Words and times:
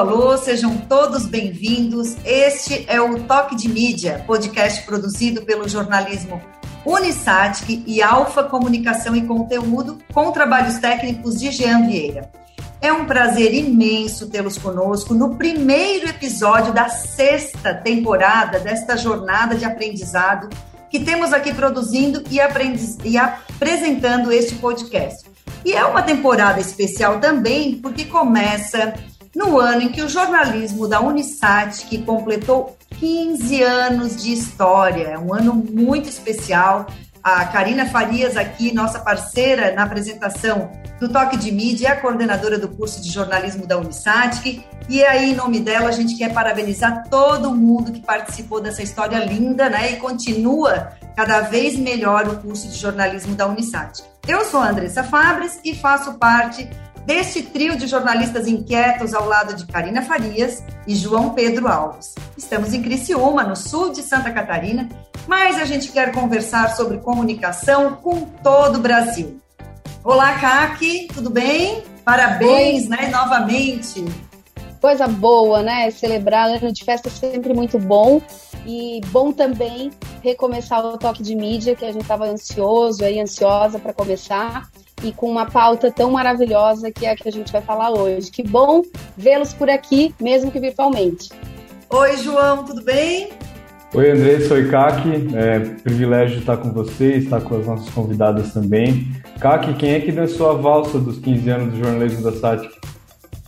Alô, 0.00 0.34
sejam 0.38 0.78
todos 0.78 1.26
bem-vindos. 1.26 2.16
Este 2.24 2.86
é 2.88 2.98
o 3.02 3.22
Toque 3.24 3.54
de 3.54 3.68
Mídia, 3.68 4.24
podcast 4.26 4.82
produzido 4.86 5.42
pelo 5.42 5.68
jornalismo 5.68 6.40
Unisatic 6.86 7.84
e 7.86 8.00
Alfa 8.00 8.42
Comunicação 8.44 9.14
e 9.14 9.26
Conteúdo, 9.26 9.98
com 10.10 10.32
trabalhos 10.32 10.78
técnicos 10.78 11.38
de 11.38 11.50
Jean 11.50 11.86
Vieira. 11.86 12.30
É 12.80 12.90
um 12.90 13.04
prazer 13.04 13.52
imenso 13.52 14.30
tê-los 14.30 14.56
conosco 14.56 15.12
no 15.12 15.36
primeiro 15.36 16.08
episódio 16.08 16.72
da 16.72 16.88
sexta 16.88 17.74
temporada 17.74 18.58
desta 18.58 18.96
jornada 18.96 19.54
de 19.54 19.66
aprendizado 19.66 20.48
que 20.88 21.00
temos 21.00 21.30
aqui 21.34 21.52
produzindo 21.52 22.24
e, 22.30 22.38
e 23.04 23.18
apresentando 23.18 24.32
este 24.32 24.54
podcast. 24.54 25.28
E 25.62 25.74
é 25.74 25.84
uma 25.84 26.00
temporada 26.00 26.58
especial 26.58 27.20
também 27.20 27.74
porque 27.74 28.06
começa 28.06 28.94
no 29.34 29.58
ano 29.58 29.82
em 29.82 29.88
que 29.88 30.02
o 30.02 30.08
jornalismo 30.08 30.88
da 30.88 31.00
Unisat, 31.00 31.86
que 31.86 32.02
completou 32.02 32.76
15 32.98 33.62
anos 33.62 34.16
de 34.16 34.32
história, 34.32 35.08
é 35.08 35.18
um 35.18 35.32
ano 35.32 35.54
muito 35.54 36.08
especial. 36.08 36.86
A 37.22 37.44
Karina 37.44 37.86
Farias 37.86 38.36
aqui, 38.36 38.72
nossa 38.74 38.98
parceira 38.98 39.74
na 39.74 39.82
apresentação 39.82 40.70
do 40.98 41.08
Toque 41.08 41.36
de 41.36 41.52
Mídia, 41.52 41.88
é 41.88 41.90
a 41.92 42.00
coordenadora 42.00 42.58
do 42.58 42.68
curso 42.68 43.00
de 43.02 43.10
jornalismo 43.10 43.66
da 43.66 43.78
Unisat. 43.78 44.64
E 44.88 45.04
aí, 45.04 45.32
em 45.32 45.34
nome 45.34 45.60
dela, 45.60 45.90
a 45.90 45.92
gente 45.92 46.16
quer 46.16 46.32
parabenizar 46.32 47.08
todo 47.08 47.54
mundo 47.54 47.92
que 47.92 48.00
participou 48.00 48.60
dessa 48.60 48.82
história 48.82 49.18
linda, 49.18 49.68
né? 49.68 49.92
E 49.92 49.96
continua 49.96 50.92
cada 51.14 51.42
vez 51.42 51.76
melhor 51.78 52.26
o 52.26 52.38
curso 52.38 52.68
de 52.68 52.76
jornalismo 52.76 53.34
da 53.34 53.46
Unisat. 53.46 54.02
Eu 54.26 54.44
sou 54.44 54.60
a 54.60 54.70
Andressa 54.70 55.04
Fabres 55.04 55.60
e 55.64 55.74
faço 55.74 56.14
parte 56.14 56.68
deste 57.06 57.42
trio 57.42 57.76
de 57.76 57.86
jornalistas 57.86 58.46
inquietos 58.46 59.14
ao 59.14 59.26
lado 59.26 59.54
de 59.54 59.66
Karina 59.66 60.02
Farias 60.02 60.62
e 60.86 60.94
João 60.94 61.30
Pedro 61.30 61.68
Alves. 61.68 62.14
Estamos 62.36 62.72
em 62.72 62.82
Criciúma, 62.82 63.44
no 63.44 63.56
sul 63.56 63.92
de 63.92 64.02
Santa 64.02 64.30
Catarina, 64.30 64.88
mas 65.26 65.58
a 65.58 65.64
gente 65.64 65.90
quer 65.90 66.12
conversar 66.12 66.76
sobre 66.76 66.98
comunicação 66.98 67.96
com 67.96 68.22
todo 68.42 68.76
o 68.76 68.80
Brasil. 68.80 69.40
Olá, 70.02 70.38
Kaki, 70.38 71.08
tudo 71.12 71.30
bem? 71.30 71.82
Parabéns, 72.04 72.84
Oi. 72.84 72.88
né, 72.88 73.08
novamente. 73.08 74.04
Coisa 74.80 75.06
boa, 75.06 75.62
né? 75.62 75.90
Celebrar 75.90 76.48
ano 76.48 76.72
de 76.72 76.84
festa 76.84 77.08
é 77.08 77.10
sempre 77.10 77.52
muito 77.52 77.78
bom. 77.78 78.20
E 78.66 79.00
bom 79.08 79.30
também 79.30 79.90
recomeçar 80.22 80.84
o 80.84 80.96
toque 80.96 81.22
de 81.22 81.34
mídia, 81.34 81.74
que 81.74 81.84
a 81.84 81.92
gente 81.92 82.02
estava 82.02 82.26
ansioso 82.26 83.04
aí, 83.04 83.20
ansiosa 83.20 83.78
para 83.78 83.92
começar 83.92 84.70
e 85.02 85.12
com 85.12 85.30
uma 85.30 85.46
pauta 85.46 85.90
tão 85.90 86.10
maravilhosa 86.10 86.90
que 86.90 87.06
é 87.06 87.10
a 87.10 87.16
que 87.16 87.28
a 87.28 87.32
gente 87.32 87.52
vai 87.52 87.62
falar 87.62 87.90
hoje. 87.90 88.30
Que 88.30 88.42
bom 88.42 88.82
vê-los 89.16 89.52
por 89.52 89.70
aqui, 89.70 90.14
mesmo 90.20 90.50
que 90.50 90.60
virtualmente. 90.60 91.30
Oi, 91.90 92.16
João, 92.18 92.64
tudo 92.64 92.82
bem? 92.82 93.30
Oi, 93.92 94.10
André, 94.10 94.40
sou 94.40 94.56
Kaki. 94.70 95.34
É 95.34 95.58
privilégio 95.82 96.38
estar 96.38 96.56
com 96.56 96.72
você, 96.72 97.16
estar 97.16 97.40
com 97.40 97.58
as 97.58 97.66
nossas 97.66 97.88
convidadas 97.90 98.52
também. 98.52 99.08
Kaki, 99.40 99.74
quem 99.74 99.94
é 99.94 100.00
que 100.00 100.12
dançou 100.12 100.50
a 100.50 100.54
valsa 100.54 100.98
dos 100.98 101.18
15 101.18 101.50
anos 101.50 101.72
do 101.72 101.84
jornalismo 101.84 102.22
da 102.22 102.32
SATIC? 102.32 102.78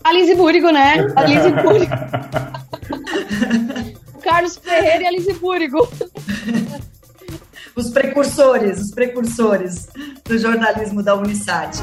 A 0.02 0.12
Lise 0.12 0.34
Búrigo, 0.34 0.70
né? 0.70 1.06
A 1.14 1.24
Lise 1.24 1.50
Búrigo. 1.50 1.92
Carlos 4.22 4.56
Ferreira 4.56 5.02
e 5.02 5.06
a 5.06 5.10
Lise 5.10 5.34
Búrigo 5.34 5.86
os 7.74 7.90
precursores, 7.90 8.80
os 8.80 8.90
precursores 8.90 9.88
do 10.24 10.38
jornalismo 10.38 11.02
da 11.02 11.14
Unisat. 11.14 11.78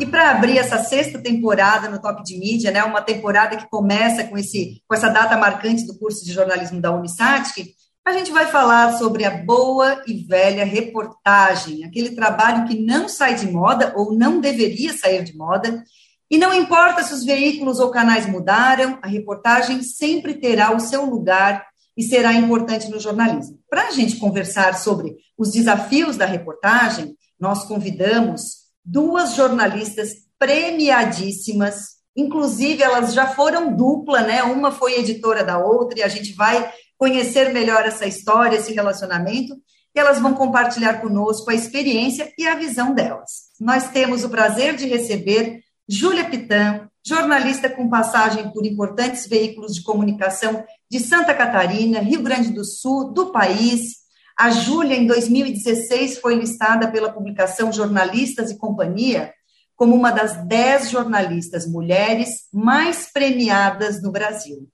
E 0.00 0.06
para 0.06 0.32
abrir 0.32 0.58
essa 0.58 0.78
sexta 0.78 1.18
temporada 1.18 1.88
no 1.88 2.00
Top 2.00 2.22
de 2.22 2.38
Mídia, 2.38 2.70
né, 2.70 2.84
uma 2.84 3.00
temporada 3.00 3.56
que 3.56 3.68
começa 3.68 4.24
com, 4.24 4.36
esse, 4.36 4.82
com 4.86 4.94
essa 4.94 5.08
data 5.08 5.36
marcante 5.36 5.86
do 5.86 5.98
curso 5.98 6.24
de 6.24 6.32
jornalismo 6.32 6.80
da 6.80 6.92
Unisat, 6.92 7.74
a 8.04 8.12
gente 8.12 8.30
vai 8.30 8.46
falar 8.46 8.96
sobre 8.98 9.24
a 9.24 9.30
boa 9.30 10.00
e 10.06 10.14
velha 10.14 10.64
reportagem, 10.64 11.82
aquele 11.84 12.10
trabalho 12.10 12.68
que 12.68 12.78
não 12.78 13.08
sai 13.08 13.34
de 13.34 13.50
moda 13.50 13.92
ou 13.96 14.16
não 14.16 14.38
deveria 14.38 14.92
sair 14.92 15.24
de 15.24 15.36
moda 15.36 15.82
e 16.30 16.36
não 16.38 16.52
importa 16.52 17.02
se 17.02 17.14
os 17.14 17.24
veículos 17.24 17.78
ou 17.78 17.90
canais 17.90 18.26
mudaram, 18.26 18.98
a 19.00 19.06
reportagem 19.06 19.82
sempre 19.82 20.34
terá 20.34 20.74
o 20.74 20.80
seu 20.80 21.04
lugar 21.04 21.64
e 21.96 22.02
será 22.02 22.32
importante 22.32 22.90
no 22.90 23.00
jornalismo. 23.00 23.58
Para 23.70 23.88
a 23.88 23.90
gente 23.90 24.16
conversar 24.16 24.74
sobre 24.74 25.16
os 25.38 25.52
desafios 25.52 26.16
da 26.16 26.26
reportagem, 26.26 27.16
nós 27.38 27.64
convidamos 27.64 28.66
duas 28.84 29.34
jornalistas 29.34 30.10
premiadíssimas, 30.38 31.96
inclusive 32.14 32.82
elas 32.82 33.14
já 33.14 33.28
foram 33.28 33.74
dupla, 33.74 34.22
né? 34.22 34.42
Uma 34.42 34.72
foi 34.72 34.98
editora 34.98 35.44
da 35.44 35.58
outra 35.58 36.00
e 36.00 36.02
a 36.02 36.08
gente 36.08 36.32
vai 36.34 36.70
conhecer 36.98 37.52
melhor 37.52 37.84
essa 37.84 38.06
história, 38.06 38.56
esse 38.56 38.72
relacionamento, 38.72 39.54
e 39.94 39.98
elas 39.98 40.18
vão 40.18 40.34
compartilhar 40.34 41.00
conosco 41.00 41.50
a 41.50 41.54
experiência 41.54 42.32
e 42.36 42.46
a 42.46 42.54
visão 42.54 42.94
delas. 42.94 43.46
Nós 43.60 43.88
temos 43.90 44.24
o 44.24 44.28
prazer 44.28 44.76
de 44.76 44.86
receber 44.86 45.60
Júlia 45.88 46.28
Pitan, 46.28 46.88
jornalista 47.06 47.70
com 47.70 47.88
passagem 47.88 48.50
por 48.50 48.66
importantes 48.66 49.28
veículos 49.28 49.72
de 49.72 49.82
comunicação 49.82 50.64
de 50.90 50.98
Santa 50.98 51.32
Catarina, 51.32 52.00
Rio 52.00 52.22
Grande 52.22 52.52
do 52.52 52.64
Sul, 52.64 53.12
do 53.12 53.30
país. 53.30 54.04
A 54.36 54.50
Júlia, 54.50 54.96
em 54.96 55.06
2016, 55.06 56.18
foi 56.18 56.34
listada 56.34 56.90
pela 56.90 57.12
publicação 57.12 57.72
Jornalistas 57.72 58.50
e 58.50 58.58
Companhia 58.58 59.32
como 59.76 59.94
uma 59.94 60.10
das 60.10 60.44
dez 60.46 60.90
jornalistas 60.90 61.66
mulheres 61.66 62.48
mais 62.52 63.12
premiadas 63.12 64.02
no 64.02 64.10
Brasil. 64.10 64.66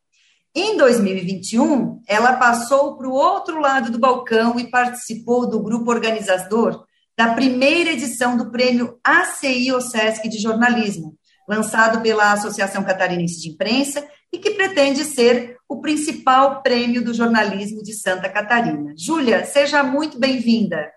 Em 0.54 0.76
2021, 0.76 2.00
ela 2.06 2.36
passou 2.36 2.96
para 2.96 3.08
o 3.08 3.12
outro 3.12 3.60
lado 3.60 3.90
do 3.90 3.98
balcão 3.98 4.58
e 4.58 4.70
participou 4.70 5.46
do 5.46 5.62
grupo 5.62 5.90
organizador 5.90 6.84
da 7.16 7.34
primeira 7.34 7.90
edição 7.90 8.36
do 8.36 8.50
prêmio 8.50 8.98
ACI 9.04 9.72
OSESC 9.72 10.28
de 10.28 10.38
jornalismo, 10.38 11.16
lançado 11.48 12.00
pela 12.00 12.32
Associação 12.32 12.82
Catarinense 12.84 13.40
de 13.40 13.50
Imprensa 13.50 14.06
e 14.32 14.38
que 14.38 14.52
pretende 14.52 15.04
ser 15.04 15.58
o 15.68 15.80
principal 15.80 16.62
prêmio 16.62 17.04
do 17.04 17.12
jornalismo 17.12 17.82
de 17.82 17.92
Santa 17.92 18.28
Catarina. 18.28 18.94
Júlia, 18.96 19.44
seja 19.44 19.82
muito 19.82 20.18
bem-vinda. 20.18 20.90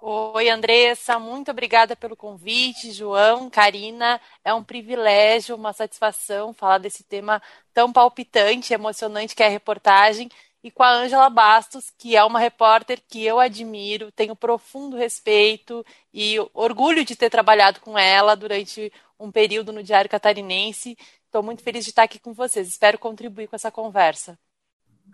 Oi, 0.00 0.48
Andressa, 0.48 1.18
muito 1.18 1.50
obrigada 1.50 1.96
pelo 1.96 2.16
convite, 2.16 2.92
João, 2.92 3.50
Karina. 3.50 4.20
É 4.44 4.54
um 4.54 4.62
privilégio, 4.62 5.56
uma 5.56 5.72
satisfação 5.72 6.54
falar 6.54 6.78
desse 6.78 7.02
tema 7.02 7.42
tão 7.74 7.92
palpitante, 7.92 8.72
emocionante 8.72 9.34
que 9.34 9.42
é 9.42 9.46
a 9.46 9.50
reportagem 9.50 10.30
e 10.62 10.70
com 10.70 10.82
a 10.82 10.92
Ângela 10.92 11.30
Bastos, 11.30 11.92
que 11.96 12.16
é 12.16 12.24
uma 12.24 12.40
repórter 12.40 13.00
que 13.08 13.24
eu 13.24 13.38
admiro, 13.38 14.10
tenho 14.12 14.34
profundo 14.34 14.96
respeito 14.96 15.84
e 16.12 16.36
orgulho 16.52 17.04
de 17.04 17.14
ter 17.14 17.30
trabalhado 17.30 17.80
com 17.80 17.98
ela 17.98 18.34
durante 18.34 18.92
um 19.18 19.30
período 19.30 19.72
no 19.72 19.82
Diário 19.82 20.10
Catarinense. 20.10 20.96
Estou 21.24 21.42
muito 21.42 21.62
feliz 21.62 21.84
de 21.84 21.90
estar 21.90 22.02
aqui 22.02 22.18
com 22.18 22.32
vocês. 22.32 22.68
Espero 22.68 22.98
contribuir 22.98 23.48
com 23.48 23.56
essa 23.56 23.70
conversa. 23.70 24.38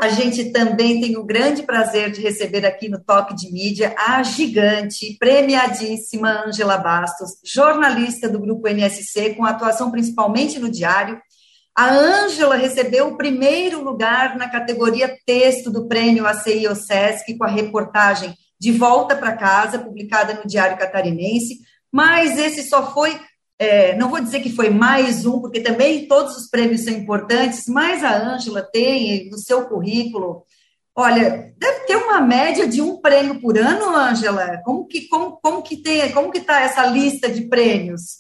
A 0.01 0.09
gente 0.09 0.51
também 0.51 1.01
tem 1.01 1.17
o 1.17 1.25
grande 1.25 1.63
prazer 1.63 2.11
de 2.11 2.21
receber 2.21 2.67
aqui 2.67 2.89
no 2.89 2.99
Toque 2.99 3.35
de 3.35 3.53
Mídia 3.53 3.95
a 3.97 4.23
gigante, 4.25 5.17
premiadíssima 5.21 6.45
Ângela 6.47 6.77
Bastos, 6.77 7.39
jornalista 7.45 8.29
do 8.29 8.41
Grupo 8.41 8.67
NSC, 8.67 9.35
com 9.35 9.45
atuação 9.45 9.93
principalmente 9.93 10.59
no 10.59 10.69
Diário 10.69 11.21
a 11.77 11.93
Ângela 11.93 12.55
recebeu 12.55 13.09
o 13.09 13.17
primeiro 13.17 13.83
lugar 13.83 14.37
na 14.37 14.49
categoria 14.49 15.17
texto 15.27 15.71
do 15.71 15.89
prêmio 15.89 16.27
ACI 16.27 16.69
OSESC, 16.69 17.37
com 17.37 17.45
a 17.45 17.49
reportagem 17.49 18.33
De 18.61 18.71
Volta 18.71 19.17
para 19.17 19.37
Casa, 19.37 19.81
publicada 19.81 20.35
no 20.35 20.47
Diário 20.47 20.79
Catarinense, 20.79 21.59
mas 21.91 22.39
esse 22.39 22.69
só 22.69 22.93
foi, 22.93 23.21
é, 23.59 23.97
não 23.97 24.09
vou 24.09 24.21
dizer 24.21 24.41
que 24.41 24.55
foi 24.55 24.71
mais 24.71 25.27
um, 25.27 25.41
porque 25.41 25.61
também 25.61 26.07
todos 26.07 26.37
os 26.37 26.49
prêmios 26.49 26.85
são 26.85 26.93
importantes, 26.93 27.65
mas 27.67 28.05
a 28.05 28.17
Ângela 28.17 28.63
tem 28.63 29.29
no 29.29 29.39
seu 29.39 29.67
currículo, 29.67 30.45
olha, 30.95 31.53
deve 31.59 31.81
ter 31.87 31.97
uma 31.97 32.21
média 32.21 32.69
de 32.69 32.81
um 32.81 33.01
prêmio 33.01 33.41
por 33.41 33.59
ano, 33.59 33.97
Ângela? 33.97 34.61
Como 34.65 34.87
que, 34.87 35.09
como, 35.09 35.39
como 35.43 35.61
que 35.61 35.79
tem, 35.79 36.13
como 36.13 36.31
que 36.31 36.39
está 36.39 36.61
essa 36.61 36.87
lista 36.87 37.29
de 37.29 37.43
prêmios? 37.43 38.19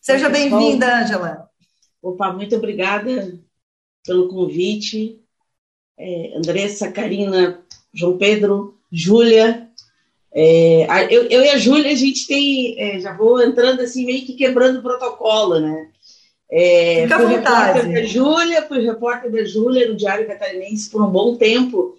Seja 0.00 0.30
bem-vinda, 0.30 1.00
Ângela. 1.00 1.46
Opa, 2.06 2.32
muito 2.32 2.54
obrigada 2.54 3.36
pelo 4.06 4.28
convite. 4.28 5.20
É, 5.98 6.34
Andressa, 6.36 6.92
Karina, 6.92 7.64
João 7.92 8.16
Pedro, 8.16 8.78
Júlia. 8.92 9.68
É, 10.32 11.12
eu, 11.12 11.24
eu, 11.24 11.42
e 11.42 11.48
a 11.48 11.58
Júlia, 11.58 11.90
a 11.90 11.96
gente 11.96 12.28
tem. 12.28 12.78
É, 12.78 13.00
já 13.00 13.12
vou 13.12 13.42
entrando 13.42 13.80
assim, 13.80 14.06
meio 14.06 14.24
que 14.24 14.34
quebrando 14.34 14.78
o 14.78 14.82
protocolo, 14.82 15.58
né? 15.58 15.90
É, 16.48 17.02
Fica 17.02 17.18
fui 17.18 17.26
repórter 17.26 17.92
da 17.92 18.02
Júlia, 18.04 18.62
fui 18.68 18.80
repórter 18.82 19.32
da 19.32 19.44
Júlia 19.44 19.88
no 19.88 19.96
Diário 19.96 20.28
Catarinense 20.28 20.88
por 20.88 21.02
um 21.02 21.10
bom 21.10 21.34
tempo. 21.34 21.96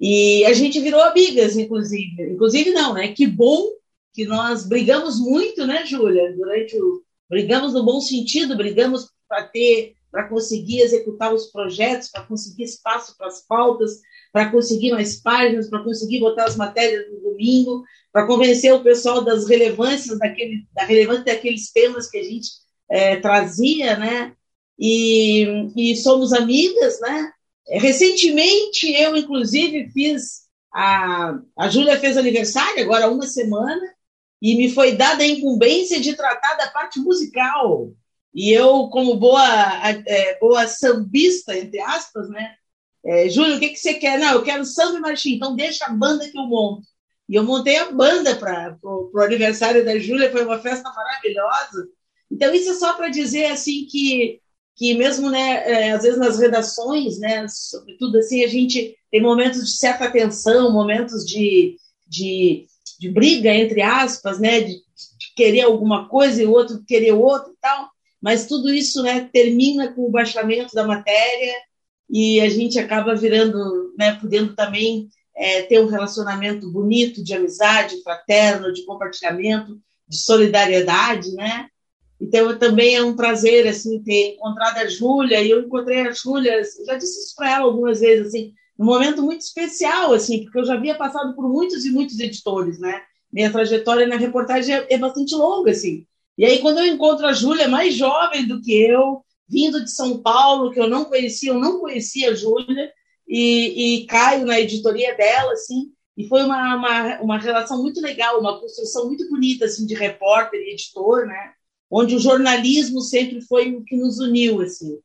E 0.00 0.46
a 0.46 0.54
gente 0.54 0.80
virou 0.80 1.02
amigas, 1.02 1.58
inclusive. 1.58 2.22
Inclusive, 2.22 2.70
não, 2.70 2.94
né? 2.94 3.08
Que 3.08 3.26
bom 3.26 3.68
que 4.14 4.24
nós 4.24 4.66
brigamos 4.66 5.20
muito, 5.20 5.66
né, 5.66 5.84
Júlia? 5.84 6.32
Durante 6.32 6.74
o 6.80 7.02
brigamos 7.28 7.72
no 7.72 7.82
bom 7.82 7.98
sentido, 7.98 8.54
brigamos 8.54 9.10
para 9.32 9.44
ter, 9.44 9.94
para 10.10 10.28
conseguir 10.28 10.82
executar 10.82 11.32
os 11.32 11.46
projetos, 11.46 12.10
para 12.10 12.24
conseguir 12.24 12.64
espaço 12.64 13.16
para 13.16 13.28
as 13.28 13.40
pautas, 13.46 14.02
para 14.30 14.50
conseguir 14.50 14.92
mais 14.92 15.18
páginas, 15.22 15.70
para 15.70 15.82
conseguir 15.82 16.20
botar 16.20 16.44
as 16.44 16.54
matérias 16.54 17.10
no 17.10 17.30
domingo, 17.30 17.82
para 18.12 18.26
convencer 18.26 18.74
o 18.74 18.82
pessoal 18.82 19.24
das 19.24 19.48
relevâncias 19.48 20.18
daquele, 20.18 20.66
da 20.74 20.84
relevância 20.84 21.24
daqueles 21.24 21.72
temas 21.72 22.10
que 22.10 22.18
a 22.18 22.22
gente 22.22 22.50
é, 22.90 23.16
trazia, 23.16 23.96
né? 23.96 24.36
E, 24.78 25.46
e 25.74 25.96
somos 25.96 26.34
amigas, 26.34 27.00
né? 27.00 27.32
Recentemente, 27.68 28.92
eu, 28.92 29.16
inclusive, 29.16 29.88
fiz. 29.92 30.42
A, 30.74 31.38
a 31.58 31.68
Júlia 31.68 31.98
fez 31.98 32.16
aniversário, 32.16 32.82
agora 32.82 33.10
uma 33.10 33.26
semana, 33.26 33.82
e 34.40 34.56
me 34.56 34.70
foi 34.70 34.92
dada 34.92 35.22
a 35.22 35.26
incumbência 35.26 36.00
de 36.00 36.14
tratar 36.14 36.54
da 36.54 36.68
parte 36.68 36.98
musical. 36.98 37.92
E 38.34 38.50
eu, 38.50 38.88
como 38.88 39.14
boa, 39.16 39.44
é, 40.06 40.38
boa 40.38 40.66
sambista, 40.66 41.56
entre 41.56 41.80
aspas, 41.80 42.28
né? 42.30 42.54
É, 43.04 43.28
Júlio, 43.28 43.56
o 43.56 43.60
que, 43.60 43.70
que 43.70 43.76
você 43.76 43.94
quer? 43.94 44.18
Não, 44.18 44.32
eu 44.32 44.42
quero 44.42 44.64
samba 44.64 44.98
e 44.98 45.00
marchinha, 45.00 45.36
então 45.36 45.56
deixa 45.56 45.84
a 45.86 45.92
banda 45.92 46.28
que 46.28 46.38
eu 46.38 46.44
monto. 46.44 46.86
E 47.28 47.34
eu 47.34 47.44
montei 47.44 47.76
a 47.76 47.90
banda 47.90 48.34
para 48.36 48.76
o 48.82 49.10
aniversário 49.20 49.84
da 49.84 49.98
Júlia, 49.98 50.30
foi 50.30 50.44
uma 50.44 50.58
festa 50.58 50.90
maravilhosa. 50.90 51.88
Então, 52.30 52.54
isso 52.54 52.70
é 52.70 52.74
só 52.74 52.94
para 52.94 53.08
dizer 53.08 53.46
assim 53.46 53.86
que, 53.86 54.40
que 54.76 54.94
mesmo, 54.94 55.30
né, 55.30 55.70
é, 55.70 55.92
às 55.92 56.02
vezes 56.02 56.18
nas 56.18 56.38
redações, 56.38 57.18
né, 57.18 57.46
sobretudo 57.48 58.18
assim, 58.18 58.44
a 58.44 58.48
gente 58.48 58.96
tem 59.10 59.20
momentos 59.20 59.64
de 59.64 59.76
certa 59.76 60.10
tensão, 60.10 60.72
momentos 60.72 61.26
de, 61.26 61.76
de, 62.06 62.66
de 62.98 63.10
briga, 63.10 63.52
entre 63.52 63.82
aspas, 63.82 64.38
né, 64.38 64.60
de, 64.60 64.74
de 64.74 65.34
querer 65.36 65.62
alguma 65.62 66.08
coisa 66.08 66.42
e 66.42 66.46
o 66.46 66.52
outro 66.52 66.82
querer 66.86 67.12
outro 67.12 67.52
e 67.52 67.56
tal, 67.60 67.90
mas 68.22 68.46
tudo 68.46 68.72
isso 68.72 69.02
né, 69.02 69.28
termina 69.32 69.92
com 69.92 70.06
o 70.06 70.10
baixamento 70.10 70.72
da 70.74 70.86
matéria 70.86 71.54
e 72.08 72.40
a 72.40 72.48
gente 72.48 72.78
acaba 72.78 73.16
virando, 73.16 73.92
né, 73.98 74.14
podendo 74.20 74.54
também 74.54 75.08
é, 75.34 75.62
ter 75.62 75.80
um 75.80 75.88
relacionamento 75.88 76.70
bonito 76.70 77.24
de 77.24 77.34
amizade, 77.34 78.02
fraterno, 78.02 78.72
de 78.72 78.84
compartilhamento, 78.84 79.80
de 80.06 80.18
solidariedade, 80.18 81.32
né? 81.32 81.66
Então, 82.20 82.56
também 82.56 82.94
é 82.94 83.02
um 83.02 83.16
prazer, 83.16 83.66
assim, 83.66 84.00
ter 84.02 84.34
encontrado 84.34 84.78
a 84.78 84.86
Júlia, 84.86 85.42
e 85.42 85.50
eu 85.50 85.60
encontrei 85.62 86.06
a 86.06 86.12
Júlia, 86.12 86.62
já 86.86 86.96
disse 86.96 87.24
isso 87.24 87.34
para 87.34 87.50
ela 87.50 87.64
algumas 87.64 87.98
vezes, 87.98 88.28
assim, 88.28 88.52
um 88.78 88.84
momento 88.84 89.22
muito 89.22 89.40
especial, 89.40 90.12
assim, 90.12 90.44
porque 90.44 90.58
eu 90.58 90.64
já 90.64 90.74
havia 90.74 90.94
passado 90.94 91.34
por 91.34 91.48
muitos 91.48 91.84
e 91.84 91.90
muitos 91.90 92.20
editores, 92.20 92.78
né? 92.78 93.02
Minha 93.32 93.50
trajetória 93.50 94.06
na 94.06 94.16
reportagem 94.16 94.74
é, 94.74 94.86
é 94.90 94.98
bastante 94.98 95.34
longa, 95.34 95.72
assim. 95.72 96.06
E 96.36 96.44
aí, 96.44 96.60
quando 96.60 96.78
eu 96.78 96.86
encontro 96.86 97.26
a 97.26 97.32
Júlia, 97.32 97.68
mais 97.68 97.94
jovem 97.94 98.46
do 98.46 98.60
que 98.60 98.72
eu, 98.72 99.22
vindo 99.48 99.82
de 99.84 99.90
São 99.90 100.22
Paulo, 100.22 100.70
que 100.70 100.80
eu 100.80 100.88
não 100.88 101.04
conhecia, 101.04 101.50
eu 101.50 101.58
não 101.58 101.78
conhecia 101.78 102.30
a 102.30 102.34
Júlia, 102.34 102.90
e, 103.28 104.02
e 104.02 104.06
caio 104.06 104.44
na 104.44 104.60
editoria 104.60 105.16
dela, 105.16 105.52
assim, 105.52 105.92
e 106.16 106.26
foi 106.26 106.42
uma, 106.42 106.76
uma, 106.76 107.20
uma 107.20 107.38
relação 107.38 107.80
muito 107.80 108.00
legal, 108.00 108.38
uma 108.40 108.60
construção 108.60 109.06
muito 109.06 109.28
bonita, 109.28 109.64
assim, 109.64 109.86
de 109.86 109.94
repórter 109.94 110.60
e 110.60 110.72
editor, 110.72 111.26
né? 111.26 111.52
Onde 111.90 112.14
o 112.14 112.18
jornalismo 112.18 113.00
sempre 113.00 113.40
foi 113.42 113.74
o 113.74 113.84
que 113.84 113.96
nos 113.96 114.18
uniu, 114.18 114.60
assim. 114.60 114.98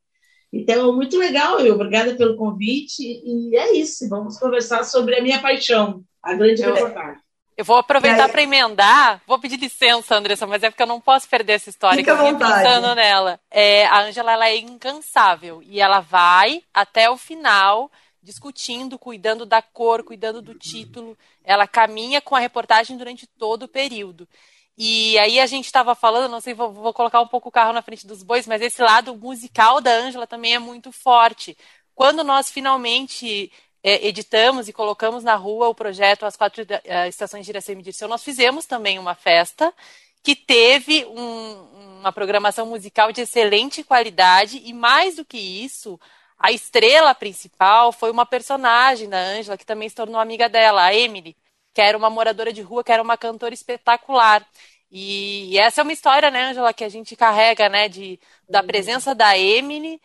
Então, 0.51 0.95
muito 0.95 1.17
legal, 1.17 1.59
eu 1.59 1.75
obrigada 1.75 2.15
pelo 2.15 2.37
convite, 2.37 3.01
e 3.01 3.55
é 3.55 3.77
isso, 3.77 4.07
vamos 4.07 4.37
conversar 4.37 4.83
sobre 4.83 5.15
a 5.15 5.21
minha 5.21 5.41
paixão, 5.41 6.03
a 6.23 6.33
grande 6.33 6.61
eu, 6.61 6.73
reportagem. 6.73 7.21
Eu 7.57 7.65
vou 7.65 7.77
aproveitar 7.77 8.29
para 8.29 8.43
emendar. 8.43 9.19
Vou 9.25 9.39
pedir 9.39 9.57
licença, 9.57 10.15
Andressa, 10.15 10.45
mas 10.45 10.61
é 10.61 10.69
porque 10.69 10.83
eu 10.83 10.87
não 10.87 11.01
posso 11.01 11.27
perder 11.27 11.53
essa 11.53 11.71
história. 11.71 11.97
Fica 11.97 12.15
que 12.15 12.21
eu 12.21 12.37
pensando 12.37 12.93
nela. 12.93 13.39
É, 13.49 13.87
a 13.87 14.01
Ângela 14.01 14.31
ela 14.31 14.47
é 14.47 14.57
incansável 14.57 15.63
e 15.63 15.81
ela 15.81 15.99
vai 15.99 16.61
até 16.71 17.09
o 17.09 17.17
final 17.17 17.91
discutindo, 18.21 18.99
cuidando 18.99 19.43
da 19.43 19.59
cor, 19.59 20.03
cuidando 20.03 20.39
do 20.39 20.53
título. 20.53 21.17
Ela 21.43 21.65
caminha 21.65 22.21
com 22.21 22.35
a 22.35 22.39
reportagem 22.39 22.95
durante 22.95 23.25
todo 23.25 23.63
o 23.63 23.67
período. 23.67 24.27
E 24.77 25.17
aí 25.17 25.39
a 25.39 25.47
gente 25.47 25.65
estava 25.65 25.95
falando, 25.95 26.29
não 26.29 26.39
sei, 26.39 26.53
vou, 26.53 26.71
vou, 26.71 26.93
colocar 26.93 27.19
um 27.19 27.27
pouco 27.27 27.49
o 27.49 27.51
carro 27.51 27.73
na 27.73 27.81
frente 27.81 28.05
dos 28.05 28.21
bois, 28.21 28.45
mas 28.45 28.61
esse 28.61 28.79
lado 28.79 29.15
musical 29.15 29.81
da 29.81 29.91
Ângela 29.91 30.27
também 30.27 30.53
é 30.53 30.59
muito 30.59 30.91
forte. 30.91 31.57
Quando 31.95 32.23
nós 32.23 32.51
finalmente 32.51 33.51
editamos 33.83 34.67
e 34.67 34.73
colocamos 34.73 35.23
na 35.23 35.35
rua 35.35 35.69
o 35.69 35.75
projeto 35.75 36.25
As 36.25 36.35
Quatro 36.35 36.63
uh, 36.63 37.07
Estações 37.07 37.45
de 37.45 37.51
Iracema 37.51 37.81
e 37.81 37.83
Dirceu, 37.83 38.07
nós 38.07 38.23
fizemos 38.23 38.65
também 38.65 38.99
uma 38.99 39.15
festa 39.15 39.73
que 40.23 40.35
teve 40.35 41.05
um, 41.05 41.99
uma 41.99 42.11
programação 42.11 42.65
musical 42.65 43.11
de 43.11 43.21
excelente 43.21 43.83
qualidade 43.83 44.61
e 44.63 44.73
mais 44.73 45.15
do 45.15 45.23
que 45.23 45.37
isso, 45.37 45.99
a 46.37 46.51
estrela 46.51 47.15
principal 47.15 47.91
foi 47.91 48.11
uma 48.11 48.25
personagem 48.25 49.09
da 49.09 49.17
Ângela 49.17 49.57
que 49.57 49.65
também 49.65 49.87
se 49.87 49.95
tornou 49.95 50.19
amiga 50.19 50.49
dela, 50.49 50.83
a 50.83 50.93
Emily, 50.93 51.35
que 51.73 51.81
era 51.81 51.97
uma 51.97 52.09
moradora 52.09 52.51
de 52.51 52.61
rua, 52.61 52.83
que 52.83 52.91
era 52.91 53.01
uma 53.01 53.17
cantora 53.17 53.53
espetacular. 53.53 54.45
E, 54.91 55.53
e 55.53 55.57
essa 55.57 55.81
é 55.81 55.83
uma 55.83 55.93
história, 55.93 56.31
né, 56.31 56.49
Ângela, 56.49 56.73
que 56.73 56.83
a 56.83 56.89
gente 56.89 57.15
carrega, 57.15 57.69
né, 57.69 57.89
de, 57.89 58.19
da 58.49 58.63
presença 58.63 59.13
da 59.15 59.37
Emily 59.37 60.01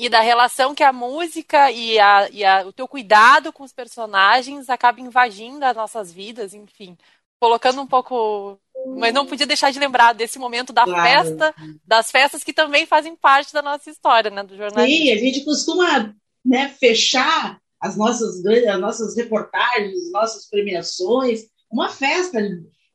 e 0.00 0.08
da 0.08 0.20
relação 0.20 0.74
que 0.74 0.82
a 0.82 0.94
música 0.94 1.70
e, 1.70 1.98
a, 1.98 2.26
e 2.32 2.42
a, 2.42 2.66
o 2.66 2.72
teu 2.72 2.88
cuidado 2.88 3.52
com 3.52 3.62
os 3.62 3.72
personagens 3.72 4.70
acaba 4.70 4.98
invadindo 4.98 5.62
as 5.62 5.76
nossas 5.76 6.10
vidas, 6.10 6.54
enfim. 6.54 6.96
Colocando 7.38 7.82
um 7.82 7.86
pouco. 7.86 8.58
Mas 8.96 9.12
não 9.12 9.26
podia 9.26 9.46
deixar 9.46 9.70
de 9.70 9.78
lembrar 9.78 10.14
desse 10.14 10.38
momento 10.38 10.72
da 10.72 10.84
claro. 10.84 11.02
festa, 11.02 11.54
das 11.86 12.10
festas 12.10 12.42
que 12.42 12.50
também 12.50 12.86
fazem 12.86 13.14
parte 13.14 13.52
da 13.52 13.60
nossa 13.60 13.90
história, 13.90 14.30
né? 14.30 14.42
Do 14.42 14.56
jornalismo. 14.56 15.04
Sim, 15.04 15.12
a 15.12 15.18
gente 15.18 15.44
costuma 15.44 16.14
né, 16.42 16.74
fechar 16.80 17.60
as 17.78 17.94
nossas, 17.94 18.42
as 18.42 18.80
nossas 18.80 19.14
reportagens, 19.14 20.06
as 20.06 20.12
nossas 20.12 20.48
premiações, 20.48 21.42
uma 21.70 21.90
festa 21.90 22.40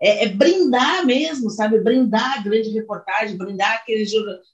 é, 0.02 0.26
é, 0.26 0.30
brindar 0.30 1.06
mesmo, 1.06 1.50
sabe? 1.50 1.80
Brindar 1.80 2.40
a 2.40 2.42
grande 2.42 2.70
reportagem, 2.70 3.38
brindar 3.38 3.74
aquele 3.76 4.06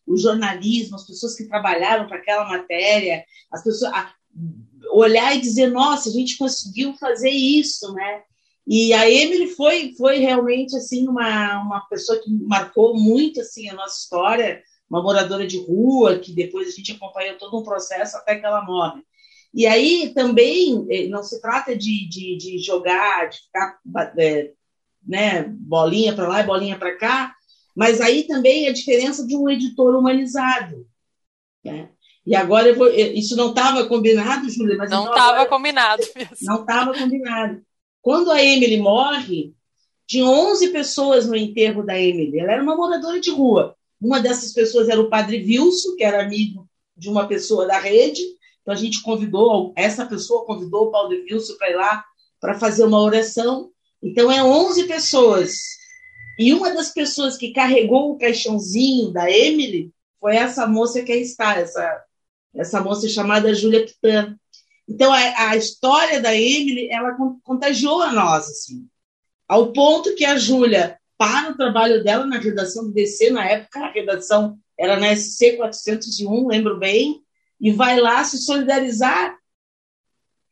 o 0.05 0.17
jornalismo, 0.17 0.95
as 0.95 1.05
pessoas 1.05 1.35
que 1.35 1.47
trabalharam 1.47 2.07
para 2.07 2.17
aquela 2.17 2.47
matéria, 2.47 3.23
as 3.51 3.63
pessoas 3.63 3.91
a, 3.93 4.13
olhar 4.91 5.35
e 5.35 5.41
dizer, 5.41 5.67
nossa, 5.67 6.09
a 6.09 6.11
gente 6.11 6.37
conseguiu 6.37 6.93
fazer 6.93 7.29
isso, 7.29 7.93
né? 7.93 8.23
E 8.67 8.93
a 8.93 9.09
Emily 9.09 9.47
foi, 9.47 9.93
foi 9.97 10.19
realmente 10.19 10.75
assim 10.77 11.07
uma, 11.07 11.61
uma 11.61 11.81
pessoa 11.89 12.21
que 12.21 12.29
marcou 12.29 12.95
muito 12.95 13.41
assim 13.41 13.67
a 13.69 13.73
nossa 13.73 13.99
história, 13.99 14.61
uma 14.89 15.01
moradora 15.01 15.47
de 15.47 15.57
rua 15.57 16.19
que 16.19 16.31
depois 16.33 16.67
a 16.67 16.71
gente 16.71 16.91
acompanhou 16.91 17.37
todo 17.37 17.59
um 17.59 17.63
processo 17.63 18.15
até 18.17 18.35
que 18.35 18.45
ela 18.45 18.63
morre. 18.63 19.01
E 19.53 19.65
aí 19.65 20.13
também 20.13 20.85
eh, 20.89 21.07
não 21.07 21.23
se 21.23 21.41
trata 21.41 21.75
de, 21.75 22.07
de, 22.07 22.37
de 22.37 22.57
jogar, 22.59 23.29
de 23.29 23.39
ficar 23.39 23.79
é, 24.17 24.51
né, 25.05 25.43
bolinha 25.47 26.13
para 26.13 26.27
lá 26.27 26.41
e 26.41 26.45
bolinha 26.45 26.77
para 26.77 26.97
cá, 26.97 27.35
mas 27.75 28.01
aí 28.01 28.23
também 28.23 28.67
a 28.67 28.73
diferença 28.73 29.25
de 29.25 29.35
um 29.35 29.49
editor 29.49 29.95
humanizado. 29.95 30.85
Né? 31.63 31.89
E 32.25 32.35
agora 32.35 32.73
vou, 32.73 32.87
isso 32.89 33.35
não 33.35 33.49
estava 33.49 33.85
combinado, 33.87 34.49
Júlia, 34.49 34.77
mas 34.77 34.89
não 34.89 35.09
estava 35.09 35.41
então 35.41 35.57
combinado. 35.57 36.03
Mesmo. 36.15 36.35
Não 36.41 36.61
estava 36.61 36.93
combinado. 36.93 37.61
Quando 38.01 38.31
a 38.31 38.43
Emily 38.43 38.77
morre, 38.77 39.53
tinha 40.07 40.25
11 40.25 40.69
pessoas 40.69 41.25
no 41.25 41.35
enterro 41.35 41.83
da 41.83 41.99
Emily. 41.99 42.39
Ela 42.39 42.53
era 42.53 42.63
uma 42.63 42.75
moradora 42.75 43.19
de 43.19 43.31
rua. 43.31 43.75
Uma 43.99 44.19
dessas 44.19 44.53
pessoas 44.53 44.89
era 44.89 44.99
o 44.99 45.09
padre 45.09 45.37
Wilson, 45.37 45.95
que 45.95 46.03
era 46.03 46.23
amigo 46.23 46.67
de 46.97 47.09
uma 47.09 47.27
pessoa 47.27 47.65
da 47.65 47.79
rede. 47.79 48.21
Então 48.61 48.73
a 48.73 48.77
gente 48.77 49.01
convidou, 49.01 49.73
essa 49.75 50.05
pessoa 50.05 50.45
convidou 50.45 50.87
o 50.87 50.91
padre 50.91 51.25
Wilson 51.31 51.55
para 51.57 51.69
ir 51.69 51.75
lá 51.75 52.03
para 52.39 52.59
fazer 52.59 52.83
uma 52.83 52.99
oração. 52.99 53.69
Então, 54.01 54.31
é 54.31 54.43
11 54.43 54.87
pessoas. 54.87 55.53
E 56.39 56.53
uma 56.53 56.73
das 56.73 56.91
pessoas 56.91 57.37
que 57.37 57.51
carregou 57.51 58.11
o 58.11 58.17
caixãozinho 58.17 59.11
da 59.11 59.29
Emily 59.29 59.91
foi 60.19 60.35
essa 60.35 60.65
moça 60.67 61.01
que 61.01 61.11
aí 61.11 61.21
está, 61.21 61.55
essa, 61.59 62.03
essa 62.55 62.81
moça 62.81 63.07
chamada 63.07 63.53
Júlia 63.53 63.85
Pitan. 63.85 64.35
Então, 64.87 65.11
a, 65.13 65.49
a, 65.49 65.55
história 65.55 66.19
da 66.19 66.35
Emily, 66.35 66.89
ela 66.89 67.15
contagiou 67.43 68.01
a 68.01 68.11
nós, 68.11 68.49
assim, 68.49 68.87
ao 69.47 69.71
ponto 69.71 70.15
que 70.15 70.25
a 70.25 70.37
Júlia 70.37 70.97
para 71.17 71.51
o 71.51 71.55
trabalho 71.55 72.03
dela 72.03 72.25
na 72.25 72.39
redação 72.39 72.85
do 72.85 72.93
DC, 72.93 73.29
na 73.29 73.45
época 73.45 73.79
a 73.79 73.91
redação 73.91 74.57
era 74.77 74.99
na 74.99 75.15
SC 75.15 75.55
401, 75.57 76.47
lembro 76.47 76.79
bem, 76.79 77.21
e 77.59 77.71
vai 77.71 77.99
lá 77.99 78.23
se 78.23 78.39
solidarizar 78.39 79.37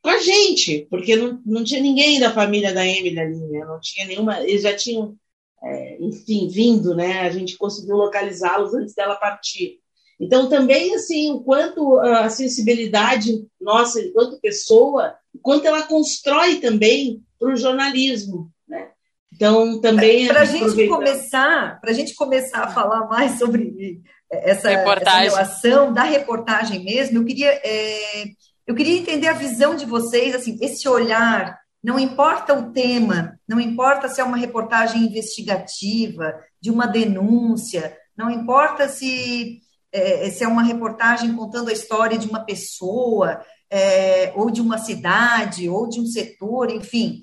com 0.02 0.08
a 0.08 0.18
gente, 0.18 0.86
porque 0.90 1.16
não, 1.16 1.40
não 1.44 1.64
tinha 1.64 1.80
ninguém 1.80 2.18
da 2.18 2.32
família 2.32 2.72
da 2.72 2.86
Emily 2.86 3.18
ali, 3.18 3.40
né? 3.48 3.64
não 3.64 3.78
tinha 3.80 4.06
nenhuma, 4.06 4.40
eles 4.40 4.62
já 4.62 4.74
tinham, 4.74 5.14
é, 5.62 5.98
enfim, 6.00 6.48
vindo, 6.48 6.94
né? 6.94 7.20
A 7.20 7.30
gente 7.30 7.56
conseguiu 7.58 7.96
localizá-los 7.96 8.72
antes 8.74 8.94
dela 8.94 9.16
partir. 9.16 9.78
Então, 10.18 10.48
também, 10.48 10.94
assim, 10.94 11.32
o 11.32 11.40
quanto 11.40 11.98
a 11.98 12.28
sensibilidade 12.28 13.46
nossa, 13.60 14.00
enquanto 14.00 14.40
pessoa, 14.40 15.14
o 15.34 15.38
quanto 15.38 15.66
ela 15.66 15.82
constrói 15.82 16.56
também 16.56 17.22
para 17.38 17.52
o 17.52 17.56
jornalismo, 17.56 18.50
né? 18.68 18.90
Então, 19.32 19.80
também. 19.80 20.28
Para 20.28 20.42
a 20.42 20.44
gente 20.44 20.86
começar, 20.86 21.80
para 21.80 21.90
a 21.90 21.94
gente 21.94 22.14
começar 22.14 22.64
a 22.64 22.70
falar 22.70 23.06
mais 23.08 23.38
sobre 23.38 24.02
essa, 24.30 24.70
essa, 24.70 25.18
relação 25.18 25.92
da 25.92 26.02
reportagem 26.02 26.84
mesmo, 26.84 27.18
eu 27.18 27.24
queria, 27.24 27.50
é, 27.64 28.24
eu 28.70 28.74
queria 28.76 29.00
entender 29.00 29.26
a 29.26 29.32
visão 29.32 29.74
de 29.74 29.84
vocês, 29.84 30.32
assim, 30.32 30.56
esse 30.60 30.88
olhar. 30.88 31.58
Não 31.82 31.98
importa 31.98 32.54
o 32.54 32.70
tema, 32.70 33.36
não 33.48 33.58
importa 33.58 34.08
se 34.08 34.20
é 34.20 34.24
uma 34.24 34.36
reportagem 34.36 35.02
investigativa, 35.02 36.38
de 36.60 36.70
uma 36.70 36.86
denúncia, 36.86 37.96
não 38.16 38.30
importa 38.30 38.88
se 38.88 39.60
é, 39.90 40.30
se 40.30 40.44
é 40.44 40.46
uma 40.46 40.62
reportagem 40.62 41.34
contando 41.34 41.68
a 41.68 41.72
história 41.72 42.16
de 42.16 42.28
uma 42.28 42.44
pessoa, 42.44 43.44
é, 43.68 44.32
ou 44.36 44.52
de 44.52 44.60
uma 44.60 44.78
cidade, 44.78 45.68
ou 45.68 45.88
de 45.88 46.00
um 46.00 46.06
setor, 46.06 46.70
enfim. 46.70 47.22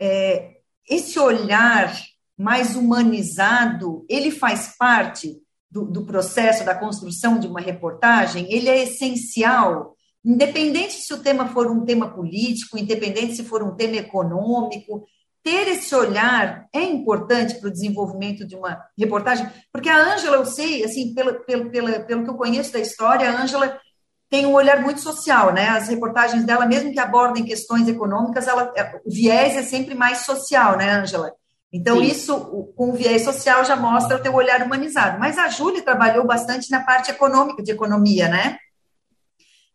É, 0.00 0.50
esse 0.90 1.16
olhar 1.16 1.96
mais 2.36 2.74
humanizado, 2.74 4.04
ele 4.08 4.32
faz 4.32 4.74
parte 4.76 5.36
do, 5.70 5.84
do, 5.84 6.04
processo 6.04 6.64
da 6.64 6.74
construção 6.74 7.38
de 7.38 7.46
uma 7.46 7.60
reportagem, 7.60 8.52
ele 8.52 8.68
é 8.68 8.82
essencial, 8.82 9.94
independente 10.24 10.94
se 10.94 11.12
o 11.14 11.22
tema 11.22 11.48
for 11.48 11.70
um 11.70 11.84
tema 11.84 12.10
político, 12.10 12.78
independente 12.78 13.36
se 13.36 13.44
for 13.44 13.62
um 13.62 13.74
tema 13.74 13.96
econômico, 13.96 15.04
ter 15.42 15.68
esse 15.68 15.94
olhar 15.94 16.66
é 16.74 16.82
importante 16.82 17.54
para 17.54 17.68
o 17.68 17.72
desenvolvimento 17.72 18.46
de 18.46 18.54
uma 18.54 18.82
reportagem, 18.98 19.48
porque 19.72 19.88
a 19.88 20.14
Ângela, 20.14 20.36
eu 20.36 20.44
sei, 20.44 20.84
assim, 20.84 21.14
pelo, 21.14 21.44
pelo, 21.44 21.70
pelo, 21.70 22.04
pelo 22.04 22.24
que 22.24 22.30
eu 22.30 22.34
conheço 22.34 22.72
da 22.72 22.80
história, 22.80 23.30
a 23.30 23.42
Ângela 23.42 23.80
tem 24.28 24.44
um 24.44 24.52
olhar 24.52 24.82
muito 24.82 25.00
social, 25.00 25.54
né? 25.54 25.68
As 25.68 25.88
reportagens 25.88 26.44
dela, 26.44 26.66
mesmo 26.66 26.92
que 26.92 27.00
abordem 27.00 27.44
questões 27.44 27.88
econômicas, 27.88 28.46
ela, 28.46 28.72
é, 28.76 29.00
o 29.04 29.10
viés 29.10 29.56
é 29.56 29.62
sempre 29.62 29.94
mais 29.94 30.18
social, 30.18 30.76
né, 30.76 30.90
Ângela? 30.90 31.32
Então, 31.72 31.98
Sim. 31.98 32.04
isso, 32.04 32.40
com 32.76 32.90
o 32.90 32.94
viés 32.94 33.22
social, 33.22 33.64
já 33.64 33.76
mostra 33.76 34.16
o 34.16 34.22
teu 34.22 34.34
olhar 34.34 34.62
humanizado. 34.62 35.18
Mas 35.18 35.38
a 35.38 35.48
Júlia 35.48 35.82
trabalhou 35.82 36.26
bastante 36.26 36.70
na 36.70 36.80
parte 36.80 37.10
econômica, 37.10 37.62
de 37.62 37.72
economia, 37.72 38.28
né? 38.28 38.58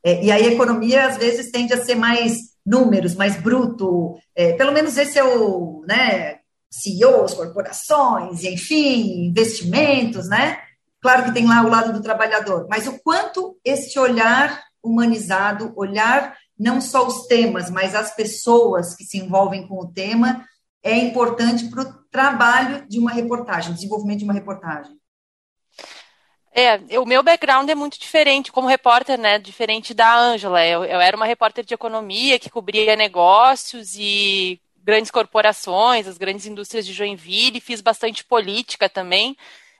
É, 0.03 0.23
e 0.23 0.31
aí 0.31 0.47
a 0.47 0.51
economia, 0.51 1.07
às 1.07 1.17
vezes, 1.17 1.51
tende 1.51 1.73
a 1.73 1.83
ser 1.83 1.95
mais 1.95 2.53
números, 2.65 3.15
mais 3.15 3.39
bruto. 3.39 4.17
É, 4.35 4.53
pelo 4.53 4.71
menos 4.71 4.97
esse 4.97 5.17
é 5.17 5.23
o, 5.23 5.83
né, 5.87 6.39
CEOs, 6.69 7.33
corporações, 7.33 8.43
enfim, 8.43 9.27
investimentos, 9.27 10.27
né? 10.27 10.59
Claro 11.01 11.25
que 11.25 11.33
tem 11.33 11.47
lá 11.47 11.61
o 11.63 11.69
lado 11.69 11.93
do 11.93 12.01
trabalhador, 12.01 12.65
mas 12.69 12.87
o 12.87 12.97
quanto 12.99 13.57
esse 13.63 13.99
olhar 13.99 14.61
humanizado, 14.81 15.71
olhar 15.75 16.35
não 16.57 16.79
só 16.79 17.05
os 17.05 17.27
temas, 17.27 17.69
mas 17.69 17.95
as 17.95 18.15
pessoas 18.15 18.95
que 18.95 19.03
se 19.03 19.17
envolvem 19.17 19.67
com 19.67 19.79
o 19.79 19.91
tema, 19.91 20.45
é 20.81 20.97
importante 20.97 21.69
para 21.69 21.81
o 21.81 21.93
trabalho 22.11 22.87
de 22.87 22.99
uma 22.99 23.11
reportagem, 23.11 23.73
desenvolvimento 23.73 24.19
de 24.19 24.25
uma 24.25 24.33
reportagem. 24.33 24.97
É, 26.55 26.99
o 26.99 27.05
meu 27.05 27.23
background 27.23 27.67
é 27.67 27.73
muito 27.73 27.99
diferente 27.99 28.51
como 28.51 28.67
repórter, 28.67 29.17
né? 29.17 29.39
Diferente 29.39 29.93
da 29.93 30.15
Ângela. 30.15 30.63
Eu, 30.65 30.85
eu, 30.85 31.01
era 31.01 31.17
uma 31.17 31.25
repórter 31.25 31.65
de 31.65 31.73
economia 31.73 32.37
que 32.37 32.49
cobria 32.49 32.95
negócios 32.95 33.95
e 33.97 34.61
grandes 34.83 35.09
corporações, 35.09 36.07
as 36.07 36.17
grandes 36.17 36.45
indústrias 36.45 36.85
de 36.85 36.93
Joinville, 36.93 37.59
fiz 37.61 37.81
bastante 37.81 38.23
política 38.23 38.87
também. 38.87 39.35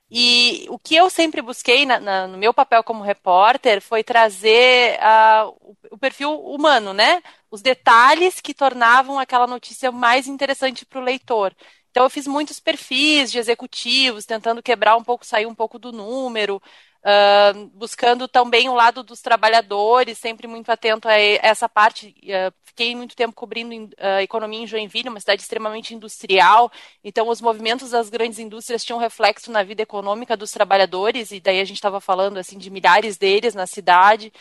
E 0.09 0.65
o 0.69 0.79
que 0.79 0.95
eu 0.95 1.09
sempre 1.09 1.41
busquei 1.41 1.85
na, 1.85 1.99
na, 1.99 2.27
no 2.27 2.37
meu 2.37 2.53
papel 2.53 2.83
como 2.83 3.03
repórter 3.03 3.81
foi 3.81 4.03
trazer 4.03 4.99
uh, 4.99 5.49
o, 5.61 5.75
o, 5.91 5.97
perfil 5.97 6.39
humano, 6.39 6.93
né? 6.93 7.21
Os 7.51 7.61
detalhes 7.61 8.39
que 8.39 8.53
tornavam 8.53 9.19
aquela 9.19 9.47
notícia 9.47 9.91
mais 9.91 10.27
interessante 10.27 10.85
para 10.85 10.99
o 10.99 11.03
leitor. 11.03 11.53
Então, 11.93 12.05
eu 12.05 12.09
fiz 12.09 12.25
muitos 12.25 12.59
perfis 12.59 13.31
de 13.31 13.37
executivos, 13.37 14.25
tentando 14.25 14.63
quebrar 14.63 14.97
um 14.97 15.03
pouco, 15.03 15.23
sair 15.23 15.45
um 15.45 15.53
pouco 15.53 15.77
do 15.77 15.91
número, 15.91 16.59
Uh, 17.05 17.67
buscando 17.73 18.29
também 18.29 18.69
o 18.69 18.73
lado 18.73 19.03
dos 19.03 19.21
trabalhadores, 19.21 20.17
sempre 20.17 20.47
muito 20.47 20.71
atento 20.71 21.09
a 21.09 21.13
essa 21.19 21.67
parte. 21.67 22.15
Uh, 22.23 22.53
fiquei 22.63 22.95
muito 22.95 23.13
tempo 23.13 23.35
cobrindo 23.35 23.93
uh, 23.95 24.21
economia 24.21 24.61
em 24.61 24.67
Joinville, 24.67 25.09
uma 25.09 25.19
cidade 25.19 25.41
extremamente 25.41 25.93
industrial, 25.93 26.71
então 27.03 27.27
os 27.27 27.41
movimentos 27.41 27.89
das 27.89 28.09
grandes 28.09 28.39
indústrias 28.39 28.85
tinham 28.85 28.99
reflexo 28.99 29.51
na 29.51 29.63
vida 29.63 29.81
econômica 29.81 30.37
dos 30.37 30.51
trabalhadores, 30.51 31.31
e 31.31 31.41
daí 31.41 31.59
a 31.59 31.65
gente 31.65 31.75
estava 31.75 31.99
falando 31.99 32.37
assim 32.37 32.57
de 32.57 32.69
milhares 32.69 33.17
deles 33.17 33.53
na 33.53 33.67
cidade. 33.67 34.31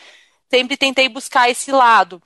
Sempre 0.49 0.77
tentei 0.77 1.09
buscar 1.09 1.49
esse 1.49 1.69
lado. 1.69 2.21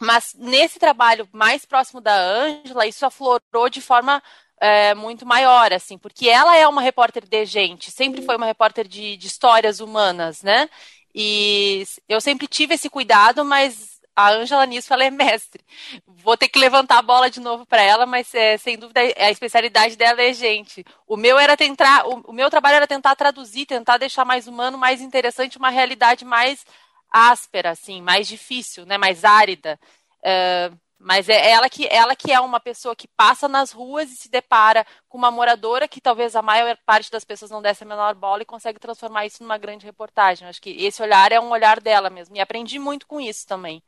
Mas 0.00 0.34
nesse 0.34 0.80
trabalho 0.80 1.28
mais 1.30 1.64
próximo 1.64 2.00
da 2.00 2.16
Ângela, 2.16 2.86
isso 2.86 3.06
aflorou 3.06 3.68
de 3.70 3.80
forma 3.80 4.20
é, 4.60 4.94
muito 4.94 5.26
maior, 5.26 5.72
assim, 5.72 5.96
porque 5.96 6.28
ela 6.28 6.56
é 6.56 6.68
uma 6.68 6.82
repórter 6.82 7.26
de 7.26 7.46
gente, 7.46 7.90
sempre 7.90 8.22
foi 8.22 8.36
uma 8.36 8.46
repórter 8.46 8.86
de, 8.86 9.16
de 9.16 9.26
histórias 9.26 9.80
humanas, 9.80 10.42
né? 10.42 10.68
E 11.14 11.84
eu 12.08 12.20
sempre 12.20 12.46
tive 12.46 12.74
esse 12.74 12.88
cuidado, 12.88 13.44
mas 13.44 14.00
a 14.14 14.30
Ângela 14.30 14.66
nisso 14.66 14.92
ela 14.92 15.04
é 15.04 15.10
mestre. 15.10 15.64
Vou 16.06 16.36
ter 16.36 16.48
que 16.48 16.58
levantar 16.58 16.98
a 16.98 17.02
bola 17.02 17.30
de 17.30 17.40
novo 17.40 17.64
para 17.66 17.82
ela, 17.82 18.06
mas 18.06 18.32
é, 18.34 18.56
sem 18.58 18.78
dúvida 18.78 19.00
a 19.00 19.30
especialidade 19.30 19.96
dela 19.96 20.22
é 20.22 20.32
gente. 20.32 20.84
O 21.06 21.16
meu 21.16 21.38
era 21.38 21.56
tentar, 21.56 22.06
o, 22.06 22.20
o, 22.26 22.32
meu 22.32 22.50
trabalho 22.50 22.76
era 22.76 22.86
tentar 22.86 23.16
traduzir, 23.16 23.66
tentar 23.66 23.96
deixar 23.98 24.24
mais 24.24 24.46
humano, 24.46 24.78
mais 24.78 25.00
interessante, 25.00 25.58
uma 25.58 25.70
realidade 25.70 26.24
mais 26.24 26.64
áspera, 27.10 27.70
assim, 27.70 28.00
mais 28.02 28.28
difícil, 28.28 28.86
né, 28.86 28.98
mais 28.98 29.24
árida. 29.24 29.78
Uh, 30.20 30.76
mas 31.02 31.30
é 31.30 31.50
ela 31.50 31.70
que, 31.70 31.86
ela 31.86 32.14
que 32.14 32.30
é 32.30 32.38
uma 32.38 32.60
pessoa 32.60 32.94
que 32.94 33.08
passa 33.08 33.48
nas 33.48 33.72
ruas 33.72 34.12
e 34.12 34.16
se 34.16 34.28
depara 34.28 34.86
com 35.08 35.16
uma 35.16 35.30
moradora 35.30 35.88
que 35.88 35.98
talvez 35.98 36.36
a 36.36 36.42
maior 36.42 36.76
parte 36.84 37.10
das 37.10 37.24
pessoas 37.24 37.50
não 37.50 37.62
desse 37.62 37.84
a 37.84 37.86
menor 37.86 38.14
bola 38.14 38.42
e 38.42 38.44
consegue 38.44 38.78
transformar 38.78 39.24
isso 39.24 39.42
numa 39.42 39.56
grande 39.56 39.86
reportagem. 39.86 40.46
Acho 40.46 40.60
que 40.60 40.68
esse 40.84 41.02
olhar 41.02 41.32
é 41.32 41.40
um 41.40 41.48
olhar 41.48 41.80
dela 41.80 42.10
mesmo. 42.10 42.36
E 42.36 42.40
aprendi 42.40 42.78
muito 42.78 43.06
com 43.06 43.18
isso 43.18 43.46
também. 43.46 43.82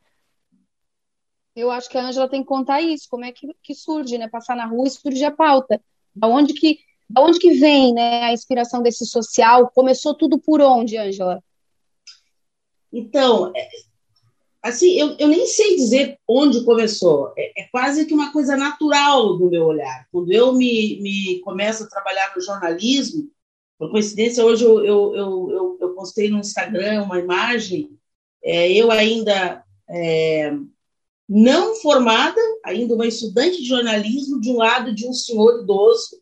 Eu 1.55 1.69
acho 1.69 1.87
que 1.87 1.99
a 1.99 2.03
Ângela 2.03 2.27
tem 2.27 2.41
que 2.41 2.47
contar 2.47 2.81
isso, 2.81 3.07
como 3.07 3.25
é 3.25 3.31
que, 3.31 3.47
que 3.61 3.75
surge, 3.75 4.17
né? 4.17 4.27
Passar 4.27 4.55
na 4.55 4.65
rua 4.65 4.87
e 4.87 4.89
surge 4.91 5.23
a 5.23 5.29
pauta. 5.29 5.79
Da 6.15 6.27
onde 6.27 6.55
que, 6.55 6.79
da 7.07 7.21
onde 7.21 7.37
que 7.37 7.53
vem 7.53 7.93
né, 7.93 8.23
a 8.23 8.33
inspiração 8.33 8.81
desse 8.81 9.05
social? 9.05 9.69
Começou 9.69 10.15
tudo 10.15 10.39
por 10.39 10.59
onde, 10.61 10.97
Ângela? 10.97 11.43
Então, 12.91 13.51
é, 13.55 13.69
assim, 14.63 14.97
eu, 14.97 15.15
eu 15.19 15.27
nem 15.27 15.45
sei 15.45 15.75
dizer 15.75 16.17
onde 16.27 16.63
começou. 16.63 17.33
É, 17.37 17.61
é, 17.61 17.67
quase 17.69 18.05
que 18.05 18.13
uma 18.13 18.31
coisa 18.31 18.55
natural 18.55 19.37
do 19.37 19.49
meu 19.49 19.65
olhar. 19.65 20.07
Quando 20.09 20.31
eu 20.31 20.53
me, 20.53 21.01
me 21.01 21.39
começo 21.41 21.83
a 21.83 21.89
trabalhar 21.89 22.31
no 22.33 22.41
jornalismo, 22.41 23.29
por 23.77 23.91
coincidência, 23.91 24.45
hoje 24.45 24.63
eu, 24.63 24.83
eu, 24.85 25.15
eu, 25.15 25.77
eu 25.81 25.89
postei 25.93 26.29
no 26.29 26.39
Instagram 26.39 27.03
uma 27.03 27.19
imagem, 27.19 27.99
é, 28.41 28.71
eu 28.71 28.89
ainda 28.89 29.63
é, 29.89 30.53
não 31.27 31.75
formada, 31.75 32.39
ainda 32.63 32.95
uma 32.95 33.05
estudante 33.05 33.57
de 33.57 33.67
jornalismo, 33.67 34.39
de 34.39 34.49
um 34.49 34.57
lado 34.57 34.95
de 34.95 35.05
um 35.05 35.13
senhor 35.13 35.61
idoso, 35.61 36.21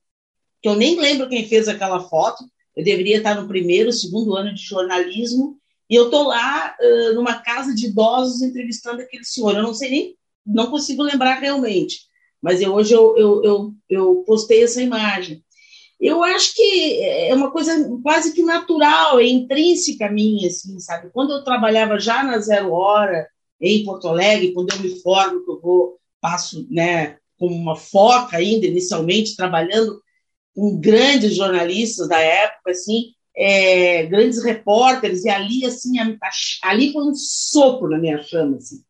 que 0.61 0.67
eu 0.67 0.75
nem 0.75 0.99
lembro 0.99 1.29
quem 1.29 1.47
fez 1.47 1.67
aquela 1.67 1.99
foto, 1.99 2.43
eu 2.75 2.83
deveria 2.83 3.17
estar 3.17 3.39
no 3.39 3.47
primeiro, 3.47 3.91
segundo 3.91 4.35
ano 4.35 4.53
de 4.55 4.61
jornalismo, 4.61 5.60
e 5.91 5.95
eu 5.95 6.05
estou 6.05 6.23
lá 6.23 6.73
uh, 6.79 7.13
numa 7.15 7.41
casa 7.41 7.75
de 7.75 7.87
idosos 7.87 8.41
entrevistando 8.41 9.01
aquele 9.01 9.25
senhor. 9.25 9.57
Eu 9.57 9.63
não 9.63 9.73
sei 9.73 9.89
nem, 9.89 10.15
não 10.47 10.71
consigo 10.71 11.03
lembrar 11.03 11.39
realmente, 11.39 12.03
mas 12.41 12.61
eu, 12.61 12.73
hoje 12.73 12.93
eu, 12.93 13.17
eu, 13.17 13.43
eu, 13.43 13.73
eu 13.89 14.23
postei 14.25 14.63
essa 14.63 14.81
imagem. 14.81 15.43
Eu 15.99 16.23
acho 16.23 16.55
que 16.55 17.01
é 17.03 17.35
uma 17.35 17.51
coisa 17.51 17.73
quase 18.01 18.33
que 18.33 18.41
natural, 18.41 19.19
é 19.19 19.27
intrínseca 19.27 20.09
minha, 20.09 20.47
assim, 20.47 20.79
sabe? 20.79 21.09
Quando 21.11 21.33
eu 21.33 21.43
trabalhava 21.43 21.99
já 21.99 22.23
na 22.23 22.39
Zero 22.39 22.71
Hora, 22.71 23.27
em 23.59 23.83
Porto 23.83 24.07
Alegre, 24.07 24.53
quando 24.53 24.73
eu 24.73 24.79
me 24.79 24.97
formo, 25.01 25.43
que 25.43 25.51
eu 25.51 25.59
vou, 25.59 25.99
passo, 26.21 26.65
né, 26.71 27.17
como 27.37 27.53
uma 27.53 27.75
foca 27.75 28.37
ainda, 28.37 28.65
inicialmente, 28.65 29.35
trabalhando 29.35 30.01
com 30.55 30.79
grandes 30.79 31.35
jornalistas 31.35 32.07
da 32.07 32.17
época, 32.17 32.71
assim, 32.71 33.13
é, 33.35 34.05
grandes 34.05 34.43
repórteres, 34.43 35.23
e 35.25 35.29
ali, 35.29 35.65
assim, 35.65 35.99
a, 35.99 36.05
a, 36.05 36.69
ali 36.69 36.91
foi 36.91 37.03
um 37.03 37.13
sopro 37.15 37.89
na 37.89 37.97
minha 37.97 38.21
chama, 38.21 38.57
assim. 38.57 38.81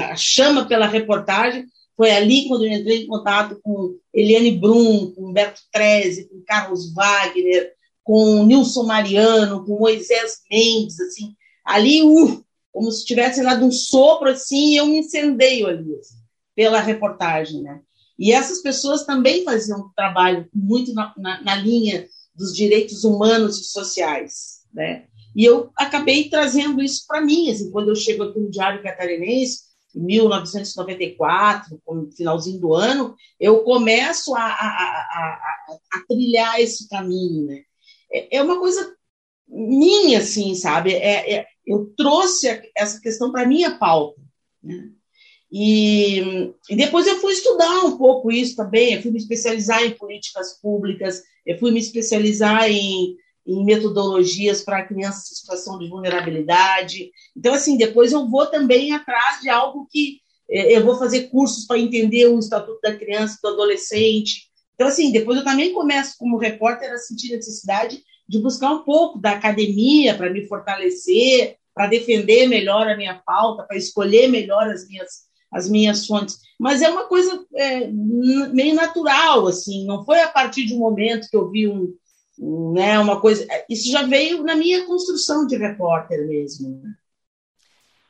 a 0.00 0.16
chama 0.16 0.66
pela 0.66 0.86
reportagem 0.86 1.66
foi 1.96 2.12
ali 2.12 2.46
quando 2.46 2.64
eu 2.64 2.72
entrei 2.72 3.02
em 3.02 3.06
contato 3.08 3.58
com 3.60 3.98
Eliane 4.14 4.52
Brum, 4.52 5.12
com 5.12 5.32
Beto 5.32 5.60
Treze, 5.72 6.28
com 6.28 6.40
Carlos 6.46 6.94
Wagner, 6.94 7.72
com 8.04 8.44
Nilson 8.44 8.84
Mariano, 8.84 9.64
com 9.66 9.80
Moisés 9.80 10.38
Mendes, 10.48 10.98
assim, 11.00 11.34
ali, 11.64 12.02
uh, 12.02 12.42
como 12.72 12.92
se 12.92 13.04
tivesse 13.04 13.42
dado 13.42 13.66
um 13.66 13.72
sopro 13.72 14.30
assim, 14.30 14.76
eu 14.76 14.86
me 14.86 14.98
incendeio 14.98 15.66
ali, 15.66 15.96
assim, 15.96 16.16
pela 16.54 16.80
reportagem, 16.80 17.62
né? 17.62 17.80
E 18.16 18.32
essas 18.32 18.62
pessoas 18.62 19.04
também 19.04 19.44
faziam 19.44 19.80
um 19.80 19.90
trabalho 19.94 20.48
muito 20.54 20.94
na, 20.94 21.12
na, 21.16 21.42
na 21.42 21.54
linha 21.56 22.06
dos 22.38 22.54
direitos 22.54 23.04
humanos 23.04 23.58
e 23.58 23.64
sociais, 23.64 24.62
né? 24.72 25.06
E 25.34 25.44
eu 25.44 25.70
acabei 25.76 26.30
trazendo 26.30 26.80
isso 26.80 27.04
para 27.06 27.20
mim, 27.20 27.50
assim, 27.50 27.70
quando 27.70 27.88
eu 27.88 27.96
chego 27.96 28.22
aqui 28.22 28.38
no 28.40 28.50
Diário 28.50 28.82
Catarinense, 28.82 29.68
1994, 29.94 31.80
no 31.86 32.10
finalzinho 32.12 32.60
do 32.60 32.74
ano, 32.74 33.16
eu 33.38 33.62
começo 33.64 34.34
a, 34.34 34.44
a, 34.44 34.48
a, 34.48 35.78
a 35.92 36.06
trilhar 36.06 36.60
esse 36.60 36.88
caminho. 36.88 37.46
Né? 37.46 37.62
É, 38.12 38.36
é 38.36 38.42
uma 38.42 38.58
coisa 38.58 38.94
minha, 39.46 40.18
assim, 40.18 40.54
sabe? 40.54 40.92
É, 40.94 41.34
é 41.34 41.46
eu 41.66 41.92
trouxe 41.96 42.62
essa 42.76 43.00
questão 43.00 43.30
para 43.30 43.46
minha 43.46 43.78
pauta. 43.78 44.20
Né? 44.62 44.90
E, 45.50 46.52
e, 46.68 46.76
depois 46.76 47.06
eu 47.06 47.18
fui 47.20 47.32
estudar 47.32 47.84
um 47.84 47.96
pouco 47.96 48.30
isso 48.30 48.54
também, 48.54 48.92
eu 48.92 49.02
fui 49.02 49.10
me 49.10 49.18
especializar 49.18 49.82
em 49.82 49.92
políticas 49.92 50.60
públicas, 50.60 51.22
eu 51.46 51.58
fui 51.58 51.70
me 51.70 51.80
especializar 51.80 52.70
em, 52.70 53.16
em 53.46 53.64
metodologias 53.64 54.60
para 54.62 54.84
crianças 54.84 55.32
em 55.32 55.36
situação 55.36 55.78
de 55.78 55.88
vulnerabilidade. 55.88 57.10
Então, 57.34 57.54
assim, 57.54 57.78
depois 57.78 58.12
eu 58.12 58.28
vou 58.28 58.46
também 58.46 58.92
atrás 58.92 59.40
de 59.40 59.48
algo 59.48 59.88
que 59.90 60.20
é, 60.50 60.76
eu 60.76 60.84
vou 60.84 60.98
fazer 60.98 61.28
cursos 61.28 61.66
para 61.66 61.78
entender 61.78 62.26
o 62.26 62.38
Estatuto 62.38 62.80
da 62.82 62.96
Criança 62.96 63.38
e 63.38 63.42
do 63.42 63.54
Adolescente. 63.54 64.48
Então, 64.74 64.86
assim, 64.86 65.10
depois 65.10 65.38
eu 65.38 65.44
também 65.44 65.72
começo 65.72 66.14
como 66.18 66.36
repórter 66.36 66.92
a 66.92 66.98
sentir 66.98 67.34
necessidade 67.34 68.02
de 68.28 68.38
buscar 68.38 68.70
um 68.70 68.84
pouco 68.84 69.18
da 69.18 69.32
academia 69.32 70.14
para 70.14 70.30
me 70.30 70.46
fortalecer, 70.46 71.56
para 71.74 71.86
defender 71.86 72.46
melhor 72.46 72.86
a 72.86 72.96
minha 72.96 73.14
pauta, 73.14 73.62
para 73.62 73.76
escolher 73.76 74.28
melhor 74.28 74.68
as 74.68 74.86
minhas 74.86 75.27
as 75.50 75.68
minhas 75.68 76.06
fontes. 76.06 76.38
Mas 76.58 76.82
é 76.82 76.90
uma 76.90 77.04
coisa 77.04 77.44
é, 77.54 77.86
meio 77.86 78.74
natural, 78.74 79.46
assim, 79.46 79.86
não 79.86 80.04
foi 80.04 80.20
a 80.20 80.28
partir 80.28 80.66
de 80.66 80.74
um 80.74 80.78
momento 80.78 81.28
que 81.28 81.36
eu 81.36 81.50
vi 81.50 81.68
um, 81.68 81.94
um 82.38 82.72
né, 82.72 82.98
uma 82.98 83.20
coisa. 83.20 83.46
Isso 83.68 83.90
já 83.90 84.02
veio 84.02 84.42
na 84.42 84.54
minha 84.54 84.84
construção 84.86 85.46
de 85.46 85.56
repórter 85.56 86.26
mesmo. 86.26 86.80
Né? 86.82 86.90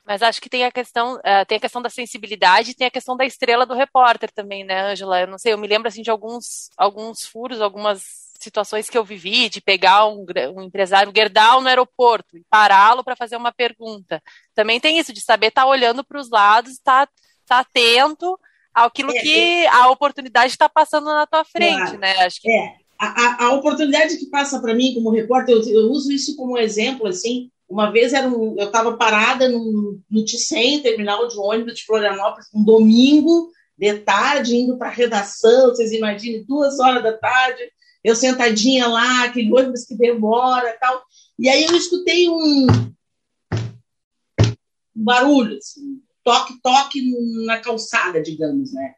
Mas 0.09 0.23
acho 0.23 0.41
que 0.41 0.49
tem 0.49 0.65
a 0.65 0.73
questão, 0.73 1.17
uh, 1.17 1.47
tem 1.47 1.59
a 1.59 1.61
questão 1.61 1.83
da 1.83 1.91
sensibilidade, 1.91 2.75
tem 2.75 2.87
a 2.87 2.91
questão 2.91 3.15
da 3.15 3.27
estrela 3.27 3.67
do 3.67 3.75
repórter 3.75 4.33
também, 4.33 4.65
né, 4.65 4.81
Angela? 4.81 5.21
Eu 5.21 5.27
não 5.27 5.39
sei, 5.39 5.53
eu 5.53 5.59
me 5.59 5.69
lembro 5.69 5.87
assim 5.87 6.01
de 6.01 6.11
alguns, 6.11 6.71
alguns 6.79 7.27
furos, 7.27 7.61
algumas 7.61 8.29
situações 8.41 8.89
que 8.89 8.97
eu 8.97 9.05
vivi, 9.05 9.51
de 9.51 9.61
pegar 9.61 10.07
um, 10.07 10.25
um 10.57 10.63
empresário, 10.63 11.13
no 11.13 11.69
aeroporto 11.69 12.39
e 12.39 12.45
pará-lo 12.49 13.05
para 13.05 13.17
fazer 13.17 13.37
uma 13.37 13.53
pergunta. 13.53 14.23
Também 14.55 14.81
tem 14.81 14.99
isso 14.99 15.13
de 15.13 15.21
saber 15.21 15.49
estar 15.49 15.63
tá 15.63 15.69
olhando 15.69 16.03
para 16.03 16.19
os 16.19 16.31
lados, 16.31 16.73
estar 16.73 17.07
tá 17.07 17.13
tá 17.49 17.61
atento 17.61 18.39
àquilo 18.75 19.11
é, 19.11 19.21
que 19.21 19.65
é, 19.65 19.69
a 19.69 19.91
oportunidade 19.91 20.53
está 20.53 20.69
passando 20.69 21.07
na 21.07 21.27
tua 21.27 21.45
frente, 21.45 21.79
claro, 21.79 21.99
né? 21.99 22.13
Acho 22.21 22.41
que... 22.41 22.51
É, 22.51 22.77
a, 22.99 23.47
a 23.47 23.53
oportunidade 23.55 24.17
que 24.17 24.27
passa 24.27 24.61
para 24.61 24.75
mim 24.75 24.95
como 24.95 25.11
repórter, 25.11 25.55
eu, 25.55 25.63
eu, 25.69 25.91
uso 25.91 26.11
isso 26.11 26.35
como 26.37 26.59
exemplo, 26.59 27.07
assim, 27.07 27.51
uma 27.69 27.93
vez 27.93 28.13
era 28.13 28.27
um, 28.29 28.57
eu 28.59 28.67
estava 28.67 28.97
parada 28.97 29.49
no, 29.49 30.01
no 30.11 30.25
Ticem, 30.25 30.81
terminal 30.81 31.29
de 31.29 31.39
ônibus 31.39 31.75
de 31.75 31.85
Florianópolis, 31.85 32.49
um 32.53 32.65
domingo 32.65 33.51
de 33.77 33.95
tarde, 33.99 34.57
indo 34.57 34.77
para 34.77 34.89
a 34.89 34.93
redação, 34.93 35.69
vocês 35.69 35.93
imaginem, 35.93 36.45
duas 36.45 36.81
horas 36.81 37.03
da 37.03 37.13
tarde, 37.13 37.63
eu 38.03 38.17
sentadinha 38.17 38.89
lá, 38.89 39.25
aquele 39.25 39.53
ônibus 39.53 39.85
que 39.85 39.95
demora 39.95 40.77
tal, 40.81 41.03
e 41.39 41.49
aí 41.49 41.65
eu 41.65 41.77
escutei 41.77 42.29
um, 42.29 42.67
um 44.97 45.05
barulho, 45.05 45.57
assim, 45.57 46.01
toque-toque 46.29 47.01
na 47.47 47.59
calçada, 47.59 48.21
digamos, 48.21 48.71
né? 48.75 48.93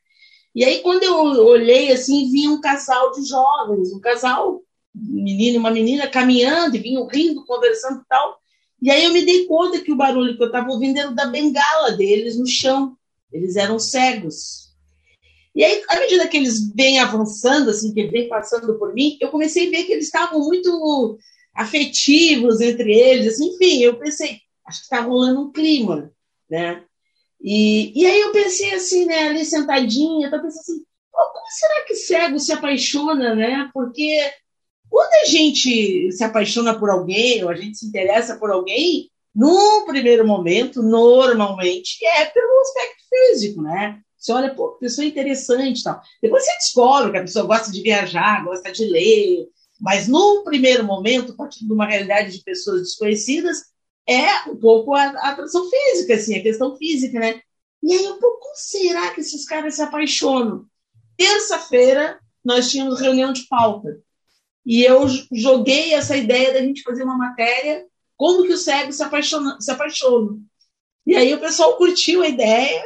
E 0.53 0.65
aí, 0.65 0.81
quando 0.81 1.05
eu 1.05 1.15
olhei 1.47 1.93
assim, 1.93 2.29
vi 2.29 2.49
um 2.49 2.61
casal 2.61 3.13
de 3.13 3.25
jovens, 3.25 3.93
um 3.93 4.01
casal, 4.01 4.61
um 4.97 5.23
menino 5.23 5.55
e 5.55 5.59
uma 5.59 5.71
menina, 5.71 6.09
caminhando, 6.09 6.75
e 6.75 6.81
vinham 6.81 7.07
rindo, 7.07 7.45
conversando 7.45 8.01
e 8.01 8.09
tal. 8.09 8.41
E 8.83 8.91
aí 8.91 9.05
eu 9.05 9.13
me 9.13 9.25
dei 9.25 9.47
conta 9.47 9.81
que 9.81 9.93
o 9.93 9.97
barulho 9.97 10.37
que 10.37 10.43
eu 10.43 10.49
estava 10.49 10.69
ouvindo 10.71 10.99
era 10.99 11.13
da 11.13 11.27
bengala 11.27 11.93
deles 11.93 12.37
no 12.37 12.49
chão. 12.49 12.97
Eles 13.33 13.55
eram 13.55 13.79
cegos. 13.79 14.71
E 15.55 15.63
aí, 15.63 15.85
à 15.89 16.01
medida 16.01 16.27
que 16.27 16.37
eles 16.37 16.75
vêm 16.75 16.99
avançando, 16.99 17.71
assim, 17.71 17.95
que 17.95 18.09
vêm 18.09 18.29
passando 18.29 18.77
por 18.77 18.93
mim, 18.93 19.17
eu 19.21 19.29
comecei 19.29 19.69
a 19.69 19.71
ver 19.71 19.85
que 19.85 19.93
eles 19.93 20.07
estavam 20.07 20.41
muito 20.41 21.17
afetivos 21.55 22.61
entre 22.61 22.93
eles. 22.93 23.35
Assim, 23.35 23.55
enfim, 23.55 23.83
eu 23.83 23.97
pensei, 23.97 24.41
acho 24.67 24.81
que 24.81 24.85
está 24.85 25.01
rolando 25.01 25.43
um 25.43 25.53
clima, 25.53 26.11
né? 26.51 26.85
E, 27.43 27.93
e 27.99 28.07
aí 28.07 28.21
eu 28.21 28.33
pensei 28.33 28.75
assim, 28.75 29.07
né, 29.07 29.29
ali 29.29 29.45
sentadinha, 29.45 30.29
eu 30.29 30.43
pensei 30.43 30.61
assim, 30.61 30.85
como 31.11 31.47
será 31.49 31.85
que 31.85 31.95
cego 31.95 32.39
se 32.39 32.53
apaixona, 32.53 33.35
né? 33.35 33.71
Porque 33.73 34.19
quando 34.89 35.13
a 35.23 35.25
gente 35.25 36.13
se 36.13 36.25
apaixona 36.25 36.79
por 36.79 36.91
alguém, 36.91 37.43
ou 37.45 37.51
a 37.51 37.55
gente 37.55 37.79
se 37.79 37.87
interessa 37.87 38.37
por 38.37 38.51
alguém, 38.51 39.11
num 39.35 39.87
primeiro 39.87 40.27
momento, 40.27 40.83
normalmente, 40.83 42.05
é 42.05 42.25
pelo 42.27 42.61
aspecto 42.61 43.05
físico, 43.09 43.63
né? 43.63 44.01
Você 44.19 44.33
olha, 44.33 44.55
pô, 44.55 44.73
pessoa 44.73 45.07
interessante 45.07 45.83
tal. 45.83 46.01
Depois 46.21 46.45
você 46.45 46.53
descobre 46.55 47.13
que 47.13 47.19
a 47.19 47.23
pessoa 47.23 47.47
gosta 47.47 47.73
de 47.73 47.81
viajar, 47.81 48.45
gosta 48.45 48.71
de 48.71 48.85
ler, 48.85 49.49
mas 49.81 50.07
num 50.07 50.45
primeiro 50.45 50.85
momento, 50.85 51.35
partindo 51.35 51.69
de 51.69 51.73
uma 51.73 51.87
realidade 51.87 52.37
de 52.37 52.45
pessoas 52.45 52.83
desconhecidas, 52.83 53.71
é 54.09 54.49
um 54.49 54.57
pouco 54.57 54.95
a, 54.95 55.07
atração 55.31 55.69
física, 55.69 56.15
assim, 56.15 56.37
a 56.37 56.43
questão 56.43 56.77
física, 56.77 57.19
né? 57.19 57.41
E 57.83 57.93
aí, 57.93 58.07
um 58.09 58.19
pouco, 58.19 58.41
como 58.41 58.57
será 58.57 59.15
que 59.15 59.21
esses 59.21 59.45
caras 59.45 59.75
se 59.75 59.83
apaixonam? 59.83 60.67
Terça-feira, 61.17 62.19
nós 62.45 62.71
tínhamos 62.71 63.01
reunião 63.01 63.33
de 63.33 63.47
pauta. 63.47 64.01
E 64.65 64.83
eu 64.83 65.07
joguei 65.33 65.95
essa 65.95 66.17
ideia 66.17 66.53
da 66.53 66.61
gente 66.61 66.83
fazer 66.83 67.05
uma 67.05 67.17
matéria 67.17 67.87
como 68.17 68.43
que 68.43 68.53
o 68.53 68.59
cego 68.59 68.93
se 68.93 69.03
apaixona, 69.03 69.59
se 69.61 69.71
apaixona. 69.71 70.39
E 71.07 71.17
aí 71.17 71.33
o 71.33 71.41
pessoal 71.41 71.77
curtiu 71.79 72.23
a 72.23 72.29
ideia 72.29 72.83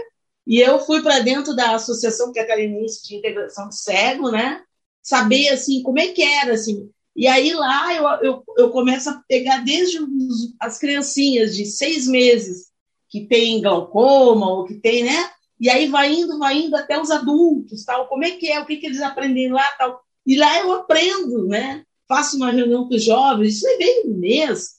e 0.47 0.61
eu 0.61 0.79
fui 0.79 1.03
para 1.03 1.19
dentro 1.19 1.57
da 1.57 1.75
associação 1.75 2.33
catarinense 2.33 3.05
de 3.05 3.17
integração 3.17 3.69
de 3.69 3.77
cego, 3.77 4.31
né? 4.31 4.63
Saber 5.03 5.49
assim 5.49 5.83
como 5.83 5.99
é 5.99 6.09
que 6.09 6.23
era 6.23 6.55
assim. 6.55 6.89
E 7.17 7.27
aí 7.27 7.53
lá 7.53 7.95
eu, 7.95 8.05
eu, 8.23 8.45
eu 8.59 8.71
começo 8.71 9.09
a 9.09 9.23
pegar 9.29 9.59
desde 9.59 10.01
os, 10.01 10.55
as 10.61 10.79
criancinhas 10.79 11.57
de 11.57 11.65
seis 11.65 12.07
meses 12.07 12.73
que 13.09 13.27
tem 13.27 13.63
glaucoma 13.63 14.51
ou 14.51 14.65
que 14.65 14.75
tem, 14.75 15.05
né? 15.05 15.31
E 15.61 15.71
aí 15.71 15.87
vai 15.87 16.13
indo, 16.13 16.39
vai 16.39 16.59
indo 16.59 16.75
até 16.77 17.01
os 17.01 17.11
adultos, 17.11 17.85
tal. 17.85 18.09
Como 18.09 18.25
é 18.25 18.33
que 18.33 18.51
é? 18.51 18.61
O 18.61 18.67
que, 18.67 18.77
que 18.77 18.87
eles 18.87 19.01
aprendem 19.01 19.53
lá, 19.53 19.65
tal. 19.79 20.03
E 20.27 20.37
lá 20.37 20.59
eu 20.61 20.73
aprendo, 20.73 21.47
né? 21.47 21.85
Faço 22.09 22.37
uma 22.37 22.51
reunião 22.51 22.89
com 22.89 22.95
os 22.95 23.05
jovens, 23.05 23.57
isso 23.57 23.69
é 23.69 23.77
bem 23.79 24.03
um 24.07 24.19
mês. 24.19 24.75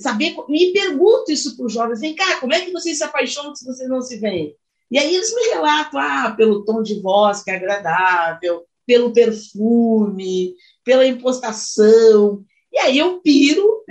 Saber, 0.00 0.34
me 0.48 0.72
pergunto 0.72 1.30
isso 1.30 1.56
para 1.56 1.66
os 1.66 1.72
jovens, 1.72 2.00
vem 2.00 2.14
cá, 2.14 2.40
como 2.40 2.52
é 2.52 2.60
que 2.60 2.72
vocês 2.72 2.98
se 2.98 3.04
apaixonam 3.04 3.54
se 3.54 3.64
vocês 3.64 3.88
não 3.88 4.02
se 4.02 4.16
veem? 4.16 4.54
E 4.90 4.98
aí 4.98 5.14
eles 5.14 5.32
me 5.34 5.42
relatam, 5.50 6.00
ah, 6.00 6.34
pelo 6.36 6.64
tom 6.64 6.82
de 6.82 7.00
voz 7.00 7.42
que 7.42 7.50
é 7.50 7.56
agradável, 7.56 8.64
pelo 8.86 9.12
perfume, 9.12 10.54
pela 10.84 11.06
impostação. 11.06 12.44
E 12.72 12.78
aí 12.78 12.98
eu 12.98 13.20
piro, 13.20 13.84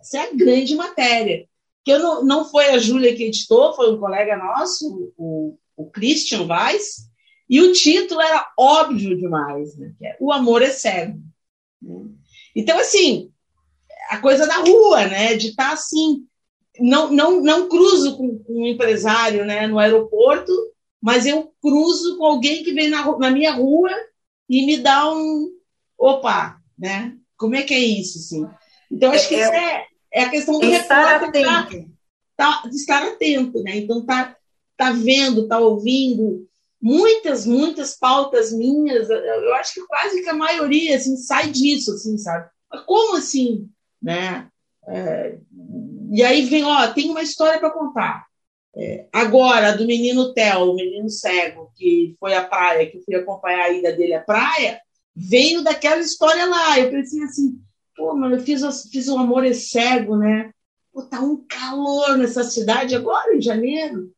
essa 0.00 0.18
é 0.18 0.20
a 0.22 0.34
grande 0.34 0.74
matéria. 0.74 1.46
Que 1.84 1.92
eu 1.92 1.98
não, 1.98 2.24
não 2.24 2.44
foi 2.50 2.66
a 2.70 2.78
Júlia 2.78 3.14
que 3.14 3.24
editou, 3.24 3.74
foi 3.74 3.92
um 3.92 3.98
colega 3.98 4.36
nosso, 4.36 5.12
o, 5.16 5.58
o 5.76 5.90
Christian 5.90 6.46
Weiss, 6.46 7.10
e 7.50 7.60
o 7.60 7.72
título 7.72 8.20
era 8.20 8.50
óbvio 8.58 9.16
demais, 9.16 9.76
né? 9.76 9.92
É 10.02 10.16
O 10.20 10.32
Amor 10.32 10.62
é 10.62 10.70
Cego. 10.70 11.20
Né? 11.82 12.04
Então, 12.56 12.78
assim, 12.78 13.30
a 14.08 14.18
coisa 14.18 14.46
da 14.46 14.56
rua, 14.56 15.06
né? 15.06 15.34
De 15.34 15.48
estar 15.48 15.68
tá, 15.68 15.72
assim, 15.74 16.24
não, 16.78 17.10
não, 17.10 17.42
não 17.42 17.68
cruzo 17.68 18.16
com, 18.16 18.38
com, 18.38 18.62
um 18.62 18.66
empresário 18.66 19.44
né, 19.44 19.66
no 19.66 19.78
aeroporto, 19.78 20.52
mas 21.00 21.26
eu 21.26 21.52
cruzo 21.60 22.16
com 22.16 22.24
alguém 22.24 22.62
que 22.62 22.72
vem 22.72 22.88
na, 22.88 23.18
na 23.18 23.30
minha 23.30 23.52
rua 23.52 23.90
e 24.48 24.66
me 24.66 24.78
dá 24.78 25.12
um 25.12 25.50
opa, 25.98 26.58
né? 26.78 27.16
Como 27.36 27.54
é 27.54 27.62
que 27.62 27.74
é 27.74 27.78
isso, 27.78 28.18
assim? 28.18 28.46
Então, 28.90 29.12
acho 29.12 29.28
que 29.28 29.34
é, 29.34 29.40
isso 29.40 29.52
é, 29.52 29.86
é 30.12 30.24
a 30.24 30.30
questão 30.30 30.58
do 30.58 30.66
estar 30.66 31.22
atento. 31.22 31.90
Tá, 32.36 32.62
tá, 32.62 32.68
estar 32.70 33.02
atento, 33.02 33.62
né? 33.62 33.76
Então, 33.76 34.04
tá, 34.04 34.36
tá 34.76 34.92
vendo, 34.92 35.48
tá 35.48 35.58
ouvindo. 35.58 36.46
Muitas, 36.80 37.46
muitas 37.46 37.96
pautas 37.96 38.52
minhas, 38.52 39.08
eu 39.08 39.54
acho 39.54 39.74
que 39.74 39.86
quase 39.86 40.20
que 40.20 40.28
a 40.28 40.34
maioria, 40.34 40.96
assim, 40.96 41.16
sai 41.16 41.50
disso, 41.50 41.92
assim, 41.92 42.18
sabe? 42.18 42.50
Mas 42.70 42.82
como 42.84 43.16
assim, 43.16 43.68
né? 44.02 44.48
É, 44.88 45.38
e 46.10 46.22
aí 46.22 46.44
vem, 46.46 46.64
ó, 46.64 46.88
tem 46.88 47.08
uma 47.08 47.22
história 47.22 47.60
para 47.60 47.70
contar. 47.70 48.26
É, 48.74 49.06
agora, 49.12 49.76
do 49.76 49.86
menino 49.86 50.32
Theo, 50.32 50.72
o 50.72 50.74
menino 50.74 51.08
cego, 51.08 51.61
que 51.74 52.16
foi 52.18 52.34
à 52.34 52.44
praia, 52.44 52.90
que 52.90 53.00
fui 53.00 53.14
acompanhar 53.14 53.64
a 53.64 53.70
ida 53.70 53.92
dele 53.92 54.14
à 54.14 54.20
praia, 54.20 54.80
veio 55.14 55.62
daquela 55.62 56.00
história 56.00 56.46
lá. 56.46 56.78
Eu 56.78 56.90
pensei 56.90 57.22
assim, 57.22 57.60
pô, 57.96 58.14
mano, 58.14 58.36
eu 58.36 58.40
fiz, 58.40 58.62
fiz 58.90 59.08
um 59.08 59.18
amor 59.18 59.52
cego, 59.54 60.16
né? 60.16 60.52
Pô, 60.92 61.02
tá 61.02 61.20
um 61.20 61.36
calor 61.46 62.16
nessa 62.16 62.44
cidade 62.44 62.94
agora, 62.94 63.34
em 63.34 63.40
janeiro. 63.40 64.12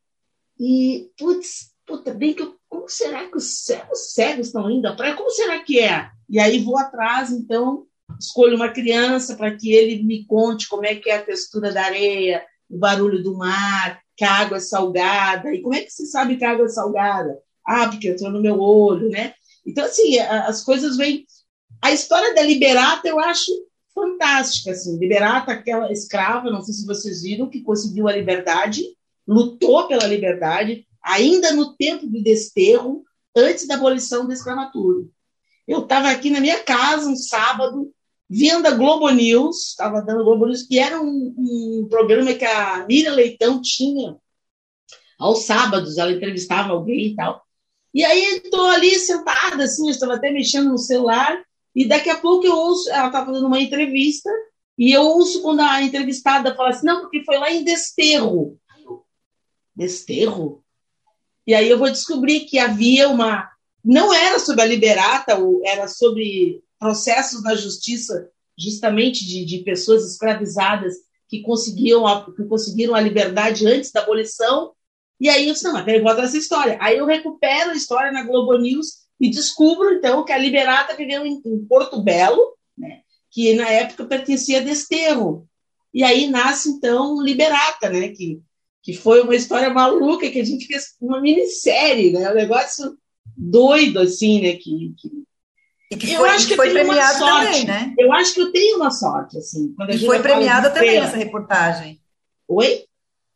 E, 0.59 1.11
putz, 1.17 1.73
puta, 1.87 2.13
bem 2.13 2.33
que 2.33 2.43
eu, 2.43 2.57
como 2.69 2.89
será 2.89 3.29
que 3.29 3.37
os 3.37 3.65
cegos, 3.65 4.13
cegos 4.13 4.47
estão 4.49 4.71
indo 4.71 4.87
à 4.87 4.95
praia? 4.95 5.15
Como 5.15 5.31
será 5.31 5.61
que 5.61 5.81
é? 5.81 6.11
E 6.29 6.39
aí 6.39 6.61
vou 6.63 6.79
atrás, 6.79 7.31
então, 7.31 7.87
escolho 8.19 8.57
uma 8.57 8.71
criança 8.71 9.37
para 9.37 9.55
que 9.57 9.73
ele 9.73 10.03
me 10.03 10.25
conte 10.25 10.69
como 10.69 10.85
é 10.85 10.95
que 10.95 11.11
é 11.11 11.17
a 11.17 11.25
textura 11.25 11.73
da 11.73 11.85
areia, 11.85 12.45
o 12.69 12.79
barulho 12.79 13.23
do 13.23 13.37
mar, 13.37 14.01
que 14.17 14.25
a 14.25 14.33
água 14.33 14.59
é 14.59 14.61
salgada. 14.61 15.53
E 15.55 15.63
como 15.63 15.75
é 15.75 15.81
que 15.81 15.91
se 15.91 16.07
sabe 16.07 16.37
que 16.37 16.45
a 16.45 16.53
água 16.53 16.67
é 16.67 16.69
salgada? 16.69 17.39
Ah, 17.67 17.89
porque 17.89 18.09
entrou 18.09 18.31
no 18.31 18.41
meu 18.41 18.61
olho, 18.61 19.09
né? 19.09 19.35
Então, 19.67 19.85
assim, 19.85 20.19
as 20.19 20.63
coisas 20.63 20.97
vêm. 20.97 21.25
A 21.83 21.93
história 21.93 22.35
da 22.35 22.43
Liberata 22.43 23.09
eu 23.09 23.19
acho 23.19 23.51
fantástica. 23.95 24.73
Assim. 24.73 24.99
Liberata, 24.99 25.53
aquela 25.53 25.91
escrava, 25.93 26.51
não 26.51 26.63
sei 26.63 26.75
se 26.75 26.87
vocês 26.87 27.23
viram, 27.23 27.49
que 27.49 27.63
conseguiu 27.63 28.09
a 28.09 28.13
liberdade, 28.13 28.83
lutou 29.27 29.87
pela 29.87 30.07
liberdade, 30.07 30.87
ainda 31.03 31.53
no 31.53 31.75
tempo 31.75 32.07
do 32.07 32.23
desterro, 32.23 33.05
antes 33.35 33.67
da 33.67 33.75
abolição 33.75 34.27
da 34.27 34.35
escravatura. 34.35 35.05
Eu 35.67 35.81
estava 35.81 36.11
aqui 36.11 36.29
na 36.31 36.41
minha 36.41 36.63
casa 36.63 37.09
um 37.09 37.17
sábado, 37.17 37.91
vendo 38.29 38.67
a 38.67 38.73
Globo 38.73 39.09
News, 39.11 39.71
estava 39.71 40.01
dando 40.03 40.25
Globo 40.25 40.47
News, 40.47 40.63
que 40.63 40.79
era 40.79 41.01
um, 41.01 41.35
um 41.37 41.87
programa 41.89 42.33
que 42.35 42.45
a 42.45 42.85
Miriam 42.87 43.15
Leitão 43.15 43.61
tinha 43.61 44.17
aos 45.19 45.45
sábados, 45.45 45.99
ela 45.99 46.13
entrevistava 46.13 46.73
alguém 46.73 47.09
e 47.09 47.15
tal. 47.15 47.45
E 47.93 48.05
aí 48.05 48.41
estou 48.45 48.67
ali 48.67 48.99
sentada, 48.99 49.65
assim, 49.65 49.87
eu 49.87 49.91
estava 49.91 50.15
até 50.15 50.31
mexendo 50.31 50.71
no 50.71 50.79
celular, 50.79 51.41
e 51.75 51.87
daqui 51.87 52.11
a 52.11 52.19
pouco 52.19 52.45
eu 52.47 52.57
ouço, 52.57 52.91
ela 52.91 53.07
estava 53.07 53.27
fazendo 53.27 53.47
uma 53.47 53.61
entrevista, 53.61 54.31
e 54.77 54.93
eu 54.93 55.03
ouço 55.03 55.41
quando 55.43 55.61
a 55.61 55.83
entrevistada 55.83 56.55
fala 56.57 56.71
assim, 56.71 56.87
não, 56.87 57.03
porque 57.03 57.23
foi 57.25 57.39
lá 57.39 57.51
em 57.53 57.63
Desterro. 57.63 58.59
Desterro? 59.75 60.65
E 61.47 61.55
aí 61.55 61.69
eu 61.69 61.79
vou 61.79 61.91
descobrir 61.91 62.41
que 62.41 62.59
havia 62.59 63.09
uma. 63.09 63.49
Não 63.85 64.13
era 64.13 64.39
sobre 64.39 64.63
a 64.63 64.67
Liberata, 64.67 65.39
era 65.65 65.87
sobre 65.87 66.64
processos 66.79 67.43
na 67.43 67.55
justiça, 67.55 68.29
justamente 68.59 69.27
de, 69.27 69.45
de 69.45 69.59
pessoas 69.59 70.05
escravizadas 70.11 70.95
que 71.29 71.43
conseguiam 71.43 72.07
a, 72.07 72.25
que 72.25 72.45
conseguiram 72.45 72.95
a 72.95 73.01
liberdade 73.01 73.67
antes 73.67 73.91
da 73.91 74.01
abolição. 74.01 74.73
E 75.21 75.29
aí 75.29 75.49
eu 75.49 75.55
disse, 75.55 75.65
não, 75.65 75.73
mas 75.73 75.85
peraí, 75.85 76.05
essa 76.05 76.37
história. 76.37 76.77
Aí 76.81 76.99
eu 76.99 77.07
recupero 77.07 77.71
a 77.71 77.75
história 77.75 78.13
na 78.13 78.25
Globo 78.25 78.57
News 78.59 79.05
e 79.21 79.31
descubro, 79.31 79.93
então, 79.95 80.25
que 80.25 80.33
a 80.33 80.39
Liberata 80.39 80.97
viveu 80.97 81.25
em, 81.25 81.41
em 81.45 81.65
Porto 81.67 82.03
Belo, 82.03 82.57
né, 82.77 83.01
que 83.31 83.55
na 83.55 83.69
época 83.69 84.05
pertencia 84.05 84.61
a 84.61 84.63
Desterro. 84.63 85.49
E 85.93 86.03
aí 86.03 86.27
nasce, 86.29 86.69
então, 86.69 87.23
Liberata, 87.23 87.89
né, 87.89 88.09
que 88.09 88.43
que 88.85 88.93
foi 88.93 89.23
uma 89.23 89.35
história 89.35 89.71
maluca 89.71 90.31
que 90.31 90.39
a 90.39 90.45
gente 90.45 90.67
fez 90.67 90.95
uma 91.01 91.19
minissérie, 91.19 92.13
né? 92.13 92.31
Um 92.31 92.35
negócio 92.35 92.99
doido, 93.35 93.99
assim, 93.99 94.43
né? 94.43 94.53
Que, 94.53 94.95
que... 94.99 95.25
E 95.95 95.97
que 95.97 96.07
foi, 96.09 96.17
eu 96.17 96.25
acho 96.25 96.47
que 96.49 96.57
foi 96.57 96.71
premiado 96.71 97.19
também, 97.19 97.65
né? 97.65 97.95
Eu 97.99 98.13
acho 98.13 98.35
que 98.35 98.41
eu 98.41 98.53
tenho 98.53 98.77
uma 98.77 98.91
sorte, 98.91 99.39
assim. 99.39 99.75
e 99.91 99.99
foi 99.99 100.19
premiada 100.21 100.71
também 100.71 100.99
essa 100.99 101.17
reportagem. 101.17 102.01
Oi? 102.49 102.85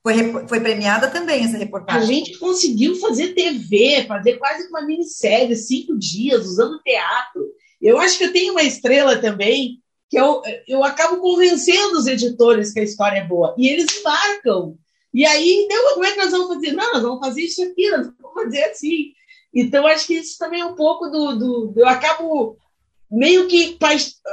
Foi, 0.03 0.47
foi 0.49 0.61
premiada 0.61 1.09
também 1.09 1.44
essa 1.44 1.59
reportagem. 1.59 2.03
A 2.03 2.07
gente 2.07 2.38
conseguiu 2.38 2.97
fazer 2.97 3.35
TV, 3.35 4.05
fazer 4.07 4.38
quase 4.38 4.66
uma 4.68 4.83
minissérie, 4.83 5.55
cinco 5.57 5.99
dias, 5.99 6.47
usando 6.47 6.81
teatro. 6.83 7.47
Eu 7.81 7.99
acho 7.99 8.18
que 8.18 8.25
eu 8.25 8.33
tenho 8.33 8.53
uma 8.53 8.62
estrela 8.62 9.18
também, 9.18 9.81
que 10.09 10.18
eu, 10.18 10.42
eu 10.66 10.83
acabo 10.83 11.18
convencendo 11.18 11.99
os 11.99 12.07
editores 12.07 12.73
que 12.73 12.81
a 12.81 12.85
história 12.85 13.18
é 13.18 13.27
boa. 13.27 13.55
E 13.59 13.68
eles 13.68 14.03
marcam. 14.03 14.77
E 15.12 15.27
aí, 15.27 15.64
então, 15.64 15.94
como 15.94 16.05
é 16.05 16.12
que 16.12 16.18
nós 16.18 16.31
vamos 16.31 16.55
fazer? 16.55 16.73
Não, 16.73 16.92
nós 16.92 17.03
vamos 17.03 17.21
fazer 17.27 17.42
isso 17.42 17.62
aqui, 17.62 17.90
nós 17.90 18.11
vamos 18.18 18.35
fazer 18.35 18.64
assim. 18.64 19.12
Então, 19.55 19.87
acho 19.87 20.07
que 20.07 20.15
isso 20.15 20.39
também 20.39 20.61
é 20.61 20.65
um 20.65 20.75
pouco 20.75 21.09
do. 21.09 21.37
do, 21.37 21.75
eu 21.77 21.87
acabo 21.87 22.57
meio 23.11 23.49
que. 23.49 23.77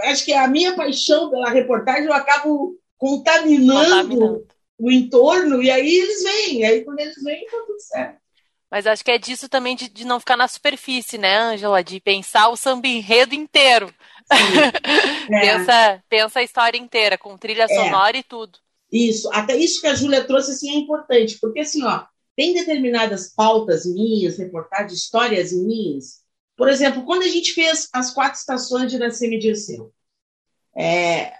Acho 0.03 0.25
que 0.25 0.33
a 0.33 0.47
minha 0.47 0.75
paixão 0.75 1.29
pela 1.29 1.49
reportagem, 1.49 2.05
eu 2.05 2.13
acabo 2.13 2.77
contaminando, 2.97 3.89
contaminando. 3.89 4.47
o 4.77 4.91
entorno, 4.91 5.63
e 5.63 5.71
aí 5.71 5.95
eles 5.95 6.23
vêm. 6.23 6.59
E 6.59 6.65
aí, 6.65 6.83
quando 6.83 6.99
eles 6.99 7.21
vêm, 7.23 7.45
tá 7.45 7.57
tudo 7.65 7.79
certo. 7.79 8.25
Mas 8.69 8.87
acho 8.87 9.05
que 9.05 9.11
é 9.11 9.17
disso 9.17 9.47
também 9.47 9.75
de, 9.75 9.87
de 9.87 10.05
não 10.05 10.19
ficar 10.19 10.35
na 10.35 10.47
superfície, 10.47 11.17
né, 11.17 11.37
Ângela? 11.37 11.83
De 11.83 11.99
pensar 12.01 12.49
o 12.49 12.57
samba 12.57 12.87
enredo 12.87 13.33
inteiro. 13.33 13.93
é. 15.31 15.39
pensa, 15.39 16.03
pensa 16.09 16.39
a 16.39 16.43
história 16.43 16.77
inteira, 16.77 17.17
com 17.17 17.37
trilha 17.37 17.63
é. 17.63 17.67
sonora 17.67 18.17
e 18.17 18.23
tudo. 18.23 18.59
Isso, 18.91 19.29
até 19.31 19.55
isso 19.55 19.81
que 19.81 19.87
a 19.87 19.95
Júlia 19.95 20.23
trouxe 20.23 20.51
assim, 20.51 20.71
é 20.71 20.75
importante, 20.79 21.37
porque 21.39 21.59
assim, 21.59 21.83
ó, 21.83 22.03
tem 22.35 22.53
determinadas 22.53 23.33
pautas 23.33 23.85
minhas, 23.85 24.37
reportagens, 24.37 24.99
histórias 24.99 25.53
minhas. 25.53 26.23
Por 26.55 26.69
exemplo, 26.69 27.05
quando 27.05 27.23
a 27.23 27.27
gente 27.27 27.53
fez 27.53 27.87
as 27.93 28.11
quatro 28.11 28.39
estações 28.39 28.89
de 28.89 28.97
Iracema 28.97 29.35
e 29.35 29.39
Dirceu. 29.39 29.93
É, 30.77 31.33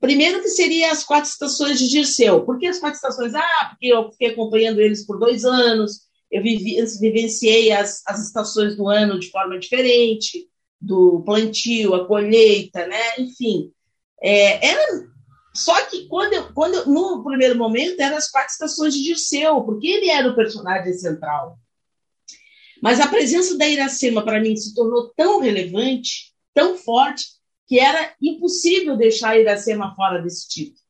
primeiro 0.00 0.40
que 0.40 0.48
seria 0.48 0.90
as 0.90 1.04
quatro 1.04 1.30
estações 1.30 1.78
de 1.78 1.88
Dirceu. 1.88 2.44
Por 2.44 2.58
que 2.58 2.66
as 2.66 2.78
quatro 2.78 2.96
estações? 2.96 3.34
Ah, 3.34 3.68
porque 3.70 3.86
eu 3.86 4.10
fiquei 4.12 4.28
acompanhando 4.28 4.80
eles 4.80 5.04
por 5.06 5.18
dois 5.18 5.44
anos, 5.44 6.02
eu 6.30 6.42
vivi, 6.42 6.76
vivenciei 7.00 7.72
as, 7.72 8.02
as 8.06 8.26
estações 8.26 8.76
do 8.76 8.88
ano 8.88 9.18
de 9.18 9.30
forma 9.30 9.58
diferente, 9.58 10.48
do 10.80 11.22
plantio, 11.24 11.94
a 11.94 12.06
colheita, 12.06 12.86
né? 12.86 13.18
Enfim, 13.18 13.72
é, 14.22 14.66
era 14.68 15.09
só 15.54 15.84
que 15.86 16.06
quando 16.06 16.32
eu, 16.32 16.52
quando 16.52 16.74
eu, 16.74 16.86
no 16.86 17.24
primeiro 17.24 17.58
momento 17.58 18.00
eram 18.00 18.16
as 18.16 18.30
quatro 18.30 18.52
estações 18.52 18.94
de 18.94 19.02
Dirceu, 19.02 19.62
porque 19.62 19.86
ele 19.86 20.08
era 20.08 20.28
o 20.28 20.36
personagem 20.36 20.92
central. 20.92 21.58
Mas 22.82 23.00
a 23.00 23.08
presença 23.08 23.58
da 23.58 23.68
Iracema 23.68 24.22
para 24.24 24.40
mim 24.40 24.56
se 24.56 24.74
tornou 24.74 25.12
tão 25.16 25.40
relevante, 25.40 26.32
tão 26.54 26.76
forte, 26.76 27.24
que 27.66 27.78
era 27.78 28.14
impossível 28.20 28.96
deixar 28.96 29.30
a 29.30 29.38
Iracema 29.38 29.94
fora 29.94 30.22
desse 30.22 30.48
título. 30.48 30.80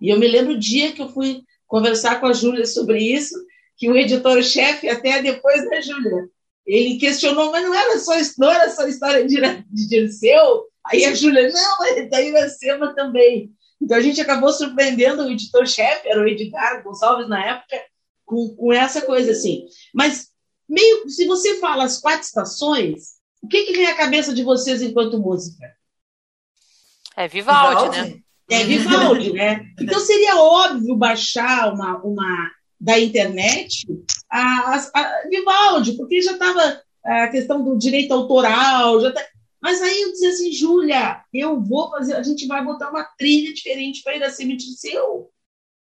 E 0.00 0.10
eu 0.10 0.18
me 0.18 0.26
lembro 0.26 0.54
o 0.54 0.58
dia 0.58 0.92
que 0.92 1.02
eu 1.02 1.08
fui 1.08 1.42
conversar 1.66 2.20
com 2.20 2.26
a 2.26 2.32
Júlia 2.32 2.66
sobre 2.66 2.98
isso, 3.00 3.34
que 3.76 3.90
o 3.90 3.96
editor-chefe, 3.96 4.88
até 4.88 5.20
depois, 5.20 5.64
né, 5.68 5.82
Júlia? 5.82 6.28
Ele 6.66 6.98
questionou, 6.98 7.50
mas 7.50 7.62
não 7.62 7.74
era 7.74 7.98
só, 7.98 8.12
não 8.38 8.50
era 8.50 8.70
só 8.70 8.86
história 8.86 9.26
de, 9.26 9.36
de 9.70 9.88
Dirceu? 9.88 10.64
Aí 10.86 11.04
a 11.04 11.14
Júlia, 11.14 11.50
não, 11.50 11.84
é 11.86 12.06
da 12.06 12.22
Iracema 12.22 12.94
também. 12.94 13.52
Então 13.84 13.98
a 13.98 14.00
gente 14.00 14.18
acabou 14.18 14.50
surpreendendo 14.50 15.22
o 15.22 15.30
editor-chefe, 15.30 16.08
era 16.08 16.20
o 16.20 16.26
Edgar 16.26 16.82
Gonçalves 16.82 17.28
na 17.28 17.44
época, 17.44 17.76
com, 18.24 18.56
com 18.56 18.72
essa 18.72 19.02
coisa 19.02 19.32
assim. 19.32 19.66
Mas 19.92 20.28
meio, 20.66 21.06
se 21.10 21.26
você 21.26 21.60
fala 21.60 21.84
as 21.84 22.00
quatro 22.00 22.22
estações, 22.22 23.18
o 23.42 23.46
que, 23.46 23.64
que 23.64 23.74
vem 23.74 23.86
à 23.86 23.94
cabeça 23.94 24.34
de 24.34 24.42
vocês 24.42 24.80
enquanto 24.80 25.20
música? 25.20 25.70
É 27.14 27.28
Vivaldi, 27.28 27.90
Vivaldi? 27.90 28.14
né? 28.14 28.20
É 28.50 28.64
Vivaldi, 28.64 29.32
né? 29.34 29.66
Então 29.78 30.00
seria 30.00 30.36
óbvio 30.36 30.96
baixar 30.96 31.72
uma, 31.72 31.98
uma 31.98 32.50
da 32.80 32.98
internet 32.98 33.86
a, 34.30 34.38
a, 34.38 34.90
a 34.94 35.28
Vivaldi, 35.28 35.92
porque 35.92 36.22
já 36.22 36.32
estava 36.32 36.82
a 37.04 37.28
questão 37.28 37.62
do 37.62 37.76
direito 37.76 38.14
autoral, 38.14 38.98
já 39.02 39.12
tá, 39.12 39.22
mas 39.64 39.80
aí 39.80 40.02
eu 40.02 40.12
dizia 40.12 40.28
assim, 40.28 40.52
Júlia, 40.52 41.24
eu 41.32 41.58
vou 41.58 41.90
fazer, 41.90 42.14
a 42.16 42.22
gente 42.22 42.46
vai 42.46 42.62
botar 42.62 42.90
uma 42.90 43.02
trilha 43.02 43.50
diferente 43.50 44.02
para 44.02 44.14
Iracema 44.14 44.52
seu. 44.58 45.32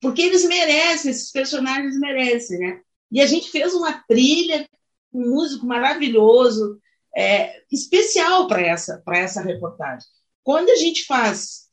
Porque 0.02 0.22
eles 0.22 0.44
merecem, 0.44 1.10
esses 1.10 1.32
personagens 1.32 1.98
merecem, 1.98 2.60
né? 2.60 2.82
E 3.10 3.22
a 3.22 3.26
gente 3.26 3.50
fez 3.50 3.74
uma 3.74 3.94
trilha, 4.06 4.68
um 5.14 5.30
músico 5.30 5.66
maravilhoso, 5.66 6.78
é, 7.16 7.64
especial 7.72 8.50
para 8.50 8.62
essa, 8.64 9.02
essa 9.14 9.42
reportagem. 9.42 10.06
Quando 10.44 10.72
a 10.72 10.76
gente 10.76 11.06
faz 11.06 11.70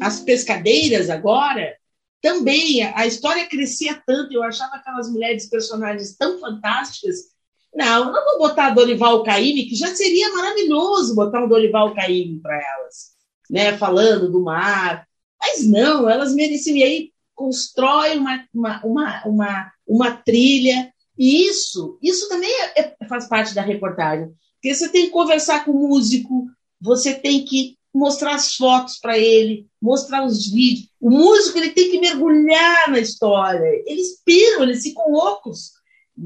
as 0.00 0.20
pescadeiras 0.20 1.10
agora, 1.10 1.76
também 2.22 2.84
a 2.84 3.04
história 3.04 3.48
crescia 3.48 4.00
tanto, 4.06 4.32
eu 4.32 4.44
achava 4.44 4.76
aquelas 4.76 5.10
mulheres 5.10 5.48
personagens 5.48 6.16
tão 6.16 6.38
fantásticas 6.38 7.36
não, 7.78 8.10
não 8.10 8.24
vou 8.24 8.38
botar 8.38 8.70
Dorival 8.70 9.22
Caymmi, 9.22 9.66
que 9.66 9.76
já 9.76 9.94
seria 9.94 10.32
maravilhoso 10.34 11.14
botar 11.14 11.44
um 11.44 11.48
Dorival 11.48 11.94
Caymmi 11.94 12.40
para 12.40 12.56
elas, 12.56 13.12
né? 13.48 13.78
Falando 13.78 14.32
do 14.32 14.42
mar. 14.42 15.06
Mas 15.40 15.64
não, 15.64 16.10
elas 16.10 16.34
mereciam. 16.34 16.76
E 16.76 16.82
aí 16.82 17.12
constrói 17.36 18.18
uma, 18.18 18.44
uma, 18.52 18.84
uma, 18.84 19.22
uma, 19.24 19.72
uma 19.86 20.10
trilha. 20.10 20.92
E 21.16 21.46
isso, 21.46 21.96
isso 22.02 22.28
também 22.28 22.50
é, 22.50 22.80
é, 22.80 22.96
faz 23.08 23.28
parte 23.28 23.54
da 23.54 23.62
reportagem. 23.62 24.28
Porque 24.54 24.74
você 24.74 24.88
tem 24.88 25.04
que 25.04 25.12
conversar 25.12 25.64
com 25.64 25.70
o 25.70 25.88
músico, 25.88 26.46
você 26.80 27.14
tem 27.14 27.44
que 27.44 27.78
mostrar 27.94 28.34
as 28.34 28.54
fotos 28.56 28.98
para 28.98 29.16
ele, 29.16 29.68
mostrar 29.80 30.26
os 30.26 30.50
vídeos. 30.50 30.88
O 31.00 31.10
músico 31.10 31.58
ele 31.58 31.70
tem 31.70 31.92
que 31.92 32.00
mergulhar 32.00 32.90
na 32.90 32.98
história. 32.98 33.68
Eles 33.86 34.20
piram, 34.24 34.64
eles 34.64 34.82
ficam 34.82 35.12
loucos 35.12 35.77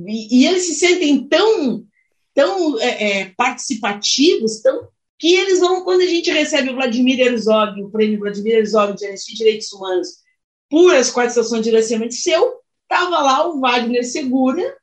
e, 0.07 0.41
e 0.41 0.47
eles 0.47 0.67
se 0.67 0.75
sentem 0.75 1.27
tão, 1.29 1.85
tão 2.35 2.81
é, 2.81 3.21
é, 3.21 3.33
participativos, 3.37 4.61
tão, 4.61 4.89
que 5.19 5.35
eles 5.35 5.61
vão, 5.61 5.85
quando 5.85 6.01
a 6.01 6.07
gente 6.07 6.31
recebe 6.31 6.71
o 6.71 6.75
Vladimir 6.75 7.21
Herzog, 7.21 7.81
o 7.83 7.91
prêmio 7.91 8.19
Vladimir 8.19 8.57
Herzog 8.57 8.97
de 8.97 9.35
Direitos 9.35 9.73
Humanos, 9.73 10.09
por 10.69 10.95
as 10.95 11.11
quatro 11.11 11.31
estações 11.31 11.63
de 11.63 11.71
direcionamento 11.71 12.15
seu, 12.15 12.61
estava 12.83 13.21
lá 13.23 13.49
o 13.49 13.61
Wagner 13.61 14.05
Segura, 14.05 14.77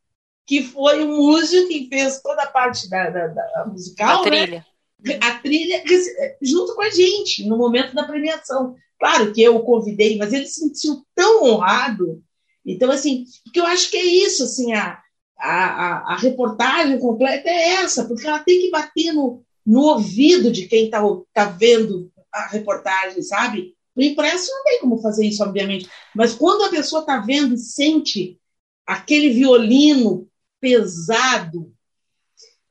que 0.45 0.63
foi 0.63 1.03
o 1.03 1.07
músico 1.07 1.67
que 1.67 1.87
fez 1.89 2.21
toda 2.21 2.43
a 2.43 2.47
parte 2.47 2.89
da, 2.89 3.09
da, 3.09 3.27
da 3.27 3.65
musical, 3.67 4.23
a 4.23 4.29
né? 4.29 4.45
trilha. 4.45 4.65
A 5.21 5.39
trilha 5.39 5.83
junto 6.41 6.75
com 6.75 6.81
a 6.81 6.89
gente, 6.89 7.47
no 7.47 7.57
momento 7.57 7.93
da 7.93 8.03
premiação. 8.03 8.75
Claro 8.99 9.31
que 9.31 9.41
eu 9.41 9.55
o 9.55 9.63
convidei, 9.63 10.17
mas 10.17 10.33
ele 10.33 10.45
se 10.45 10.59
sentiu 10.59 11.05
tão 11.15 11.43
honrado 11.43 12.21
Então, 12.69 12.91
assim, 12.91 13.25
porque 13.43 13.59
eu 13.59 13.65
acho 13.65 13.89
que 13.89 13.97
é 13.97 14.05
isso, 14.05 14.43
assim, 14.43 14.73
a, 14.73 15.01
a, 15.37 16.13
a, 16.13 16.17
reportagem 16.17 16.99
completa 16.99 17.49
é 17.49 17.69
essa, 17.81 18.05
porque 18.05 18.27
ela 18.27 18.39
tem 18.39 18.61
que 18.61 18.69
bater 18.69 19.11
no, 19.11 19.41
no 19.65 19.81
ouvido 19.81 20.51
de 20.51 20.67
quem 20.67 20.85
está 20.85 21.01
tá 21.33 21.45
vendo 21.45 22.11
a 22.31 22.47
reportagem, 22.47 23.23
sabe? 23.23 23.75
O 23.95 24.01
impresso 24.03 24.51
não 24.51 24.63
tem 24.63 24.79
como 24.81 25.01
fazer 25.01 25.25
isso, 25.25 25.43
obviamente, 25.43 25.89
mas 26.15 26.35
quando 26.35 26.63
a 26.65 26.69
pessoa 26.69 27.01
está 27.01 27.17
vendo 27.17 27.55
e 27.55 27.57
sente 27.57 28.37
aquele 28.85 29.31
violino 29.31 30.27
pesado, 30.61 31.73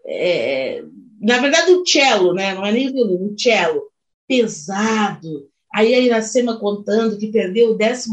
é, 0.06 0.84
na 1.20 1.38
verdade 1.38 1.72
o 1.72 1.84
cello, 1.84 2.32
né? 2.32 2.54
não 2.54 2.64
é 2.64 2.70
nem 2.70 2.88
o 2.88 2.92
violino, 2.92 3.32
o 3.32 3.38
cello, 3.38 3.82
pesado, 4.28 5.48
aí 5.74 5.92
a 5.92 5.98
Iracema 5.98 6.58
contando 6.58 7.18
que 7.18 7.32
perdeu 7.32 7.72
o 7.72 7.78
14 7.78 8.08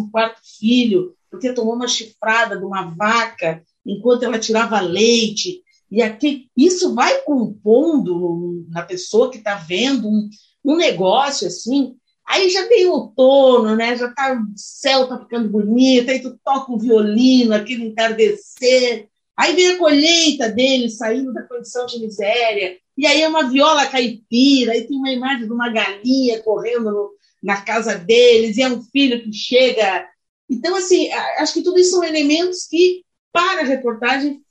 filho 0.60 1.16
porque 1.36 1.54
tomou 1.54 1.76
uma 1.76 1.88
chifrada 1.88 2.58
de 2.58 2.66
uma 2.66 2.84
vaca 2.96 3.62
enquanto 3.86 4.24
ela 4.24 4.40
tirava 4.40 4.80
leite. 4.80 5.62
E 5.92 6.02
aqui, 6.02 6.48
isso 6.58 6.96
vai 6.96 7.22
compondo 7.22 8.66
na 8.70 8.82
pessoa 8.82 9.30
que 9.30 9.38
está 9.38 9.56
vendo 9.56 10.08
um, 10.08 10.30
um 10.64 10.76
negócio 10.76 11.48
assim. 11.48 11.96
Aí 12.26 12.50
já 12.50 12.68
tem 12.68 12.88
outono, 12.88 13.76
né? 13.76 13.96
Já 13.96 14.12
tá, 14.12 14.34
o 14.34 14.54
céu 14.56 15.08
tá 15.08 15.20
ficando 15.20 15.50
bonito, 15.50 16.10
aí 16.10 16.20
tu 16.20 16.40
toca 16.44 16.72
o 16.72 16.80
violino, 16.80 17.54
aquele 17.54 17.86
entardecer. 17.86 19.08
Aí 19.38 19.54
vem 19.54 19.68
a 19.68 19.78
colheita 19.78 20.50
dele 20.50 20.90
saindo 20.90 21.34
da 21.34 21.44
condição 21.44 21.86
de 21.86 22.00
miséria. 22.00 22.78
E 22.98 23.06
aí 23.06 23.22
é 23.22 23.28
uma 23.28 23.50
viola 23.50 23.86
caipira, 23.86 24.72
aí 24.72 24.88
tem 24.88 24.98
uma 24.98 25.12
imagem 25.12 25.46
de 25.46 25.54
uma 25.54 25.70
galinha 25.70 26.42
correndo 26.42 26.92
no, 26.92 27.12
na 27.44 27.62
casa 27.62 27.96
deles, 27.96 28.58
e 28.58 28.62
é 28.62 28.70
um 28.70 28.82
filho 28.82 29.22
que 29.22 29.34
chega. 29.34 30.08
Então, 30.50 30.76
assim, 30.76 31.12
acho 31.12 31.54
que 31.54 31.64
tudo 31.64 31.80
isso 31.80 31.92
são 31.92 32.04
elementos 32.04 32.68
que 32.68 33.04
para 33.32 33.62
a 33.62 33.66
reportagem 33.66 34.42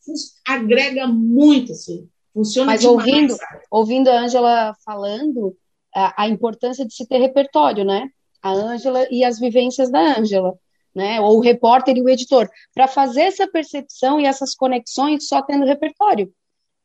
agrega 0.47 1.07
muito, 1.07 1.73
assim, 1.73 2.09
funciona 2.35 2.73
Mas 2.73 2.85
ouvindo, 2.85 3.37
ouvindo 3.71 4.11
a 4.11 4.21
Ângela 4.21 4.75
falando, 4.85 5.57
a, 5.95 6.25
a, 6.25 6.29
importância 6.29 6.85
de 6.85 6.93
se 6.93 7.07
ter 7.07 7.19
repertório, 7.19 7.85
né? 7.85 8.09
A 8.43 8.51
Ângela 8.51 9.07
e 9.11 9.25
as 9.25 9.39
vivências 9.39 9.91
da 9.91 10.19
Ângela, 10.19 10.59
né? 10.95 11.21
Ou 11.21 11.39
o 11.39 11.41
repórter 11.41 11.97
e 11.97 12.03
o 12.03 12.09
editor, 12.09 12.51
para 12.75 12.89
fazer 12.89 13.23
essa 13.23 13.47
percepção 13.47 14.21
e 14.21 14.27
essas 14.27 14.55
conexões 14.55 15.29
só 15.29 15.41
tendo 15.41 15.65
repertório. 15.65 16.31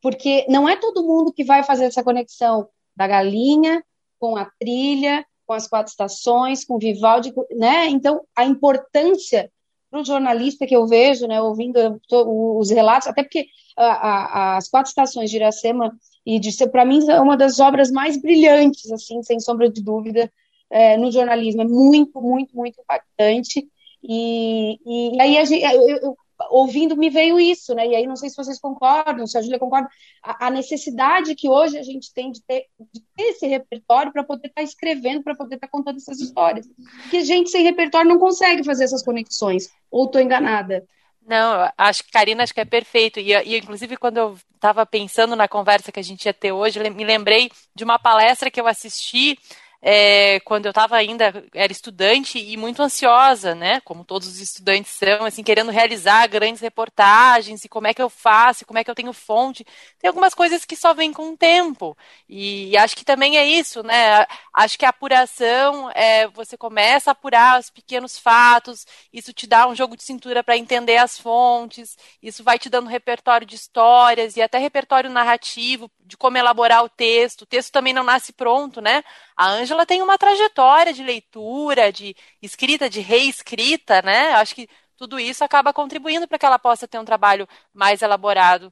Porque 0.00 0.46
não 0.48 0.66
é 0.66 0.76
todo 0.76 1.06
mundo 1.06 1.32
que 1.32 1.44
vai 1.44 1.62
fazer 1.62 1.84
essa 1.84 2.02
conexão 2.02 2.68
da 2.96 3.06
galinha 3.06 3.84
com 4.18 4.36
a 4.36 4.46
trilha, 4.58 5.24
com 5.50 5.54
as 5.54 5.66
quatro 5.66 5.90
estações, 5.90 6.64
com 6.64 6.78
Vivaldi, 6.78 7.34
né? 7.56 7.88
Então, 7.88 8.20
a 8.36 8.44
importância 8.44 9.50
para 9.90 10.00
o 10.00 10.04
jornalista 10.04 10.64
que 10.64 10.76
eu 10.76 10.86
vejo, 10.86 11.26
né, 11.26 11.42
ouvindo 11.42 12.00
os 12.08 12.70
relatos, 12.70 13.08
até 13.08 13.24
porque 13.24 13.48
a, 13.76 13.84
a, 13.84 14.56
as 14.58 14.68
quatro 14.68 14.90
estações 14.90 15.28
de 15.28 15.38
Iracema 15.38 15.92
e 16.24 16.38
de 16.38 16.56
para 16.68 16.84
mim 16.84 17.04
é 17.10 17.20
uma 17.20 17.36
das 17.36 17.58
obras 17.58 17.90
mais 17.90 18.16
brilhantes, 18.16 18.92
assim, 18.92 19.20
sem 19.24 19.40
sombra 19.40 19.68
de 19.68 19.82
dúvida, 19.82 20.32
é, 20.70 20.96
no 20.96 21.10
jornalismo. 21.10 21.62
É 21.62 21.66
muito, 21.66 22.22
muito, 22.22 22.56
muito 22.56 22.80
impactante. 22.80 23.66
E, 24.04 24.78
e 24.86 25.20
aí 25.20 25.44
gente, 25.44 25.64
eu, 25.64 25.88
eu, 25.88 26.16
ouvindo 26.50 26.96
me 26.96 27.08
veio 27.08 27.38
isso, 27.38 27.74
né? 27.74 27.86
E 27.86 27.94
aí 27.94 28.06
não 28.06 28.16
sei 28.16 28.28
se 28.28 28.36
vocês 28.36 28.60
concordam, 28.60 29.26
se 29.26 29.38
a 29.38 29.42
Júlia 29.42 29.58
concorda, 29.58 29.88
a, 30.22 30.46
a, 30.46 30.50
necessidade 30.50 31.34
que 31.34 31.48
hoje 31.48 31.78
a 31.78 31.82
gente 31.82 32.12
tem 32.12 32.30
de 32.30 32.42
ter, 32.42 32.66
de 32.92 33.00
ter 33.16 33.22
esse 33.22 33.46
repertório 33.46 34.12
para 34.12 34.24
poder 34.24 34.48
estar 34.48 34.60
tá 34.60 34.64
escrevendo, 34.64 35.22
para 35.22 35.34
poder 35.34 35.54
estar 35.54 35.68
tá 35.68 35.70
contando 35.70 35.96
essas 35.96 36.20
histórias. 36.20 36.66
Que 37.10 37.18
a 37.18 37.24
gente 37.24 37.50
sem 37.50 37.62
repertório 37.62 38.08
não 38.08 38.18
consegue 38.18 38.64
fazer 38.64 38.84
essas 38.84 39.02
conexões. 39.02 39.70
Ou 39.90 40.06
estou 40.06 40.20
enganada? 40.20 40.84
Não, 41.26 41.70
acho 41.78 42.02
que 42.02 42.10
Karina 42.10 42.42
acho 42.42 42.52
que 42.52 42.60
é 42.60 42.64
perfeito. 42.64 43.20
E, 43.20 43.32
e 43.32 43.56
inclusive, 43.56 43.96
quando 43.96 44.16
eu 44.16 44.38
estava 44.54 44.84
pensando 44.84 45.36
na 45.36 45.46
conversa 45.46 45.92
que 45.92 46.00
a 46.00 46.02
gente 46.02 46.24
ia 46.24 46.34
ter 46.34 46.52
hoje, 46.52 46.78
me 46.90 47.04
lembrei 47.04 47.50
de 47.74 47.84
uma 47.84 47.98
palestra 47.98 48.50
que 48.50 48.60
eu 48.60 48.66
assisti 48.66 49.38
é, 49.82 50.40
quando 50.40 50.66
eu 50.66 50.70
estava 50.70 50.96
ainda, 50.96 51.32
era 51.54 51.72
estudante 51.72 52.38
e 52.38 52.56
muito 52.56 52.82
ansiosa, 52.82 53.54
né? 53.54 53.80
Como 53.80 54.04
todos 54.04 54.28
os 54.28 54.38
estudantes 54.38 54.92
são, 54.92 55.24
assim, 55.24 55.42
querendo 55.42 55.70
realizar 55.70 56.26
grandes 56.26 56.60
reportagens 56.60 57.64
e 57.64 57.68
como 57.68 57.86
é 57.86 57.94
que 57.94 58.02
eu 58.02 58.10
faço, 58.10 58.66
como 58.66 58.78
é 58.78 58.84
que 58.84 58.90
eu 58.90 58.94
tenho 58.94 59.12
fonte. 59.14 59.64
Tem 59.98 60.08
algumas 60.08 60.34
coisas 60.34 60.66
que 60.66 60.76
só 60.76 60.92
vêm 60.92 61.12
com 61.12 61.30
o 61.32 61.36
tempo. 61.36 61.96
E, 62.28 62.68
e 62.70 62.76
acho 62.76 62.94
que 62.94 63.04
também 63.04 63.38
é 63.38 63.46
isso, 63.46 63.82
né? 63.82 64.26
Acho 64.52 64.78
que 64.78 64.84
a 64.84 64.90
apuração, 64.90 65.90
é, 65.94 66.26
você 66.28 66.56
começa 66.58 67.10
a 67.10 67.12
apurar 67.12 67.58
os 67.58 67.70
pequenos 67.70 68.18
fatos, 68.18 68.86
isso 69.12 69.32
te 69.32 69.46
dá 69.46 69.66
um 69.66 69.74
jogo 69.74 69.96
de 69.96 70.02
cintura 70.02 70.44
para 70.44 70.56
entender 70.58 70.98
as 70.98 71.18
fontes, 71.18 71.96
isso 72.22 72.44
vai 72.44 72.58
te 72.58 72.68
dando 72.68 72.88
repertório 72.88 73.46
de 73.46 73.54
histórias 73.56 74.36
e 74.36 74.42
até 74.42 74.58
repertório 74.58 75.08
narrativo 75.08 75.90
de 76.04 76.16
como 76.16 76.36
elaborar 76.36 76.84
o 76.84 76.88
texto. 76.88 77.42
O 77.42 77.46
texto 77.46 77.72
também 77.72 77.92
não 77.92 78.02
nasce 78.02 78.32
pronto, 78.32 78.80
né? 78.80 79.02
A 79.40 79.46
Ângela 79.48 79.86
tem 79.86 80.02
uma 80.02 80.18
trajetória 80.18 80.92
de 80.92 81.02
leitura, 81.02 81.90
de 81.90 82.14
escrita, 82.42 82.90
de 82.90 83.00
reescrita, 83.00 84.02
né? 84.02 84.34
Acho 84.34 84.54
que 84.54 84.68
tudo 84.98 85.18
isso 85.18 85.42
acaba 85.42 85.72
contribuindo 85.72 86.28
para 86.28 86.38
que 86.38 86.44
ela 86.44 86.58
possa 86.58 86.86
ter 86.86 86.98
um 86.98 87.06
trabalho 87.06 87.48
mais 87.72 88.02
elaborado. 88.02 88.70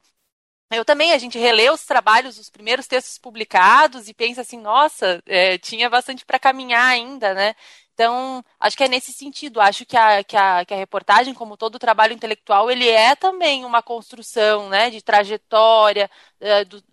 Eu 0.71 0.85
também, 0.85 1.11
a 1.13 1.17
gente 1.17 1.39
relê 1.39 1.71
os 1.71 1.85
trabalhos, 1.85 2.37
os 2.37 2.49
primeiros 2.51 2.87
textos 2.87 3.17
publicados 3.17 4.07
e 4.07 4.13
pensa 4.13 4.41
assim, 4.41 4.59
nossa, 4.59 5.23
é, 5.25 5.57
tinha 5.57 5.89
bastante 5.89 6.25
para 6.25 6.39
caminhar 6.39 6.85
ainda, 6.87 7.33
né? 7.33 7.55
Então, 7.93 8.43
acho 8.59 8.77
que 8.77 8.83
é 8.83 8.87
nesse 8.87 9.11
sentido. 9.11 9.59
Acho 9.59 9.85
que 9.85 9.97
a, 9.97 10.23
que 10.23 10.37
a, 10.37 10.65
que 10.65 10.73
a 10.73 10.77
reportagem, 10.77 11.33
como 11.33 11.57
todo 11.57 11.79
trabalho 11.79 12.13
intelectual, 12.13 12.69
ele 12.71 12.87
é 12.87 13.15
também 13.15 13.65
uma 13.65 13.81
construção, 13.83 14.69
né, 14.69 14.89
de 14.91 15.01
trajetória, 15.01 16.09
é, 16.39 16.63
do, 16.65 16.83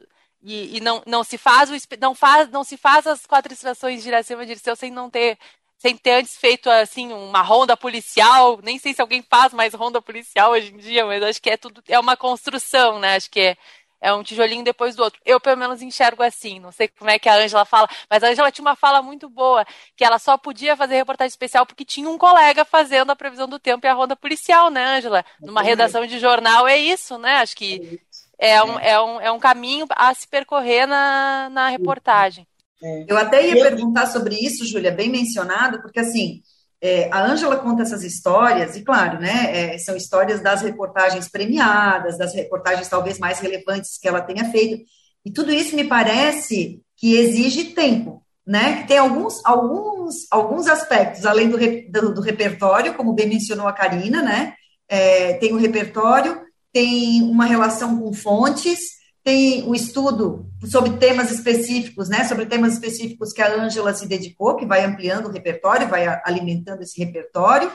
e, 0.46 0.76
e, 0.76 0.80
não, 0.80 1.02
não 1.04 1.24
se 1.24 1.36
faz 1.36 1.70
o 1.70 1.74
não 2.00 2.14
faz 2.14 2.48
não 2.50 2.62
se 2.62 2.76
faz 2.76 3.06
as 3.06 3.26
quatro 3.26 3.52
estações 3.52 4.02
de 4.02 4.08
Iracema 4.08 4.46
de 4.46 4.54
Dirceu 4.54 4.76
sem 4.76 4.92
não 4.92 5.10
ter 5.10 5.36
sem 5.76 5.96
ter 5.96 6.12
antes 6.12 6.36
feito 6.36 6.70
assim 6.70 7.12
uma 7.12 7.42
ronda 7.42 7.76
policial 7.76 8.60
nem 8.62 8.78
sei 8.78 8.94
se 8.94 9.00
alguém 9.00 9.22
faz 9.28 9.52
mais 9.52 9.74
ronda 9.74 10.00
policial 10.00 10.52
hoje 10.52 10.72
em 10.72 10.76
dia 10.78 11.04
mas 11.04 11.22
acho 11.22 11.42
que 11.42 11.50
é 11.50 11.56
tudo 11.56 11.82
é 11.88 11.98
uma 11.98 12.16
construção 12.16 13.00
né 13.00 13.16
acho 13.16 13.28
que 13.28 13.40
é 13.40 13.56
é 14.00 14.12
um 14.12 14.22
tijolinho 14.22 14.62
depois 14.62 14.94
do 14.94 15.02
outro. 15.02 15.20
Eu, 15.24 15.40
pelo 15.40 15.56
menos, 15.56 15.82
enxergo 15.82 16.22
assim. 16.22 16.60
Não 16.60 16.70
sei 16.70 16.88
como 16.88 17.10
é 17.10 17.18
que 17.18 17.28
a 17.28 17.36
Ângela 17.36 17.64
fala, 17.64 17.88
mas 18.08 18.22
a 18.22 18.28
Ângela 18.28 18.52
tinha 18.52 18.64
uma 18.64 18.76
fala 18.76 19.02
muito 19.02 19.28
boa, 19.28 19.64
que 19.96 20.04
ela 20.04 20.18
só 20.18 20.36
podia 20.36 20.76
fazer 20.76 20.96
reportagem 20.96 21.28
especial 21.28 21.66
porque 21.66 21.84
tinha 21.84 22.08
um 22.08 22.18
colega 22.18 22.64
fazendo 22.64 23.10
a 23.10 23.16
previsão 23.16 23.48
do 23.48 23.58
tempo 23.58 23.86
e 23.86 23.88
a 23.88 23.94
ronda 23.94 24.14
policial, 24.14 24.70
né, 24.70 24.98
Ângela? 24.98 25.24
Numa 25.40 25.62
redação 25.62 26.06
de 26.06 26.18
jornal 26.18 26.68
é 26.68 26.76
isso, 26.76 27.18
né? 27.18 27.38
Acho 27.38 27.56
que 27.56 28.00
é 28.38 28.62
um, 28.62 28.78
é 28.78 29.00
um, 29.00 29.20
é 29.20 29.32
um 29.32 29.38
caminho 29.38 29.86
a 29.90 30.12
se 30.14 30.28
percorrer 30.28 30.86
na, 30.86 31.48
na 31.50 31.68
reportagem. 31.68 32.46
É. 32.82 33.04
Eu 33.08 33.16
até 33.16 33.46
ia 33.46 33.62
perguntar 33.62 34.06
sobre 34.06 34.34
isso, 34.34 34.66
Júlia, 34.66 34.90
bem 34.90 35.08
mencionado, 35.08 35.80
porque 35.80 36.00
assim, 36.00 36.42
é, 36.80 37.08
a 37.10 37.24
Ângela 37.24 37.56
conta 37.56 37.82
essas 37.82 38.04
histórias, 38.04 38.76
e 38.76 38.82
claro, 38.82 39.18
né, 39.18 39.74
é, 39.74 39.78
são 39.78 39.96
histórias 39.96 40.40
das 40.40 40.60
reportagens 40.60 41.28
premiadas, 41.28 42.18
das 42.18 42.34
reportagens 42.34 42.88
talvez 42.88 43.18
mais 43.18 43.38
relevantes 43.40 43.98
que 43.98 44.06
ela 44.06 44.20
tenha 44.20 44.44
feito, 44.50 44.84
e 45.24 45.32
tudo 45.32 45.52
isso 45.52 45.74
me 45.74 45.84
parece 45.84 46.80
que 46.96 47.16
exige 47.16 47.72
tempo, 47.72 48.22
né, 48.46 48.82
que 48.82 48.88
tem 48.88 48.98
alguns, 48.98 49.44
alguns, 49.44 50.26
alguns 50.30 50.66
aspectos, 50.66 51.24
além 51.24 51.48
do, 51.48 51.58
do, 51.90 52.14
do 52.14 52.20
repertório, 52.20 52.94
como 52.94 53.14
bem 53.14 53.28
mencionou 53.28 53.66
a 53.66 53.72
Karina, 53.72 54.20
né, 54.22 54.54
é, 54.88 55.32
tem 55.34 55.52
o 55.54 55.58
repertório, 55.58 56.45
tem 56.76 57.22
uma 57.22 57.46
relação 57.46 57.98
com 57.98 58.12
fontes, 58.12 58.78
tem 59.24 59.66
o 59.66 59.74
estudo 59.74 60.46
sobre 60.66 60.90
temas 60.98 61.30
específicos, 61.30 62.10
né, 62.10 62.24
sobre 62.24 62.44
temas 62.44 62.74
específicos 62.74 63.32
que 63.32 63.40
a 63.40 63.50
Ângela 63.50 63.94
se 63.94 64.06
dedicou, 64.06 64.56
que 64.56 64.66
vai 64.66 64.84
ampliando 64.84 65.24
o 65.24 65.32
repertório, 65.32 65.88
vai 65.88 66.06
alimentando 66.22 66.82
esse 66.82 67.02
repertório. 67.02 67.72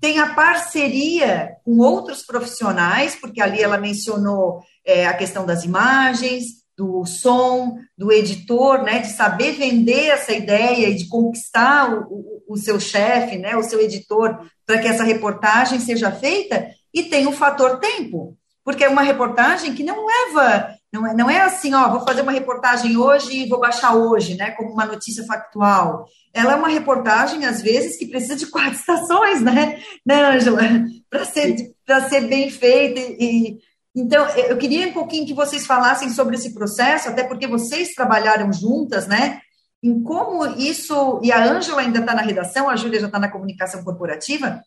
Tem 0.00 0.20
a 0.20 0.34
parceria 0.34 1.50
com 1.66 1.80
outros 1.80 2.22
profissionais, 2.22 3.14
porque 3.14 3.42
ali 3.42 3.60
ela 3.60 3.76
mencionou 3.76 4.62
é, 4.86 5.06
a 5.06 5.12
questão 5.12 5.44
das 5.44 5.62
imagens, 5.62 6.44
do 6.74 7.04
som, 7.04 7.76
do 7.94 8.10
editor, 8.10 8.82
né, 8.82 9.00
de 9.00 9.08
saber 9.08 9.52
vender 9.52 10.06
essa 10.06 10.32
ideia 10.32 10.88
e 10.88 10.94
de 10.94 11.08
conquistar 11.08 11.92
o, 11.92 12.06
o, 12.08 12.54
o 12.54 12.56
seu 12.56 12.80
chefe, 12.80 13.36
né, 13.36 13.54
o 13.54 13.62
seu 13.62 13.82
editor, 13.82 14.40
para 14.64 14.78
que 14.78 14.88
essa 14.88 15.04
reportagem 15.04 15.78
seja 15.78 16.10
feita, 16.10 16.70
e 16.92 17.04
tem 17.04 17.26
o 17.26 17.32
fator 17.32 17.78
tempo, 17.78 18.36
porque 18.64 18.84
é 18.84 18.88
uma 18.88 19.02
reportagem 19.02 19.74
que 19.74 19.82
não 19.82 20.06
leva, 20.06 20.74
não 20.92 21.06
é, 21.06 21.14
não 21.14 21.30
é 21.30 21.40
assim, 21.40 21.72
ó, 21.74 21.88
vou 21.88 22.00
fazer 22.00 22.22
uma 22.22 22.32
reportagem 22.32 22.96
hoje 22.96 23.32
e 23.32 23.48
vou 23.48 23.60
baixar 23.60 23.94
hoje, 23.94 24.36
né, 24.36 24.50
como 24.52 24.72
uma 24.72 24.84
notícia 24.84 25.24
factual. 25.24 26.06
Ela 26.32 26.52
é 26.52 26.56
uma 26.56 26.68
reportagem, 26.68 27.44
às 27.46 27.62
vezes, 27.62 27.96
que 27.96 28.06
precisa 28.06 28.36
de 28.36 28.46
quatro 28.46 28.72
estações, 28.78 29.40
né, 29.40 29.80
né, 30.04 30.36
Ângela? 30.36 30.62
Para 31.08 31.24
ser, 31.24 31.74
ser 32.08 32.28
bem 32.28 32.50
feita. 32.50 33.00
E, 33.00 33.58
então, 33.94 34.28
eu 34.30 34.56
queria 34.56 34.88
um 34.88 34.92
pouquinho 34.92 35.26
que 35.26 35.34
vocês 35.34 35.66
falassem 35.66 36.10
sobre 36.10 36.36
esse 36.36 36.52
processo, 36.54 37.08
até 37.08 37.24
porque 37.24 37.46
vocês 37.46 37.94
trabalharam 37.94 38.52
juntas, 38.52 39.06
né, 39.06 39.40
em 39.82 40.02
como 40.02 40.44
isso, 40.46 41.20
e 41.22 41.32
a 41.32 41.42
Ângela 41.42 41.80
ainda 41.80 42.00
está 42.00 42.14
na 42.14 42.22
redação, 42.22 42.68
a 42.68 42.76
Júlia 42.76 43.00
já 43.00 43.06
está 43.06 43.18
na 43.18 43.30
comunicação 43.30 43.82
corporativa, 43.82 44.62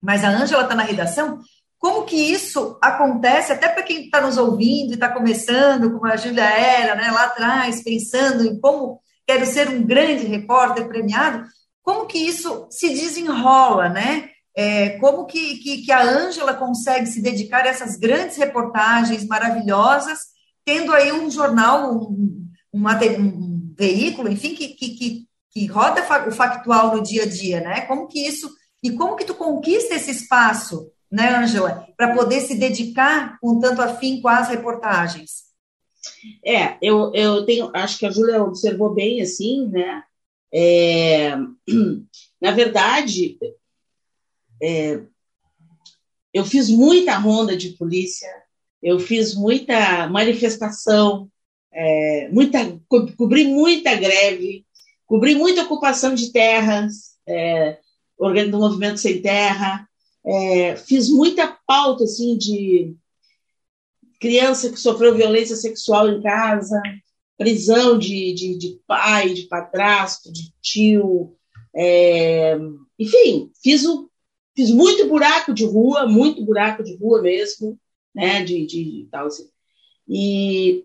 mas 0.00 0.24
a 0.24 0.30
Ângela 0.30 0.62
está 0.62 0.74
na 0.74 0.82
redação. 0.82 1.40
Como 1.78 2.04
que 2.04 2.16
isso 2.16 2.76
acontece, 2.82 3.52
até 3.52 3.68
para 3.68 3.84
quem 3.84 4.04
está 4.04 4.20
nos 4.20 4.36
ouvindo 4.36 4.90
e 4.90 4.94
está 4.94 5.08
começando, 5.08 5.92
como 5.92 6.06
a 6.06 6.16
Júlia 6.16 6.44
era, 6.44 6.96
né, 6.96 7.10
lá 7.10 7.24
atrás, 7.24 7.82
pensando 7.82 8.44
em 8.44 8.58
como 8.58 9.00
quero 9.26 9.46
ser 9.46 9.68
um 9.68 9.84
grande 9.84 10.26
repórter 10.26 10.88
premiado, 10.88 11.46
como 11.82 12.06
que 12.06 12.18
isso 12.18 12.66
se 12.70 12.88
desenrola, 12.88 13.88
né? 13.88 14.30
É, 14.56 14.98
como 14.98 15.24
que, 15.24 15.58
que, 15.58 15.82
que 15.82 15.92
a 15.92 16.02
Ângela 16.02 16.52
consegue 16.52 17.06
se 17.06 17.22
dedicar 17.22 17.64
a 17.64 17.68
essas 17.68 17.96
grandes 17.96 18.36
reportagens 18.36 19.24
maravilhosas, 19.24 20.18
tendo 20.64 20.92
aí 20.92 21.12
um 21.12 21.30
jornal, 21.30 21.94
um, 21.94 22.44
um, 22.74 22.88
um 22.88 23.74
veículo, 23.78 24.28
enfim, 24.28 24.54
que, 24.54 24.68
que, 24.68 24.88
que, 24.96 25.26
que 25.50 25.66
roda 25.66 26.04
o 26.26 26.32
factual 26.32 26.96
no 26.96 27.02
dia 27.02 27.22
a 27.22 27.26
dia, 27.26 27.60
né? 27.60 27.82
Como 27.82 28.08
que 28.08 28.26
isso, 28.26 28.50
e 28.82 28.90
como 28.90 29.14
que 29.14 29.24
tu 29.24 29.34
conquista 29.34 29.94
esse 29.94 30.10
espaço 30.10 30.90
né, 31.10 31.36
Angela, 31.36 31.86
para 31.96 32.14
poder 32.14 32.40
se 32.40 32.56
dedicar 32.56 33.38
com 33.40 33.58
tanto 33.58 33.80
afinco 33.80 34.28
às 34.28 34.48
reportagens? 34.48 35.48
É, 36.44 36.76
eu, 36.82 37.12
eu 37.14 37.44
tenho, 37.44 37.70
acho 37.74 37.98
que 37.98 38.06
a 38.06 38.10
Júlia 38.10 38.42
observou 38.42 38.94
bem 38.94 39.20
assim, 39.20 39.68
né? 39.68 40.02
É, 40.52 41.36
na 42.40 42.50
verdade, 42.52 43.38
é, 44.62 45.00
eu 46.32 46.44
fiz 46.44 46.68
muita 46.68 47.16
ronda 47.16 47.56
de 47.56 47.70
polícia, 47.70 48.28
eu 48.82 48.98
fiz 48.98 49.34
muita 49.34 50.08
manifestação, 50.08 51.28
é, 51.72 52.28
muita, 52.30 52.58
co 52.88 53.12
cobri 53.16 53.44
muita 53.46 53.94
greve, 53.94 54.64
cobri 55.06 55.34
muita 55.34 55.62
ocupação 55.62 56.14
de 56.14 56.32
terras, 56.32 57.16
é, 57.26 57.78
do 58.50 58.58
movimento 58.58 58.98
sem 58.98 59.22
terra, 59.22 59.87
é, 60.28 60.76
fiz 60.76 61.08
muita 61.08 61.58
pauta 61.66 62.04
assim 62.04 62.36
de 62.36 62.94
criança 64.20 64.70
que 64.70 64.78
sofreu 64.78 65.14
violência 65.14 65.56
sexual 65.56 66.06
em 66.08 66.20
casa, 66.20 66.80
prisão 67.38 67.98
de, 67.98 68.34
de, 68.34 68.58
de 68.58 68.80
pai, 68.86 69.32
de 69.32 69.44
padrasto, 69.44 70.30
de 70.30 70.52
tio, 70.60 71.34
é, 71.74 72.58
enfim, 72.98 73.50
fiz, 73.62 73.86
o, 73.86 74.10
fiz 74.54 74.70
muito 74.70 75.08
buraco 75.08 75.54
de 75.54 75.64
rua, 75.64 76.06
muito 76.06 76.44
buraco 76.44 76.82
de 76.82 76.94
rua 76.96 77.22
mesmo, 77.22 77.80
né, 78.14 78.44
de, 78.44 78.66
de 78.66 79.08
tal 79.10 79.28
assim. 79.28 79.48
E 80.06 80.84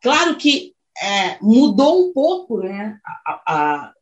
claro 0.00 0.36
que 0.36 0.74
é, 1.02 1.38
mudou 1.42 2.08
um 2.08 2.12
pouco, 2.14 2.62
né, 2.62 2.98
a, 3.04 3.42
a, 3.46 3.92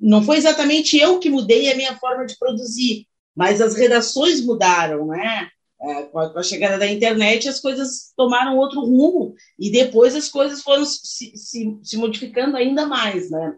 não 0.00 0.22
foi 0.22 0.36
exatamente 0.36 0.96
eu 0.96 1.18
que 1.18 1.30
mudei 1.30 1.72
a 1.72 1.76
minha 1.76 1.96
forma 1.96 2.24
de 2.24 2.38
produzir, 2.38 3.08
mas 3.34 3.60
as 3.60 3.74
redações 3.74 4.44
mudaram, 4.44 5.06
né? 5.06 5.48
É, 5.80 6.02
com, 6.04 6.18
a, 6.18 6.42
chegada 6.44 6.78
da 6.78 6.86
internet, 6.86 7.48
as 7.48 7.58
coisas 7.58 8.12
tomaram 8.16 8.56
outro 8.56 8.80
rumo 8.82 9.34
e 9.58 9.68
depois 9.70 10.14
as 10.14 10.28
coisas 10.28 10.62
foram 10.62 10.84
se, 10.84 11.36
se, 11.36 11.78
se 11.82 11.96
modificando 11.96 12.56
ainda 12.56 12.86
mais, 12.86 13.30
né? 13.30 13.56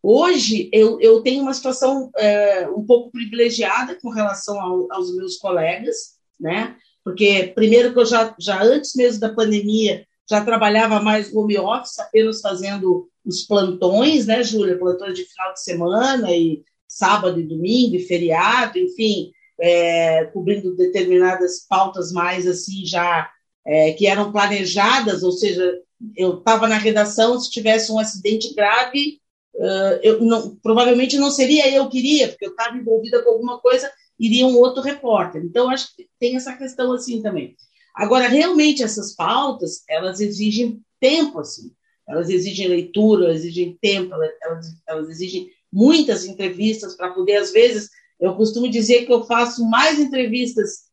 Hoje 0.00 0.70
eu, 0.72 1.00
eu 1.00 1.20
tenho 1.22 1.42
uma 1.42 1.52
situação 1.52 2.10
é, 2.16 2.68
um 2.68 2.86
pouco 2.86 3.10
privilegiada 3.10 3.98
com 4.00 4.10
relação 4.10 4.60
ao, 4.60 4.86
aos 4.92 5.12
meus 5.16 5.36
colegas, 5.38 6.16
né? 6.38 6.76
Porque 7.02 7.52
primeiro 7.54 7.92
que 7.92 7.98
eu 7.98 8.06
já, 8.06 8.32
já 8.38 8.62
antes 8.62 8.94
mesmo 8.94 9.20
da 9.20 9.34
pandemia 9.34 10.06
já 10.28 10.44
trabalhava 10.44 11.00
mais 11.00 11.34
home 11.34 11.58
office, 11.58 11.98
apenas 11.98 12.40
fazendo 12.40 13.08
os 13.24 13.42
plantões, 13.42 14.26
né, 14.26 14.42
Júlia? 14.42 14.78
Plantões 14.78 15.14
de 15.14 15.24
final 15.24 15.52
de 15.52 15.62
semana 15.62 16.30
e 16.32 16.62
sábado 16.96 17.40
e 17.40 17.46
domingo, 17.46 17.96
e 17.96 18.06
feriado, 18.06 18.78
enfim, 18.78 19.30
é, 19.60 20.24
cobrindo 20.26 20.76
determinadas 20.76 21.66
pautas 21.68 22.12
mais 22.12 22.46
assim 22.46 22.84
já 22.84 23.30
é, 23.66 23.92
que 23.92 24.06
eram 24.06 24.32
planejadas, 24.32 25.22
ou 25.22 25.32
seja, 25.32 25.80
eu 26.16 26.38
estava 26.38 26.68
na 26.68 26.78
redação, 26.78 27.38
se 27.38 27.50
tivesse 27.50 27.90
um 27.90 27.98
acidente 27.98 28.54
grave, 28.54 29.20
uh, 29.54 29.98
eu 30.02 30.22
não, 30.22 30.56
provavelmente 30.56 31.16
não 31.16 31.30
seria 31.30 31.70
eu 31.70 31.88
que 31.88 31.98
iria, 31.98 32.28
porque 32.28 32.46
eu 32.46 32.50
estava 32.50 32.76
envolvida 32.76 33.22
com 33.22 33.30
alguma 33.30 33.58
coisa, 33.60 33.90
iria 34.18 34.46
um 34.46 34.56
outro 34.56 34.82
repórter. 34.82 35.42
Então, 35.42 35.68
acho 35.68 35.94
que 35.96 36.06
tem 36.20 36.36
essa 36.36 36.54
questão 36.56 36.92
assim 36.92 37.22
também. 37.22 37.56
Agora, 37.94 38.28
realmente, 38.28 38.82
essas 38.82 39.14
pautas, 39.14 39.82
elas 39.88 40.20
exigem 40.20 40.80
tempo, 41.00 41.40
assim. 41.40 41.72
Elas 42.08 42.28
exigem 42.28 42.68
leitura, 42.68 43.24
elas 43.24 43.38
exigem 43.38 43.76
tempo, 43.80 44.14
elas, 44.14 44.66
elas 44.86 45.08
exigem 45.08 45.50
muitas 45.76 46.24
entrevistas 46.24 46.96
para 46.96 47.10
poder, 47.10 47.36
às 47.36 47.52
vezes, 47.52 47.90
eu 48.18 48.34
costumo 48.34 48.66
dizer 48.66 49.04
que 49.04 49.12
eu 49.12 49.24
faço 49.24 49.62
mais 49.68 49.98
entrevistas 49.98 50.86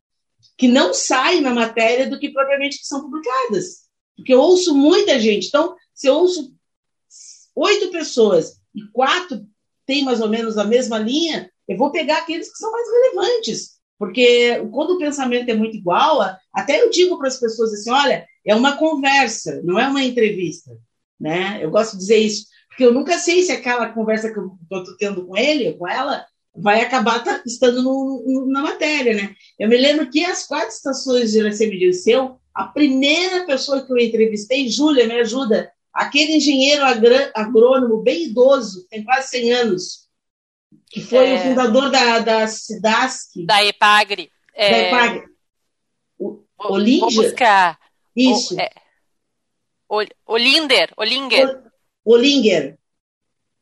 que 0.57 0.67
não 0.67 0.93
saem 0.93 1.39
na 1.39 1.53
matéria 1.53 2.09
do 2.09 2.19
que 2.19 2.29
propriamente 2.29 2.79
que 2.79 2.85
são 2.85 3.01
publicadas. 3.01 3.83
Porque 4.13 4.33
eu 4.33 4.41
ouço 4.41 4.75
muita 4.75 5.17
gente. 5.21 5.47
Então, 5.47 5.73
se 5.93 6.07
eu 6.07 6.15
ouço 6.15 6.53
oito 7.55 7.91
pessoas 7.91 8.57
e 8.75 8.83
quatro 8.91 9.47
têm 9.85 10.03
mais 10.03 10.19
ou 10.19 10.27
menos 10.27 10.57
a 10.57 10.65
mesma 10.65 10.99
linha, 10.99 11.49
eu 11.65 11.77
vou 11.77 11.89
pegar 11.89 12.17
aqueles 12.17 12.51
que 12.51 12.57
são 12.57 12.69
mais 12.69 12.87
relevantes. 12.91 13.77
Porque 13.97 14.67
quando 14.69 14.95
o 14.95 14.97
pensamento 14.97 15.49
é 15.49 15.53
muito 15.53 15.77
igual, 15.77 16.19
até 16.53 16.81
eu 16.81 16.89
digo 16.89 17.17
para 17.17 17.29
as 17.29 17.39
pessoas 17.39 17.71
assim: 17.71 17.89
olha, 17.89 18.27
é 18.45 18.53
uma 18.53 18.75
conversa, 18.75 19.61
não 19.63 19.79
é 19.79 19.87
uma 19.87 20.03
entrevista. 20.03 20.77
Né? 21.17 21.59
Eu 21.61 21.71
gosto 21.71 21.93
de 21.93 21.99
dizer 21.99 22.17
isso. 22.17 22.51
Porque 22.73 22.85
eu 22.85 22.93
nunca 22.93 23.19
sei 23.19 23.43
se 23.43 23.51
aquela 23.51 23.89
conversa 23.89 24.33
que 24.33 24.39
eu 24.39 24.57
estou 24.63 24.97
tendo 24.97 25.27
com 25.27 25.37
ele, 25.37 25.73
com 25.73 25.87
ela, 25.87 26.25
vai 26.55 26.81
acabar 26.81 27.23
tá, 27.23 27.39
estando 27.45 27.83
no, 27.83 28.23
no, 28.25 28.47
na 28.47 28.63
matéria, 28.63 29.13
né? 29.13 29.35
Eu 29.59 29.69
me 29.69 29.77
lembro 29.77 30.09
que 30.09 30.25
as 30.25 30.47
quatro 30.47 30.69
estações 30.69 31.31
de 31.31 31.39
IRCM 31.39 31.77
Dirceu, 31.77 32.39
a 32.51 32.65
primeira 32.65 33.45
pessoa 33.45 33.85
que 33.85 33.93
eu 33.93 33.97
entrevistei, 33.97 34.67
Júlia, 34.69 35.05
me 35.05 35.19
ajuda, 35.19 35.71
aquele 35.93 36.37
engenheiro 36.37 36.83
agrônomo 37.35 38.01
bem 38.01 38.23
idoso, 38.23 38.87
tem 38.89 39.03
quase 39.03 39.29
100 39.29 39.53
anos, 39.53 40.07
que 40.89 41.01
foi 41.01 41.29
é... 41.29 41.35
o 41.35 41.39
fundador 41.43 41.91
da, 41.91 42.19
da 42.19 42.47
SIDASC. 42.47 43.45
Da 43.45 43.63
EPAGRE. 43.63 44.31
É... 44.55 44.71
Da 44.71 44.77
EPAGRE. 44.79 45.27
O, 46.17 46.39
Olinger? 46.57 46.99
Vou 47.01 47.23
buscar. 47.23 47.79
Isso. 48.15 48.55
O, 49.87 50.01
é... 50.01 50.07
Olinder. 50.25 50.91
Olinger. 50.97 51.61
Olinger. 52.05 52.77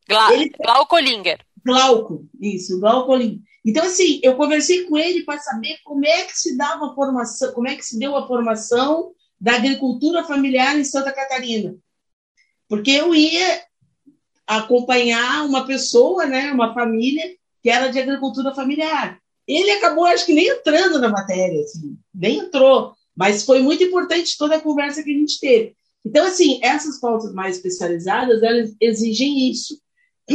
Gla 0.08 0.34
ele... 0.34 0.50
Glauco 0.50 0.96
Olinger. 0.96 1.46
Glauco, 1.64 2.26
isso, 2.40 2.80
Glauco 2.80 3.12
Olinger. 3.12 3.40
Então, 3.64 3.86
assim, 3.86 4.20
eu 4.24 4.36
conversei 4.36 4.86
com 4.86 4.98
ele 4.98 5.24
para 5.24 5.40
saber 5.40 5.78
como 5.84 6.06
é 6.06 6.24
que 6.24 6.38
se 6.38 6.58
dava 6.58 6.88
a 6.88 6.96
formação, 6.96 7.54
como 7.54 7.68
é 7.68 7.76
que 7.76 7.86
se 7.86 8.00
deu 8.00 8.16
a 8.16 8.28
formação 8.28 9.14
da 9.40 9.56
agricultura 9.56 10.24
familiar 10.24 10.78
em 10.78 10.84
Santa 10.84 11.12
Catarina. 11.12 11.76
Porque 12.68 12.92
eu 12.92 13.14
ia 13.14 13.64
acompanhar 14.48 15.46
uma 15.46 15.66
pessoa, 15.66 16.26
né, 16.26 16.52
uma 16.52 16.74
família 16.74 17.24
que 17.62 17.70
era 17.70 17.90
de 17.90 18.00
agricultura 18.00 18.54
familiar. 18.54 19.20
Ele 19.48 19.72
acabou, 19.72 20.06
acho 20.06 20.26
que 20.26 20.34
nem 20.34 20.48
entrando 20.48 21.00
na 21.00 21.10
matéria, 21.10 21.62
assim, 21.62 21.98
nem 22.14 22.40
entrou, 22.40 22.94
mas 23.16 23.44
foi 23.44 23.62
muito 23.62 23.84
importante 23.84 24.38
toda 24.38 24.56
a 24.56 24.62
conversa 24.62 25.04
que 25.04 25.14
a 25.14 25.18
gente 25.18 25.40
teve. 25.40 25.76
Então, 26.06 26.26
assim, 26.26 26.60
essas 26.64 27.00
pautas 27.00 27.34
mais 27.34 27.58
especializadas, 27.58 28.42
elas 28.42 28.76
exigem 28.80 29.50
isso. 29.50 29.80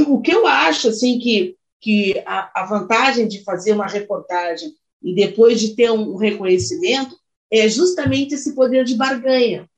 O 0.06 0.20
que 0.20 0.32
eu 0.32 0.46
acho, 0.46 0.88
assim, 0.88 1.18
que, 1.18 1.56
que 1.80 2.22
a, 2.26 2.62
a 2.62 2.66
vantagem 2.66 3.26
de 3.26 3.42
fazer 3.42 3.72
uma 3.72 3.86
reportagem 3.86 4.72
e 5.02 5.14
depois 5.14 5.60
de 5.60 5.74
ter 5.74 5.90
um 5.90 6.16
reconhecimento 6.16 7.16
é 7.50 7.68
justamente 7.68 8.34
esse 8.34 8.54
poder 8.54 8.84
de 8.84 8.94
barganha. 8.94 9.68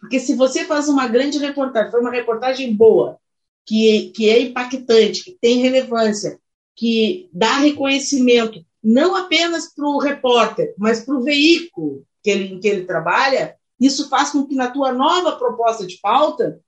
Porque 0.00 0.20
se 0.20 0.34
você 0.34 0.64
faz 0.64 0.88
uma 0.88 1.08
grande 1.08 1.38
reportagem, 1.38 1.90
foi 1.90 2.00
uma 2.00 2.12
reportagem 2.12 2.74
boa, 2.74 3.18
que, 3.66 4.12
que 4.14 4.30
é 4.30 4.40
impactante, 4.40 5.24
que 5.24 5.36
tem 5.40 5.58
relevância, 5.58 6.38
que 6.76 7.28
dá 7.32 7.58
reconhecimento, 7.58 8.64
não 8.82 9.16
apenas 9.16 9.74
para 9.74 9.86
o 9.86 9.98
repórter, 9.98 10.74
mas 10.78 11.04
para 11.04 11.16
o 11.16 11.22
veículo 11.22 12.04
que 12.22 12.30
ele, 12.30 12.54
em 12.54 12.60
que 12.60 12.68
ele 12.68 12.84
trabalha, 12.84 13.56
isso 13.80 14.08
faz 14.08 14.30
com 14.30 14.46
que 14.46 14.54
na 14.54 14.70
tua 14.70 14.92
nova 14.92 15.32
proposta 15.32 15.86
de 15.86 15.98
pauta, 15.98 16.60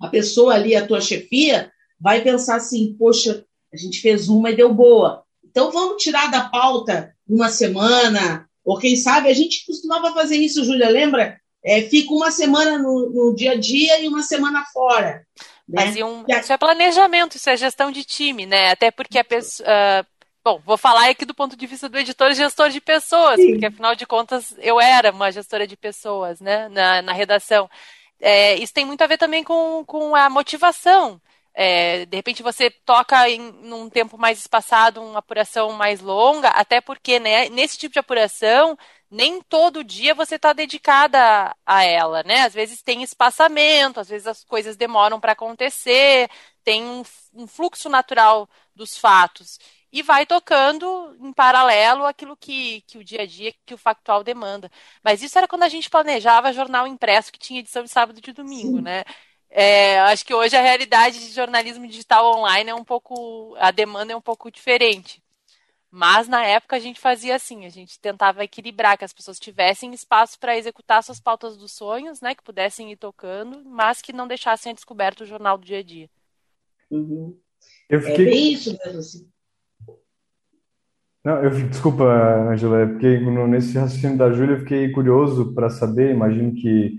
a 0.00 0.08
pessoa 0.08 0.54
ali, 0.54 0.74
a 0.74 0.86
tua 0.86 1.00
chefia, 1.00 1.70
vai 2.00 2.22
pensar 2.22 2.56
assim, 2.56 2.96
poxa, 2.98 3.44
a 3.72 3.76
gente 3.76 4.00
fez 4.00 4.28
uma 4.28 4.50
e 4.50 4.56
deu 4.56 4.72
boa. 4.72 5.22
Então 5.44 5.70
vamos 5.70 6.02
tirar 6.02 6.30
da 6.30 6.48
pauta 6.48 7.14
uma 7.28 7.48
semana, 7.48 8.48
ou 8.64 8.78
quem 8.78 8.96
sabe, 8.96 9.28
a 9.28 9.34
gente 9.34 9.64
costumava 9.66 10.12
fazer 10.12 10.36
isso, 10.36 10.64
Júlia, 10.64 10.88
lembra? 10.88 11.40
É, 11.64 11.82
fica 11.82 12.12
uma 12.12 12.30
semana 12.30 12.76
no, 12.78 13.10
no, 13.10 13.34
dia 13.34 13.52
a 13.52 13.56
dia 13.56 14.00
e 14.00 14.08
uma 14.08 14.22
semana 14.22 14.64
fora. 14.72 15.24
Né? 15.68 16.04
Um, 16.04 16.24
isso 16.28 16.52
é 16.52 16.58
planejamento, 16.58 17.36
isso 17.36 17.48
é 17.48 17.56
gestão 17.56 17.92
de 17.92 18.04
time, 18.04 18.46
né? 18.46 18.70
Até 18.70 18.90
porque 18.90 19.18
a 19.18 19.24
pessoa, 19.24 19.68
uh, 19.68 20.11
Bom, 20.44 20.60
vou 20.64 20.76
falar 20.76 21.08
aqui 21.08 21.24
do 21.24 21.34
ponto 21.34 21.56
de 21.56 21.66
vista 21.66 21.88
do 21.88 21.98
editor 21.98 22.32
gestor 22.34 22.68
de 22.68 22.80
pessoas, 22.80 23.36
Sim. 23.36 23.52
porque 23.52 23.66
afinal 23.66 23.94
de 23.94 24.04
contas 24.04 24.54
eu 24.58 24.80
era 24.80 25.12
uma 25.12 25.30
gestora 25.30 25.66
de 25.68 25.76
pessoas, 25.76 26.40
né, 26.40 26.68
na, 26.68 27.00
na 27.00 27.12
redação. 27.12 27.70
É, 28.20 28.56
isso 28.56 28.72
tem 28.74 28.84
muito 28.84 29.02
a 29.02 29.06
ver 29.06 29.18
também 29.18 29.44
com, 29.44 29.84
com 29.84 30.16
a 30.16 30.28
motivação. 30.28 31.20
É, 31.54 32.06
de 32.06 32.16
repente 32.16 32.42
você 32.42 32.70
toca 32.70 33.28
em 33.28 33.38
num 33.38 33.88
tempo 33.88 34.18
mais 34.18 34.38
espaçado, 34.38 35.02
uma 35.02 35.20
apuração 35.20 35.72
mais 35.72 36.00
longa, 36.00 36.48
até 36.48 36.80
porque 36.80 37.20
né, 37.20 37.48
nesse 37.50 37.78
tipo 37.78 37.92
de 37.92 37.98
apuração 38.00 38.76
nem 39.10 39.42
todo 39.42 39.84
dia 39.84 40.14
você 40.14 40.36
está 40.36 40.52
dedicada 40.54 41.54
a 41.66 41.84
ela, 41.84 42.22
né? 42.24 42.42
Às 42.42 42.54
vezes 42.54 42.82
tem 42.82 43.02
espaçamento, 43.02 44.00
às 44.00 44.08
vezes 44.08 44.26
as 44.26 44.42
coisas 44.42 44.76
demoram 44.76 45.20
para 45.20 45.32
acontecer, 45.32 46.30
tem 46.64 46.82
um, 46.82 47.02
um, 47.34 47.46
fluxo 47.46 47.88
natural 47.90 48.48
dos 48.74 48.96
fatos 48.96 49.58
e 49.92 50.02
vai 50.02 50.24
tocando 50.24 51.14
em 51.20 51.32
paralelo 51.32 52.06
aquilo 52.06 52.36
que, 52.36 52.80
que 52.82 52.96
o 52.96 53.04
dia 53.04 53.22
a 53.22 53.26
dia, 53.26 53.54
que 53.66 53.74
o 53.74 53.78
factual 53.78 54.24
demanda. 54.24 54.70
Mas 55.04 55.22
isso 55.22 55.36
era 55.36 55.46
quando 55.46 55.64
a 55.64 55.68
gente 55.68 55.90
planejava 55.90 56.52
jornal 56.52 56.86
impresso 56.86 57.30
que 57.30 57.38
tinha 57.38 57.60
edição 57.60 57.82
de 57.82 57.90
sábado 57.90 58.18
e 58.18 58.22
de 58.22 58.32
domingo, 58.32 58.78
Sim. 58.78 58.82
né? 58.82 59.04
É, 59.50 60.00
acho 60.00 60.24
que 60.24 60.32
hoje 60.32 60.56
a 60.56 60.62
realidade 60.62 61.20
de 61.20 61.30
jornalismo 61.30 61.86
digital 61.86 62.38
online 62.38 62.70
é 62.70 62.74
um 62.74 62.84
pouco, 62.84 63.54
a 63.58 63.70
demanda 63.70 64.14
é 64.14 64.16
um 64.16 64.20
pouco 64.20 64.50
diferente. 64.50 65.22
Mas 65.90 66.26
na 66.26 66.42
época 66.42 66.74
a 66.74 66.78
gente 66.78 66.98
fazia 66.98 67.36
assim, 67.36 67.66
a 67.66 67.68
gente 67.68 68.00
tentava 68.00 68.42
equilibrar 68.42 68.96
que 68.96 69.04
as 69.04 69.12
pessoas 69.12 69.38
tivessem 69.38 69.92
espaço 69.92 70.38
para 70.38 70.56
executar 70.56 71.04
suas 71.04 71.20
pautas 71.20 71.54
dos 71.54 71.70
sonhos, 71.72 72.22
né, 72.22 72.34
que 72.34 72.42
pudessem 72.42 72.90
ir 72.90 72.96
tocando, 72.96 73.62
mas 73.66 74.00
que 74.00 74.10
não 74.10 74.26
deixassem 74.26 74.72
descoberto 74.72 75.20
o 75.20 75.26
jornal 75.26 75.58
do 75.58 75.66
dia 75.66 75.80
a 75.80 75.82
dia. 75.82 76.08
Uhum. 76.90 77.38
Eu 77.90 78.00
fiquei... 78.00 78.26
É 78.26 78.30
bem 78.30 78.52
isso 78.54 78.78
mesmo, 78.82 78.98
assim. 79.00 79.31
Não, 81.24 81.36
eu, 81.42 81.50
desculpa, 81.68 82.04
Angela, 82.50 82.80
é 82.80 82.86
porque 82.86 83.20
nesse 83.48 83.78
raciocínio 83.78 84.18
da 84.18 84.32
Júlia 84.32 84.54
eu 84.54 84.58
fiquei 84.60 84.90
curioso 84.90 85.54
para 85.54 85.70
saber, 85.70 86.12
imagino 86.12 86.52
que 86.52 86.98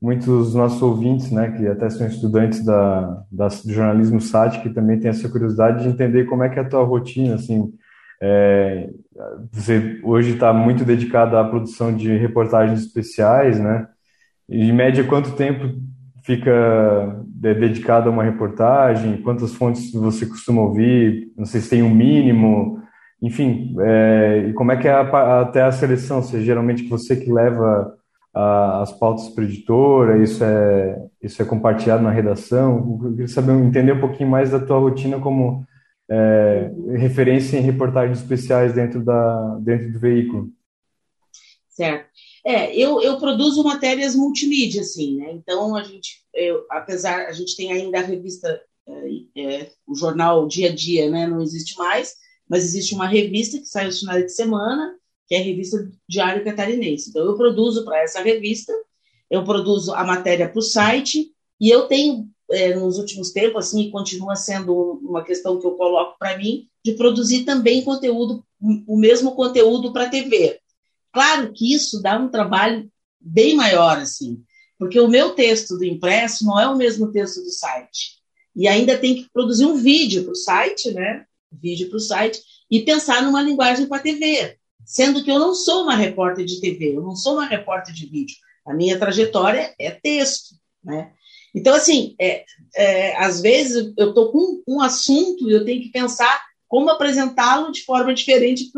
muitos 0.00 0.26
dos 0.26 0.54
nossos 0.54 0.82
ouvintes, 0.82 1.30
né, 1.30 1.52
que 1.52 1.66
até 1.66 1.88
são 1.88 2.06
estudantes 2.06 2.64
da, 2.64 3.24
da, 3.30 3.48
do 3.48 3.72
jornalismo 3.72 4.20
SAT, 4.20 4.60
que 4.62 4.68
também 4.70 4.98
têm 5.00 5.10
essa 5.10 5.28
curiosidade 5.28 5.84
de 5.84 5.88
entender 5.88 6.26
como 6.26 6.42
é 6.42 6.50
que 6.50 6.58
é 6.58 6.62
a 6.62 6.68
tua 6.68 6.82
rotina, 6.84 7.36
assim, 7.36 7.72
é, 8.20 8.90
você 9.50 10.00
hoje 10.02 10.34
está 10.34 10.52
muito 10.52 10.84
dedicado 10.84 11.36
à 11.36 11.44
produção 11.44 11.94
de 11.94 12.16
reportagens 12.16 12.80
especiais, 12.80 13.58
né, 13.58 13.86
e, 14.48 14.68
em 14.68 14.72
média, 14.72 15.04
quanto 15.04 15.32
tempo 15.32 15.72
fica 16.24 17.22
dedicado 17.26 18.08
a 18.08 18.12
uma 18.12 18.22
reportagem? 18.22 19.22
Quantas 19.22 19.54
fontes 19.54 19.92
você 19.92 20.26
costuma 20.26 20.62
ouvir? 20.62 21.32
Não 21.36 21.44
sei 21.44 21.60
se 21.60 21.70
tem 21.70 21.82
um 21.82 21.94
mínimo, 21.94 22.81
enfim, 23.22 23.76
é, 23.80 24.46
e 24.48 24.52
como 24.52 24.72
é 24.72 24.76
que 24.76 24.88
é 24.88 24.92
a, 24.92 25.40
até 25.42 25.62
a 25.62 25.70
seleção? 25.70 26.20
Se 26.22 26.36
é 26.36 26.40
geralmente 26.40 26.88
você 26.88 27.14
que 27.14 27.32
leva 27.32 27.96
a, 28.34 28.82
as 28.82 28.92
pautas 28.92 29.28
para 29.28 29.44
editora, 29.44 30.20
isso 30.20 30.42
é, 30.42 31.00
isso 31.22 31.40
é 31.40 31.44
compartilhado 31.44 32.02
na 32.02 32.10
redação. 32.10 32.98
Eu 33.04 33.10
queria 33.12 33.28
saber, 33.28 33.52
entender 33.52 33.92
um 33.92 34.00
pouquinho 34.00 34.28
mais 34.28 34.50
da 34.50 34.58
tua 34.58 34.78
rotina 34.78 35.20
como 35.20 35.64
é, 36.10 36.72
referência 36.96 37.56
em 37.56 37.62
reportagens 37.62 38.18
especiais 38.18 38.74
dentro, 38.74 39.04
da, 39.04 39.58
dentro 39.60 39.92
do 39.92 40.00
veículo. 40.00 40.50
Certo. 41.68 42.10
É, 42.44 42.76
eu, 42.76 43.00
eu 43.00 43.18
produzo 43.18 43.62
matérias 43.62 44.16
multimídia, 44.16 44.80
assim, 44.80 45.16
né? 45.16 45.32
Então, 45.32 45.76
a 45.76 45.84
gente, 45.84 46.22
eu, 46.34 46.66
apesar, 46.68 47.26
a 47.28 47.32
gente 47.32 47.56
tem 47.56 47.70
ainda 47.72 47.98
a 47.98 48.02
revista, 48.02 48.60
é, 48.88 49.40
é, 49.40 49.70
o 49.86 49.94
jornal 49.94 50.48
Dia 50.48 50.70
a 50.70 50.74
Dia, 50.74 51.08
né? 51.08 51.26
Não 51.26 51.40
existe 51.40 51.78
mais, 51.78 52.14
mas 52.52 52.64
existe 52.64 52.94
uma 52.94 53.08
revista 53.08 53.58
que 53.58 53.64
sai 53.64 53.86
aos 53.86 54.00
finais 54.00 54.26
de 54.26 54.32
semana, 54.34 54.94
que 55.26 55.34
é 55.34 55.38
a 55.38 55.42
revista 55.42 55.90
Diário 56.06 56.44
Catarinense. 56.44 57.08
Então, 57.08 57.24
eu 57.24 57.34
produzo 57.34 57.82
para 57.82 58.02
essa 58.02 58.20
revista, 58.20 58.70
eu 59.30 59.42
produzo 59.42 59.94
a 59.94 60.04
matéria 60.04 60.46
para 60.46 60.58
o 60.58 60.62
site, 60.62 61.32
e 61.58 61.70
eu 61.70 61.86
tenho, 61.86 62.28
é, 62.50 62.74
nos 62.74 62.98
últimos 62.98 63.30
tempos, 63.30 63.68
assim, 63.68 63.90
continua 63.90 64.36
sendo 64.36 65.00
uma 65.02 65.24
questão 65.24 65.58
que 65.58 65.66
eu 65.66 65.70
coloco 65.76 66.18
para 66.18 66.36
mim, 66.36 66.68
de 66.84 66.92
produzir 66.92 67.44
também 67.44 67.82
conteúdo, 67.82 68.44
o 68.86 68.98
mesmo 68.98 69.34
conteúdo 69.34 69.90
para 69.90 70.04
a 70.04 70.10
TV. 70.10 70.60
Claro 71.10 71.54
que 71.54 71.72
isso 71.72 72.02
dá 72.02 72.18
um 72.18 72.28
trabalho 72.28 72.86
bem 73.18 73.56
maior, 73.56 73.96
assim, 73.96 74.42
porque 74.78 75.00
o 75.00 75.08
meu 75.08 75.30
texto 75.30 75.78
do 75.78 75.86
impresso 75.86 76.44
não 76.44 76.60
é 76.60 76.68
o 76.68 76.76
mesmo 76.76 77.10
texto 77.10 77.42
do 77.42 77.50
site. 77.50 78.20
E 78.54 78.68
ainda 78.68 78.98
tem 78.98 79.14
que 79.14 79.30
produzir 79.32 79.64
um 79.64 79.76
vídeo 79.76 80.24
para 80.24 80.32
o 80.32 80.36
site, 80.36 80.92
né? 80.92 81.24
Vídeo 81.60 81.88
para 81.88 81.96
o 81.96 82.00
site, 82.00 82.40
e 82.70 82.80
pensar 82.80 83.22
numa 83.22 83.42
linguagem 83.42 83.86
para 83.86 83.98
a 83.98 84.02
TV 84.02 84.56
sendo 84.84 85.22
que 85.22 85.30
eu 85.30 85.38
não 85.38 85.54
sou 85.54 85.84
uma 85.84 85.94
repórter 85.94 86.44
de 86.44 86.60
TV, 86.60 86.96
eu 86.96 87.02
não 87.02 87.16
sou 87.16 87.34
uma 87.34 87.46
repórter 87.46 87.94
de 87.94 88.06
vídeo. 88.06 88.36
A 88.66 88.74
minha 88.74 88.98
trajetória 88.98 89.74
é 89.78 89.90
texto, 89.90 90.54
né? 90.84 91.12
Então, 91.54 91.74
assim, 91.74 92.14
é, 92.18 92.44
é, 92.74 93.16
às 93.16 93.40
vezes 93.40 93.92
eu 93.96 94.08
estou 94.08 94.32
com 94.32 94.62
um 94.66 94.80
assunto 94.80 95.48
e 95.48 95.52
eu 95.52 95.64
tenho 95.64 95.82
que 95.82 95.90
pensar 95.90 96.42
como 96.66 96.88
apresentá-lo 96.88 97.70
de 97.70 97.84
forma 97.84 98.14
diferente 98.14 98.70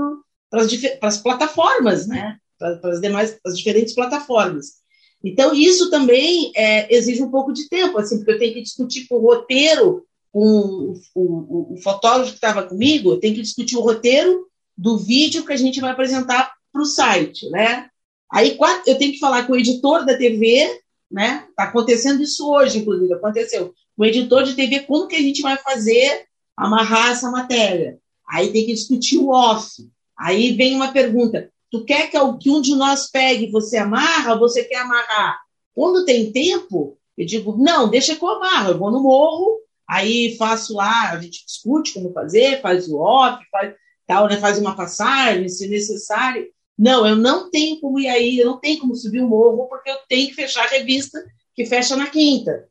para 0.50 0.62
as 1.08 1.18
plataformas, 1.18 2.06
né? 2.06 2.36
Para 2.58 2.80
as 2.90 3.00
demais, 3.00 3.38
as 3.46 3.56
diferentes 3.56 3.94
plataformas. 3.94 4.82
Então, 5.22 5.54
isso 5.54 5.88
também 5.88 6.52
é, 6.56 6.92
exige 6.94 7.22
um 7.22 7.30
pouco 7.30 7.52
de 7.52 7.68
tempo, 7.68 7.98
assim, 7.98 8.18
porque 8.18 8.32
eu 8.32 8.38
tenho 8.38 8.54
que 8.54 8.62
discutir 8.62 9.06
com 9.06 9.16
o 9.16 9.22
roteiro, 9.22 10.04
com 10.34 10.40
o, 10.40 11.00
o, 11.14 11.74
o 11.74 11.76
fotógrafo 11.80 12.30
que 12.32 12.38
estava 12.38 12.64
comigo, 12.64 13.18
tenho 13.18 13.36
que 13.36 13.42
discutir 13.42 13.76
o 13.76 13.80
roteiro 13.80 14.48
do 14.76 14.98
vídeo 14.98 15.46
que 15.46 15.52
a 15.52 15.56
gente 15.56 15.80
vai 15.80 15.92
apresentar 15.92 16.52
para 16.72 16.82
o 16.82 16.84
site, 16.84 17.48
né? 17.50 17.88
Aí 18.32 18.58
eu 18.84 18.98
tenho 18.98 19.12
que 19.12 19.20
falar 19.20 19.46
com 19.46 19.52
o 19.52 19.56
editor 19.56 20.04
da 20.04 20.18
TV, 20.18 20.80
né? 21.08 21.46
Está 21.48 21.62
acontecendo 21.62 22.20
isso 22.20 22.50
hoje, 22.50 22.80
inclusive, 22.80 23.14
aconteceu. 23.14 23.72
O 23.96 24.04
editor 24.04 24.42
de 24.42 24.54
TV, 24.54 24.80
como 24.80 25.06
que 25.06 25.14
a 25.14 25.20
gente 25.20 25.40
vai 25.40 25.56
fazer 25.56 26.24
amarrar 26.56 27.12
essa 27.12 27.30
matéria? 27.30 28.00
Aí 28.28 28.52
tem 28.52 28.66
que 28.66 28.74
discutir 28.74 29.18
o 29.18 29.28
off. 29.28 29.70
Aí 30.18 30.50
vem 30.50 30.74
uma 30.74 30.90
pergunta: 30.90 31.48
tu 31.70 31.84
quer 31.84 32.10
que 32.10 32.50
um 32.50 32.60
de 32.60 32.74
nós 32.74 33.08
pegue, 33.08 33.52
você 33.52 33.76
amarra 33.76 34.32
ou 34.32 34.40
você 34.40 34.64
quer 34.64 34.78
amarrar? 34.78 35.38
Quando 35.72 36.04
tem 36.04 36.32
tempo, 36.32 36.98
eu 37.16 37.24
digo, 37.24 37.56
não, 37.56 37.88
deixa 37.88 38.16
que 38.16 38.24
eu 38.24 38.30
amarro, 38.30 38.70
eu 38.70 38.78
vou 38.78 38.90
no 38.90 39.00
morro, 39.00 39.60
aí 39.88 40.36
faço 40.36 40.74
lá, 40.74 41.10
a 41.10 41.20
gente 41.20 41.44
discute 41.44 41.94
como 41.94 42.12
fazer, 42.12 42.60
faz 42.60 42.88
o 42.88 42.98
off, 42.98 43.44
faz, 43.50 43.74
tal, 44.06 44.28
né? 44.28 44.36
Faz 44.38 44.58
uma 44.58 44.76
passagem, 44.76 45.48
se 45.48 45.68
necessário. 45.68 46.46
Não, 46.76 47.06
eu 47.06 47.16
não 47.16 47.50
tenho 47.50 47.80
como 47.80 48.00
ir 48.00 48.08
aí, 48.08 48.38
eu 48.38 48.46
não 48.46 48.58
tenho 48.58 48.80
como 48.80 48.94
subir 48.94 49.20
o 49.20 49.28
morro, 49.28 49.68
porque 49.68 49.90
eu 49.90 49.98
tenho 50.08 50.28
que 50.28 50.34
fechar 50.34 50.64
a 50.64 50.68
revista, 50.68 51.22
que 51.54 51.64
fecha 51.64 51.96
na 51.96 52.08
quinta. 52.08 52.68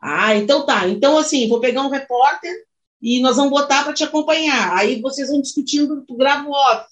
Ah, 0.00 0.34
então 0.34 0.64
tá. 0.64 0.88
Então, 0.88 1.18
assim, 1.18 1.48
vou 1.48 1.60
pegar 1.60 1.82
um 1.82 1.90
repórter 1.90 2.54
e 3.00 3.20
nós 3.20 3.36
vamos 3.36 3.50
botar 3.50 3.84
para 3.84 3.92
te 3.92 4.04
acompanhar. 4.04 4.76
Aí 4.76 5.00
vocês 5.00 5.28
vão 5.28 5.40
discutindo, 5.40 6.04
tu 6.06 6.16
grava 6.16 6.48
o 6.48 6.52
off. 6.52 6.86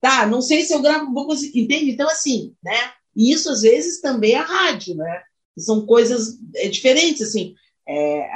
Tá, 0.00 0.26
não 0.26 0.42
sei 0.42 0.62
se 0.62 0.74
eu 0.74 0.82
gravo, 0.82 1.12
vou 1.12 1.26
conseguir. 1.26 1.62
Entende? 1.62 1.90
Então, 1.90 2.08
assim, 2.08 2.54
né? 2.62 2.92
E 3.16 3.32
isso, 3.32 3.50
às 3.50 3.62
vezes, 3.62 4.00
também 4.00 4.32
é 4.32 4.38
rádio, 4.38 4.94
né? 4.94 5.22
São 5.58 5.86
coisas 5.86 6.38
é, 6.56 6.68
diferentes, 6.68 7.22
assim. 7.22 7.54
É, 7.86 8.28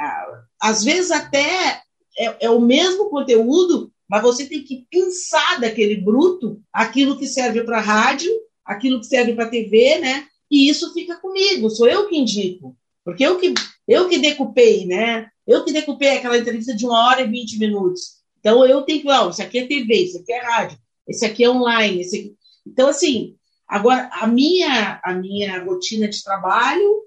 às 0.61 0.83
vezes, 0.83 1.11
até 1.11 1.81
é, 2.17 2.45
é 2.45 2.49
o 2.49 2.59
mesmo 2.59 3.09
conteúdo, 3.09 3.91
mas 4.07 4.21
você 4.21 4.45
tem 4.45 4.63
que 4.63 4.85
pensar 4.89 5.59
daquele 5.59 5.97
bruto 5.97 6.61
aquilo 6.73 7.17
que 7.17 7.27
serve 7.27 7.63
para 7.63 7.79
rádio, 7.79 8.31
aquilo 8.65 8.99
que 8.99 9.07
serve 9.07 9.33
para 9.33 9.49
TV, 9.49 9.99
né? 9.99 10.27
E 10.49 10.69
isso 10.69 10.93
fica 10.93 11.15
comigo, 11.15 11.69
sou 11.69 11.87
eu 11.87 12.07
que 12.07 12.17
indico. 12.17 12.75
Porque 13.03 13.23
eu 13.23 13.39
que, 13.39 13.53
eu 13.87 14.09
que 14.09 14.17
decupei, 14.17 14.85
né? 14.85 15.29
Eu 15.47 15.63
que 15.63 15.71
decupei 15.71 16.09
aquela 16.09 16.37
entrevista 16.37 16.75
de 16.75 16.85
uma 16.85 17.07
hora 17.07 17.21
e 17.21 17.27
vinte 17.27 17.57
minutos. 17.57 18.19
Então 18.39 18.65
eu 18.65 18.81
tenho 18.83 19.01
que, 19.01 19.09
ó, 19.09 19.29
isso 19.29 19.41
aqui 19.41 19.59
é 19.59 19.67
TV, 19.67 19.95
isso 19.95 20.19
aqui 20.19 20.31
é 20.31 20.41
rádio, 20.41 20.77
esse 21.07 21.25
aqui 21.25 21.43
é 21.43 21.49
online, 21.49 22.01
esse 22.01 22.17
aqui... 22.17 22.35
Então, 22.65 22.87
assim, 22.87 23.35
agora 23.67 24.09
a 24.13 24.27
minha, 24.27 24.99
a 25.03 25.13
minha 25.13 25.63
rotina 25.63 26.07
de 26.07 26.23
trabalho 26.23 27.03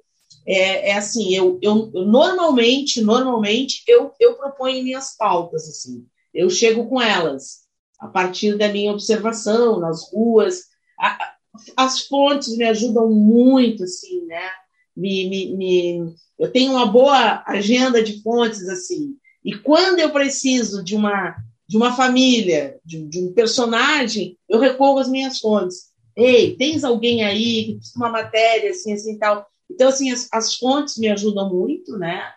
é, 0.46 0.90
é 0.90 0.94
assim, 0.96 1.34
eu, 1.34 1.58
eu, 1.62 1.90
normalmente, 2.04 3.00
normalmente, 3.00 3.82
eu, 3.86 4.12
eu 4.18 4.34
proponho 4.34 4.82
minhas 4.82 5.16
pautas, 5.16 5.68
assim 5.68 6.06
eu 6.32 6.48
chego 6.48 6.88
com 6.88 7.00
elas 7.00 7.62
a 7.98 8.08
partir 8.08 8.56
da 8.56 8.68
minha 8.68 8.92
observação 8.92 9.78
nas 9.78 10.10
ruas. 10.10 10.62
A, 10.98 11.34
as 11.76 12.06
fontes 12.06 12.56
me 12.56 12.64
ajudam 12.64 13.10
muito, 13.10 13.84
assim, 13.84 14.24
né? 14.24 14.50
Me, 14.96 15.28
me, 15.28 15.56
me, 15.56 16.14
eu 16.38 16.50
tenho 16.50 16.72
uma 16.72 16.86
boa 16.86 17.42
agenda 17.46 18.02
de 18.02 18.22
fontes, 18.22 18.68
assim. 18.68 19.14
E 19.44 19.56
quando 19.56 19.98
eu 19.98 20.10
preciso 20.10 20.82
de 20.82 20.96
uma 20.96 21.36
de 21.64 21.76
uma 21.78 21.96
família, 21.96 22.78
de, 22.84 23.02
de 23.08 23.18
um 23.18 23.32
personagem, 23.32 24.36
eu 24.46 24.58
recorro 24.58 24.98
às 24.98 25.08
minhas 25.08 25.38
fontes. 25.38 25.90
Ei, 26.14 26.54
tens 26.54 26.84
alguém 26.84 27.24
aí 27.24 27.64
que 27.64 27.74
precisa 27.76 27.94
de 27.94 27.98
uma 27.98 28.10
matéria, 28.10 28.70
assim, 28.70 28.92
assim, 28.92 29.16
tal. 29.16 29.46
Então, 29.74 29.88
assim, 29.88 30.10
as, 30.10 30.28
as 30.32 30.56
fontes 30.56 30.96
me 30.98 31.08
ajudam 31.08 31.48
muito, 31.48 31.98
né? 31.98 32.32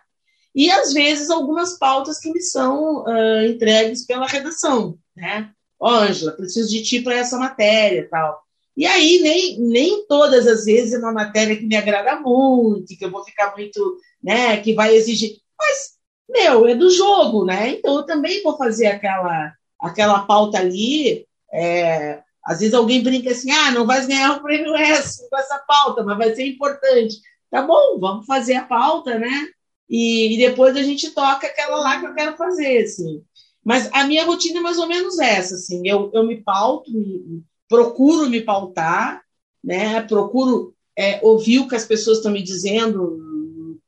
e 0.56 0.70
às 0.70 0.94
vezes 0.94 1.28
algumas 1.28 1.78
pautas 1.78 2.18
que 2.18 2.32
me 2.32 2.40
são 2.40 3.04
uh, 3.04 3.46
entregues 3.46 4.06
pela 4.06 4.26
redação, 4.26 4.98
né? 5.14 5.50
Ó, 5.78 5.90
Ângela, 5.90 6.32
preciso 6.32 6.70
de 6.70 6.82
ti 6.82 7.02
para 7.02 7.14
essa 7.14 7.36
matéria 7.36 8.08
tal. 8.10 8.42
E 8.74 8.86
aí, 8.86 9.20
nem, 9.20 9.60
nem 9.60 10.06
todas 10.06 10.46
as 10.46 10.64
vezes 10.64 10.94
é 10.94 10.98
uma 10.98 11.12
matéria 11.12 11.54
que 11.54 11.66
me 11.66 11.76
agrada 11.76 12.18
muito, 12.18 12.96
que 12.96 13.04
eu 13.04 13.10
vou 13.10 13.22
ficar 13.22 13.54
muito, 13.54 13.98
né, 14.22 14.56
que 14.62 14.72
vai 14.72 14.94
exigir. 14.94 15.36
Mas 15.58 15.96
meu, 16.28 16.66
é 16.66 16.74
do 16.74 16.90
jogo, 16.90 17.44
né? 17.44 17.72
Então 17.72 17.96
eu 17.96 18.02
também 18.04 18.42
vou 18.42 18.56
fazer 18.56 18.86
aquela, 18.86 19.52
aquela 19.78 20.20
pauta 20.20 20.58
ali. 20.58 21.26
É, 21.52 22.22
às 22.46 22.60
vezes 22.60 22.74
alguém 22.74 23.02
brinca 23.02 23.30
assim, 23.30 23.50
ah, 23.50 23.72
não 23.72 23.84
vai 23.84 24.06
ganhar 24.06 24.36
o 24.36 24.42
prêmio 24.42 24.76
S 24.76 25.28
com 25.28 25.36
essa 25.36 25.58
pauta, 25.58 26.04
mas 26.04 26.16
vai 26.16 26.32
ser 26.32 26.46
importante. 26.46 27.16
Tá 27.50 27.62
bom, 27.62 27.98
vamos 27.98 28.24
fazer 28.24 28.54
a 28.54 28.64
pauta, 28.64 29.18
né? 29.18 29.48
E, 29.90 30.34
e, 30.34 30.38
depois 30.38 30.76
a 30.76 30.82
gente 30.82 31.10
toca 31.10 31.46
aquela 31.46 31.78
lá 31.78 31.98
que 31.98 32.06
eu 32.06 32.14
quero 32.14 32.36
fazer, 32.36 32.84
assim. 32.84 33.22
Mas 33.64 33.90
a 33.92 34.04
minha 34.04 34.24
rotina 34.24 34.60
é 34.60 34.62
mais 34.62 34.78
ou 34.78 34.86
menos 34.86 35.18
essa, 35.18 35.56
assim. 35.56 35.86
Eu, 35.86 36.10
eu 36.14 36.24
me 36.24 36.40
pauto, 36.42 36.90
me, 36.92 37.42
procuro 37.68 38.30
me 38.30 38.40
pautar, 38.40 39.22
né? 39.62 40.00
Procuro 40.02 40.72
é, 40.96 41.18
ouvir 41.22 41.58
o 41.58 41.68
que 41.68 41.74
as 41.74 41.84
pessoas 41.84 42.18
estão 42.18 42.30
me 42.30 42.42
dizendo 42.42 43.80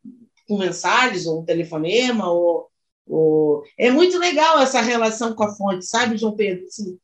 com 0.49 0.59
mensagens 0.59 1.27
ou 1.27 1.41
um 1.41 1.45
telefonema 1.45 2.31
ou, 2.31 2.69
ou... 3.07 3.63
é 3.79 3.91
muito 3.91 4.19
legal 4.19 4.59
essa 4.61 4.81
relação 4.81 5.35
com 5.35 5.45
a 5.45 5.55
fonte, 5.55 5.87
sabe, 5.87 6.17
João 6.17 6.35
Pedro? 6.35 6.65
Assim, 6.65 6.99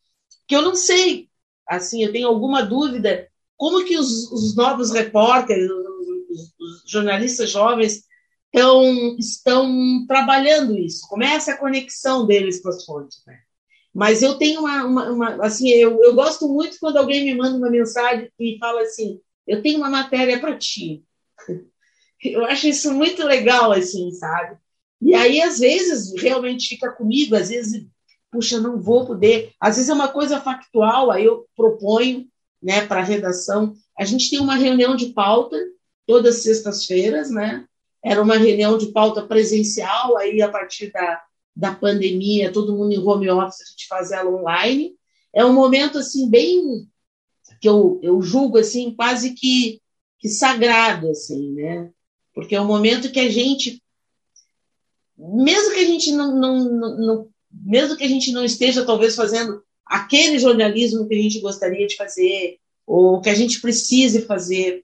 que 0.49 0.57
eu 0.57 0.63
não 0.63 0.75
sei, 0.75 1.29
assim, 1.67 2.05
eu 2.05 2.13
tenho 2.13 2.29
alguma 2.29 2.63
dúvida 2.63 3.29
como 3.57 3.85
que 3.85 3.97
os, 3.97 4.31
os 4.33 4.57
novos 4.57 4.91
repórteres, 4.91 5.71
os, 5.71 6.55
os, 6.59 6.91
jornalistas 6.91 7.51
jovens 7.51 8.05
estão, 8.53 9.17
estão 9.19 10.05
trabalhando 10.07 10.77
isso? 10.77 11.07
Como 11.09 11.23
é 11.23 11.35
essa 11.35 11.57
conexão 11.57 12.27
deles 12.27 12.61
com 12.61 12.69
as 12.69 12.85
fontes, 12.85 13.23
né? 13.27 13.39
Mas 13.95 14.23
eu 14.23 14.37
tenho 14.37 14.61
uma, 14.61 14.85
uma, 14.85 15.11
uma 15.13 15.47
assim, 15.47 15.69
eu, 15.71 16.03
eu 16.03 16.15
gosto 16.15 16.49
muito 16.49 16.79
quando 16.81 16.97
alguém 16.97 17.25
me 17.25 17.35
manda 17.35 17.57
uma 17.57 17.71
mensagem 17.71 18.29
e 18.41 18.59
fala 18.59 18.83
assim, 18.83 19.21
eu 19.47 19.63
tenho 19.63 19.79
uma 19.79 19.89
matéria 19.89 20.41
para 20.41 20.59
ti. 20.59 21.05
Eu 22.23 22.43
acho 22.47 22.67
isso 22.67 22.91
muito 22.91 23.23
legal, 23.23 23.71
assim, 23.71 24.11
sabe? 24.13 24.57
E 24.99 25.15
aí, 25.15 25.43
às 25.43 25.59
vezes, 25.59 26.19
realmente 26.19 26.69
fica 26.69 26.91
comigo, 26.91 27.37
às 27.37 27.51
vezes, 27.51 27.87
puxa, 28.35 28.61
não 28.61 28.81
vou 28.81 29.07
poder. 29.07 29.53
Às 29.61 29.77
vezes 29.77 29.89
é 29.89 29.95
uma 29.95 30.09
coisa 30.09 30.41
factual, 30.41 31.13
aí 31.13 31.25
eu 31.25 31.47
proponho 31.57 32.27
né, 32.61 32.85
para 32.85 33.01
a 33.01 33.05
redação. 33.05 33.75
A 33.97 34.05
gente 34.05 34.29
tem 34.29 34.41
uma 34.41 34.57
reunião 34.57 34.97
de 34.97 35.07
pauta 35.07 35.57
todas 36.05 36.43
sextas-feiras, 36.43 37.31
né? 37.31 37.65
Era 38.05 38.21
uma 38.21 38.37
reunião 38.37 38.77
de 38.77 38.89
pauta 38.89 39.23
presencial, 39.23 40.17
aí 40.17 40.43
a 40.43 40.49
partir 40.49 40.91
da, 40.91 41.23
da 41.55 41.75
pandemia, 41.75 42.53
todo 42.53 42.77
mundo 42.77 42.93
em 42.93 42.99
home 42.99 43.31
office, 43.31 43.63
a 43.63 43.71
gente 43.71 43.87
faz 43.87 44.11
ela 44.11 44.31
online. 44.31 44.95
É 45.33 45.45
um 45.45 45.53
momento, 45.53 45.99
assim, 45.99 46.29
bem 46.29 46.89
que 47.61 47.69
eu, 47.69 48.01
eu 48.03 48.21
julgo 48.21 48.59
assim 48.59 48.95
quase 48.95 49.33
que, 49.33 49.81
que 50.19 50.29
sagrado 50.29 51.09
assim, 51.09 51.53
né? 51.53 51.91
Porque 52.35 52.57
é 52.57 52.61
um 52.61 52.67
momento 52.67 53.13
que 53.13 53.21
a 53.21 53.31
gente 53.31 53.81
mesmo 55.17 55.73
que 55.73 55.81
a 55.81 55.85
gente 55.85 56.13
não, 56.13 56.35
não, 56.35 56.65
não, 56.65 56.97
não 56.99 57.34
mesmo 57.63 57.97
que 57.97 58.05
a 58.05 58.09
gente 58.09 58.33
não 58.33 58.45
esteja 58.45 58.85
talvez 58.85 59.15
fazendo 59.15 59.63
aquele 59.87 60.39
jornalismo 60.39 61.07
que 61.07 61.15
a 61.15 61.23
gente 61.23 61.41
gostaria 61.41 61.87
de 61.87 61.97
fazer 61.97 62.59
ou 62.87 63.21
que 63.21 63.31
a 63.31 63.35
gente 63.35 63.61
precise 63.61 64.23
fazer, 64.23 64.83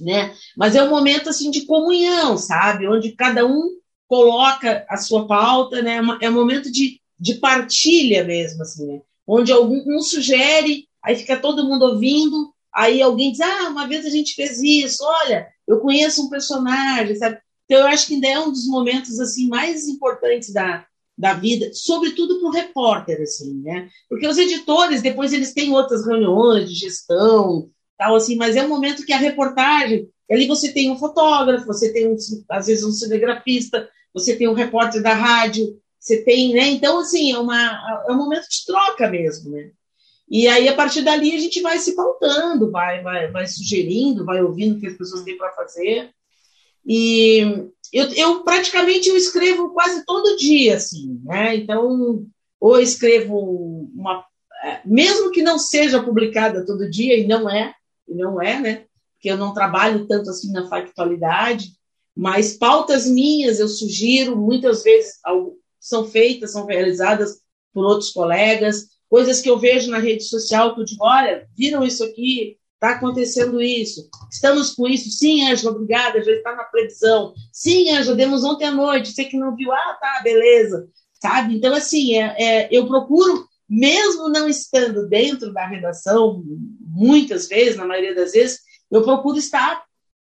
né? 0.00 0.34
Mas 0.56 0.74
é 0.74 0.82
um 0.82 0.90
momento 0.90 1.28
assim 1.28 1.50
de 1.50 1.66
comunhão, 1.66 2.36
sabe? 2.36 2.88
Onde 2.88 3.12
cada 3.12 3.46
um 3.46 3.76
coloca 4.06 4.84
a 4.88 4.96
sua 4.96 5.26
pauta, 5.26 5.82
né? 5.82 6.00
É 6.20 6.28
um 6.28 6.34
momento 6.34 6.70
de, 6.70 7.00
de 7.18 7.34
partilha 7.34 8.24
mesmo, 8.24 8.62
assim, 8.62 8.86
né? 8.86 9.00
Onde 9.26 9.52
algum 9.52 9.82
um 9.86 10.00
sugere 10.00 10.88
aí 11.02 11.16
fica 11.16 11.36
todo 11.36 11.64
mundo 11.64 11.84
ouvindo, 11.84 12.52
aí 12.72 13.02
alguém 13.02 13.32
diz, 13.32 13.40
ah, 13.40 13.68
uma 13.68 13.88
vez 13.88 14.06
a 14.06 14.10
gente 14.10 14.34
fez 14.34 14.62
isso, 14.62 15.02
olha, 15.04 15.48
eu 15.66 15.80
conheço 15.80 16.24
um 16.24 16.30
personagem, 16.30 17.16
sabe? 17.16 17.38
Então, 17.64 17.80
eu 17.80 17.86
acho 17.86 18.06
que 18.06 18.14
ainda 18.14 18.28
é 18.28 18.38
um 18.38 18.50
dos 18.50 18.66
momentos, 18.66 19.18
assim, 19.18 19.48
mais 19.48 19.88
importantes 19.88 20.52
da, 20.52 20.86
da 21.16 21.34
vida, 21.34 21.70
sobretudo 21.72 22.38
para 22.40 22.48
o 22.48 22.52
repórter, 22.52 23.20
assim, 23.20 23.54
né? 23.62 23.88
Porque 24.08 24.26
os 24.26 24.38
editores, 24.38 25.02
depois, 25.02 25.32
eles 25.32 25.52
têm 25.52 25.72
outras 25.72 26.06
reuniões 26.06 26.68
de 26.68 26.74
gestão, 26.74 27.70
tal, 27.98 28.16
assim, 28.16 28.36
mas 28.36 28.56
é 28.56 28.64
um 28.64 28.68
momento 28.68 29.04
que 29.04 29.12
a 29.12 29.18
reportagem, 29.18 30.08
ali 30.30 30.46
você 30.46 30.72
tem 30.72 30.90
um 30.90 30.98
fotógrafo, 30.98 31.66
você 31.66 31.92
tem, 31.92 32.08
um, 32.08 32.16
às 32.50 32.66
vezes, 32.66 32.84
um 32.84 32.92
cinegrafista, 32.92 33.88
você 34.12 34.36
tem 34.36 34.48
um 34.48 34.54
repórter 34.54 35.02
da 35.02 35.14
rádio, 35.14 35.78
você 35.98 36.22
tem, 36.22 36.52
né? 36.54 36.68
Então, 36.68 36.98
assim, 36.98 37.32
é, 37.32 37.38
uma, 37.38 38.04
é 38.08 38.12
um 38.12 38.16
momento 38.16 38.48
de 38.48 38.64
troca 38.66 39.08
mesmo, 39.08 39.50
né? 39.50 39.70
E 40.28 40.48
aí, 40.48 40.66
a 40.66 40.74
partir 40.74 41.02
dali, 41.02 41.36
a 41.36 41.38
gente 41.38 41.60
vai 41.60 41.78
se 41.78 41.94
pautando, 41.94 42.70
vai, 42.70 43.02
vai, 43.02 43.30
vai 43.30 43.46
sugerindo, 43.46 44.24
vai 44.24 44.42
ouvindo 44.42 44.76
o 44.76 44.80
que 44.80 44.86
as 44.86 44.96
pessoas 44.96 45.22
têm 45.22 45.36
para 45.36 45.52
fazer. 45.52 46.10
E 46.86 47.40
eu, 47.92 48.08
eu, 48.14 48.42
praticamente 48.42 49.08
eu 49.08 49.16
escrevo 49.16 49.70
quase 49.70 50.04
todo 50.04 50.36
dia, 50.36 50.76
assim, 50.76 51.20
né? 51.24 51.56
Então, 51.56 52.26
ou 52.58 52.80
escrevo 52.80 53.38
uma. 53.94 54.24
É, 54.64 54.80
mesmo 54.84 55.30
que 55.30 55.42
não 55.42 55.58
seja 55.58 56.02
publicada 56.02 56.64
todo 56.64 56.90
dia, 56.90 57.18
e 57.18 57.26
não 57.26 57.50
é, 57.50 57.74
e 58.08 58.14
não 58.14 58.40
é, 58.40 58.60
né? 58.60 58.84
Porque 59.14 59.30
eu 59.30 59.36
não 59.36 59.52
trabalho 59.52 60.06
tanto 60.06 60.30
assim 60.30 60.52
na 60.52 60.68
factualidade, 60.68 61.72
mas 62.16 62.56
pautas 62.56 63.06
minhas 63.06 63.58
eu 63.58 63.68
sugiro, 63.68 64.36
muitas 64.36 64.82
vezes 64.82 65.14
são 65.80 66.04
feitas, 66.04 66.52
são 66.52 66.66
realizadas 66.66 67.40
por 67.72 67.84
outros 67.84 68.10
colegas, 68.10 68.88
coisas 69.08 69.40
que 69.40 69.50
eu 69.50 69.58
vejo 69.58 69.90
na 69.90 69.98
rede 69.98 70.24
social 70.24 70.74
que 70.74 70.80
eu 70.80 70.84
digo, 70.84 71.04
olha, 71.04 71.46
viram 71.56 71.84
isso 71.84 72.04
aqui, 72.04 72.58
está 72.82 72.96
acontecendo 72.96 73.62
isso, 73.62 74.08
estamos 74.28 74.74
com 74.74 74.88
isso, 74.88 75.08
sim, 75.08 75.48
Ângela, 75.48 75.70
obrigada, 75.70 76.22
já 76.24 76.32
está 76.32 76.56
na 76.56 76.64
previsão, 76.64 77.32
sim, 77.52 77.88
Ângela, 77.90 78.16
demos 78.16 78.42
ontem 78.42 78.64
à 78.64 78.72
noite, 78.72 79.12
você 79.12 79.24
que 79.24 79.36
não 79.36 79.54
viu, 79.54 79.70
ah, 79.70 79.98
tá, 80.00 80.20
beleza, 80.24 80.88
sabe? 81.20 81.56
Então, 81.56 81.72
assim, 81.72 82.16
é, 82.16 82.34
é, 82.38 82.68
eu 82.72 82.88
procuro, 82.88 83.46
mesmo 83.68 84.28
não 84.28 84.48
estando 84.48 85.08
dentro 85.08 85.52
da 85.52 85.64
redação, 85.64 86.42
muitas 86.80 87.46
vezes, 87.46 87.76
na 87.76 87.86
maioria 87.86 88.16
das 88.16 88.32
vezes, 88.32 88.58
eu 88.90 89.02
procuro 89.02 89.38
estar 89.38 89.84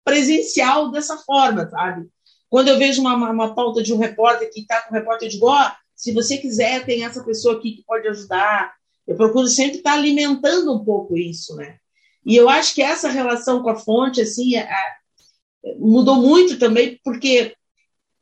presencial 0.04 0.90
dessa 0.90 1.16
forma, 1.18 1.70
sabe? 1.70 2.08
Quando 2.50 2.68
eu 2.68 2.76
vejo 2.76 3.00
uma, 3.00 3.14
uma, 3.30 3.54
pauta 3.54 3.84
de 3.84 3.94
um 3.94 3.98
repórter 3.98 4.50
que 4.50 4.60
está 4.60 4.82
com 4.82 4.92
um 4.92 4.98
repórter, 4.98 5.28
eu 5.28 5.32
digo, 5.32 5.46
se 5.94 6.12
você 6.12 6.36
quiser, 6.36 6.84
tem 6.84 7.04
essa 7.04 7.22
pessoa 7.22 7.56
aqui 7.56 7.76
que 7.76 7.84
pode 7.84 8.06
ajudar. 8.08 8.74
Eu 9.06 9.16
procuro 9.16 9.46
sempre 9.46 9.78
estar 9.78 9.94
alimentando 9.94 10.74
um 10.74 10.84
pouco 10.84 11.16
isso, 11.16 11.54
né? 11.56 11.78
E 12.24 12.36
eu 12.36 12.48
acho 12.48 12.74
que 12.74 12.82
essa 12.82 13.08
relação 13.08 13.62
com 13.62 13.70
a 13.70 13.76
fonte, 13.76 14.20
assim, 14.20 14.56
é, 14.56 14.60
é, 14.60 15.74
mudou 15.78 16.16
muito 16.16 16.58
também, 16.58 17.00
porque 17.04 17.54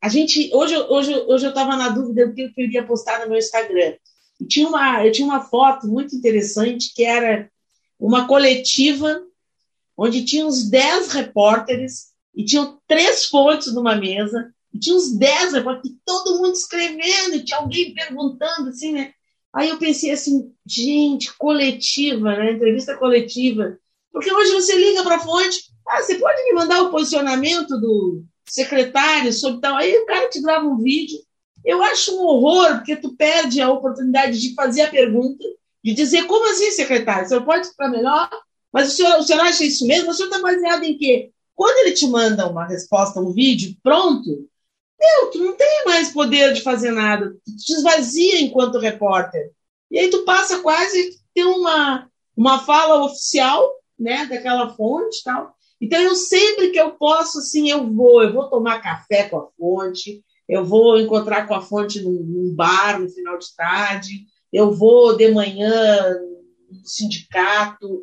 a 0.01 0.09
gente 0.09 0.51
hoje, 0.55 0.77
hoje, 0.77 1.15
hoje 1.27 1.47
eu 1.47 1.51
estava 1.51 1.77
na 1.77 1.91
dúvida 1.91 2.27
do 2.27 2.35
que 2.35 2.43
eu 2.43 2.53
queria 2.53 2.87
postar 2.87 3.21
no 3.21 3.29
meu 3.29 3.39
Instagram. 3.39 3.95
E 4.41 4.47
tinha 4.47 4.67
uma, 4.67 5.05
eu 5.05 5.13
tinha 5.13 5.27
uma 5.27 5.43
foto 5.43 5.87
muito 5.87 6.17
interessante 6.17 6.95
que 6.95 7.05
era 7.05 7.51
uma 7.99 8.27
coletiva 8.27 9.23
onde 9.97 10.25
tinha 10.25 10.47
uns 10.47 10.69
10 10.69 11.13
repórteres 11.13 12.11
e 12.35 12.43
tinham 12.43 12.81
três 12.87 13.27
fontes 13.27 13.75
numa 13.75 13.95
mesa 13.95 14.51
e 14.73 14.79
tinha 14.79 14.97
uns 14.97 15.13
10 15.13 15.53
repórteres, 15.53 15.99
todo 16.07 16.39
mundo 16.39 16.55
escrevendo, 16.55 17.35
e 17.35 17.45
tinha 17.45 17.59
alguém 17.59 17.93
perguntando, 17.93 18.71
assim, 18.71 18.93
né? 18.93 19.13
Aí 19.53 19.69
eu 19.69 19.79
pensei 19.79 20.13
assim, 20.13 20.55
gente, 20.65 21.37
coletiva, 21.37 22.37
né? 22.37 22.53
Entrevista 22.53 22.97
coletiva. 22.97 23.79
Porque 24.13 24.33
hoje 24.33 24.53
você 24.53 24.75
liga 24.75 25.03
para 25.03 25.17
a 25.17 25.21
fonte, 25.21 25.71
ah, 25.87 26.03
você 26.03 26.17
pode 26.17 26.43
me 26.45 26.53
mandar 26.53 26.83
o 26.83 26.91
posicionamento 26.91 27.79
do 27.81 28.25
secretário 28.49 29.33
sobre 29.33 29.61
tal. 29.61 29.77
Aí 29.77 29.97
o 29.97 30.07
cara 30.07 30.29
te 30.29 30.41
grava 30.41 30.67
um 30.67 30.79
vídeo. 30.79 31.19
Eu 31.65 31.83
acho 31.83 32.17
um 32.17 32.23
horror, 32.25 32.77
porque 32.77 32.97
tu 32.97 33.15
perde 33.17 33.61
a 33.61 33.71
oportunidade 33.71 34.41
de 34.41 34.55
fazer 34.55 34.83
a 34.83 34.91
pergunta, 34.91 35.45
de 35.85 35.95
dizer, 35.95 36.27
como 36.27 36.51
assim, 36.51 36.71
secretário? 36.71 37.29
Senhor 37.29 37.45
pode 37.45 37.69
ficar 37.69 37.89
melhor? 37.89 38.29
Mas 38.73 38.93
o 38.93 38.97
senhor, 38.97 39.19
o 39.19 39.23
senhor 39.23 39.41
acha 39.43 39.65
isso 39.65 39.87
mesmo? 39.87 40.11
O 40.11 40.15
senhor 40.15 40.29
está 40.29 40.41
baseado 40.41 40.85
em 40.85 40.97
quê? 40.97 41.31
Quando 41.55 41.77
ele 41.79 41.93
te 41.93 42.07
manda 42.07 42.49
uma 42.49 42.67
resposta, 42.67 43.21
um 43.21 43.33
vídeo 43.33 43.77
pronto, 43.83 44.49
meu, 45.01 45.31
tu 45.31 45.39
não 45.39 45.57
tem 45.57 45.85
mais 45.87 46.11
poder 46.13 46.53
de 46.53 46.63
fazer 46.63 46.91
nada. 46.91 47.35
Tu 47.45 47.57
te 47.57 47.73
esvazia 47.73 48.41
enquanto 48.41 48.79
repórter. 48.79 49.51
E 49.91 49.99
aí 49.99 50.11
tu 50.11 50.25
passa 50.25 50.61
quase 50.61 51.01
a 51.01 51.11
ter 51.35 51.45
uma, 51.45 52.09
uma 52.37 52.59
fala 52.61 53.05
oficial, 53.05 53.71
né, 54.01 54.27
daquela 54.27 54.75
fonte 54.75 55.23
tal. 55.23 55.55
Então, 55.81 56.01
eu 56.01 56.15
sempre 56.15 56.71
que 56.71 56.81
eu 56.81 56.93
posso, 56.93 57.39
assim, 57.39 57.71
eu 57.71 57.87
vou. 57.93 58.23
Eu 58.23 58.33
vou 58.33 58.49
tomar 58.49 58.83
café 58.83 59.29
com 59.29 59.39
a 59.39 59.47
fonte, 59.59 60.23
eu 60.49 60.65
vou 60.65 60.99
encontrar 60.99 61.47
com 61.47 61.55
a 61.55 61.63
fonte 61.63 62.03
num, 62.03 62.13
num 62.13 62.55
bar 62.55 63.01
no 63.01 63.09
final 63.09 63.39
de 63.39 63.55
tarde, 63.55 64.27
eu 64.53 64.73
vou 64.73 65.17
de 65.17 65.31
manhã 65.31 66.19
no 66.71 66.85
sindicato, 66.85 68.03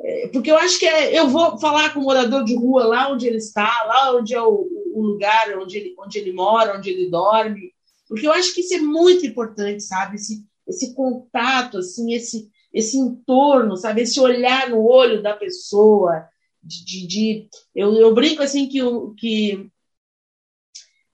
é, 0.00 0.28
porque 0.28 0.50
eu 0.50 0.56
acho 0.56 0.78
que 0.78 0.86
é, 0.86 1.18
eu 1.18 1.28
vou 1.28 1.58
falar 1.58 1.92
com 1.92 2.00
o 2.00 2.04
morador 2.04 2.44
de 2.44 2.54
rua 2.54 2.84
lá 2.84 3.10
onde 3.10 3.26
ele 3.26 3.38
está, 3.38 3.84
lá 3.84 4.14
onde 4.16 4.34
é 4.34 4.40
o, 4.40 4.68
o 4.94 5.02
lugar 5.02 5.58
onde 5.58 5.76
ele, 5.76 5.94
onde 5.98 6.18
ele 6.18 6.32
mora, 6.32 6.76
onde 6.76 6.90
ele 6.90 7.10
dorme, 7.10 7.72
porque 8.06 8.26
eu 8.26 8.32
acho 8.32 8.54
que 8.54 8.60
isso 8.60 8.74
é 8.74 8.78
muito 8.78 9.26
importante, 9.26 9.82
sabe? 9.82 10.16
Esse, 10.16 10.44
esse 10.66 10.94
contato, 10.94 11.78
assim, 11.78 12.14
esse, 12.14 12.48
esse 12.72 12.96
entorno, 12.96 13.76
sabe? 13.76 14.02
Esse 14.02 14.20
olhar 14.20 14.68
no 14.68 14.84
olho 14.84 15.22
da 15.22 15.34
pessoa, 15.34 16.28
de, 16.62 16.84
de, 16.84 17.06
de... 17.06 17.48
Eu, 17.74 17.94
eu, 17.94 18.14
brinco 18.14 18.42
assim 18.42 18.68
que, 18.68 18.80
que 19.18 19.70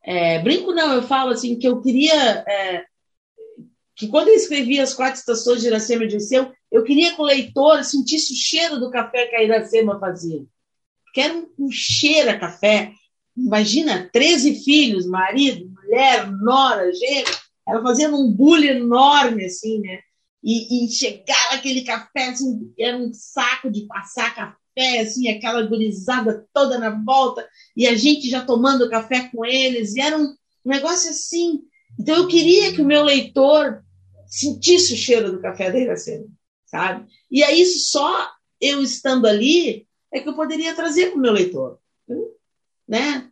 É, 0.03 0.41
brinco 0.41 0.73
não, 0.73 0.93
eu 0.95 1.03
falo 1.03 1.31
assim 1.31 1.59
que 1.59 1.67
eu 1.67 1.81
queria 1.81 2.45
é, 2.47 2.85
que 3.97 4.09
quando 4.09 4.29
eu 4.29 4.35
escrevi 4.35 4.81
as 4.81 4.93
quatro 4.95 5.19
estações 5.21 5.61
de 5.61 5.69
Iracema 5.69 6.07
de 6.07 6.15
Liceu, 6.15 6.53
eu 6.71 6.83
queria 6.83 7.15
que 7.15 7.21
o 7.21 7.25
leitor 7.25 7.85
sentisse 7.85 8.33
o 8.33 8.37
cheiro 8.37 8.81
do 8.81 8.91
café 8.91 9.27
que 9.27 9.37
a 9.37 9.43
Iracema 9.43 9.99
fazia. 10.01 10.45
Porque 11.05 11.21
era 11.21 11.35
um, 11.35 11.49
um 11.59 11.71
cheiro 11.71 12.31
a 12.31 12.39
café. 12.39 12.93
Imagina, 13.37 14.09
13 14.13 14.65
filhos, 14.65 15.07
marido, 15.07 15.71
mulher, 15.71 16.31
nora, 16.31 16.93
gêmea, 16.93 17.25
ela 17.67 17.83
fazendo 17.83 18.17
um 18.17 18.31
bullying 18.31 18.79
enorme, 18.79 19.45
assim, 19.45 19.81
né? 19.81 20.01
E, 20.45 20.85
e 20.85 20.93
chegava 20.93 21.55
aquele 21.55 21.83
café, 21.83 22.29
assim, 22.29 22.71
era 22.79 22.99
um 22.99 23.11
saco 23.15 23.71
de 23.71 23.87
passar 23.87 24.35
café, 24.35 25.01
assim, 25.01 25.29
aquela 25.29 25.63
gurizada 25.63 26.47
toda 26.53 26.79
na 26.79 26.91
volta, 26.91 27.49
e 27.75 27.87
a 27.87 27.97
gente 27.97 28.29
já 28.29 28.45
tomando 28.45 28.91
café 28.91 29.31
com 29.31 29.45
eles, 29.47 29.97
e 29.97 30.03
era 30.03 30.19
um 30.19 30.35
negócio 30.63 31.09
assim. 31.09 31.63
Então 31.99 32.17
eu 32.17 32.29
queria 32.29 32.75
que 32.75 32.83
o 32.83 32.87
meu 32.87 33.03
leitor 33.03 33.83
sentisse 34.27 34.93
o 34.93 34.97
cheiro 34.97 35.33
do 35.33 35.41
café 35.41 35.71
da 35.71 35.79
Iracema, 35.79 36.27
sabe? 36.67 37.07
E 37.31 37.43
aí 37.43 37.65
só 37.65 38.31
eu 38.61 38.83
estando 38.83 39.27
ali 39.27 39.87
é 40.13 40.21
que 40.21 40.29
eu 40.29 40.35
poderia 40.35 40.75
trazer 40.75 41.11
para 41.11 41.19
o 41.19 41.23
meu 41.23 41.33
leitor, 41.33 41.79
né? 42.87 43.31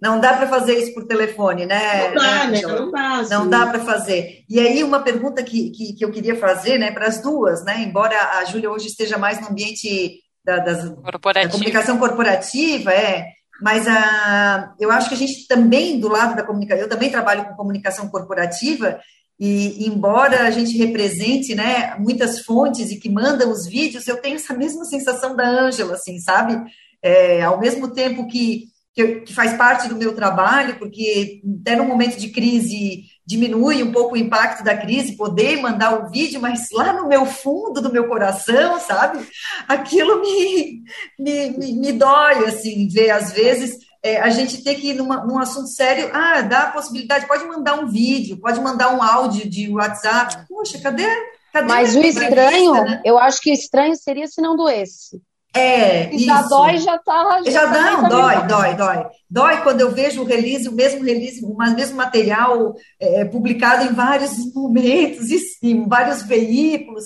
Não 0.00 0.20
dá 0.20 0.34
para 0.34 0.46
fazer 0.46 0.74
isso 0.74 0.94
por 0.94 1.06
telefone, 1.06 1.66
né? 1.66 2.08
Não 2.08 2.14
dá, 2.14 2.46
né? 2.46 2.60
Não 2.62 2.90
dá. 2.90 3.18
Assim. 3.18 3.30
Não 3.30 3.48
dá 3.48 3.66
para 3.66 3.78
fazer. 3.80 4.44
E 4.48 4.60
aí, 4.60 4.82
uma 4.84 5.00
pergunta 5.00 5.42
que, 5.42 5.70
que, 5.70 5.92
que 5.94 6.04
eu 6.04 6.10
queria 6.10 6.36
fazer, 6.36 6.78
né, 6.78 6.90
para 6.90 7.06
as 7.06 7.20
duas, 7.20 7.64
né? 7.64 7.82
Embora 7.82 8.16
a 8.38 8.44
Júlia 8.44 8.70
hoje 8.70 8.86
esteja 8.86 9.18
mais 9.18 9.40
no 9.40 9.48
ambiente 9.48 10.20
da, 10.44 10.58
das, 10.58 10.90
da 10.90 11.48
comunicação 11.50 11.98
corporativa, 11.98 12.92
é. 12.92 13.26
Mas 13.62 13.86
a, 13.86 14.74
eu 14.78 14.90
acho 14.90 15.08
que 15.08 15.14
a 15.14 15.18
gente 15.18 15.46
também, 15.46 15.98
do 15.98 16.08
lado 16.08 16.36
da 16.36 16.42
comunicação, 16.42 16.82
eu 16.82 16.88
também 16.88 17.10
trabalho 17.10 17.44
com 17.44 17.54
comunicação 17.54 18.08
corporativa, 18.08 18.98
e 19.38 19.86
embora 19.86 20.46
a 20.46 20.50
gente 20.50 20.76
represente, 20.76 21.54
né, 21.54 21.96
muitas 21.98 22.40
fontes 22.40 22.90
e 22.90 22.98
que 22.98 23.08
mandam 23.08 23.50
os 23.50 23.66
vídeos, 23.66 24.06
eu 24.06 24.16
tenho 24.16 24.36
essa 24.36 24.54
mesma 24.54 24.84
sensação 24.84 25.34
da 25.34 25.48
Ângela, 25.48 25.94
assim, 25.94 26.18
sabe? 26.18 26.60
É, 27.02 27.42
ao 27.42 27.58
mesmo 27.58 27.92
tempo 27.92 28.26
que 28.26 28.73
que, 28.94 29.20
que, 29.22 29.34
faz 29.34 29.54
parte 29.56 29.88
do 29.88 29.96
meu 29.96 30.14
trabalho, 30.14 30.78
porque 30.78 31.42
até 31.60 31.74
no 31.74 31.84
momento 31.84 32.16
de 32.16 32.28
crise 32.28 33.04
diminui 33.26 33.82
um 33.82 33.90
pouco 33.90 34.14
o 34.14 34.18
impacto 34.18 34.62
da 34.62 34.76
crise, 34.76 35.16
poder 35.16 35.60
mandar 35.60 35.98
o 35.98 36.06
um 36.06 36.10
vídeo, 36.10 36.40
mas 36.40 36.68
lá 36.70 36.92
no 36.92 37.08
meu 37.08 37.26
fundo 37.26 37.80
do 37.80 37.92
meu 37.92 38.06
coração, 38.06 38.78
sabe? 38.78 39.26
Aquilo 39.66 40.20
me, 40.20 40.82
me, 41.18 41.50
me, 41.58 41.72
me 41.72 41.92
dói, 41.92 42.46
assim, 42.46 42.86
ver 42.88 43.10
às 43.10 43.32
vezes 43.32 43.78
é, 44.04 44.20
a 44.20 44.28
gente 44.28 44.62
ter 44.62 44.74
que 44.74 44.90
ir 44.90 44.94
numa, 44.94 45.24
num 45.24 45.38
assunto 45.38 45.68
sério, 45.68 46.10
ah, 46.12 46.42
dá 46.42 46.64
a 46.64 46.70
possibilidade, 46.70 47.26
pode 47.26 47.44
mandar 47.46 47.80
um 47.80 47.88
vídeo, 47.88 48.36
pode 48.36 48.60
mandar 48.60 48.94
um 48.94 49.02
áudio 49.02 49.48
de 49.48 49.70
WhatsApp. 49.70 50.46
Poxa, 50.46 50.78
cadê? 50.78 51.06
cadê 51.50 51.66
mas 51.66 51.96
o 51.96 52.00
estranho, 52.02 52.74
né? 52.74 53.00
eu 53.04 53.18
acho 53.18 53.40
que 53.40 53.50
estranho 53.50 53.96
seria 53.96 54.26
se 54.26 54.42
não 54.42 54.54
doesse. 54.54 55.22
É, 55.54 56.12
e 56.12 56.18
já 56.24 56.42
dói, 56.42 56.78
já 56.78 56.98
tá. 56.98 57.40
Já, 57.44 57.50
já 57.50 57.72
tá 57.72 57.90
não, 57.92 58.08
dói, 58.08 58.46
dói, 58.48 58.74
dói. 58.74 59.06
Dói 59.30 59.62
quando 59.62 59.80
eu 59.82 59.92
vejo 59.92 60.20
o 60.20 60.24
release, 60.24 60.68
o 60.68 60.72
mesmo 60.72 61.04
release, 61.04 61.44
o 61.44 61.56
mesmo 61.56 61.96
material 61.96 62.74
é, 62.98 63.24
publicado 63.24 63.84
em 63.84 63.94
vários 63.94 64.52
momentos, 64.52 65.26
em 65.62 65.86
vários 65.88 66.22
veículos. 66.22 67.04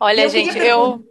Olha, 0.00 0.22
eu 0.22 0.28
gente, 0.28 0.58
eu. 0.58 1.04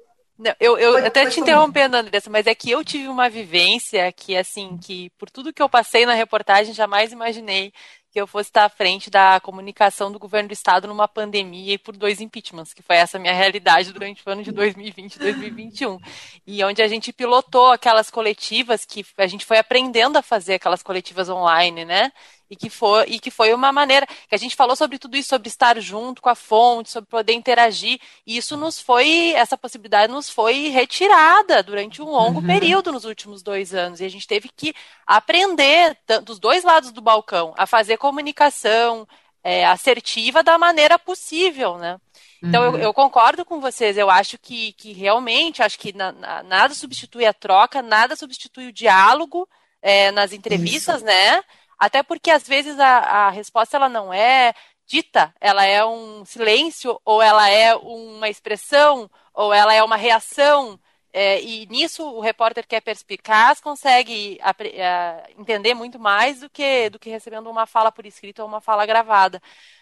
Eu, 0.60 0.78
eu 0.78 0.94
pode, 0.94 1.08
até 1.08 1.22
pode 1.24 1.36
te 1.36 1.40
interrompendo, 1.40 1.96
Andressa, 1.96 2.30
mas 2.30 2.48
é 2.48 2.56
que 2.56 2.70
eu 2.70 2.84
tive 2.84 3.08
uma 3.08 3.30
vivência 3.30 4.12
que, 4.12 4.36
assim, 4.36 4.78
que 4.78 5.10
por 5.18 5.30
tudo 5.30 5.54
que 5.54 5.62
eu 5.62 5.70
passei 5.70 6.06
na 6.06 6.14
reportagem, 6.14 6.74
jamais 6.74 7.14
imaginei 7.14 7.72
que 8.14 8.22
eu 8.22 8.28
fosse 8.28 8.50
estar 8.50 8.66
à 8.66 8.70
frente 8.70 9.10
da 9.10 9.40
comunicação 9.40 10.12
do 10.12 10.20
governo 10.20 10.50
do 10.50 10.54
estado 10.54 10.88
numa 10.88 11.08
pandemia 11.08 11.74
e 11.74 11.78
por 11.80 11.98
dois 11.98 12.22
impeachments, 12.22 12.72
que 12.72 12.84
foi 12.84 12.98
essa 12.98 13.18
minha 13.18 13.34
realidade 13.34 13.92
durante 13.92 14.22
o 14.24 14.30
ano 14.30 14.44
de 14.44 14.52
2020 14.52 15.16
e 15.16 15.20
2021. 15.20 16.00
E 16.46 16.64
onde 16.64 16.84
a 16.84 16.88
gente 16.88 17.12
pilotou 17.12 17.72
aquelas 17.72 18.12
coletivas 18.12 18.86
que 18.86 19.04
a 19.18 19.26
gente 19.26 19.48
foi 19.48 19.58
aprendendo 19.58 20.16
a 20.16 20.22
fazer 20.22 20.54
aquelas 20.54 20.84
coletivas 20.84 21.28
online, 21.28 21.86
né? 21.86 22.12
E 22.54 22.56
que 22.56 22.70
foi 22.70 23.06
e 23.08 23.20
que 23.20 23.32
foi 23.32 23.54
uma 23.54 23.72
maneira 23.72 24.06
que 24.06 24.36
a 24.36 24.38
gente 24.38 24.56
falou 24.56 24.76
sobre 24.76 25.00
tudo 25.00 25.18
isso, 25.18 25.30
sobre 25.30 25.48
estar 25.48 25.80
junto 25.80 26.22
com 26.22 26.30
a 26.30 26.36
fonte, 26.36 26.92
sobre 26.92 27.10
poder 27.10 27.34
interagir, 27.34 28.00
e 28.26 28.38
isso 28.38 28.56
nos 28.56 28.80
foi 28.80 29.32
essa 29.32 29.58
possibilidade 29.58 30.12
nos 30.14 30.30
foi 30.30 30.68
retirada 30.70 31.64
durante 31.64 32.02
um 32.02 32.06
longo 32.06 32.40
uhum. 32.40 32.46
período 32.46 32.92
nos 32.92 33.06
últimos 33.06 33.42
dois 33.42 33.74
anos 33.74 34.00
e 34.00 34.06
a 34.06 34.10
gente 34.10 34.28
teve 34.28 34.50
que 34.50 34.74
aprender 35.06 35.98
dos 36.24 36.40
dois 36.40 36.64
lados 36.64 36.92
do 36.92 37.02
balcão 37.02 37.54
a 37.58 37.66
fazer 37.66 37.98
comunicação 37.98 39.08
é, 39.44 39.66
assertiva 39.66 40.42
da 40.42 40.58
maneira 40.58 40.98
possível, 40.98 41.78
né? 41.78 41.98
Então, 42.42 42.70
uhum. 42.70 42.78
eu, 42.78 42.84
eu, 42.84 42.94
concordo 42.94 43.46
com 43.46 43.62
vocês. 43.62 43.98
Eu 43.98 44.10
acho 44.10 44.38
que, 44.38 44.74
que 44.74 44.92
realmente, 44.92 45.64
acho 45.64 45.80
que 45.80 45.94
na, 45.94 46.12
na, 46.12 46.44
nada 46.44 46.74
substitui 46.74 47.26
a 47.26 47.34
troca, 47.34 47.82
nada 47.82 48.18
substitui 48.18 48.68
o 48.68 48.74
diálogo 48.74 49.48
é, 49.82 50.12
nas 50.12 50.34
entrevistas, 50.34 50.98
Isso. 50.98 51.06
né? 51.06 51.42
Até 51.78 52.04
porque 52.04 52.32
às 52.32 52.48
vezes 52.48 52.80
a, 52.80 53.28
a 53.28 53.30
resposta 53.30 53.78
ela 53.78 53.90
não 53.90 54.14
é 54.14 54.54
dita, 54.86 55.34
ela 55.40 55.66
é 55.66 55.86
um 55.86 56.26
silêncio, 56.26 57.00
ou 57.06 57.22
ela 57.22 57.50
é 57.50 57.76
uma 57.76 58.30
expressão, 58.30 59.10
ou 59.34 59.54
ela 59.54 59.74
é 59.74 59.84
uma 59.84 59.96
reação. 59.96 60.80
É, 61.16 61.40
e 61.42 61.68
nisso 61.68 62.04
o 62.04 62.20
repórter 62.20 62.66
que 62.68 62.76
é 62.76 62.82
perspicaz 62.82 63.62
consegue 63.62 64.40
a, 64.42 64.50
a, 64.50 65.30
entender 65.38 65.76
muito 65.76 66.00
mais 66.00 66.40
do 66.40 66.50
que, 66.50 66.90
do 66.90 66.98
que 66.98 67.08
recebendo 67.10 67.50
uma 67.52 67.68
fala 67.68 67.92
por 67.92 68.04
escrito 68.04 68.40
ou 68.42 68.48
uma 68.48 68.60
fala 68.60 68.84
gravada. 68.86 69.40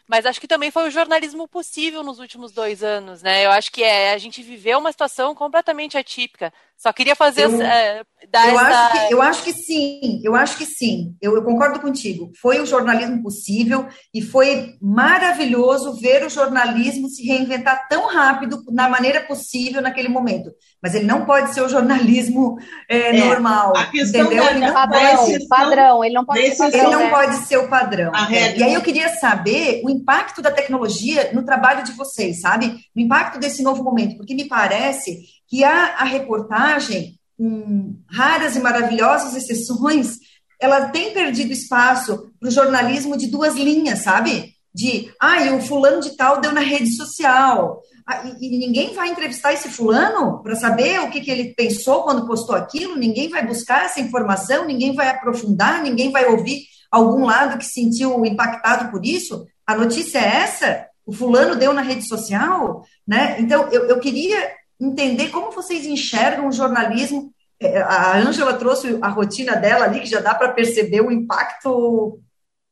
Mas 0.08 0.26
acho 0.26 0.42
que 0.42 0.48
também 0.48 0.72
foi 0.72 0.88
o 0.88 0.92
jornalismo 0.92 1.48
possível 1.48 2.04
nos 2.04 2.20
últimos 2.20 2.52
dois 2.52 2.84
anos, 2.84 3.22
né? 3.24 3.46
Eu 3.46 3.52
acho 3.52 3.72
que 3.72 3.82
é, 3.82 4.12
a 4.12 4.18
gente 4.18 4.42
viveu 4.44 4.78
uma 4.80 4.92
situação 4.92 5.34
completamente 5.34 5.98
atípica. 5.98 6.52
Só 6.82 6.92
queria 6.92 7.16
fazer 7.16 7.44
eu, 7.44 7.62
é, 7.62 8.02
dar 8.32 8.48
eu, 8.48 8.60
essa... 8.60 8.68
acho 8.68 8.92
que, 8.92 9.14
eu 9.14 9.22
acho 9.22 9.44
que 9.44 9.54
sim, 9.54 10.22
eu 10.24 10.34
acho 10.34 10.58
que 10.58 10.66
sim. 10.66 11.16
Eu, 11.22 11.36
eu, 11.36 11.44
concordo 11.44 11.80
contigo. 11.80 12.32
Foi 12.42 12.60
o 12.60 12.66
jornalismo 12.66 13.22
possível 13.22 13.88
e 14.12 14.20
foi 14.20 14.78
maravilhoso 14.82 15.94
ver 16.00 16.26
o 16.26 16.30
jornalismo 16.30 17.08
se 17.08 17.24
reinventar 17.24 17.88
tão 17.88 18.08
rápido 18.08 18.64
na 18.72 18.90
maneira 18.90 19.22
possível 19.22 19.80
naquele 19.80 20.08
momento. 20.08 20.50
Mas 20.82 20.96
ele 20.96 21.06
não 21.06 21.24
pode 21.24 21.54
ser 21.54 21.62
o 21.62 21.70
jornalismo 21.70 22.58
é, 22.90 23.16
é, 23.16 23.26
normal. 23.26 23.78
A 23.78 23.86
questão 23.86 24.22
entendeu? 24.22 24.44
Ele 24.50 24.60
não 24.62 24.74
padrão, 24.74 25.18
pode 25.18 25.48
padrão, 25.48 26.04
ele 26.04 26.16
não 26.16 26.26
pode 26.26 26.48
ser 26.48 26.58
padrão. 26.58 26.82
Ele 26.82 26.92
não 26.92 27.00
né? 27.04 27.10
pode 27.12 27.36
ser 27.46 27.58
o 27.58 27.70
padrão. 27.70 28.12
E 28.58 28.64
aí 28.64 28.74
eu 28.74 28.82
queria 28.82 29.10
saber 29.18 29.84
o 29.86 29.90
impacto 29.92 30.42
da 30.42 30.50
tecnologia 30.50 31.30
no 31.32 31.46
trabalho 31.46 31.84
de 31.84 31.92
vocês, 31.92 32.42
sabe? 32.42 32.76
O 32.96 33.00
impacto 33.00 33.40
desse 33.40 33.62
novo 33.62 33.84
momento, 33.84 34.18
porque 34.18 34.34
me 34.34 34.48
parece 34.48 35.20
que 35.52 35.66
a, 35.66 35.98
a 35.98 36.06
reportagem, 36.06 37.20
com 37.38 37.98
raras 38.10 38.56
e 38.56 38.62
maravilhosas 38.62 39.36
exceções, 39.36 40.18
ela 40.58 40.88
tem 40.88 41.14
perdido 41.14 41.52
espaço 41.52 42.32
para 42.40 42.48
o 42.48 42.52
jornalismo 42.52 43.18
de 43.18 43.28
duas 43.28 43.56
linhas, 43.56 44.00
sabe? 44.00 44.54
De, 44.74 45.12
ah, 45.20 45.42
e 45.42 45.52
o 45.52 45.62
fulano 45.62 46.00
de 46.00 46.16
tal 46.16 46.40
deu 46.40 46.54
na 46.54 46.62
rede 46.62 46.96
social. 46.96 47.82
Ah, 48.08 48.24
e, 48.40 48.58
ninguém 48.58 48.94
vai 48.94 49.10
entrevistar 49.10 49.52
esse 49.52 49.68
fulano 49.68 50.42
para 50.42 50.56
saber 50.56 51.02
o 51.02 51.10
que, 51.10 51.20
que 51.20 51.30
ele 51.30 51.54
pensou 51.54 52.04
quando 52.04 52.26
postou 52.26 52.56
aquilo, 52.56 52.96
ninguém 52.96 53.28
vai 53.28 53.46
buscar 53.46 53.84
essa 53.84 54.00
informação, 54.00 54.66
ninguém 54.66 54.96
vai 54.96 55.10
aprofundar, 55.10 55.84
ninguém 55.84 56.12
vai 56.12 56.28
ouvir 56.28 56.62
algum 56.90 57.26
lado 57.26 57.58
que 57.58 57.66
sentiu 57.66 58.26
impactado 58.26 58.90
por 58.90 59.06
isso. 59.06 59.46
A 59.68 59.76
notícia 59.76 60.20
é 60.20 60.38
essa? 60.44 60.86
O 61.06 61.12
fulano 61.12 61.58
deu 61.58 61.74
na 61.74 61.82
rede 61.82 62.08
social, 62.08 62.86
né? 63.06 63.36
Então, 63.40 63.68
eu, 63.70 63.88
eu 63.88 64.00
queria 64.00 64.61
entender 64.82 65.30
como 65.30 65.52
vocês 65.52 65.86
enxergam 65.86 66.48
o 66.48 66.52
jornalismo. 66.52 67.32
É, 67.60 67.80
a 67.82 68.18
Ângela 68.18 68.56
trouxe 68.56 68.98
a 69.02 69.10
rotina 69.10 69.56
dela 69.56 69.86
ali, 69.86 70.00
que 70.00 70.08
já 70.08 70.20
dá 70.20 70.34
para 70.34 70.52
perceber 70.52 71.02
o 71.02 71.12
impacto 71.12 72.20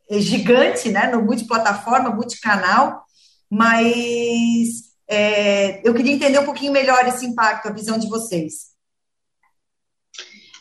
é, 0.10 0.20
gigante 0.20 0.90
né, 0.90 1.12
no 1.12 1.22
multiplataforma, 1.22 2.10
multicanal, 2.10 3.04
mas 3.48 4.90
é, 5.08 5.88
eu 5.88 5.94
queria 5.94 6.14
entender 6.14 6.40
um 6.40 6.46
pouquinho 6.46 6.72
melhor 6.72 7.08
esse 7.08 7.26
impacto, 7.26 7.68
a 7.68 7.74
visão 7.74 8.00
de 8.00 8.10
vocês. 8.10 8.70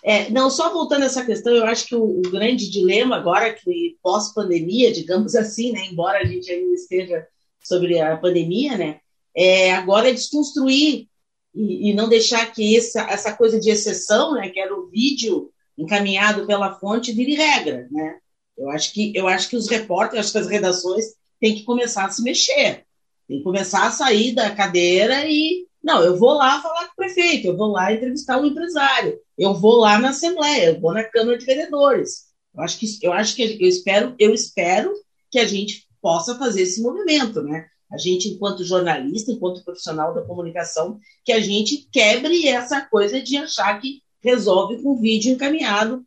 É, 0.04 0.30
não, 0.30 0.50
só 0.50 0.72
voltando 0.72 1.02
a 1.02 1.06
essa 1.06 1.24
questão, 1.24 1.52
eu 1.54 1.64
acho 1.64 1.86
que 1.86 1.94
o, 1.94 2.02
o 2.02 2.22
grande 2.30 2.70
dilema 2.70 3.16
agora, 3.16 3.52
que 3.52 3.96
pós-pandemia, 4.02 4.92
digamos 4.92 5.34
assim, 5.36 5.72
né, 5.72 5.86
embora 5.86 6.18
a 6.18 6.24
gente 6.24 6.50
ainda 6.50 6.74
esteja 6.74 7.26
sobre 7.64 7.98
a 8.00 8.16
pandemia, 8.18 8.76
né, 8.76 9.00
é 9.34 9.72
agora 9.72 10.10
é 10.10 10.12
desconstruir 10.12 11.08
e, 11.54 11.90
e 11.90 11.94
não 11.94 12.08
deixar 12.08 12.52
que 12.52 12.76
essa, 12.76 13.02
essa 13.02 13.32
coisa 13.32 13.58
de 13.58 13.70
exceção, 13.70 14.34
né, 14.34 14.48
que 14.48 14.60
era 14.60 14.74
o 14.74 14.88
vídeo 14.88 15.50
encaminhado 15.76 16.46
pela 16.46 16.74
fonte, 16.74 17.12
vire 17.12 17.34
regra, 17.34 17.88
né? 17.90 18.18
Eu 18.56 18.68
acho 18.70 18.92
que 18.92 19.12
eu 19.14 19.28
acho 19.28 19.48
que 19.48 19.56
os 19.56 19.68
repórteres, 19.68 20.26
acho 20.26 20.32
que 20.32 20.38
as 20.38 20.48
redações 20.48 21.04
têm 21.40 21.54
que 21.54 21.62
começar 21.62 22.04
a 22.04 22.10
se 22.10 22.22
mexer, 22.22 22.84
tem 23.28 23.38
que 23.38 23.44
começar 23.44 23.86
a 23.86 23.90
sair 23.92 24.34
da 24.34 24.50
cadeira 24.50 25.24
e 25.26 25.68
não, 25.82 26.02
eu 26.02 26.18
vou 26.18 26.32
lá 26.32 26.60
falar 26.60 26.86
com 26.86 26.92
o 26.92 26.96
prefeito, 26.96 27.46
eu 27.46 27.56
vou 27.56 27.68
lá 27.68 27.92
entrevistar 27.92 28.36
o 28.36 28.42
um 28.42 28.46
empresário, 28.46 29.18
eu 29.38 29.54
vou 29.54 29.76
lá 29.76 29.98
na 29.98 30.10
assembleia, 30.10 30.70
eu 30.70 30.80
vou 30.80 30.92
na 30.92 31.04
Câmara 31.04 31.38
de 31.38 31.46
Vereadores. 31.46 32.26
Eu 32.52 32.62
acho 32.62 32.78
que 32.78 32.98
eu 33.02 33.12
acho 33.12 33.36
que 33.36 33.42
eu 33.60 33.68
espero, 33.68 34.14
eu 34.18 34.34
espero 34.34 34.92
que 35.30 35.38
a 35.38 35.46
gente 35.46 35.86
possa 36.02 36.36
fazer 36.36 36.62
esse 36.62 36.82
movimento, 36.82 37.42
né? 37.42 37.68
A 37.90 37.96
gente, 37.96 38.28
enquanto 38.28 38.64
jornalista, 38.64 39.32
enquanto 39.32 39.64
profissional 39.64 40.14
da 40.14 40.22
comunicação, 40.22 40.98
que 41.24 41.32
a 41.32 41.40
gente 41.40 41.88
quebre 41.90 42.46
essa 42.46 42.82
coisa 42.82 43.20
de 43.20 43.36
achar 43.36 43.80
que 43.80 44.02
resolve 44.20 44.82
com 44.82 45.00
vídeo 45.00 45.32
encaminhado, 45.32 46.04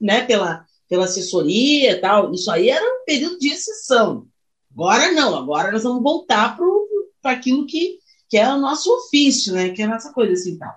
né, 0.00 0.24
pela, 0.24 0.64
pela 0.88 1.04
assessoria 1.04 1.92
e 1.92 2.00
tal. 2.00 2.32
Isso 2.32 2.50
aí 2.50 2.68
era 2.68 2.84
um 2.84 3.04
período 3.04 3.38
de 3.38 3.48
exceção. 3.48 4.26
Agora 4.72 5.12
não, 5.12 5.36
agora 5.36 5.72
nós 5.72 5.82
vamos 5.82 6.02
voltar 6.02 6.56
para 7.22 7.32
aquilo 7.32 7.66
que, 7.66 7.98
que 8.28 8.36
é 8.36 8.48
o 8.48 8.58
nosso 8.58 8.92
ofício, 8.92 9.54
né, 9.54 9.70
que 9.70 9.82
é 9.82 9.84
a 9.84 9.88
nossa 9.88 10.12
coisa 10.12 10.32
assim 10.34 10.58
tal. 10.58 10.74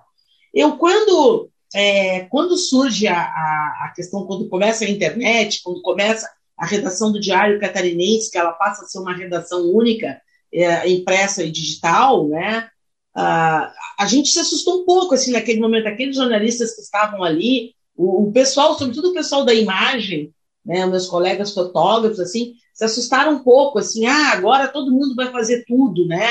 Eu, 0.54 0.76
quando, 0.76 1.50
é, 1.74 2.20
quando 2.26 2.56
surge 2.56 3.06
a, 3.06 3.20
a, 3.20 3.86
a 3.86 3.92
questão, 3.94 4.26
quando 4.26 4.48
começa 4.48 4.84
a 4.84 4.88
internet, 4.88 5.60
quando 5.62 5.82
começa 5.82 6.28
a 6.56 6.66
redação 6.66 7.12
do 7.12 7.20
Diário 7.20 7.60
Catarinense, 7.60 8.30
que 8.30 8.38
ela 8.38 8.52
passa 8.52 8.84
a 8.84 8.88
ser 8.88 8.98
uma 8.98 9.14
redação 9.14 9.70
única, 9.70 10.20
é, 10.52 10.88
impressa 10.90 11.42
e 11.42 11.50
digital, 11.50 12.26
né? 12.28 12.68
Ah, 13.14 13.72
a 13.98 14.06
gente 14.06 14.28
se 14.28 14.38
assustou 14.38 14.82
um 14.82 14.84
pouco 14.84 15.14
assim 15.14 15.32
naquele 15.32 15.60
momento, 15.60 15.88
aqueles 15.88 16.16
jornalistas 16.16 16.74
que 16.74 16.80
estavam 16.80 17.24
ali, 17.24 17.74
o, 17.96 18.28
o 18.28 18.32
pessoal, 18.32 18.78
sobretudo 18.78 19.10
o 19.10 19.14
pessoal 19.14 19.44
da 19.44 19.52
imagem, 19.52 20.32
né, 20.64 20.86
meus 20.86 21.06
colegas 21.06 21.52
fotógrafos, 21.52 22.20
assim, 22.20 22.54
se 22.72 22.84
assustaram 22.84 23.32
um 23.32 23.42
pouco, 23.42 23.78
assim, 23.78 24.06
ah, 24.06 24.32
agora 24.32 24.68
todo 24.68 24.92
mundo 24.92 25.16
vai 25.16 25.32
fazer 25.32 25.64
tudo, 25.66 26.06
né? 26.06 26.28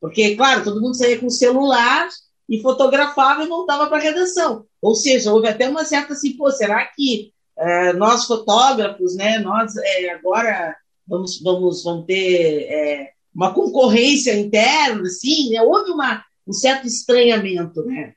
Porque, 0.00 0.36
claro, 0.36 0.62
todo 0.62 0.80
mundo 0.80 0.94
saía 0.94 1.18
com 1.18 1.28
celular 1.28 2.08
e 2.48 2.62
fotografava 2.62 3.42
e 3.42 3.48
voltava 3.48 3.88
para 3.88 3.98
a 3.98 4.00
redação. 4.00 4.64
Ou 4.80 4.94
seja, 4.94 5.32
houve 5.32 5.48
até 5.48 5.68
uma 5.68 5.84
certa 5.84 6.12
assim, 6.12 6.36
pô, 6.36 6.50
será 6.52 6.84
que 6.84 7.32
é, 7.58 7.92
nós 7.94 8.26
fotógrafos, 8.26 9.16
né, 9.16 9.38
nós 9.38 9.76
é, 9.76 10.10
agora 10.10 10.76
vamos, 11.06 11.40
vamos, 11.42 11.82
vamos 11.82 12.06
ter 12.06 12.66
é, 12.70 13.10
uma 13.38 13.54
concorrência 13.54 14.36
interna, 14.36 15.02
assim, 15.02 15.50
né? 15.50 15.62
houve 15.62 15.92
uma, 15.92 16.24
um 16.44 16.52
certo 16.52 16.88
estranhamento, 16.88 17.84
né? 17.84 18.12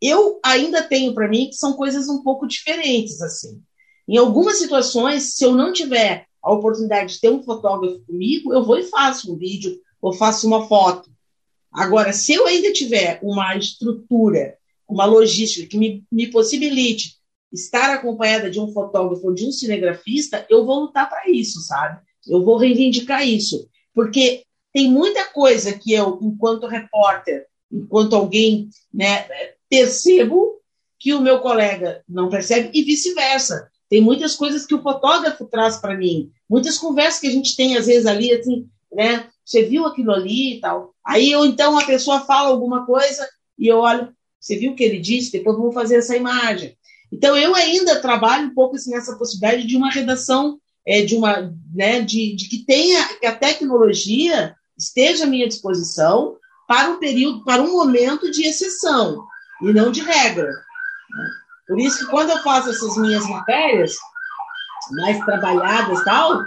Eu 0.00 0.40
ainda 0.42 0.82
tenho 0.82 1.12
para 1.12 1.28
mim 1.28 1.50
que 1.50 1.56
são 1.56 1.74
coisas 1.74 2.08
um 2.08 2.22
pouco 2.22 2.46
diferentes, 2.46 3.20
assim. 3.20 3.60
Em 4.08 4.16
algumas 4.16 4.56
situações, 4.56 5.34
se 5.34 5.44
eu 5.44 5.54
não 5.54 5.74
tiver 5.74 6.24
a 6.42 6.50
oportunidade 6.50 7.12
de 7.12 7.20
ter 7.20 7.28
um 7.28 7.42
fotógrafo 7.42 8.00
comigo, 8.06 8.54
eu 8.54 8.64
vou 8.64 8.78
e 8.78 8.84
faço 8.84 9.30
um 9.30 9.36
vídeo 9.36 9.78
ou 10.00 10.14
faço 10.14 10.46
uma 10.46 10.66
foto. 10.66 11.10
Agora, 11.70 12.14
se 12.14 12.32
eu 12.32 12.46
ainda 12.46 12.72
tiver 12.72 13.20
uma 13.22 13.54
estrutura, 13.54 14.56
uma 14.88 15.04
logística 15.04 15.68
que 15.68 15.76
me, 15.76 16.02
me 16.10 16.30
possibilite 16.30 17.18
estar 17.52 17.92
acompanhada 17.92 18.50
de 18.50 18.58
um 18.58 18.72
fotógrafo 18.72 19.26
ou 19.26 19.34
de 19.34 19.46
um 19.46 19.52
cinegrafista, 19.52 20.46
eu 20.48 20.64
vou 20.64 20.80
lutar 20.80 21.10
para 21.10 21.30
isso, 21.30 21.60
sabe? 21.60 22.00
Eu 22.26 22.42
vou 22.42 22.56
reivindicar 22.56 23.28
isso. 23.28 23.68
Porque 23.94 24.44
tem 24.72 24.90
muita 24.90 25.24
coisa 25.24 25.72
que 25.72 25.92
eu, 25.92 26.18
enquanto 26.22 26.66
repórter, 26.66 27.46
enquanto 27.70 28.16
alguém, 28.16 28.68
né, 28.92 29.26
percebo 29.68 30.60
que 30.98 31.12
o 31.12 31.20
meu 31.20 31.40
colega 31.40 32.02
não 32.08 32.28
percebe 32.28 32.70
e 32.72 32.82
vice-versa. 32.82 33.68
Tem 33.88 34.00
muitas 34.00 34.34
coisas 34.34 34.64
que 34.64 34.74
o 34.74 34.82
fotógrafo 34.82 35.44
traz 35.46 35.76
para 35.76 35.96
mim, 35.96 36.30
muitas 36.48 36.78
conversas 36.78 37.20
que 37.20 37.26
a 37.26 37.30
gente 37.30 37.56
tem 37.56 37.76
às 37.76 37.86
vezes 37.86 38.06
ali, 38.06 38.32
assim, 38.32 38.66
né? 38.92 39.28
Você 39.44 39.64
viu 39.64 39.84
aquilo 39.84 40.12
ali 40.12 40.54
e 40.54 40.60
tal. 40.60 40.94
Aí 41.04 41.34
ou 41.34 41.44
então 41.44 41.78
a 41.78 41.84
pessoa 41.84 42.20
fala 42.20 42.48
alguma 42.48 42.86
coisa 42.86 43.28
e 43.58 43.66
eu 43.66 43.78
olho, 43.78 44.14
você 44.40 44.56
viu 44.56 44.72
o 44.72 44.74
que 44.76 44.84
ele 44.84 44.98
disse? 44.98 45.32
Depois 45.32 45.56
vamos 45.56 45.74
fazer 45.74 45.96
essa 45.96 46.16
imagem. 46.16 46.76
Então 47.12 47.36
eu 47.36 47.54
ainda 47.54 48.00
trabalho 48.00 48.46
um 48.46 48.54
pouco 48.54 48.76
assim, 48.76 48.90
nessa 48.90 49.16
possibilidade 49.16 49.66
de 49.66 49.76
uma 49.76 49.90
redação 49.90 50.58
é, 50.86 51.02
de 51.02 51.14
uma, 51.14 51.54
né, 51.74 52.00
de, 52.00 52.34
de 52.34 52.48
que 52.48 52.64
tenha 52.64 53.18
que 53.18 53.26
a 53.26 53.34
tecnologia 53.34 54.54
esteja 54.82 55.24
à 55.24 55.26
minha 55.26 55.48
disposição 55.48 56.36
para 56.66 56.90
um 56.90 56.98
período, 56.98 57.44
para 57.44 57.62
um 57.62 57.72
momento 57.72 58.30
de 58.30 58.46
exceção 58.46 59.24
e 59.62 59.72
não 59.72 59.90
de 59.90 60.00
regra. 60.00 60.50
Por 61.66 61.78
isso 61.78 61.98
que 61.98 62.10
quando 62.10 62.30
eu 62.30 62.38
faço 62.42 62.70
essas 62.70 62.96
minhas 62.96 63.26
matérias 63.28 63.94
mais 64.90 65.24
trabalhadas 65.24 66.02
tal, 66.04 66.42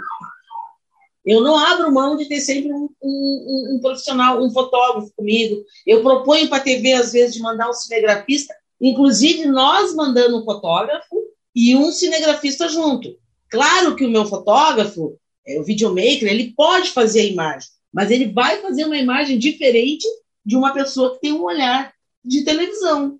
eu 1.24 1.40
não 1.40 1.58
abro 1.58 1.92
mão 1.92 2.16
de 2.16 2.26
ter 2.26 2.40
sempre 2.40 2.72
um, 2.72 2.88
um, 3.02 3.74
um 3.74 3.80
profissional, 3.80 4.40
um 4.40 4.50
fotógrafo 4.50 5.10
comigo. 5.16 5.64
Eu 5.84 6.02
proponho 6.02 6.48
para 6.48 6.58
a 6.58 6.64
TV, 6.64 6.92
às 6.92 7.12
vezes, 7.12 7.34
de 7.34 7.42
mandar 7.42 7.68
um 7.68 7.72
cinegrafista, 7.72 8.54
inclusive 8.80 9.46
nós 9.46 9.94
mandando 9.94 10.38
um 10.38 10.44
fotógrafo 10.44 11.16
e 11.54 11.74
um 11.74 11.90
cinegrafista 11.90 12.68
junto. 12.68 13.16
Claro 13.50 13.96
que 13.96 14.04
o 14.04 14.10
meu 14.10 14.26
fotógrafo, 14.26 15.18
é, 15.46 15.58
o 15.58 15.64
videomaker, 15.64 16.28
ele 16.28 16.52
pode 16.54 16.90
fazer 16.90 17.20
a 17.20 17.24
imagem, 17.24 17.68
mas 17.96 18.10
ele 18.10 18.30
vai 18.30 18.60
fazer 18.60 18.84
uma 18.84 18.98
imagem 18.98 19.38
diferente 19.38 20.06
de 20.44 20.54
uma 20.54 20.74
pessoa 20.74 21.14
que 21.14 21.20
tem 21.22 21.32
um 21.32 21.44
olhar 21.44 21.94
de 22.22 22.44
televisão. 22.44 23.18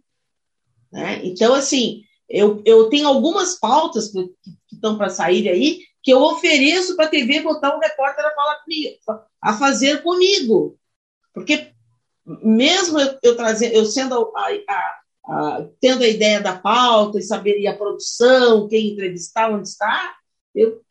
Né? 0.92 1.24
Então, 1.24 1.54
assim, 1.54 2.02
eu, 2.28 2.62
eu 2.66 2.90
tenho 2.90 3.08
algumas 3.08 3.58
pautas 3.58 4.12
que, 4.12 4.18
estão 4.70 4.98
para 4.98 5.08
sair 5.08 5.48
aí 5.48 5.80
que 6.02 6.12
eu 6.12 6.20
ofereço 6.20 6.94
para 6.94 7.06
a 7.06 7.08
TV 7.08 7.40
botar 7.40 7.74
um 7.74 7.80
repórter 7.80 8.26
a 8.26 8.34
falar 8.34 8.58
a 9.40 9.56
fazer 9.56 10.02
comigo. 10.02 10.78
Porque 11.32 11.72
mesmo 12.26 13.00
eu, 13.00 13.18
eu, 13.22 13.34
trazer, 13.34 13.74
eu 13.74 13.86
sendo 13.86 14.30
a, 14.36 14.48
a, 14.68 15.00
a, 15.26 15.68
tendo 15.80 16.04
a 16.04 16.08
ideia 16.08 16.38
da 16.38 16.54
pauta 16.54 17.18
e 17.18 17.22
saber 17.22 17.66
a 17.66 17.74
produção, 17.74 18.68
quem 18.68 18.88
entrevistar, 18.88 19.50
onde 19.50 19.68
está, 19.68 20.14
eu 20.54 20.82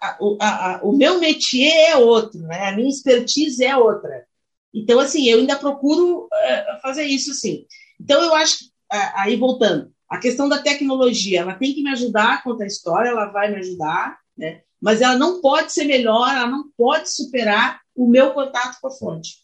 a, 0.00 0.16
a, 0.40 0.80
o 0.82 0.92
meu 0.92 1.18
métier 1.18 1.90
é 1.90 1.96
outro, 1.96 2.40
né? 2.40 2.68
a 2.68 2.76
minha 2.76 2.88
expertise 2.88 3.64
é 3.64 3.76
outra. 3.76 4.26
Então, 4.72 4.98
assim, 4.98 5.28
eu 5.28 5.38
ainda 5.38 5.56
procuro 5.56 6.24
uh, 6.24 6.80
fazer 6.82 7.04
isso, 7.04 7.32
sim. 7.34 7.66
Então, 8.00 8.22
eu 8.22 8.34
acho, 8.34 8.64
uh, 8.64 9.12
aí 9.14 9.36
voltando, 9.36 9.92
a 10.08 10.18
questão 10.18 10.48
da 10.48 10.62
tecnologia, 10.62 11.40
ela 11.40 11.54
tem 11.54 11.74
que 11.74 11.82
me 11.82 11.90
ajudar 11.90 12.34
a 12.34 12.42
contar 12.42 12.64
a 12.64 12.68
história, 12.68 13.08
ela 13.08 13.26
vai 13.26 13.50
me 13.50 13.58
ajudar, 13.58 14.18
né? 14.36 14.62
mas 14.80 15.00
ela 15.00 15.16
não 15.16 15.40
pode 15.40 15.72
ser 15.72 15.84
melhor, 15.84 16.28
ela 16.28 16.46
não 16.46 16.70
pode 16.76 17.10
superar 17.10 17.80
o 17.94 18.06
meu 18.06 18.32
contato 18.32 18.78
com 18.80 18.88
a 18.88 18.90
fonte. 18.90 19.38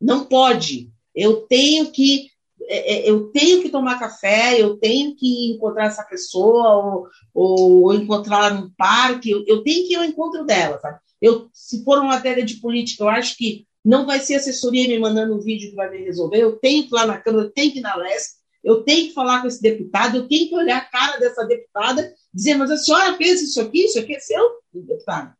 Não 0.00 0.24
pode. 0.24 0.90
Eu 1.14 1.42
tenho 1.46 1.90
que 1.92 2.30
eu 2.68 3.30
tenho 3.32 3.62
que 3.62 3.68
tomar 3.68 3.98
café, 3.98 4.60
eu 4.60 4.76
tenho 4.76 5.14
que 5.16 5.52
encontrar 5.52 5.86
essa 5.86 6.04
pessoa, 6.04 7.08
ou, 7.34 7.82
ou, 7.82 7.94
encontrar 7.94 8.54
no 8.54 8.70
parque, 8.76 9.30
eu, 9.30 9.44
eu, 9.46 9.62
tenho 9.62 9.86
que 9.86 9.94
ir 9.94 9.96
ao 9.96 10.04
encontro 10.04 10.44
dela, 10.44 10.78
sabe? 10.78 10.98
Eu, 11.20 11.48
se 11.52 11.84
for 11.84 11.98
uma 11.98 12.14
matéria 12.14 12.44
de 12.44 12.56
política, 12.56 13.04
eu 13.04 13.08
acho 13.08 13.36
que 13.36 13.66
não 13.84 14.06
vai 14.06 14.20
ser 14.20 14.36
assessoria 14.36 14.88
me 14.88 14.98
mandando 14.98 15.34
um 15.34 15.40
vídeo 15.40 15.70
que 15.70 15.76
vai 15.76 15.90
me 15.90 16.04
resolver, 16.04 16.38
eu 16.38 16.56
tenho 16.56 16.82
que 16.82 16.88
ir 16.88 16.94
lá 16.94 17.06
na 17.06 17.18
Câmara, 17.18 17.46
eu 17.46 17.50
tenho 17.50 17.72
que 17.72 17.78
ir 17.78 17.82
na 17.82 17.96
leste, 17.96 18.40
eu 18.62 18.82
tenho 18.82 19.08
que 19.08 19.14
falar 19.14 19.40
com 19.40 19.48
esse 19.48 19.60
deputado, 19.60 20.16
eu 20.16 20.28
tenho 20.28 20.48
que 20.48 20.54
olhar 20.54 20.78
a 20.78 20.84
cara 20.84 21.18
dessa 21.18 21.44
deputada, 21.44 22.14
dizer, 22.32 22.56
mas 22.56 22.70
a 22.70 22.76
senhora 22.76 23.16
fez 23.16 23.40
isso 23.40 23.60
aqui, 23.60 23.84
isso 23.84 23.98
aqui 23.98 24.14
é 24.14 24.20
seu, 24.20 24.50
deputado. 24.72 25.34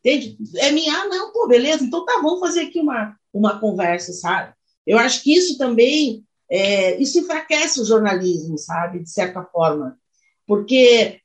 Entende? 0.00 0.36
É 0.56 0.70
minha, 0.70 0.92
ah, 0.92 1.08
não, 1.08 1.32
pô, 1.32 1.46
beleza, 1.46 1.84
então 1.84 2.04
tá, 2.04 2.20
vamos 2.20 2.40
fazer 2.40 2.62
aqui 2.62 2.80
uma, 2.80 3.16
uma 3.32 3.58
conversa, 3.58 4.12
sabe? 4.12 4.52
Eu 4.86 4.98
acho 4.98 5.22
que 5.22 5.34
isso 5.34 5.56
também 5.56 6.23
é, 6.50 7.00
isso 7.00 7.18
enfraquece 7.18 7.80
o 7.80 7.84
jornalismo, 7.84 8.58
sabe, 8.58 9.00
de 9.00 9.10
certa 9.10 9.42
forma, 9.44 9.98
porque 10.46 11.20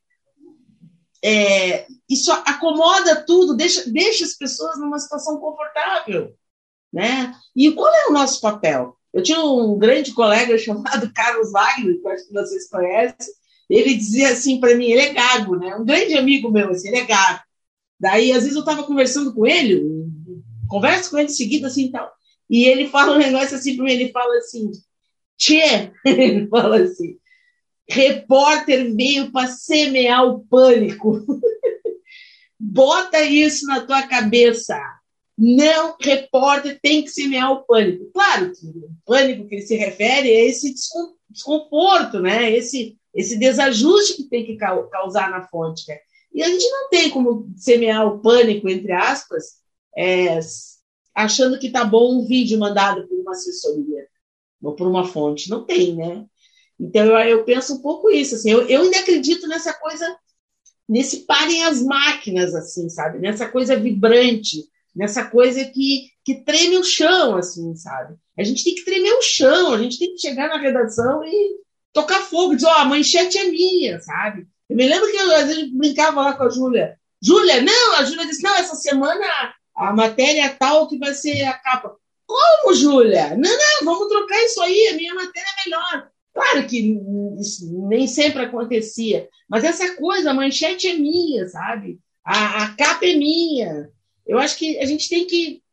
é, 1.24 1.86
isso 2.10 2.32
acomoda 2.32 3.24
tudo, 3.26 3.56
deixa, 3.56 3.90
deixa 3.90 4.24
as 4.24 4.34
pessoas 4.34 4.80
numa 4.80 5.00
situação 5.00 5.38
confortável, 5.38 6.34
né? 6.92 7.36
E 7.56 7.72
qual 7.72 7.94
é 7.94 8.08
o 8.08 8.14
nosso 8.14 8.40
papel? 8.40 8.96
Eu 9.14 9.22
tinha 9.22 9.40
um 9.40 9.78
grande 9.78 10.14
colega 10.14 10.58
chamado 10.60 11.12
Carlos 11.14 11.52
Wagner, 11.52 12.02
que 12.02 12.08
acho 12.08 12.28
que 12.28 12.34
vocês 12.34 12.70
conhecem, 12.70 13.34
ele 13.70 13.94
dizia 13.94 14.30
assim 14.30 14.60
para 14.60 14.76
mim, 14.76 14.86
ele 14.86 15.02
é 15.02 15.14
gago, 15.14 15.56
né? 15.56 15.76
Um 15.76 15.86
grande 15.86 16.16
amigo 16.16 16.52
meu, 16.52 16.70
assim, 16.72 16.88
ele 16.88 16.98
é 16.98 17.06
gago. 17.06 17.42
Daí, 18.00 18.32
às 18.32 18.44
vezes, 18.44 18.56
eu 18.56 18.62
estava 18.62 18.84
conversando 18.84 19.34
com 19.34 19.46
ele, 19.46 19.84
converso 20.68 21.12
com 21.12 21.18
ele 21.18 21.30
em 21.30 21.34
seguida, 21.34 21.68
assim, 21.68 21.92
tal, 21.92 22.10
e 22.50 22.66
ele 22.66 22.88
fala 22.88 23.14
um 23.14 23.18
negócio 23.18 23.56
assim 23.56 23.76
para 23.76 23.86
mim, 23.86 23.92
ele 23.92 24.12
fala 24.12 24.38
assim, 24.38 24.72
Tchê, 25.40 25.94
ele 26.06 26.48
fala 26.48 26.82
assim, 26.82 27.18
repórter 27.88 28.94
veio 28.94 29.32
para 29.32 29.48
semear 29.48 30.28
o 30.28 30.42
pânico. 30.42 31.26
Bota 32.60 33.24
isso 33.24 33.66
na 33.66 33.86
tua 33.86 34.04
cabeça. 34.04 34.78
Não, 35.38 35.96
repórter 36.00 36.78
tem 36.82 37.02
que 37.02 37.10
semear 37.10 37.54
o 37.54 37.64
pânico. 37.64 38.12
Claro 38.14 38.52
que 38.52 38.68
o 38.68 38.92
pânico 39.06 39.48
que 39.48 39.56
ele 39.56 39.62
se 39.62 39.78
refere 39.78 40.30
é 40.30 40.46
esse 40.46 40.76
desconforto, 41.30 42.20
né? 42.20 42.52
esse, 42.52 42.98
esse 43.16 43.40
desajuste 43.40 44.18
que 44.18 44.24
tem 44.24 44.46
que 44.46 44.58
causar 44.58 45.32
na 45.32 45.48
fonte. 45.48 45.88
Né? 45.88 45.98
E 46.34 46.44
a 46.44 46.50
gente 46.50 46.70
não 46.70 46.90
tem 46.90 47.10
como 47.10 47.50
semear 47.56 48.06
o 48.06 48.20
pânico, 48.20 48.68
entre 48.68 48.92
aspas, 48.92 49.60
é, 49.98 50.38
achando 51.16 51.58
que 51.58 51.72
tá 51.72 51.86
bom 51.86 52.20
um 52.20 52.28
vídeo 52.28 52.60
mandado 52.60 53.08
por 53.08 53.18
uma 53.18 53.32
assessoria 53.32 54.06
ou 54.62 54.76
por 54.76 54.88
uma 54.88 55.06
fonte. 55.06 55.50
Não 55.50 55.66
tem, 55.66 55.96
né? 55.96 56.26
Então 56.80 57.06
eu, 57.06 57.18
eu 57.18 57.44
penso 57.44 57.76
um 57.76 57.82
pouco 57.82 58.10
isso. 58.10 58.36
Assim, 58.36 58.52
eu, 58.52 58.68
eu 58.68 58.82
ainda 58.84 59.00
acredito 59.00 59.48
nessa 59.48 59.74
coisa 59.74 60.18
nesse 60.88 61.28
parem 61.28 61.64
as 61.64 61.84
máquinas, 61.84 62.56
assim, 62.56 62.90
sabe? 62.90 63.20
Nessa 63.20 63.48
coisa 63.48 63.76
vibrante, 63.76 64.64
nessa 64.96 65.24
coisa 65.24 65.64
que, 65.66 66.10
que 66.26 66.44
treme 66.44 66.78
o 66.78 66.84
chão, 66.84 67.36
assim, 67.36 67.76
sabe? 67.76 68.16
A 68.36 68.44
gente 68.44 68.64
tem 68.64 68.74
que 68.74 68.84
tremer 68.84 69.14
o 69.14 69.22
chão, 69.22 69.74
a 69.74 69.78
gente 69.78 70.00
tem 70.00 70.16
que 70.16 70.20
chegar 70.20 70.50
na 70.50 70.58
redação 70.58 71.24
e 71.24 71.58
tocar 71.94 72.22
fogo, 72.22 72.56
dizer, 72.56 72.68
ó, 72.68 72.72
oh, 72.72 72.80
a 72.80 72.86
manchete 72.86 73.38
é 73.38 73.52
minha, 73.52 74.00
sabe? 74.00 74.48
Eu 74.68 74.76
me 74.76 74.88
lembro 74.88 75.12
que 75.12 75.18
eu, 75.18 75.36
às 75.36 75.48
vezes, 75.48 75.72
brincava 75.72 76.22
lá 76.22 76.34
com 76.34 76.44
a 76.44 76.50
Júlia. 76.50 76.98
Júlia, 77.22 77.62
não, 77.62 77.96
a 77.98 78.04
Júlia 78.04 78.26
disse, 78.26 78.42
não, 78.42 78.56
essa 78.56 78.76
semana 78.76 79.26
a 79.76 79.94
matéria 79.94 80.46
é 80.46 80.50
tal 80.50 80.88
que 80.88 80.98
vai 80.98 81.14
ser 81.14 81.44
a 81.44 81.54
capa. 81.54 81.96
Como, 82.30 82.76
Júlia? 82.76 83.30
Não, 83.36 83.50
não, 83.50 83.86
vamos 83.86 84.08
trocar 84.08 84.38
isso 84.44 84.62
aí, 84.62 84.90
a 84.94 84.96
minha 84.96 85.16
matéria 85.16 85.48
é 85.48 85.68
melhor. 85.68 86.10
Claro 86.32 86.68
que 86.68 86.96
isso 87.40 87.88
nem 87.88 88.06
sempre 88.06 88.44
acontecia, 88.44 89.28
mas 89.50 89.64
essa 89.64 89.96
coisa, 89.96 90.30
a 90.30 90.34
manchete 90.34 90.88
é 90.88 90.94
minha, 90.94 91.48
sabe? 91.48 92.00
A, 92.24 92.66
a 92.66 92.76
capa 92.76 93.04
é 93.08 93.16
minha. 93.16 93.90
Eu 94.28 94.38
acho 94.38 94.60
que 94.60 94.78
a 94.78 94.86
gente 94.86 95.10
tem 95.10 95.26
que, 95.26 95.64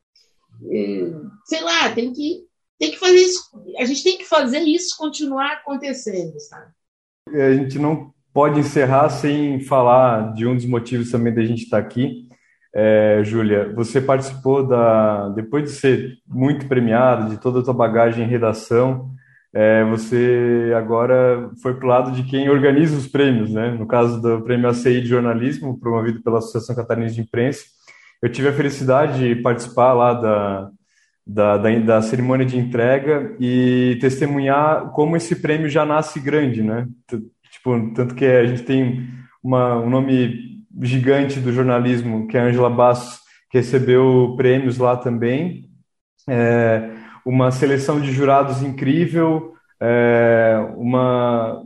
eh, 0.72 1.12
sei 1.44 1.60
lá, 1.60 1.92
tem 1.92 2.10
que, 2.10 2.46
tem 2.78 2.90
que 2.90 2.98
fazer 2.98 3.18
isso. 3.18 3.50
A 3.78 3.84
gente 3.84 4.02
tem 4.02 4.16
que 4.16 4.24
fazer 4.24 4.60
isso 4.60 4.96
continuar 4.96 5.52
acontecendo, 5.52 6.40
sabe? 6.40 6.72
A 7.34 7.52
gente 7.54 7.78
não 7.78 8.14
pode 8.32 8.60
encerrar 8.60 9.10
sem 9.10 9.60
falar 9.60 10.32
de 10.32 10.46
um 10.46 10.56
dos 10.56 10.64
motivos 10.64 11.10
também 11.10 11.34
da 11.34 11.44
gente 11.44 11.64
estar 11.64 11.78
aqui. 11.78 12.25
É, 12.78 13.22
Júlia, 13.24 13.72
você 13.74 14.02
participou 14.02 14.66
da, 14.66 15.30
depois 15.30 15.64
de 15.64 15.70
ser 15.70 16.18
muito 16.28 16.66
premiada, 16.68 17.30
de 17.30 17.40
toda 17.40 17.60
a 17.60 17.62
tua 17.62 17.72
bagagem 17.72 18.26
em 18.26 18.28
redação, 18.28 19.12
é, 19.54 19.82
você 19.84 20.74
agora 20.76 21.50
foi 21.62 21.72
para 21.72 21.86
o 21.86 21.88
lado 21.88 22.12
de 22.12 22.22
quem 22.24 22.50
organiza 22.50 22.94
os 22.94 23.06
prêmios, 23.06 23.50
né? 23.50 23.70
No 23.70 23.86
caso 23.86 24.20
do 24.20 24.42
Prêmio 24.42 24.68
ACI 24.68 25.00
de 25.00 25.06
Jornalismo, 25.06 25.80
promovido 25.80 26.22
pela 26.22 26.36
Associação 26.36 26.76
Catarinense 26.76 27.14
de 27.14 27.22
Imprensa. 27.22 27.64
Eu 28.20 28.30
tive 28.30 28.48
a 28.48 28.52
felicidade 28.52 29.18
de 29.20 29.40
participar 29.40 29.94
lá 29.94 30.12
da, 30.12 30.70
da, 31.26 31.56
da, 31.56 31.78
da, 31.78 32.02
cerimônia 32.02 32.44
de 32.44 32.58
entrega 32.58 33.34
e 33.40 33.96
testemunhar 34.02 34.90
como 34.90 35.16
esse 35.16 35.36
prêmio 35.36 35.70
já 35.70 35.86
nasce 35.86 36.20
grande, 36.20 36.62
né? 36.62 36.86
Tipo, 37.50 37.90
tanto 37.94 38.14
que 38.14 38.26
a 38.26 38.44
gente 38.44 38.64
tem 38.64 39.08
uma, 39.42 39.78
um 39.78 39.88
nome 39.88 40.55
gigante 40.82 41.40
do 41.40 41.52
jornalismo, 41.52 42.26
que 42.26 42.36
é 42.36 42.40
a 42.40 42.44
Angela 42.44 42.70
Bastos, 42.70 43.20
que 43.50 43.58
recebeu 43.58 44.34
prêmios 44.36 44.78
lá 44.78 44.96
também. 44.96 45.70
É, 46.28 46.90
uma 47.24 47.50
seleção 47.50 48.00
de 48.00 48.12
jurados 48.12 48.62
incrível, 48.62 49.54
é, 49.80 50.56
uma 50.76 51.62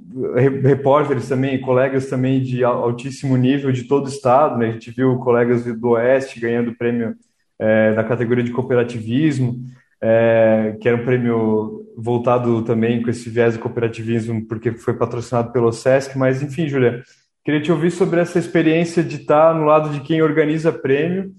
repórteres 0.63 1.29
também, 1.29 1.61
colegas 1.61 2.07
também 2.07 2.43
de 2.43 2.65
altíssimo 2.65 3.37
nível 3.37 3.71
de 3.71 3.85
todo 3.85 4.07
o 4.07 4.09
estado, 4.09 4.59
né? 4.59 4.69
A 4.69 4.73
gente 4.73 4.91
viu 4.91 5.19
colegas 5.19 5.65
do 5.65 5.91
Oeste 5.91 6.41
ganhando 6.41 6.75
prêmio 6.75 7.15
é, 7.59 7.93
da 7.95 8.03
categoria 8.03 8.43
de 8.43 8.53
cooperativismo, 8.53 9.63
é, 10.01 10.77
que 10.81 10.89
era 10.89 10.97
um 10.97 11.05
prêmio 11.05 11.87
voltado 11.97 12.63
também 12.63 13.03
com 13.03 13.11
esse 13.11 13.29
viés 13.29 13.55
do 13.55 13.61
cooperativismo, 13.61 14.47
porque 14.47 14.73
foi 14.73 14.95
patrocinado 14.95 15.53
pelo 15.53 15.71
SESC, 15.71 16.17
mas 16.17 16.43
enfim, 16.43 16.69
Julia, 16.69 17.03
queria 17.45 17.61
te 17.61 17.73
ouvir 17.73 17.91
sobre 17.91 18.21
essa 18.21 18.39
experiência 18.39 19.03
de 19.03 19.17
estar 19.17 19.55
no 19.55 19.65
lado 19.65 19.91
de 19.91 20.01
quem 20.01 20.23
organiza 20.23 20.73
prêmio 20.73 21.33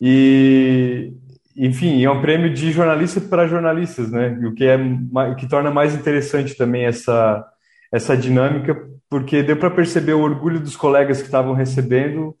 e, 0.00 1.12
enfim, 1.56 2.04
é 2.04 2.10
um 2.10 2.20
prêmio 2.20 2.52
de 2.52 2.72
jornalista 2.72 3.20
para 3.20 3.46
jornalistas, 3.46 4.10
né? 4.10 4.38
O 4.44 4.52
que 4.52 4.64
é 4.64 4.76
o 4.76 5.36
que 5.36 5.48
torna 5.48 5.70
mais 5.70 5.94
interessante 5.94 6.56
também 6.56 6.84
essa 6.84 7.44
essa 7.92 8.16
dinâmica, 8.16 8.76
porque 9.08 9.42
deu 9.42 9.56
para 9.56 9.70
perceber 9.70 10.14
o 10.14 10.22
orgulho 10.22 10.58
dos 10.58 10.74
colegas 10.74 11.18
que 11.18 11.26
estavam 11.26 11.54
recebendo 11.54 12.36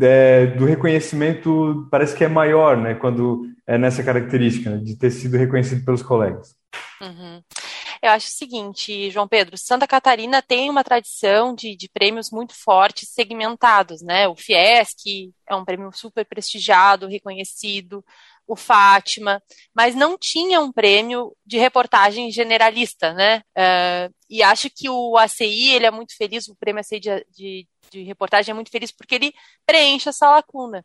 é, 0.00 0.46
do 0.46 0.64
reconhecimento 0.64 1.86
parece 1.90 2.16
que 2.16 2.24
é 2.24 2.28
maior, 2.28 2.76
né? 2.76 2.94
Quando 2.94 3.46
é 3.66 3.78
nessa 3.78 4.02
característica 4.02 4.70
né, 4.70 4.78
de 4.78 4.96
ter 4.96 5.10
sido 5.10 5.36
reconhecido 5.36 5.84
pelos 5.84 6.02
colegas. 6.02 6.56
Uhum. 7.00 7.40
Eu 8.02 8.12
acho 8.12 8.28
o 8.28 8.30
seguinte, 8.30 9.10
João 9.10 9.28
Pedro, 9.28 9.58
Santa 9.58 9.86
Catarina 9.86 10.40
tem 10.40 10.70
uma 10.70 10.82
tradição 10.82 11.54
de, 11.54 11.76
de 11.76 11.86
prêmios 11.88 12.30
muito 12.30 12.54
fortes, 12.54 13.10
segmentados, 13.10 14.00
né? 14.00 14.26
O 14.26 14.34
Fiesc 14.34 15.30
é 15.46 15.54
um 15.54 15.66
prêmio 15.66 15.92
super 15.92 16.24
prestigiado, 16.24 17.06
reconhecido, 17.06 18.02
o 18.46 18.56
Fátima, 18.56 19.42
mas 19.74 19.94
não 19.94 20.18
tinha 20.18 20.60
um 20.60 20.72
prêmio 20.72 21.36
de 21.46 21.58
reportagem 21.58 22.32
generalista, 22.32 23.12
né? 23.12 23.42
Uh, 23.56 24.12
e 24.28 24.42
acho 24.42 24.68
que 24.70 24.88
o 24.88 25.16
ACI, 25.18 25.72
ele 25.72 25.86
é 25.86 25.90
muito 25.90 26.16
feliz, 26.16 26.48
o 26.48 26.56
prêmio 26.56 26.80
ACI 26.80 26.98
de, 26.98 27.26
de, 27.30 27.68
de 27.90 28.02
reportagem 28.02 28.50
é 28.50 28.54
muito 28.54 28.70
feliz 28.70 28.90
porque 28.90 29.14
ele 29.14 29.32
preenche 29.66 30.08
essa 30.08 30.28
lacuna. 30.30 30.84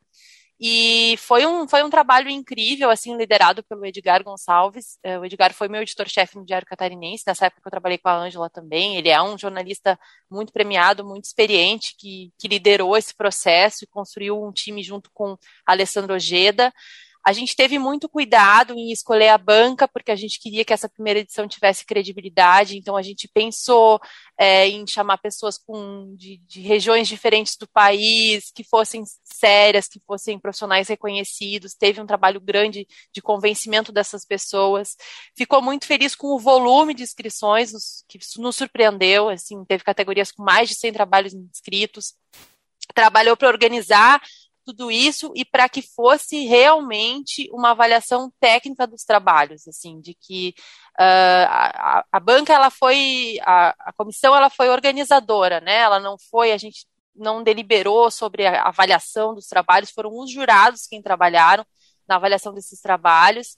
E 0.60 1.16
foi 1.18 1.46
um, 1.46 1.68
foi 1.68 1.84
um 1.84 1.90
trabalho 1.90 2.30
incrível, 2.30 2.90
assim, 2.90 3.18
liderado 3.18 3.62
pelo 3.64 3.86
Edgar 3.86 4.24
Gonçalves. 4.24 4.98
É, 5.04 5.20
o 5.20 5.26
Edgar 5.26 5.54
foi 5.54 5.68
meu 5.68 5.82
editor-chefe 5.82 6.38
no 6.38 6.46
Diário 6.46 6.66
Catarinense, 6.66 7.26
nessa 7.28 7.48
época 7.48 7.62
que 7.62 7.68
eu 7.68 7.72
trabalhei 7.72 7.98
com 7.98 8.08
a 8.08 8.16
Ângela 8.16 8.50
também. 8.50 8.96
Ele 8.96 9.10
é 9.10 9.22
um 9.22 9.38
jornalista 9.38 10.00
muito 10.32 10.54
premiado, 10.54 11.06
muito 11.06 11.26
experiente, 11.26 11.96
que, 11.98 12.32
que 12.40 12.48
liderou 12.48 12.96
esse 12.96 13.14
processo 13.14 13.84
e 13.84 13.88
construiu 13.88 14.42
um 14.42 14.52
time 14.52 14.82
junto 14.82 15.10
com 15.14 15.38
Alessandro 15.66 16.14
Ojeda. 16.14 16.74
A 17.26 17.34
gente 17.34 17.56
teve 17.56 17.80
muito 17.80 18.08
cuidado 18.08 18.76
em 18.76 18.92
escolher 18.92 19.30
a 19.30 19.38
banca, 19.38 19.88
porque 19.88 20.12
a 20.12 20.16
gente 20.16 20.40
queria 20.40 20.64
que 20.64 20.72
essa 20.72 20.88
primeira 20.88 21.22
edição 21.22 21.48
tivesse 21.48 21.84
credibilidade, 21.84 22.78
então 22.78 22.96
a 22.96 23.02
gente 23.02 23.28
pensou 23.28 24.00
é, 24.38 24.68
em 24.68 24.86
chamar 24.86 25.18
pessoas 25.18 25.58
com, 25.58 26.14
de, 26.16 26.38
de, 26.46 26.62
regiões 26.62 27.08
diferentes 27.08 27.58
do 27.58 27.68
país, 27.68 28.52
que 28.52 28.64
fossem 28.64 29.04
sérias, 29.24 29.88
que 29.88 30.00
fossem 30.06 30.38
profissionais 30.38 30.88
reconhecidos, 30.88 31.74
teve 31.74 32.00
um 32.00 32.06
trabalho 32.06 32.40
grande 32.40 32.88
de 33.12 33.24
convencimento 33.24 33.92
dessas 33.92 34.24
pessoas. 34.24 34.96
Ficou 35.36 35.64
muito 35.64 35.88
feliz 35.88 36.14
com 36.14 36.28
o 36.28 36.40
volume 36.40 36.94
de 36.94 37.02
inscrições, 37.02 37.72
que 38.08 38.20
nos 38.38 38.56
surpreendeu, 38.56 39.30
assim, 39.30 39.66
teve 39.66 39.84
categorias 39.84 40.32
com 40.32 40.44
mais 40.44 40.70
de 40.70 40.76
100 40.76 40.94
trabalhos 40.94 41.34
inscritos. 41.34 42.14
Trabalhou 42.94 43.36
para 43.36 43.48
organizar 43.48 44.22
tudo 44.66 44.92
isso 44.92 45.32
e 45.36 45.46
para 45.46 45.70
que 45.70 45.82
fosse 45.82 46.46
realmente 46.46 47.48
uma 47.52 47.72
avaliação 47.72 48.32
técnica 48.40 48.88
dos 48.88 49.04
trabalhos, 49.04 49.68
assim, 49.68 50.02
de 50.02 50.16
que 50.16 50.56
uh, 51.00 51.46
a, 51.48 52.06
a, 52.12 52.20
banca 52.20 52.54
ela 52.54 52.70
foi 52.70 53.38
a, 53.44 53.76
a, 53.80 53.94
comissão 53.94 54.36
ela 54.36 54.50
foi 54.50 54.70
organizadora, 54.70 55.62
né? 55.62 55.78
Ela 55.78 56.00
não 56.00 56.18
foi 56.32 56.52
a 56.52 56.58
gente 56.58 56.88
não 57.16 57.44
deliberou 57.44 58.10
sobre 58.12 58.46
a 58.46 58.64
avaliação 58.64 59.34
dos 59.34 59.48
trabalhos, 59.48 59.92
foram 59.92 60.12
os 60.18 60.32
jurados 60.32 60.88
quem 60.88 61.02
trabalharam 61.02 61.66
na 62.08 62.16
avaliação 62.16 62.54
desses 62.54 62.82
trabalhos 62.82 63.56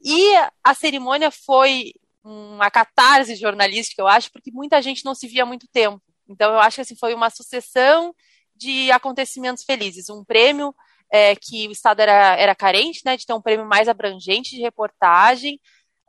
e 0.00 0.34
a 0.62 0.72
cerimônia 0.74 1.30
foi 1.30 1.92
uma 2.22 2.70
catarse 2.70 3.36
jornalística, 3.36 4.00
eu 4.00 4.08
acho, 4.08 4.32
porque 4.32 4.50
muita 4.50 4.80
gente 4.80 5.04
não 5.04 5.14
se 5.14 5.28
via 5.28 5.42
há 5.42 5.46
muito 5.46 5.68
tempo. 5.68 6.02
Então 6.28 6.52
eu 6.52 6.60
acho 6.60 6.76
que 6.76 6.80
assim 6.80 6.96
foi 6.96 7.12
uma 7.12 7.28
sucessão 7.28 8.14
de 8.54 8.90
acontecimentos 8.90 9.64
felizes. 9.64 10.08
Um 10.08 10.24
prêmio 10.24 10.74
é, 11.10 11.36
que 11.36 11.68
o 11.68 11.72
Estado 11.72 12.00
era, 12.00 12.36
era 12.36 12.54
carente, 12.54 13.02
né, 13.04 13.16
de 13.16 13.26
ter 13.26 13.32
um 13.32 13.42
prêmio 13.42 13.66
mais 13.66 13.88
abrangente 13.88 14.54
de 14.56 14.62
reportagem. 14.62 15.60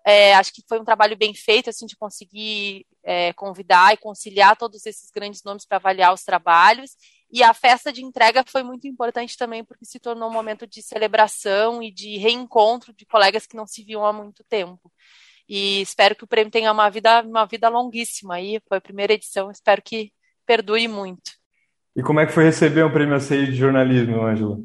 É, 0.05 0.35
acho 0.35 0.53
que 0.53 0.63
foi 0.67 0.79
um 0.79 0.85
trabalho 0.85 1.17
bem 1.17 1.33
feito, 1.33 1.69
assim, 1.69 1.85
de 1.85 1.95
conseguir 1.95 2.85
é, 3.03 3.33
convidar 3.33 3.93
e 3.93 3.97
conciliar 3.97 4.55
todos 4.55 4.85
esses 4.85 5.09
grandes 5.09 5.43
nomes 5.43 5.65
para 5.65 5.77
avaliar 5.77 6.13
os 6.13 6.23
trabalhos. 6.23 6.91
E 7.31 7.43
a 7.43 7.53
festa 7.53 7.91
de 7.91 8.03
entrega 8.03 8.43
foi 8.47 8.63
muito 8.63 8.87
importante 8.87 9.35
também, 9.37 9.63
porque 9.63 9.85
se 9.85 9.99
tornou 9.99 10.29
um 10.29 10.33
momento 10.33 10.67
de 10.67 10.81
celebração 10.81 11.81
e 11.81 11.91
de 11.91 12.17
reencontro 12.17 12.93
de 12.93 13.05
colegas 13.05 13.47
que 13.47 13.55
não 13.55 13.65
se 13.65 13.83
viam 13.83 14.05
há 14.05 14.13
muito 14.13 14.43
tempo. 14.43 14.91
E 15.47 15.81
espero 15.81 16.15
que 16.15 16.23
o 16.23 16.27
prêmio 16.27 16.51
tenha 16.51 16.71
uma 16.71 16.89
vida, 16.89 17.21
uma 17.23 17.45
vida 17.45 17.69
longuíssima 17.69 18.35
aí. 18.35 18.59
Foi 18.67 18.77
a 18.77 18.81
primeira 18.81 19.13
edição, 19.13 19.51
espero 19.51 19.81
que 19.81 20.11
perdure 20.45 20.87
muito. 20.87 21.31
E 21.95 22.03
como 22.03 22.19
é 22.19 22.25
que 22.25 22.33
foi 22.33 22.43
receber 22.43 22.83
um 22.83 22.91
prêmio 22.91 23.15
ACI 23.15 23.45
de 23.45 23.55
jornalismo, 23.55 24.21
Ângela? 24.21 24.59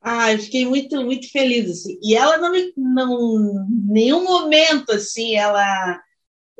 Ah, 0.00 0.32
eu 0.32 0.38
fiquei 0.38 0.66
muito, 0.66 1.00
muito 1.02 1.30
feliz, 1.30 1.70
assim. 1.70 1.98
E 2.02 2.14
ela 2.14 2.36
não 2.38 2.50
me, 2.50 2.72
não, 2.76 3.66
nenhum 3.86 4.24
momento, 4.24 4.90
assim, 4.92 5.36
ela... 5.36 6.00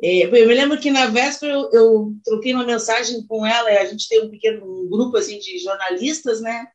É, 0.01 0.25
eu 0.25 0.47
me 0.47 0.53
lembro 0.53 0.79
que 0.79 0.89
na 0.89 1.07
véspera 1.07 1.53
eu, 1.53 1.69
eu, 1.71 2.13
troquei 2.25 2.53
uma 2.53 2.65
mensagem 2.65 3.25
com 3.27 3.45
ela, 3.45 3.69
a 3.69 3.85
gente 3.85 4.07
tem 4.09 4.23
um 4.23 4.29
pequeno 4.29 4.65
um 4.65 4.89
grupo, 4.89 5.17
assim, 5.17 5.39
de 5.39 5.59
jornalistas, 5.59 6.41
né? 6.41 6.65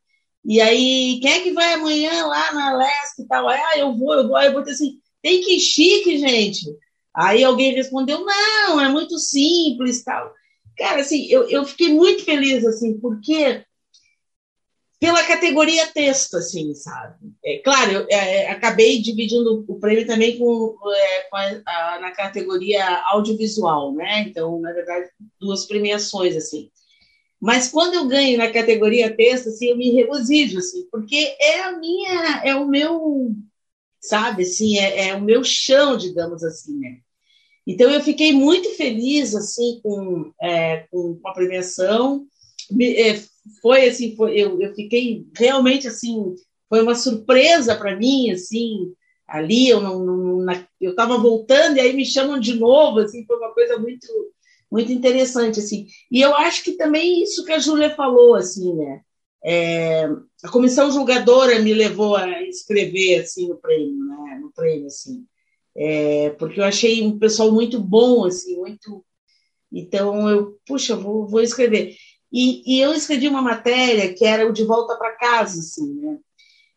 E 0.45 0.61
aí, 0.61 1.19
quem 1.21 1.31
é 1.31 1.39
que 1.41 1.51
vai 1.51 1.73
amanhã 1.73 2.25
lá 2.25 2.53
na 2.53 2.77
Leste 2.77 3.23
e 3.23 3.27
tal? 3.27 3.47
Ah, 3.49 3.77
eu 3.77 3.95
vou, 3.97 4.13
eu 4.13 4.27
vou. 4.27 4.35
Aí 4.35 4.47
eu 4.47 4.53
botei 4.53 4.73
assim, 4.73 4.99
tem 5.21 5.41
que 5.41 5.59
chique, 5.59 6.17
gente. 6.17 6.65
Aí 7.13 7.43
alguém 7.43 7.73
respondeu, 7.73 8.23
não, 8.25 8.79
é 8.79 8.87
muito 8.89 9.17
simples 9.19 10.03
tal. 10.03 10.33
Cara, 10.79 11.01
assim, 11.01 11.27
eu, 11.27 11.47
eu 11.49 11.65
fiquei 11.65 11.93
muito 11.93 12.23
feliz, 12.23 12.65
assim, 12.65 12.97
porque 12.99 13.65
pela 14.97 15.23
categoria 15.23 15.87
texto, 15.87 16.37
assim, 16.37 16.73
sabe? 16.73 17.17
É, 17.43 17.59
claro, 17.59 17.91
eu 17.91 18.07
é, 18.09 18.49
acabei 18.49 19.01
dividindo 19.01 19.65
o 19.67 19.79
prêmio 19.79 20.07
também 20.07 20.37
com, 20.37 20.75
é, 20.93 21.21
com 21.29 21.35
a, 21.37 21.61
a, 21.65 21.99
na 21.99 22.11
categoria 22.11 23.01
audiovisual, 23.07 23.93
né? 23.93 24.21
Então, 24.21 24.59
na 24.61 24.71
verdade, 24.71 25.09
duas 25.39 25.65
premiações, 25.65 26.35
assim. 26.35 26.71
Mas 27.41 27.69
quando 27.69 27.95
eu 27.95 28.07
ganho 28.07 28.37
na 28.37 28.51
categoria 28.51 29.15
texto, 29.15 29.49
assim, 29.49 29.67
eu 29.67 29.77
me 29.77 29.91
regozijo, 29.91 30.59
assim, 30.59 30.87
porque 30.89 31.35
é 31.41 31.61
a 31.61 31.77
minha, 31.77 32.41
é 32.45 32.55
o 32.55 32.65
meu, 32.65 33.33
sabe, 33.99 34.43
assim, 34.43 34.77
é, 34.77 35.09
é 35.09 35.15
o 35.15 35.21
meu 35.21 35.43
chão, 35.43 35.97
digamos 35.97 36.41
assim, 36.43 36.77
né? 36.79 36.99
Então 37.69 37.91
eu 37.91 38.01
fiquei 38.01 38.33
muito 38.33 38.67
feliz, 38.71 39.35
assim, 39.35 39.79
com, 39.83 40.31
é, 40.41 40.87
com 40.89 41.19
a 41.23 41.31
premiação. 41.31 42.25
É, 42.81 43.21
foi 43.61 43.87
assim, 43.87 44.15
foi, 44.15 44.35
eu, 44.39 44.59
eu 44.59 44.73
fiquei 44.73 45.27
realmente 45.37 45.87
assim, 45.87 46.33
foi 46.67 46.81
uma 46.81 46.95
surpresa 46.95 47.75
para 47.75 47.95
mim, 47.95 48.31
assim, 48.31 48.91
ali 49.27 49.69
eu 49.69 49.81
não 49.81 50.43
eu 50.81 50.91
estava 50.91 51.15
voltando 51.19 51.77
e 51.77 51.79
aí 51.79 51.93
me 51.93 52.05
chamam 52.05 52.39
de 52.39 52.55
novo, 52.55 52.99
assim, 53.01 53.23
foi 53.25 53.37
uma 53.37 53.53
coisa 53.53 53.77
muito 53.77 54.07
muito 54.71 54.91
interessante, 54.91 55.59
assim. 55.59 55.85
E 56.11 56.21
eu 56.21 56.35
acho 56.35 56.63
que 56.63 56.71
também 56.73 57.21
isso 57.23 57.45
que 57.45 57.51
a 57.51 57.59
Júlia 57.59 57.91
falou, 57.95 58.33
assim, 58.35 58.73
né? 58.75 59.01
É, 59.43 60.05
a 60.43 60.49
comissão 60.51 60.91
julgadora 60.91 61.59
me 61.59 61.73
levou 61.73 62.15
a 62.15 62.41
escrever, 62.43 63.21
assim, 63.21 63.47
no 63.47 63.57
prêmio, 63.57 64.05
né? 64.05 64.39
No 64.41 64.51
prêmio, 64.51 64.87
assim. 64.87 65.23
É, 65.79 66.31
porque 66.31 66.59
eu 66.59 66.65
achei 66.65 67.01
um 67.05 67.17
pessoal 67.17 67.51
muito 67.51 67.79
bom, 67.79 68.25
assim, 68.25 68.57
muito... 68.57 69.05
Então, 69.71 70.29
eu, 70.29 70.59
puxa, 70.65 70.95
vou, 70.95 71.27
vou 71.27 71.41
escrever. 71.41 71.95
E, 72.31 72.75
e 72.75 72.81
eu 72.81 72.93
escrevi 72.93 73.27
uma 73.27 73.41
matéria 73.41 74.13
que 74.13 74.25
era 74.25 74.47
o 74.47 74.51
De 74.51 74.63
Volta 74.63 74.95
para 74.97 75.15
Casa, 75.15 75.59
assim, 75.59 75.93
né? 75.95 76.17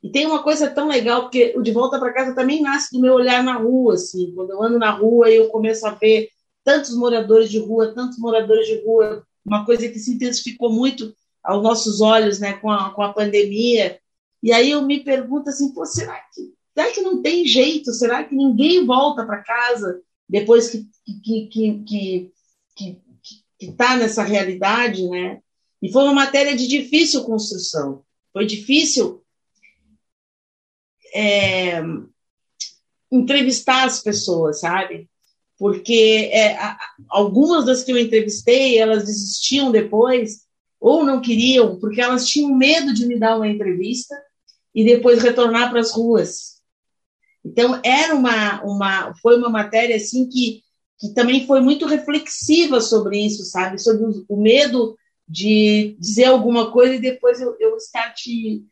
E 0.02 0.10
tem 0.10 0.26
uma 0.26 0.42
coisa 0.42 0.68
tão 0.68 0.88
legal, 0.88 1.22
porque 1.22 1.54
o 1.56 1.62
De 1.62 1.70
Volta 1.70 1.98
para 1.98 2.12
Casa 2.12 2.34
também 2.34 2.60
nasce 2.60 2.92
do 2.92 3.00
meu 3.00 3.14
olhar 3.14 3.42
na 3.42 3.56
rua, 3.56 3.94
assim. 3.94 4.32
Quando 4.34 4.50
eu 4.50 4.62
ando 4.62 4.78
na 4.78 4.90
rua, 4.90 5.30
eu 5.30 5.48
começo 5.48 5.86
a 5.86 5.90
ver 5.90 6.28
tantos 6.64 6.94
moradores 6.96 7.50
de 7.50 7.58
rua, 7.58 7.94
tantos 7.94 8.18
moradores 8.18 8.66
de 8.66 8.84
rua, 8.84 9.24
uma 9.44 9.64
coisa 9.64 9.88
que 9.88 9.98
se 9.98 10.12
intensificou 10.12 10.72
muito 10.72 11.14
aos 11.42 11.62
nossos 11.62 12.00
olhos 12.00 12.38
né, 12.38 12.54
com, 12.54 12.70
a, 12.70 12.90
com 12.90 13.02
a 13.02 13.12
pandemia. 13.12 13.98
E 14.42 14.52
aí 14.52 14.70
eu 14.70 14.82
me 14.82 15.04
pergunto 15.04 15.50
assim, 15.50 15.72
pô, 15.72 15.86
será 15.86 16.18
que, 16.34 16.52
será 16.74 16.92
que 16.92 17.00
não 17.00 17.22
tem 17.22 17.46
jeito? 17.46 17.92
Será 17.92 18.24
que 18.24 18.34
ninguém 18.34 18.84
volta 18.84 19.24
para 19.24 19.42
casa 19.42 20.00
depois 20.28 20.70
que 20.70 20.86
que 21.24 21.46
que, 21.46 21.82
que, 21.84 22.32
que, 22.76 22.98
que 23.58 23.66
está 23.66 23.96
nessa 23.96 24.22
realidade, 24.22 25.06
né? 25.08 25.40
E 25.80 25.90
foi 25.90 26.04
uma 26.04 26.14
matéria 26.14 26.56
de 26.56 26.66
difícil 26.66 27.24
construção. 27.24 28.04
Foi 28.32 28.46
difícil 28.46 29.22
é, 31.14 31.80
entrevistar 33.10 33.84
as 33.84 34.02
pessoas, 34.02 34.60
sabe? 34.60 35.08
porque 35.62 36.28
é, 36.32 36.58
algumas 37.08 37.64
das 37.64 37.84
que 37.84 37.92
eu 37.92 37.96
entrevistei, 37.96 38.78
elas 38.78 39.04
desistiam 39.04 39.70
depois, 39.70 40.40
ou 40.80 41.04
não 41.04 41.20
queriam, 41.20 41.78
porque 41.78 42.00
elas 42.00 42.26
tinham 42.26 42.52
medo 42.52 42.92
de 42.92 43.06
me 43.06 43.16
dar 43.16 43.36
uma 43.36 43.46
entrevista 43.46 44.12
e 44.74 44.84
depois 44.84 45.22
retornar 45.22 45.70
para 45.70 45.78
as 45.78 45.92
ruas. 45.92 46.60
Então, 47.44 47.80
era 47.84 48.14
uma, 48.14 48.62
uma, 48.62 49.14
foi 49.16 49.36
uma 49.36 49.48
matéria 49.48 49.96
assim 49.96 50.28
que, 50.28 50.62
que 50.98 51.12
também 51.12 51.46
foi 51.46 51.60
muito 51.60 51.86
reflexiva 51.86 52.80
sobre 52.80 53.18
isso, 53.18 53.44
sabe? 53.44 53.80
Sobre 53.80 54.24
o, 54.28 54.36
medo 54.36 54.96
de 55.28 55.96
dizer 55.98 56.26
alguma 56.26 56.70
coisa 56.70 56.94
e 56.94 57.00
depois 57.00 57.40
eu, 57.40 57.56
eu 57.58 57.76
estar 57.76 58.12
te, 58.14 58.64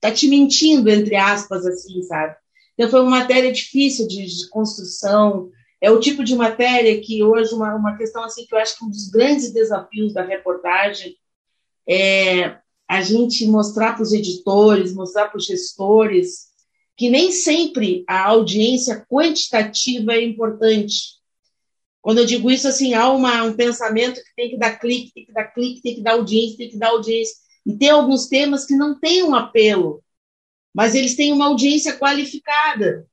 tá 0.00 0.10
te 0.10 0.28
mentindo, 0.28 0.90
entre 0.90 1.16
aspas, 1.16 1.64
assim, 1.64 2.02
sabe? 2.02 2.36
Então, 2.74 2.90
foi 2.90 3.00
uma 3.00 3.18
matéria 3.18 3.50
difícil 3.50 4.06
de, 4.06 4.24
de 4.26 4.48
construção, 4.50 5.50
é 5.80 5.90
o 5.90 6.00
tipo 6.00 6.24
de 6.24 6.34
matéria 6.34 7.00
que 7.00 7.22
hoje, 7.22 7.54
uma, 7.54 7.74
uma 7.74 7.96
questão 7.96 8.24
assim 8.24 8.44
que 8.44 8.54
eu 8.54 8.58
acho 8.58 8.76
que 8.76 8.84
um 8.84 8.90
dos 8.90 9.08
grandes 9.08 9.52
desafios 9.52 10.12
da 10.12 10.22
reportagem 10.22 11.16
é 11.88 12.58
a 12.88 13.00
gente 13.02 13.46
mostrar 13.46 13.94
para 13.94 14.02
os 14.02 14.12
editores, 14.12 14.94
mostrar 14.94 15.28
para 15.28 15.38
os 15.38 15.44
gestores, 15.44 16.47
que 16.98 17.08
nem 17.08 17.30
sempre 17.30 18.04
a 18.08 18.24
audiência 18.26 19.06
quantitativa 19.08 20.14
é 20.14 20.24
importante. 20.24 21.16
Quando 22.02 22.18
eu 22.18 22.26
digo 22.26 22.50
isso, 22.50 22.66
assim, 22.66 22.92
há 22.92 23.08
uma, 23.08 23.44
um 23.44 23.54
pensamento 23.54 24.16
que 24.16 24.34
tem 24.34 24.50
que 24.50 24.58
dar 24.58 24.76
clique, 24.80 25.12
tem 25.14 25.24
que 25.24 25.32
dar 25.32 25.44
clique, 25.44 25.80
tem 25.80 25.94
que 25.94 26.02
dar 26.02 26.14
audiência, 26.14 26.58
tem 26.58 26.70
que 26.70 26.76
dar 26.76 26.88
audiência. 26.88 27.36
E 27.64 27.76
tem 27.76 27.90
alguns 27.90 28.26
temas 28.26 28.66
que 28.66 28.74
não 28.74 28.98
têm 28.98 29.22
um 29.22 29.32
apelo, 29.32 30.02
mas 30.74 30.96
eles 30.96 31.14
têm 31.14 31.32
uma 31.32 31.46
audiência 31.46 31.96
qualificada. 31.96 33.06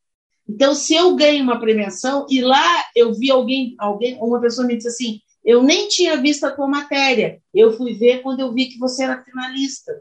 Então, 0.50 0.74
se 0.74 0.96
eu 0.96 1.16
ganho 1.16 1.44
uma 1.44 1.60
premiação 1.60 2.26
e 2.28 2.42
lá 2.42 2.86
eu 2.96 3.14
vi 3.14 3.30
alguém, 3.30 3.76
alguém, 3.78 4.18
uma 4.20 4.42
pessoa 4.42 4.66
me 4.66 4.76
disse 4.76 4.88
assim, 4.88 5.22
eu 5.44 5.62
nem 5.62 5.88
tinha 5.90 6.18
visto 6.18 6.44
a 6.46 6.52
tua 6.52 6.68
matéria, 6.68 7.40
eu 7.54 7.78
fui 7.78 7.94
ver 7.94 8.24
quando 8.24 8.40
eu 8.40 8.52
vi 8.52 8.66
que 8.66 8.80
você 8.80 9.04
era 9.04 9.24
finalista. 9.24 9.92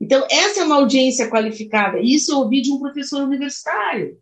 Então, 0.00 0.26
essa 0.30 0.60
é 0.60 0.64
uma 0.64 0.76
audiência 0.76 1.28
qualificada. 1.30 2.00
Isso 2.00 2.32
eu 2.32 2.38
ouvi 2.38 2.60
de 2.60 2.72
um 2.72 2.78
professor 2.78 3.22
universitário. 3.22 4.18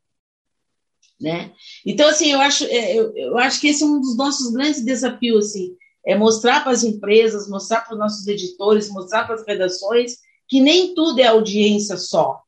Né? 1.21 1.53
Então, 1.87 2.09
assim, 2.09 2.33
eu 2.33 2.41
acho, 2.41 2.65
é, 2.65 2.95
eu, 2.95 3.17
eu 3.17 3.39
acho 3.39 3.61
que 3.61 3.69
esse 3.69 3.83
é 3.83 3.87
um 3.87 4.01
dos 4.01 4.17
nossos 4.17 4.53
grandes 4.53 4.85
desafios, 4.85 5.47
assim, 5.47 5.77
é 6.05 6.17
mostrar 6.17 6.63
para 6.63 6.73
as 6.73 6.83
empresas, 6.83 7.49
mostrar 7.49 7.83
para 7.83 7.95
os 7.95 7.99
nossos 7.99 8.27
editores, 8.27 8.91
mostrar 8.91 9.25
para 9.25 9.37
as 9.37 9.47
redações 9.47 10.17
que 10.49 10.61
nem 10.61 10.95
tudo 10.95 11.21
é 11.21 11.27
audiência 11.27 11.97
só. 11.97 12.43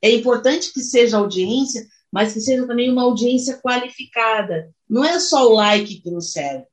É 0.00 0.10
importante 0.10 0.72
que 0.72 0.80
seja 0.80 1.18
audiência, 1.18 1.84
mas 2.12 2.32
que 2.32 2.40
seja 2.40 2.66
também 2.66 2.90
uma 2.90 3.02
audiência 3.02 3.58
qualificada. 3.58 4.72
Não 4.88 5.04
é 5.04 5.18
só 5.18 5.48
o 5.48 5.54
like 5.54 6.00
que 6.00 6.10
nos 6.10 6.32
serve. 6.32 6.64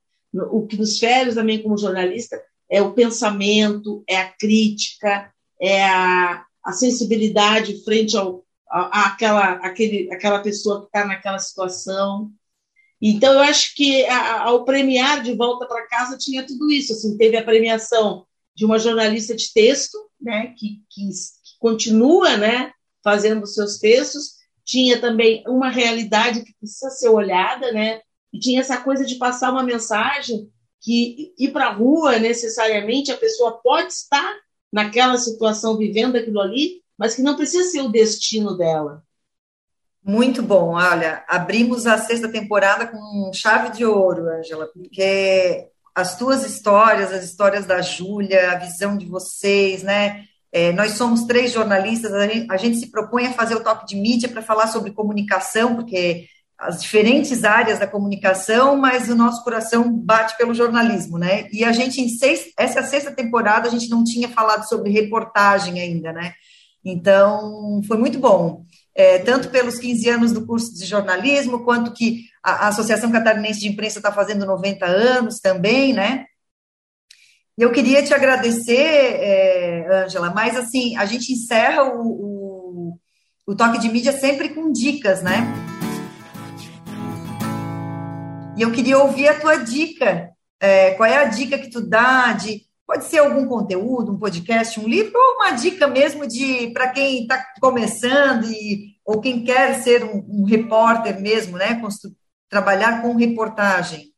O 0.52 0.66
que 0.68 0.78
nos 0.78 1.00
serve 1.00 1.34
também 1.34 1.62
como 1.62 1.78
jornalista 1.78 2.42
é 2.70 2.82
o 2.82 2.94
pensamento, 2.94 4.04
é 4.08 4.18
a 4.18 4.32
crítica, 4.32 5.33
é 5.64 5.86
a, 5.86 6.46
a 6.62 6.74
sensibilidade 6.74 7.82
frente 7.86 8.18
ao, 8.18 8.44
a, 8.70 9.08
àquela, 9.08 9.54
aquele, 9.66 10.12
aquela 10.12 10.40
pessoa 10.40 10.82
que 10.82 10.88
está 10.88 11.06
naquela 11.06 11.40
situação. 11.40 12.30
Então, 13.02 13.34
eu 13.34 13.40
acho 13.40 13.74
que 13.74 14.06
ao 14.06 14.66
premiar 14.66 15.24
de 15.24 15.34
volta 15.34 15.66
para 15.66 15.88
casa 15.88 16.18
tinha 16.18 16.46
tudo 16.46 16.70
isso. 16.70 16.92
Assim, 16.92 17.18
teve 17.18 17.38
a 17.38 17.44
premiação 17.44 18.26
de 18.54 18.66
uma 18.66 18.78
jornalista 18.78 19.34
de 19.34 19.54
texto, 19.54 19.98
né, 20.20 20.54
que, 20.58 20.82
que, 20.90 21.08
que 21.10 21.60
continua 21.60 22.36
né, 22.38 22.72
fazendo 23.02 23.46
seus 23.48 23.78
textos, 23.78 24.34
tinha 24.66 25.00
também 25.00 25.44
uma 25.48 25.70
realidade 25.70 26.44
que 26.44 26.54
precisa 26.60 26.90
ser 26.90 27.10
olhada, 27.10 27.72
né? 27.72 28.02
E 28.32 28.40
tinha 28.40 28.62
essa 28.62 28.78
coisa 28.78 29.06
de 29.06 29.16
passar 29.16 29.52
uma 29.52 29.64
mensagem 29.64 30.50
que 30.82 31.34
ir 31.38 31.52
para 31.52 31.68
a 31.68 31.74
rua 31.74 32.20
necessariamente 32.20 33.12
a 33.12 33.18
pessoa 33.18 33.60
pode 33.62 33.92
estar 33.92 34.34
naquela 34.74 35.18
situação 35.20 35.78
vivendo 35.78 36.16
aquilo 36.16 36.42
ali, 36.42 36.82
mas 36.98 37.16
que 37.16 37.22
não 37.22 37.36
precisa 37.36 37.70
ser 37.70 37.82
o 37.82 37.92
destino 37.92 38.58
dela. 38.58 39.04
Muito 40.04 40.42
bom, 40.42 40.74
olha, 40.74 41.24
abrimos 41.30 41.86
a 41.86 41.98
sexta 42.00 42.28
temporada 42.28 42.88
com 42.88 43.32
chave 43.32 43.70
de 43.70 43.86
ouro, 43.86 44.28
Angela, 44.28 44.68
porque 44.74 45.70
as 45.96 46.18
tuas 46.18 46.44
histórias, 46.44 47.14
as 47.14 47.24
histórias 47.24 47.68
da 47.68 47.82
Júlia, 47.82 48.52
a 48.52 48.56
visão 48.56 48.98
de 48.98 49.06
vocês, 49.06 49.84
né? 49.84 50.26
É, 50.52 50.72
nós 50.74 50.94
somos 50.94 51.24
três 51.24 51.52
jornalistas, 51.52 52.12
a 52.12 52.28
gente, 52.28 52.52
a 52.52 52.58
gente, 52.58 52.78
se 52.78 52.92
propõe 52.92 53.28
a 53.28 53.34
fazer 53.34 53.56
o 53.56 53.64
toque 53.64 53.86
de 53.86 53.96
mídia 53.96 54.28
para 54.28 54.42
falar 54.42 54.68
sobre 54.68 54.92
comunicação, 54.92 55.76
porque 55.76 56.28
as 56.58 56.82
diferentes 56.82 57.44
áreas 57.44 57.80
da 57.80 57.88
comunicação, 57.88 58.78
mas 58.78 59.10
o 59.10 59.16
nosso 59.16 59.44
coração 59.44 59.92
bate 59.92 60.38
pelo 60.38 60.54
jornalismo, 60.54 61.18
né? 61.18 61.48
E 61.52 61.64
a 61.64 61.72
gente, 61.72 62.00
em 62.00 62.10
seis, 62.10 62.52
essa 62.58 62.84
sexta 62.84 63.12
temporada, 63.12 63.68
a 63.68 63.72
gente 63.72 63.90
não 63.90 64.04
tinha 64.04 64.30
falado 64.30 64.68
sobre 64.68 64.92
reportagem 64.92 65.80
ainda, 65.80 66.14
né? 66.14 66.34
Então, 66.84 67.82
foi 67.88 67.98
muito 67.98 68.20
bom. 68.20 68.66
É, 68.96 69.18
tanto 69.20 69.50
pelos 69.50 69.80
15 69.80 70.10
anos 70.10 70.32
do 70.32 70.46
curso 70.46 70.74
de 70.76 70.86
jornalismo, 70.86 71.64
quanto 71.64 71.94
que 71.94 72.26
a, 72.44 72.68
Associação 72.68 73.12
Catarinense 73.12 73.62
de 73.62 73.70
Imprensa 73.70 74.00
está 74.00 74.12
fazendo 74.12 74.46
90 74.46 74.86
anos 74.86 75.40
também, 75.40 75.94
né? 75.94 76.26
Eu 77.58 77.72
queria 77.72 78.04
te 78.04 78.14
agradecer, 78.14 78.76
é, 78.76 80.04
Ângela, 80.06 80.28
é, 80.28 80.34
mas 80.34 80.58
assim, 80.58 80.96
a 80.98 81.06
gente 81.06 81.32
encerra 81.32 81.84
o, 81.84 82.02
o, 82.02 83.00
o, 83.48 83.56
toque 83.56 83.80
de 83.80 83.90
mídia 83.90 84.12
sempre 84.12 84.50
com 84.50 84.72
dicas, 84.72 85.22
né? 85.22 85.48
E 88.56 88.62
eu 88.62 88.72
queria 88.72 89.00
ouvir 89.00 89.28
a 89.28 89.40
tua 89.40 89.58
dica. 89.58 90.30
É, 90.60 90.92
qual 90.92 91.10
é 91.10 91.18
a 91.18 91.26
dica 91.26 91.58
que 91.58 91.70
tu 91.70 91.82
dá 91.82 92.34
de. 92.34 92.62
Pode 92.86 93.06
ser 93.06 93.20
algum 93.20 93.48
conteúdo, 93.48 94.12
um 94.12 94.20
podcast, 94.20 94.80
um 94.80 94.88
livro, 94.88 95.14
ou 95.16 95.36
uma 95.38 95.52
dica 95.52 95.88
mesmo 95.88 96.28
de 96.28 96.68
para 96.72 96.90
quem 96.90 97.24
está 97.24 97.44
começando 97.60 98.46
e, 98.46 98.96
ou 99.06 99.20
quem 99.22 99.44
quer 99.44 99.82
ser 99.82 100.04
um, 100.04 100.24
um 100.30 100.44
repórter 100.46 101.20
mesmo, 101.20 101.58
né? 101.58 101.82
Trabalhar 102.50 103.02
com 103.02 103.16
reportagem. 103.16 104.14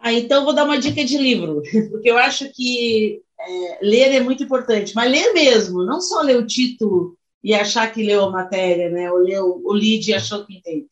Ah, 0.00 0.12
então 0.12 0.44
vou 0.44 0.54
dar 0.54 0.64
uma 0.64 0.78
dica 0.78 1.02
de 1.04 1.16
livro, 1.16 1.62
porque 1.90 2.10
eu 2.10 2.18
acho 2.18 2.52
que 2.52 3.22
é, 3.40 3.78
ler 3.80 4.14
é 4.14 4.20
muito 4.20 4.42
importante, 4.42 4.94
mas 4.94 5.10
ler 5.10 5.32
mesmo, 5.32 5.84
não 5.84 6.00
só 6.00 6.20
ler 6.20 6.36
o 6.36 6.46
título 6.46 7.16
e 7.42 7.54
achar 7.54 7.90
que 7.92 8.02
leu 8.02 8.24
a 8.24 8.30
matéria, 8.30 8.90
né? 8.90 9.10
Ou 9.10 9.18
leu 9.18 9.62
o 9.64 9.72
lead 9.72 10.10
e 10.10 10.14
achou 10.14 10.44
que 10.44 10.58
entende. 10.58 10.86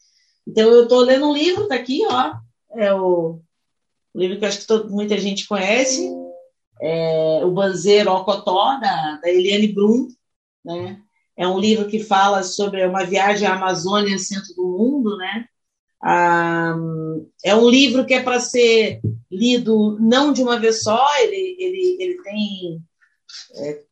Então 0.47 0.71
eu 0.71 0.85
estou 0.85 1.01
lendo 1.01 1.29
um 1.29 1.35
livro, 1.35 1.69
tá 1.69 1.75
aqui, 1.75 2.03
ó, 2.09 2.35
é 2.77 2.93
o, 2.95 3.41
livro 4.15 4.39
que 4.39 4.45
acho 4.45 4.61
que 4.61 4.67
todo, 4.67 4.91
muita 4.91 5.17
gente 5.19 5.47
conhece, 5.47 6.11
é, 6.81 7.45
O 7.45 7.51
Banzeiro 7.51 8.11
Ocotó, 8.11 8.79
da, 8.79 9.17
da 9.17 9.31
Eliane 9.31 9.69
Brum, 9.69 10.09
né? 10.65 11.01
É 11.37 11.49
um 11.49 11.59
livro 11.59 11.89
que 11.89 12.01
fala 12.01 12.43
sobre 12.43 12.85
uma 12.85 13.05
viagem 13.05 13.49
à 13.49 13.55
Amazônia, 13.55 14.19
centro 14.19 14.55
do 14.55 14.63
mundo, 14.63 15.17
né? 15.17 15.47
Ah, 16.03 16.75
é 17.45 17.55
um 17.55 17.69
livro 17.69 18.05
que 18.05 18.15
é 18.15 18.23
para 18.23 18.41
ser 18.41 19.01
lido 19.31 19.99
não 20.01 20.33
de 20.33 20.43
uma 20.43 20.59
vez 20.59 20.83
só, 20.83 21.07
ele, 21.19 21.57
ele, 21.59 21.97
ele 22.01 22.23
tem 22.23 22.83
é, 23.57 23.83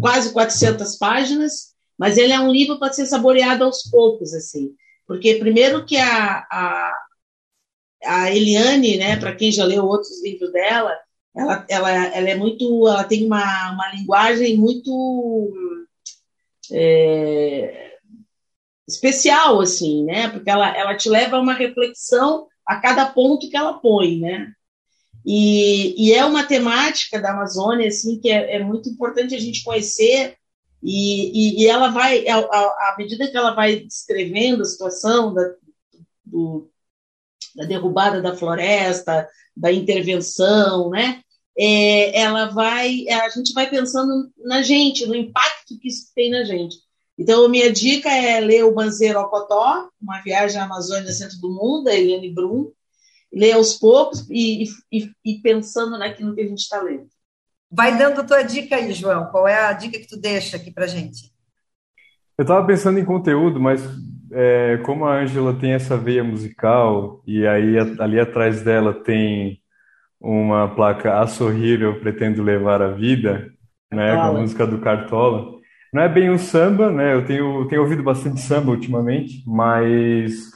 quase 0.00 0.32
400 0.32 0.96
páginas, 0.96 1.74
mas 1.98 2.16
ele 2.16 2.32
é 2.32 2.40
um 2.40 2.52
livro 2.52 2.78
para 2.78 2.92
ser 2.92 3.06
saboreado 3.06 3.64
aos 3.64 3.82
poucos, 3.82 4.32
assim. 4.32 4.74
Porque, 5.06 5.34
primeiro, 5.34 5.84
que 5.84 5.96
a, 5.96 6.46
a, 6.50 6.92
a 8.04 8.30
Eliane, 8.30 8.96
né, 8.96 9.16
para 9.16 9.34
quem 9.34 9.50
já 9.50 9.64
leu 9.64 9.84
outros 9.84 10.22
livros 10.22 10.52
dela, 10.52 10.96
ela, 11.36 11.66
ela, 11.68 11.90
ela 11.90 12.30
é 12.30 12.34
muito. 12.34 12.88
Ela 12.88 13.04
tem 13.04 13.24
uma, 13.24 13.72
uma 13.72 13.94
linguagem 13.94 14.56
muito. 14.56 15.52
É, 16.70 17.88
especial, 18.86 19.60
assim, 19.60 20.04
né? 20.04 20.28
Porque 20.28 20.50
ela, 20.50 20.76
ela 20.76 20.96
te 20.96 21.08
leva 21.08 21.36
a 21.36 21.40
uma 21.40 21.54
reflexão 21.54 22.46
a 22.66 22.76
cada 22.76 23.06
ponto 23.06 23.48
que 23.48 23.56
ela 23.56 23.74
põe, 23.74 24.18
né? 24.18 24.52
E, 25.24 26.08
e 26.08 26.14
é 26.14 26.24
uma 26.24 26.44
temática 26.44 27.20
da 27.20 27.32
Amazônia, 27.32 27.88
assim, 27.88 28.18
que 28.18 28.30
é, 28.30 28.56
é 28.56 28.64
muito 28.64 28.88
importante 28.88 29.34
a 29.34 29.38
gente 29.38 29.62
conhecer 29.62 30.36
e, 30.82 31.60
e, 31.60 31.62
e 31.62 31.66
ela 31.66 31.88
vai, 31.88 32.26
à 32.28 32.94
medida 32.96 33.28
que 33.28 33.36
ela 33.36 33.52
vai 33.52 33.80
descrevendo 33.80 34.62
a 34.62 34.66
situação 34.66 35.34
da, 35.34 35.54
do, 36.24 36.70
da 37.58 37.64
derrubada 37.64 38.22
da 38.22 38.36
floresta, 38.36 39.28
da 39.56 39.72
intervenção, 39.72 40.90
né? 40.90 41.20
É, 41.58 42.16
ela 42.20 42.46
vai, 42.46 43.08
a 43.08 43.28
gente 43.30 43.52
vai 43.52 43.68
pensando 43.68 44.30
na 44.38 44.62
gente, 44.62 45.04
no 45.06 45.16
impacto 45.16 45.76
que 45.80 45.88
isso 45.88 46.12
tem 46.14 46.30
na 46.30 46.44
gente. 46.44 46.76
Então, 47.18 47.44
a 47.44 47.48
minha 47.48 47.72
dica 47.72 48.08
é 48.08 48.38
ler 48.38 48.62
o 48.62 48.72
Banzeiro 48.72 49.18
Ocotó, 49.18 49.88
Uma 50.00 50.22
Viagem 50.22 50.60
à 50.60 50.64
Amazônia 50.64 51.12
Centro 51.12 51.36
do 51.40 51.50
Mundo, 51.50 51.84
da 51.84 51.94
Eliane 51.96 52.32
Brum, 52.32 52.70
ler 53.32 53.52
aos 53.52 53.74
poucos 53.74 54.24
e, 54.30 54.68
e, 54.92 55.10
e 55.24 55.38
pensando 55.42 55.98
naquilo 55.98 56.32
que 56.32 56.42
a 56.42 56.46
gente 56.46 56.60
está 56.60 56.80
lendo. 56.80 57.08
Vai 57.68 57.98
dando 57.98 58.24
tua 58.24 58.42
dica 58.42 58.76
aí, 58.76 58.92
João. 58.92 59.26
Qual 59.26 59.48
é 59.48 59.66
a 59.66 59.72
dica 59.72 59.98
que 59.98 60.06
tu 60.06 60.16
deixa 60.16 60.56
aqui 60.56 60.70
para 60.70 60.86
gente? 60.86 61.32
Eu 62.38 62.42
estava 62.42 62.64
pensando 62.64 63.00
em 63.00 63.04
conteúdo, 63.04 63.58
mas 63.58 63.82
é, 64.32 64.78
como 64.84 65.04
a 65.04 65.20
Ângela 65.20 65.54
tem 65.54 65.72
essa 65.72 65.96
veia 65.96 66.24
musical 66.24 67.22
e 67.26 67.46
aí 67.46 67.76
ali 67.98 68.20
atrás 68.20 68.62
dela 68.62 68.92
tem 68.92 69.60
uma 70.20 70.68
placa 70.68 71.20
A 71.20 71.26
Sorrir 71.26 71.82
Eu 71.82 72.00
Pretendo 72.00 72.42
Levar 72.42 72.82
a 72.82 72.88
Vida, 72.88 73.50
né, 73.92 74.14
com 74.14 74.20
a 74.22 74.32
música 74.32 74.66
do 74.66 74.78
Cartola. 74.78 75.58
Não 75.92 76.02
é 76.02 76.08
bem 76.08 76.30
um 76.30 76.36
samba, 76.36 76.90
né? 76.90 77.14
Eu 77.14 77.24
tenho, 77.24 77.66
tenho 77.66 77.80
ouvido 77.80 78.02
bastante 78.02 78.40
samba 78.40 78.70
ultimamente, 78.70 79.42
mas 79.46 80.50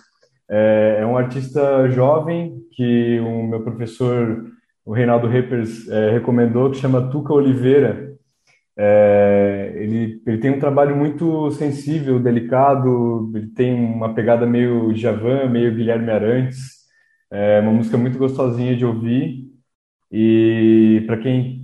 é, 0.51 0.99
é 1.01 1.07
um 1.07 1.17
artista 1.17 1.89
jovem 1.89 2.59
que 2.73 3.19
o 3.21 3.47
meu 3.47 3.63
professor, 3.63 4.45
o 4.85 4.93
Reinaldo 4.93 5.27
Reppers, 5.27 5.89
é, 5.89 6.11
recomendou, 6.11 6.71
que 6.71 6.77
chama 6.77 7.09
Tuca 7.11 7.33
Oliveira. 7.33 8.12
É, 8.77 9.73
ele, 9.77 10.23
ele 10.27 10.39
tem 10.39 10.51
um 10.51 10.59
trabalho 10.59 10.97
muito 10.97 11.51
sensível, 11.53 12.19
delicado, 12.19 13.31
ele 13.35 13.49
tem 13.49 13.75
uma 13.75 14.15
pegada 14.15 14.47
meio 14.47 14.95
Javan, 14.95 15.49
meio 15.49 15.75
Guilherme 15.75 16.11
Arantes, 16.11 16.83
é 17.31 17.61
uma 17.61 17.73
música 17.73 17.97
muito 17.99 18.19
gostosinha 18.19 18.77
de 18.77 18.85
ouvir. 18.85 19.51
E 20.11 21.03
para 21.07 21.17
quem 21.19 21.63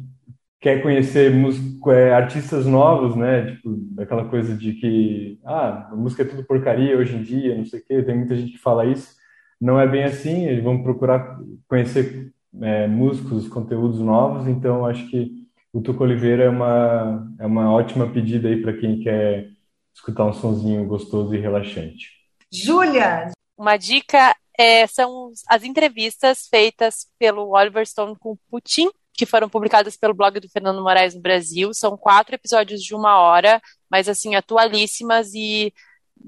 quer 0.61 0.83
conhecer 0.83 1.31
músico, 1.33 1.91
é, 1.93 2.13
artistas 2.13 2.67
novos, 2.67 3.17
né? 3.17 3.53
Tipo, 3.53 3.79
aquela 3.99 4.25
coisa 4.29 4.57
de 4.57 4.73
que 4.75 5.39
ah, 5.45 5.89
a 5.93 5.97
música 5.97 6.23
é 6.23 6.27
tudo 6.27 6.45
porcaria 6.45 6.97
hoje 6.97 7.17
em 7.17 7.23
dia, 7.23 7.57
não 7.57 7.65
sei 7.65 7.81
o 7.81 7.85
quê, 7.85 8.03
tem 8.03 8.17
muita 8.17 8.35
gente 8.37 8.53
que 8.53 8.59
fala 8.59 8.87
isso. 8.87 9.17
Não 9.61 9.79
é 9.81 9.87
bem 9.87 10.05
assim, 10.05 10.47
eles 10.47 10.63
vão 10.65 10.83
procurar 10.83 11.39
conhecer 11.69 12.33
é, 12.63 12.87
músicos, 12.89 13.49
conteúdos 13.49 14.01
novos, 14.01 14.47
então 14.49 14.87
acho 14.87 15.09
que 15.11 15.38
o 15.79 15.83
Tuco 15.83 16.03
Oliveira 16.03 16.45
é 16.45 16.49
uma, 16.49 17.33
é 17.39 17.47
uma 17.47 17.72
ótima 17.72 18.11
pedida 18.12 18.49
aí 18.49 18.61
para 18.61 18.76
quem 18.76 19.01
quer 19.01 19.49
escutar 19.95 20.24
um 20.24 20.33
sonzinho 20.33 20.85
gostoso 20.87 21.33
e 21.35 21.41
relaxante. 21.41 22.09
Júlia! 22.53 23.31
Uma 23.57 23.76
dica 23.76 24.35
é, 24.59 24.87
são 24.89 25.33
as 25.49 25.62
entrevistas 25.62 26.49
feitas 26.49 27.07
pelo 27.16 27.51
Oliver 27.51 27.87
Stone 27.87 28.16
com 28.18 28.37
Putin, 28.51 28.91
que 29.12 29.24
foram 29.24 29.49
publicadas 29.49 29.97
pelo 29.97 30.14
blog 30.14 30.41
do 30.41 30.49
Fernando 30.49 30.83
Moraes 30.83 31.14
no 31.14 31.20
Brasil. 31.20 31.72
São 31.72 31.97
quatro 31.97 32.35
episódios 32.35 32.83
de 32.83 32.95
uma 32.95 33.20
hora, 33.20 33.61
mas 33.89 34.09
assim, 34.09 34.35
atualíssimas 34.35 35.33
e 35.33 35.72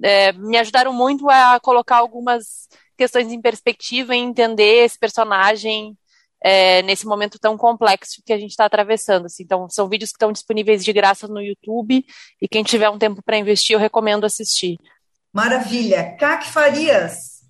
é, 0.02 0.32
me 0.32 0.58
ajudaram 0.58 0.92
muito 0.92 1.28
a 1.28 1.58
colocar 1.60 1.96
algumas 1.96 2.68
questões 2.96 3.32
em 3.32 3.40
perspectiva 3.40 4.14
e 4.14 4.18
entender 4.18 4.84
esse 4.84 4.98
personagem 4.98 5.96
é, 6.42 6.82
nesse 6.82 7.06
momento 7.06 7.38
tão 7.38 7.56
complexo 7.56 8.22
que 8.24 8.32
a 8.32 8.38
gente 8.38 8.50
está 8.50 8.64
atravessando. 8.64 9.26
Assim. 9.26 9.42
Então, 9.42 9.68
são 9.68 9.88
vídeos 9.88 10.10
que 10.10 10.16
estão 10.16 10.32
disponíveis 10.32 10.84
de 10.84 10.92
graça 10.92 11.28
no 11.28 11.40
YouTube 11.40 12.04
e 12.40 12.48
quem 12.48 12.62
tiver 12.62 12.88
um 12.88 12.98
tempo 12.98 13.22
para 13.22 13.38
investir, 13.38 13.74
eu 13.74 13.80
recomendo 13.80 14.24
assistir. 14.24 14.78
Maravilha. 15.32 16.16
Cac 16.18 16.46
Farias, 16.46 17.40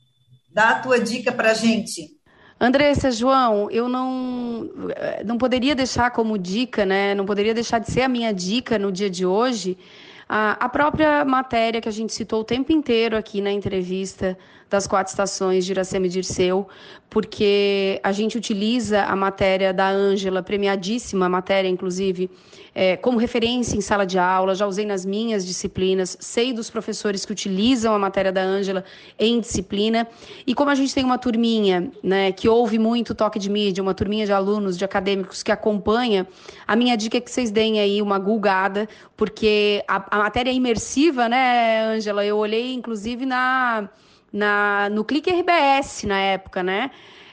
dá 0.53 0.70
a 0.70 0.80
tua 0.80 1.01
dica 1.01 1.32
para 1.32 1.53
a 1.53 1.55
gente. 1.55 2.09
Andressa, 2.62 3.11
João, 3.11 3.70
eu 3.70 3.88
não, 3.88 4.70
não 5.24 5.38
poderia 5.38 5.74
deixar 5.74 6.11
como 6.11 6.36
dica, 6.36 6.84
né? 6.84 7.14
Não 7.14 7.24
poderia 7.24 7.55
deixar 7.55 7.78
de 7.78 7.91
ser 7.91 8.03
a 8.03 8.09
minha 8.09 8.34
dica 8.34 8.78
no 8.78 8.93
dia 8.93 9.09
de 9.09 9.24
hoje. 9.24 9.78
A, 10.28 10.66
a 10.66 10.68
própria 10.68 11.24
matéria 11.24 11.80
que 11.80 11.88
a 11.88 11.93
gente 11.93 12.12
citou 12.12 12.41
o 12.43 12.45
tempo 12.45 12.70
inteiro 12.70 13.16
aqui 13.16 13.41
na 13.41 13.51
entrevista 13.51 14.36
das 14.71 14.87
quatro 14.87 15.11
estações 15.11 15.66
de 15.66 15.73
Iracema 15.73 16.07
e 16.07 16.09
Dirceu, 16.09 16.68
porque 17.11 18.01
a 18.05 18.13
gente 18.13 18.38
utiliza 18.38 19.03
a 19.03 19.17
matéria 19.17 19.75
da 19.75 19.88
Ângela, 19.91 20.45
premiadíssima 20.45 21.29
matéria, 21.29 21.68
inclusive, 21.68 22.30
é, 22.72 22.97
como 22.97 23.18
referência 23.18 23.76
em 23.76 23.80
sala 23.80 24.07
de 24.07 24.17
aula, 24.17 24.55
já 24.55 24.64
usei 24.64 24.87
nas 24.87 25.05
minhas 25.05 25.45
disciplinas, 25.45 26.17
sei 26.21 26.53
dos 26.53 26.71
professores 26.71 27.26
que 27.26 27.33
utilizam 27.33 27.92
a 27.92 27.99
matéria 27.99 28.30
da 28.30 28.42
Ângela 28.42 28.84
em 29.18 29.41
disciplina, 29.41 30.07
e 30.47 30.55
como 30.55 30.71
a 30.71 30.75
gente 30.76 30.95
tem 30.95 31.05
uma 31.05 31.18
turminha 31.18 31.91
né, 32.01 32.30
que 32.30 32.49
ouve 32.49 32.79
muito 32.79 33.13
toque 33.13 33.41
de 33.41 33.51
mídia, 33.51 33.83
uma 33.83 33.92
turminha 33.92 34.25
de 34.25 34.33
alunos, 34.33 34.79
de 34.79 34.84
acadêmicos 34.84 35.42
que 35.42 35.51
acompanha, 35.51 36.29
a 36.64 36.76
minha 36.76 36.97
dica 36.97 37.18
é 37.18 37.21
que 37.21 37.30
vocês 37.30 37.51
deem 37.51 37.80
aí 37.80 38.01
uma 38.01 38.21
gulgada, 38.21 38.88
porque 39.17 39.83
a, 39.88 40.17
a 40.17 40.18
matéria 40.18 40.51
é 40.53 40.55
imersiva, 40.55 41.29
né, 41.29 41.87
Ângela? 41.87 42.25
Eu 42.25 42.37
olhei, 42.37 42.72
inclusive, 42.72 43.26
na 43.26 43.91
na, 44.32 44.88
no 44.90 45.04
Clique 45.04 45.30
RBS 45.30 46.04
na 46.04 46.20
época, 46.20 46.62
né? 46.62 46.90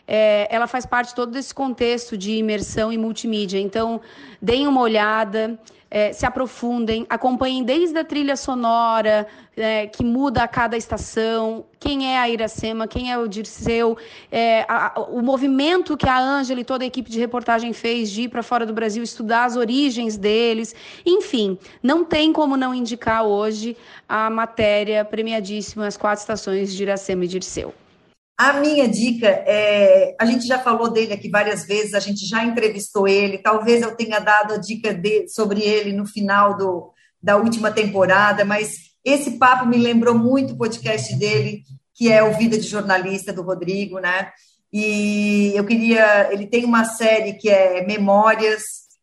É, 0.07 0.47
ela 0.49 0.67
faz 0.67 0.85
parte 0.85 1.13
todo 1.13 1.31
desse 1.31 1.53
contexto 1.53 2.17
de 2.17 2.31
imersão 2.33 2.91
e 2.93 2.97
multimídia. 2.97 3.59
Então, 3.59 3.99
deem 4.41 4.65
uma 4.65 4.81
olhada, 4.81 5.59
é, 5.89 6.11
se 6.11 6.25
aprofundem, 6.25 7.05
acompanhem 7.09 7.63
desde 7.63 7.97
a 7.97 8.03
trilha 8.03 8.35
sonora, 8.35 9.27
é, 9.55 9.87
que 9.87 10.03
muda 10.03 10.43
a 10.43 10.47
cada 10.47 10.77
estação, 10.77 11.65
quem 11.79 12.13
é 12.13 12.19
a 12.19 12.29
Iracema, 12.29 12.87
quem 12.87 13.11
é 13.11 13.17
o 13.17 13.27
Dirceu, 13.27 13.97
é, 14.31 14.65
a, 14.67 14.93
o 15.09 15.21
movimento 15.21 15.97
que 15.97 16.07
a 16.07 16.19
Ângela 16.19 16.59
e 16.59 16.65
toda 16.65 16.83
a 16.83 16.87
equipe 16.87 17.09
de 17.09 17.19
reportagem 17.19 17.73
fez 17.73 18.11
de 18.11 18.23
ir 18.23 18.29
para 18.29 18.43
fora 18.43 18.65
do 18.65 18.73
Brasil 18.73 19.01
estudar 19.01 19.45
as 19.45 19.55
origens 19.55 20.17
deles. 20.17 20.75
Enfim, 21.05 21.57
não 21.81 22.03
tem 22.03 22.33
como 22.33 22.57
não 22.57 22.73
indicar 22.73 23.23
hoje 23.23 23.75
a 24.07 24.29
matéria 24.29 25.03
premiadíssima 25.05 25.87
As 25.87 25.97
Quatro 25.97 26.21
Estações 26.21 26.73
de 26.73 26.83
Iracema 26.83 27.25
e 27.25 27.27
Dirceu. 27.27 27.73
A 28.37 28.53
minha 28.53 28.87
dica 28.87 29.27
é, 29.27 30.15
a 30.19 30.25
gente 30.25 30.45
já 30.45 30.59
falou 30.59 30.91
dele 30.91 31.11
aqui 31.11 31.27
várias 31.27 31.65
vezes, 31.65 31.95
a 31.95 31.99
gente 31.99 32.23
já 32.23 32.43
entrevistou 32.43 33.07
ele, 33.07 33.39
talvez 33.39 33.81
eu 33.81 33.95
tenha 33.95 34.19
dado 34.19 34.53
a 34.53 34.57
dica 34.57 34.93
de, 34.93 35.27
sobre 35.27 35.61
ele 35.61 35.91
no 35.91 36.05
final 36.05 36.55
do, 36.55 36.93
da 37.21 37.35
última 37.35 37.71
temporada, 37.71 38.45
mas 38.45 38.75
esse 39.03 39.31
papo 39.39 39.65
me 39.65 39.77
lembrou 39.77 40.13
muito 40.13 40.53
o 40.53 40.57
podcast 40.57 41.15
dele, 41.15 41.63
que 41.95 42.11
é 42.11 42.21
o 42.21 42.37
Vida 42.37 42.59
de 42.59 42.67
Jornalista 42.67 43.33
do 43.33 43.41
Rodrigo, 43.41 43.97
né? 43.97 44.29
E 44.71 45.51
eu 45.55 45.65
queria, 45.65 46.31
ele 46.31 46.45
tem 46.45 46.63
uma 46.63 46.85
série 46.85 47.33
que 47.33 47.49
é 47.49 47.83
Memórias, 47.87 48.61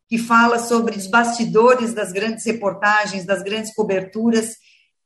que 0.08 0.16
fala 0.16 0.60
sobre 0.60 0.96
os 0.96 1.08
bastidores 1.08 1.92
das 1.92 2.12
grandes 2.12 2.44
reportagens, 2.44 3.24
das 3.24 3.42
grandes 3.42 3.74
coberturas, 3.74 4.50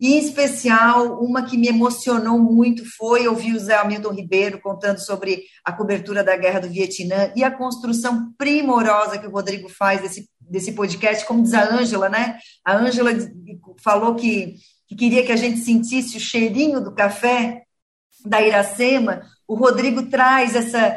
e, 0.01 0.15
em 0.15 0.19
especial, 0.19 1.21
uma 1.23 1.43
que 1.43 1.59
me 1.59 1.67
emocionou 1.67 2.39
muito 2.39 2.85
foi 2.97 3.27
ouvir 3.27 3.55
o 3.55 3.59
Zé 3.59 3.75
Hamilton 3.75 4.13
Ribeiro 4.13 4.61
contando 4.61 4.99
sobre 4.99 5.43
a 5.65 5.73
cobertura 5.73 6.23
da 6.23 6.37
guerra 6.37 6.61
do 6.61 6.69
Vietnã 6.69 7.33
e 7.35 7.43
a 7.43 7.51
construção 7.51 8.33
primorosa 8.39 9.19
que 9.19 9.27
o 9.27 9.31
Rodrigo 9.31 9.69
faz 9.69 10.01
desse, 10.01 10.29
desse 10.41 10.73
podcast, 10.73 11.27
como 11.27 11.43
diz 11.43 11.53
a 11.53 11.65
Ângela, 11.65 12.09
né? 12.09 12.39
A 12.65 12.77
Ângela 12.77 13.11
falou 13.83 14.15
que, 14.15 14.55
que 14.87 14.95
queria 14.95 15.25
que 15.27 15.33
a 15.33 15.37
gente 15.37 15.59
sentisse 15.59 16.17
o 16.17 16.21
cheirinho 16.21 16.81
do 16.81 16.95
café 16.95 17.65
da 18.25 18.41
Iracema. 18.41 19.23
O 19.49 19.57
Rodrigo 19.57 20.05
traz 20.05 20.55
essa, 20.55 20.97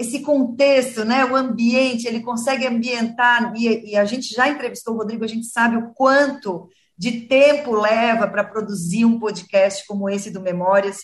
esse 0.00 0.20
contexto, 0.20 1.04
né, 1.04 1.24
o 1.24 1.36
ambiente, 1.36 2.06
ele 2.06 2.20
consegue 2.20 2.66
ambientar, 2.66 3.52
e, 3.56 3.92
e, 3.92 3.96
a 3.96 4.04
gente 4.04 4.34
já 4.34 4.48
entrevistou 4.48 4.94
o 4.94 4.98
Rodrigo, 4.98 5.24
a 5.24 5.28
gente 5.28 5.46
sabe 5.46 5.76
o 5.76 5.92
quanto 5.94 6.68
de 6.98 7.22
tempo 7.22 7.72
leva 7.72 8.26
para 8.26 8.44
produzir 8.44 9.04
um 9.04 9.18
podcast 9.18 9.86
como 9.86 10.08
esse 10.08 10.30
do 10.30 10.40
Memórias 10.40 11.00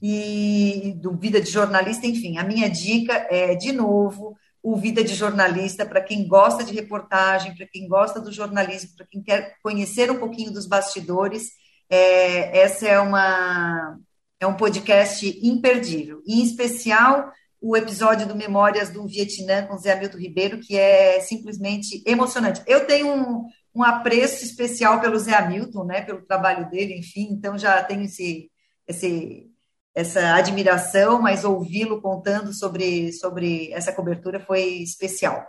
e 0.00 0.94
do 1.00 1.16
Vida 1.16 1.40
de 1.40 1.50
Jornalista, 1.50 2.06
enfim, 2.06 2.38
a 2.38 2.44
minha 2.44 2.68
dica 2.68 3.26
é, 3.30 3.54
de 3.54 3.72
novo, 3.72 4.36
o 4.62 4.76
Vida 4.76 5.04
de 5.04 5.14
Jornalista, 5.14 5.84
para 5.84 6.00
quem 6.00 6.26
gosta 6.26 6.64
de 6.64 6.72
reportagem, 6.72 7.54
para 7.54 7.66
quem 7.66 7.86
gosta 7.86 8.20
do 8.20 8.32
jornalismo, 8.32 8.90
para 8.96 9.06
quem 9.06 9.22
quer 9.22 9.56
conhecer 9.62 10.10
um 10.10 10.18
pouquinho 10.18 10.50
dos 10.50 10.66
bastidores, 10.66 11.50
é, 11.90 12.60
essa 12.60 12.86
é 12.86 12.98
uma 12.98 13.98
é 14.40 14.46
um 14.46 14.56
podcast 14.56 15.26
imperdível. 15.42 16.22
Em 16.26 16.42
especial, 16.42 17.32
o 17.60 17.76
episódio 17.76 18.26
do 18.26 18.34
Memórias 18.34 18.90
do 18.90 19.06
Vietnã 19.06 19.66
com 19.66 19.78
Zé 19.78 19.92
Hamilton 19.92 20.18
Ribeiro, 20.18 20.60
que 20.60 20.76
é 20.76 21.20
simplesmente 21.20 22.02
emocionante. 22.06 22.62
Eu 22.66 22.86
tenho 22.86 23.08
um, 23.08 23.46
um 23.74 23.82
apreço 23.82 24.44
especial 24.44 25.00
pelo 25.00 25.18
Zé 25.18 25.34
Hamilton, 25.34 25.84
né, 25.84 26.00
pelo 26.02 26.22
trabalho 26.22 26.70
dele, 26.70 26.96
enfim, 26.96 27.28
então 27.30 27.58
já 27.58 27.82
tenho 27.82 28.02
esse, 28.02 28.50
esse, 28.86 29.50
essa 29.94 30.34
admiração, 30.34 31.20
mas 31.20 31.44
ouvi-lo 31.44 32.00
contando 32.00 32.52
sobre, 32.52 33.12
sobre 33.12 33.72
essa 33.72 33.92
cobertura 33.92 34.38
foi 34.38 34.62
especial. 34.82 35.44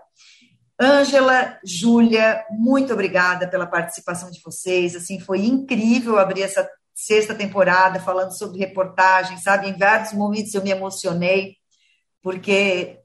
Ângela, 0.79 1.57
Júlia, 1.63 2.43
muito 2.49 2.91
obrigada 2.91 3.47
pela 3.47 3.65
participação 3.65 4.29
de 4.29 4.41
vocês. 4.43 4.93
Assim, 4.95 5.19
foi 5.19 5.45
incrível 5.45 6.19
abrir 6.19 6.41
essa 6.41 6.69
sexta 6.93 7.33
temporada 7.33 7.99
falando 7.99 8.37
sobre 8.37 8.59
reportagem, 8.59 9.37
sabe? 9.37 9.69
Em 9.69 9.77
vários 9.77 10.11
momentos 10.11 10.53
eu 10.53 10.63
me 10.63 10.71
emocionei 10.71 11.55
porque 12.21 12.99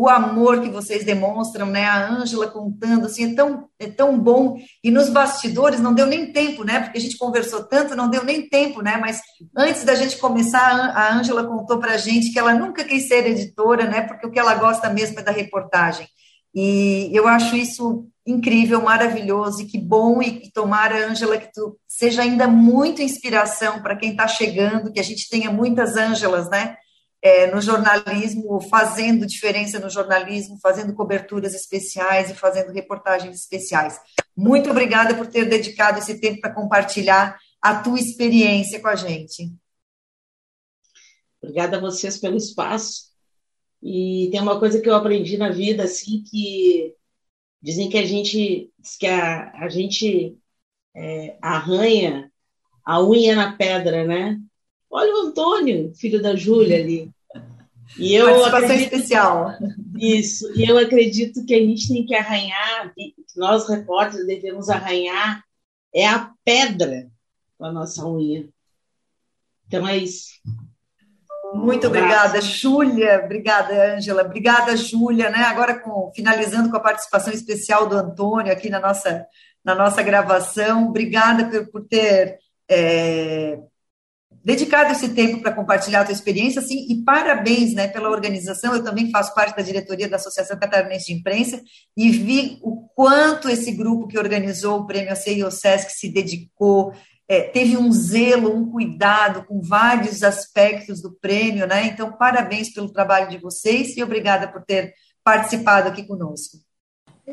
o 0.00 0.08
amor 0.08 0.60
que 0.60 0.70
vocês 0.70 1.04
demonstram, 1.04 1.66
né? 1.66 1.84
A 1.84 2.08
Ângela 2.08 2.46
contando, 2.46 3.06
assim, 3.06 3.32
é 3.32 3.34
tão, 3.34 3.68
é 3.80 3.88
tão 3.88 4.16
bom. 4.16 4.56
E 4.84 4.92
nos 4.92 5.08
bastidores 5.08 5.80
não 5.80 5.92
deu 5.92 6.06
nem 6.06 6.30
tempo, 6.30 6.62
né? 6.62 6.78
Porque 6.78 6.98
a 6.98 7.00
gente 7.00 7.18
conversou 7.18 7.64
tanto, 7.64 7.96
não 7.96 8.08
deu 8.08 8.22
nem 8.22 8.48
tempo, 8.48 8.80
né? 8.80 8.96
Mas 8.96 9.20
antes 9.56 9.82
da 9.82 9.96
gente 9.96 10.16
começar, 10.18 10.70
a 10.94 11.12
Ângela 11.12 11.42
contou 11.42 11.80
para 11.80 11.94
a 11.94 11.96
gente 11.96 12.32
que 12.32 12.38
ela 12.38 12.54
nunca 12.54 12.84
quis 12.84 13.08
ser 13.08 13.26
editora, 13.26 13.88
né? 13.88 14.02
Porque 14.02 14.24
o 14.24 14.30
que 14.30 14.38
ela 14.38 14.54
gosta 14.54 14.88
mesmo 14.88 15.18
é 15.18 15.22
da 15.24 15.32
reportagem. 15.32 16.06
E 16.54 17.10
eu 17.12 17.26
acho 17.26 17.56
isso 17.56 18.06
incrível, 18.24 18.80
maravilhoso, 18.80 19.62
e 19.62 19.66
que 19.66 19.78
bom, 19.78 20.22
e, 20.22 20.48
tomara, 20.52 21.08
Ângela, 21.08 21.38
que 21.38 21.52
tu 21.52 21.76
seja 21.88 22.22
ainda 22.22 22.46
muita 22.46 23.02
inspiração 23.02 23.82
para 23.82 23.96
quem 23.96 24.12
está 24.12 24.28
chegando, 24.28 24.92
que 24.92 25.00
a 25.00 25.04
gente 25.04 25.28
tenha 25.28 25.50
muitas 25.50 25.96
Ângelas, 25.96 26.48
né? 26.48 26.76
É, 27.20 27.52
no 27.52 27.60
jornalismo, 27.60 28.60
fazendo 28.60 29.26
diferença 29.26 29.78
no 29.78 29.90
jornalismo, 29.90 30.58
fazendo 30.62 30.94
coberturas 30.94 31.54
especiais 31.54 32.30
e 32.30 32.34
fazendo 32.34 32.72
reportagens 32.72 33.36
especiais. 33.36 33.98
Muito 34.36 34.70
obrigada 34.70 35.14
por 35.14 35.26
ter 35.26 35.44
dedicado 35.46 35.98
esse 35.98 36.20
tempo 36.20 36.40
para 36.40 36.54
compartilhar 36.54 37.36
a 37.60 37.74
tua 37.82 37.98
experiência 37.98 38.80
com 38.80 38.88
a 38.88 38.94
gente. 38.94 39.52
Obrigada 41.42 41.76
a 41.76 41.80
vocês 41.80 42.18
pelo 42.18 42.36
espaço. 42.36 43.08
E 43.82 44.28
tem 44.30 44.40
uma 44.40 44.58
coisa 44.58 44.80
que 44.80 44.88
eu 44.88 44.94
aprendi 44.94 45.36
na 45.36 45.50
vida, 45.50 45.84
assim, 45.84 46.22
que 46.22 46.94
dizem 47.62 47.88
que 47.88 47.98
a 47.98 48.04
gente, 48.04 48.72
que 48.98 49.06
a, 49.06 49.52
a 49.52 49.68
gente 49.68 50.36
é, 50.94 51.36
arranha 51.40 52.30
a 52.84 53.02
unha 53.02 53.36
na 53.36 53.56
pedra, 53.56 54.04
né? 54.04 54.40
Olha 54.90 55.14
o 55.14 55.26
Antônio, 55.26 55.92
filho 55.94 56.20
da 56.22 56.34
Júlia 56.34 56.78
ali. 56.78 57.10
E 57.98 58.14
eu 58.14 58.26
Participação 58.26 58.58
acredito, 58.58 58.94
especial. 58.94 59.54
Isso. 59.98 60.52
E 60.54 60.68
eu 60.68 60.78
acredito 60.78 61.44
que 61.44 61.54
a 61.54 61.58
gente 61.58 61.88
tem 61.88 62.04
que 62.04 62.14
arranhar, 62.14 62.92
nós 63.36 63.68
repórteres 63.68 64.26
devemos 64.26 64.68
arranhar, 64.68 65.42
é 65.94 66.06
a 66.06 66.30
pedra 66.44 67.08
com 67.56 67.64
a 67.64 67.72
nossa 67.72 68.06
unha. 68.06 68.48
Então 69.66 69.86
é 69.86 69.96
isso. 69.96 70.28
Muito 71.54 71.86
um 71.86 71.90
obrigada, 71.90 72.40
Júlia. 72.40 73.22
Obrigada, 73.24 73.94
Ângela. 73.94 74.22
Obrigada, 74.22 74.76
Júlia. 74.76 75.30
Né? 75.30 75.38
Agora, 75.38 75.78
com, 75.78 76.12
finalizando 76.14 76.70
com 76.70 76.76
a 76.76 76.80
participação 76.80 77.32
especial 77.32 77.88
do 77.88 77.96
Antônio 77.96 78.52
aqui 78.52 78.68
na 78.68 78.80
nossa, 78.80 79.26
na 79.64 79.74
nossa 79.74 80.02
gravação. 80.02 80.88
Obrigada 80.88 81.46
por, 81.46 81.70
por 81.70 81.84
ter 81.88 82.38
é, 82.68 83.58
dedicado 84.48 84.92
esse 84.92 85.10
tempo 85.10 85.42
para 85.42 85.52
compartilhar 85.52 86.00
a 86.00 86.04
tua 86.06 86.14
experiência, 86.14 86.62
assim, 86.62 86.86
e 86.88 87.04
parabéns, 87.04 87.74
né, 87.74 87.86
pela 87.86 88.08
organização. 88.08 88.74
Eu 88.74 88.82
também 88.82 89.10
faço 89.10 89.34
parte 89.34 89.54
da 89.54 89.62
diretoria 89.62 90.08
da 90.08 90.16
Associação 90.16 90.58
Catarinense 90.58 91.08
de 91.08 91.12
Imprensa 91.12 91.60
e 91.94 92.08
vi 92.08 92.58
o 92.62 92.88
quanto 92.94 93.50
esse 93.50 93.70
grupo 93.72 94.08
que 94.08 94.18
organizou 94.18 94.78
o 94.78 94.86
Prêmio 94.86 95.12
ACI 95.12 95.42
SESC 95.50 95.90
se 95.90 96.08
dedicou, 96.10 96.94
é, 97.28 97.42
teve 97.42 97.76
um 97.76 97.92
zelo, 97.92 98.56
um 98.56 98.70
cuidado 98.70 99.44
com 99.44 99.60
vários 99.60 100.22
aspectos 100.22 101.02
do 101.02 101.12
prêmio, 101.20 101.66
né? 101.66 101.84
Então, 101.84 102.10
parabéns 102.12 102.72
pelo 102.72 102.90
trabalho 102.90 103.28
de 103.28 103.36
vocês 103.36 103.94
e 103.98 104.02
obrigada 104.02 104.48
por 104.48 104.64
ter 104.64 104.94
participado 105.22 105.88
aqui 105.88 106.06
conosco. 106.06 106.56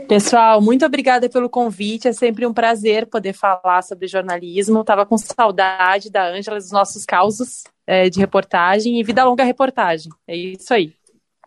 Pessoal, 0.08 0.62
muito 0.62 0.86
obrigada 0.86 1.28
pelo 1.30 1.50
convite. 1.50 2.08
É 2.08 2.14
sempre 2.14 2.46
um 2.46 2.54
prazer 2.54 3.08
poder 3.08 3.34
falar 3.34 3.82
sobre 3.82 4.08
jornalismo. 4.08 4.82
Estava 4.82 5.06
com 5.06 5.18
saudade 5.18 6.12
da 6.12 6.30
Ângela, 6.30 6.58
dos 6.58 6.72
nossos 6.72 7.06
causos 7.06 7.64
é, 7.88 8.10
de 8.10 8.20
reportagem 8.20 9.00
e 9.00 9.04
vida 9.04 9.24
longa 9.24 9.44
reportagem. 9.44 10.12
É 10.28 10.36
isso 10.36 10.74
aí. 10.74 10.94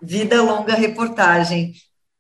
Vida 0.03 0.43
longa 0.43 0.75
reportagem. 0.75 1.75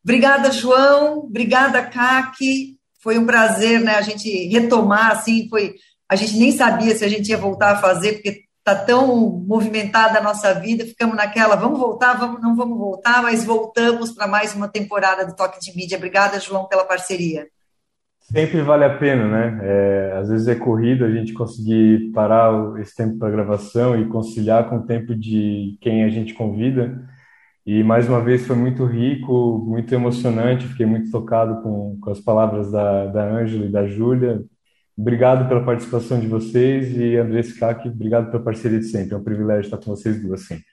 Obrigada, 0.04 0.52
João. 0.52 1.18
Obrigada, 1.18 1.82
Kaki. 1.82 2.76
Foi 3.00 3.18
um 3.18 3.26
prazer, 3.26 3.80
né? 3.80 3.96
A 3.96 4.02
gente 4.02 4.48
retomar 4.48 5.12
assim. 5.12 5.48
Foi. 5.48 5.74
A 6.08 6.16
gente 6.16 6.36
nem 6.36 6.52
sabia 6.52 6.94
se 6.94 7.04
a 7.04 7.08
gente 7.08 7.28
ia 7.28 7.36
voltar 7.36 7.72
a 7.72 7.80
fazer, 7.80 8.14
porque 8.14 8.44
está 8.68 8.74
tão 8.74 9.30
movimentada 9.46 10.18
a 10.18 10.22
nossa 10.22 10.52
vida, 10.52 10.84
ficamos 10.84 11.16
naquela, 11.16 11.56
vamos 11.56 11.78
voltar, 11.78 12.18
vamos, 12.18 12.40
não 12.42 12.54
vamos 12.54 12.76
voltar, 12.76 13.22
mas 13.22 13.44
voltamos 13.44 14.12
para 14.12 14.26
mais 14.26 14.54
uma 14.54 14.68
temporada 14.68 15.24
do 15.24 15.34
Toque 15.34 15.58
de 15.58 15.74
Mídia. 15.74 15.96
Obrigada, 15.96 16.38
João, 16.38 16.66
pela 16.66 16.84
parceria. 16.84 17.46
Sempre 18.20 18.60
vale 18.60 18.84
a 18.84 18.98
pena, 18.98 19.26
né? 19.26 19.58
É, 19.62 20.18
às 20.18 20.28
vezes 20.28 20.48
é 20.48 20.54
corrido 20.54 21.02
a 21.02 21.10
gente 21.10 21.32
conseguir 21.32 22.12
parar 22.12 22.78
esse 22.78 22.94
tempo 22.94 23.18
para 23.18 23.30
gravação 23.30 23.98
e 23.98 24.06
conciliar 24.08 24.68
com 24.68 24.76
o 24.76 24.86
tempo 24.86 25.14
de 25.14 25.78
quem 25.80 26.04
a 26.04 26.10
gente 26.10 26.34
convida. 26.34 27.08
E 27.64 27.82
mais 27.82 28.06
uma 28.06 28.20
vez 28.20 28.46
foi 28.46 28.54
muito 28.54 28.84
rico, 28.84 29.64
muito 29.66 29.94
emocionante. 29.94 30.68
Fiquei 30.68 30.84
muito 30.84 31.10
tocado 31.10 31.62
com, 31.62 31.98
com 32.02 32.10
as 32.10 32.20
palavras 32.20 32.70
da, 32.70 33.24
Ângela 33.24 33.64
e 33.64 33.72
da 33.72 33.86
Júlia. 33.86 34.42
Obrigado 34.98 35.48
pela 35.48 35.64
participação 35.64 36.18
de 36.18 36.26
vocês 36.26 36.96
e 36.96 37.16
Andressa 37.16 37.56
Kaki, 37.56 37.88
obrigado 37.88 38.32
pela 38.32 38.42
parceria 38.42 38.80
de 38.80 38.86
sempre. 38.86 39.14
É 39.14 39.16
um 39.16 39.22
privilégio 39.22 39.66
estar 39.66 39.76
com 39.76 39.94
vocês 39.94 40.20
duas 40.20 40.44
sempre. 40.44 40.66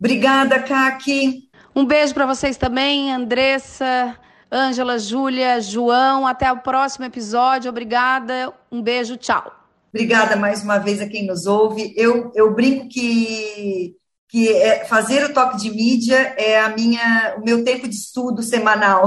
Obrigada, 0.00 0.58
Kaki. 0.58 1.50
Um 1.74 1.84
beijo 1.84 2.14
para 2.14 2.24
vocês 2.24 2.56
também, 2.56 3.12
Andressa, 3.12 4.16
Ângela, 4.50 4.98
Júlia, 4.98 5.60
João. 5.60 6.26
Até 6.26 6.50
o 6.50 6.56
próximo 6.56 7.04
episódio. 7.04 7.68
Obrigada. 7.68 8.50
Um 8.72 8.80
beijo, 8.80 9.16
tchau. 9.18 9.52
Obrigada 9.92 10.36
mais 10.36 10.62
uma 10.62 10.78
vez 10.78 11.02
a 11.02 11.06
quem 11.06 11.26
nos 11.26 11.44
ouve. 11.44 11.92
Eu, 11.96 12.32
eu 12.34 12.54
brinco 12.54 12.88
que 12.88 13.94
que 14.36 14.52
é, 14.52 14.84
fazer 14.84 15.24
o 15.24 15.32
toque 15.32 15.56
de 15.56 15.70
mídia 15.70 16.34
é 16.36 16.60
a 16.60 16.68
minha, 16.68 17.36
o 17.38 17.42
meu 17.42 17.64
tempo 17.64 17.88
de 17.88 17.94
estudo 17.94 18.42
semanal, 18.42 19.06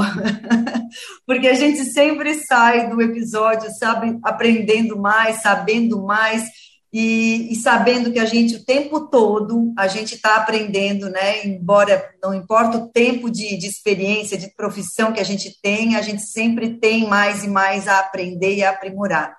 porque 1.24 1.48
a 1.48 1.54
gente 1.54 1.86
sempre 1.86 2.34
sai 2.34 2.90
do 2.90 3.00
episódio, 3.00 3.70
sabe, 3.78 4.18
aprendendo 4.24 4.98
mais, 4.98 5.44
sabendo 5.44 6.02
mais 6.02 6.46
e, 6.92 7.54
e 7.54 7.56
sabendo 7.58 8.12
que 8.12 8.18
a 8.18 8.26
gente 8.26 8.56
o 8.56 8.66
tempo 8.66 9.02
todo 9.02 9.72
a 9.78 9.88
gente 9.88 10.16
está 10.16 10.36
aprendendo, 10.36 11.08
né? 11.12 11.46
Embora 11.46 12.04
não 12.24 12.34
importa 12.34 12.80
o 12.80 12.88
tempo 12.90 13.30
de, 13.30 13.56
de 13.56 13.68
experiência, 13.68 14.36
de 14.36 14.52
profissão 14.56 15.14
que 15.14 15.20
a 15.20 15.24
gente 15.24 15.56
tem, 15.62 15.96
a 15.96 16.02
gente 16.02 16.24
sempre 16.24 16.80
tem 16.80 17.08
mais 17.08 17.44
e 17.44 17.48
mais 17.48 17.88
a 17.88 18.00
aprender 18.00 18.56
e 18.56 18.64
a 18.64 18.72
aprimorar. 18.72 19.38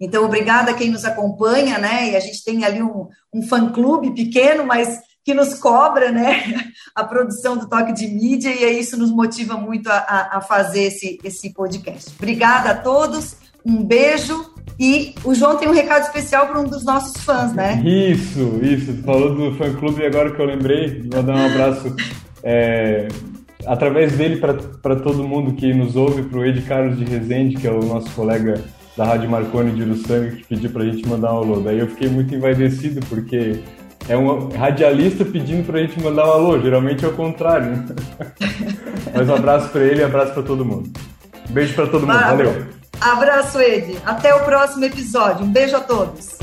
Então, 0.00 0.24
obrigada 0.24 0.70
a 0.70 0.74
quem 0.74 0.90
nos 0.90 1.04
acompanha, 1.04 1.76
né? 1.76 2.12
E 2.12 2.16
a 2.16 2.20
gente 2.20 2.42
tem 2.42 2.64
ali 2.64 2.82
um, 2.82 3.06
um 3.34 3.42
fã-clube 3.42 4.14
pequeno, 4.14 4.64
mas 4.64 4.98
que 5.26 5.34
nos 5.34 5.54
cobra 5.54 6.12
né, 6.12 6.70
a 6.94 7.02
produção 7.02 7.56
do 7.56 7.68
Toque 7.68 7.92
de 7.92 8.06
Mídia, 8.06 8.48
e 8.50 8.78
isso 8.78 8.96
nos 8.96 9.10
motiva 9.10 9.56
muito 9.56 9.88
a, 9.88 10.28
a 10.34 10.40
fazer 10.40 10.84
esse, 10.84 11.18
esse 11.24 11.52
podcast. 11.52 12.12
Obrigada 12.16 12.70
a 12.70 12.74
todos, 12.76 13.34
um 13.64 13.82
beijo. 13.82 14.54
E 14.78 15.16
o 15.24 15.34
João 15.34 15.56
tem 15.56 15.66
um 15.66 15.72
recado 15.72 16.04
especial 16.04 16.46
para 16.46 16.60
um 16.60 16.64
dos 16.64 16.84
nossos 16.84 17.20
fãs, 17.24 17.52
né? 17.52 17.82
Isso, 17.84 18.60
isso. 18.62 19.02
Falou 19.02 19.34
do 19.34 19.56
fã 19.56 19.74
clube 19.74 20.06
agora 20.06 20.30
que 20.30 20.40
eu 20.40 20.46
lembrei. 20.46 21.02
Vou 21.10 21.22
dar 21.22 21.34
um 21.34 21.46
abraço 21.46 21.96
é, 22.44 23.08
através 23.66 24.12
dele 24.12 24.36
para 24.36 24.96
todo 24.96 25.26
mundo 25.26 25.54
que 25.54 25.74
nos 25.74 25.96
ouve, 25.96 26.22
para 26.22 26.38
o 26.38 26.44
Ed 26.44 26.60
Carlos 26.62 26.98
de 26.98 27.04
Rezende, 27.04 27.56
que 27.56 27.66
é 27.66 27.72
o 27.72 27.80
nosso 27.80 28.10
colega 28.10 28.62
da 28.96 29.04
Rádio 29.04 29.28
Marconi 29.28 29.72
de 29.72 29.82
Uruçanga, 29.82 30.30
que 30.30 30.44
pediu 30.44 30.70
para 30.70 30.84
a 30.84 30.86
gente 30.86 31.06
mandar 31.08 31.34
um 31.34 31.38
alô. 31.38 31.60
Daí 31.60 31.80
eu 31.80 31.88
fiquei 31.88 32.08
muito 32.08 32.32
envaidecido, 32.32 33.00
porque 33.08 33.60
é 34.08 34.16
um 34.16 34.48
radialista 34.48 35.24
pedindo 35.24 35.66
para 35.66 35.78
a 35.78 35.82
gente 35.82 36.00
mandar 36.00 36.26
um 36.26 36.32
alô. 36.32 36.60
Geralmente 36.60 37.04
é 37.04 37.08
o 37.08 37.12
contrário. 37.12 37.70
Né? 37.70 37.86
Mas 39.14 39.28
um 39.28 39.34
abraço 39.34 39.68
para 39.70 39.82
ele 39.82 40.00
e 40.00 40.04
um 40.04 40.06
abraço 40.06 40.32
para 40.32 40.42
todo 40.42 40.64
mundo. 40.64 40.90
beijo 41.50 41.74
para 41.74 41.86
todo 41.86 42.06
mundo. 42.06 42.18
Valeu. 42.18 42.66
Abraço, 43.00 43.60
Ed. 43.60 43.98
Até 44.04 44.34
o 44.34 44.40
próximo 44.44 44.84
episódio. 44.84 45.44
Um 45.44 45.52
beijo 45.52 45.76
a 45.76 45.80
todos. 45.80 46.38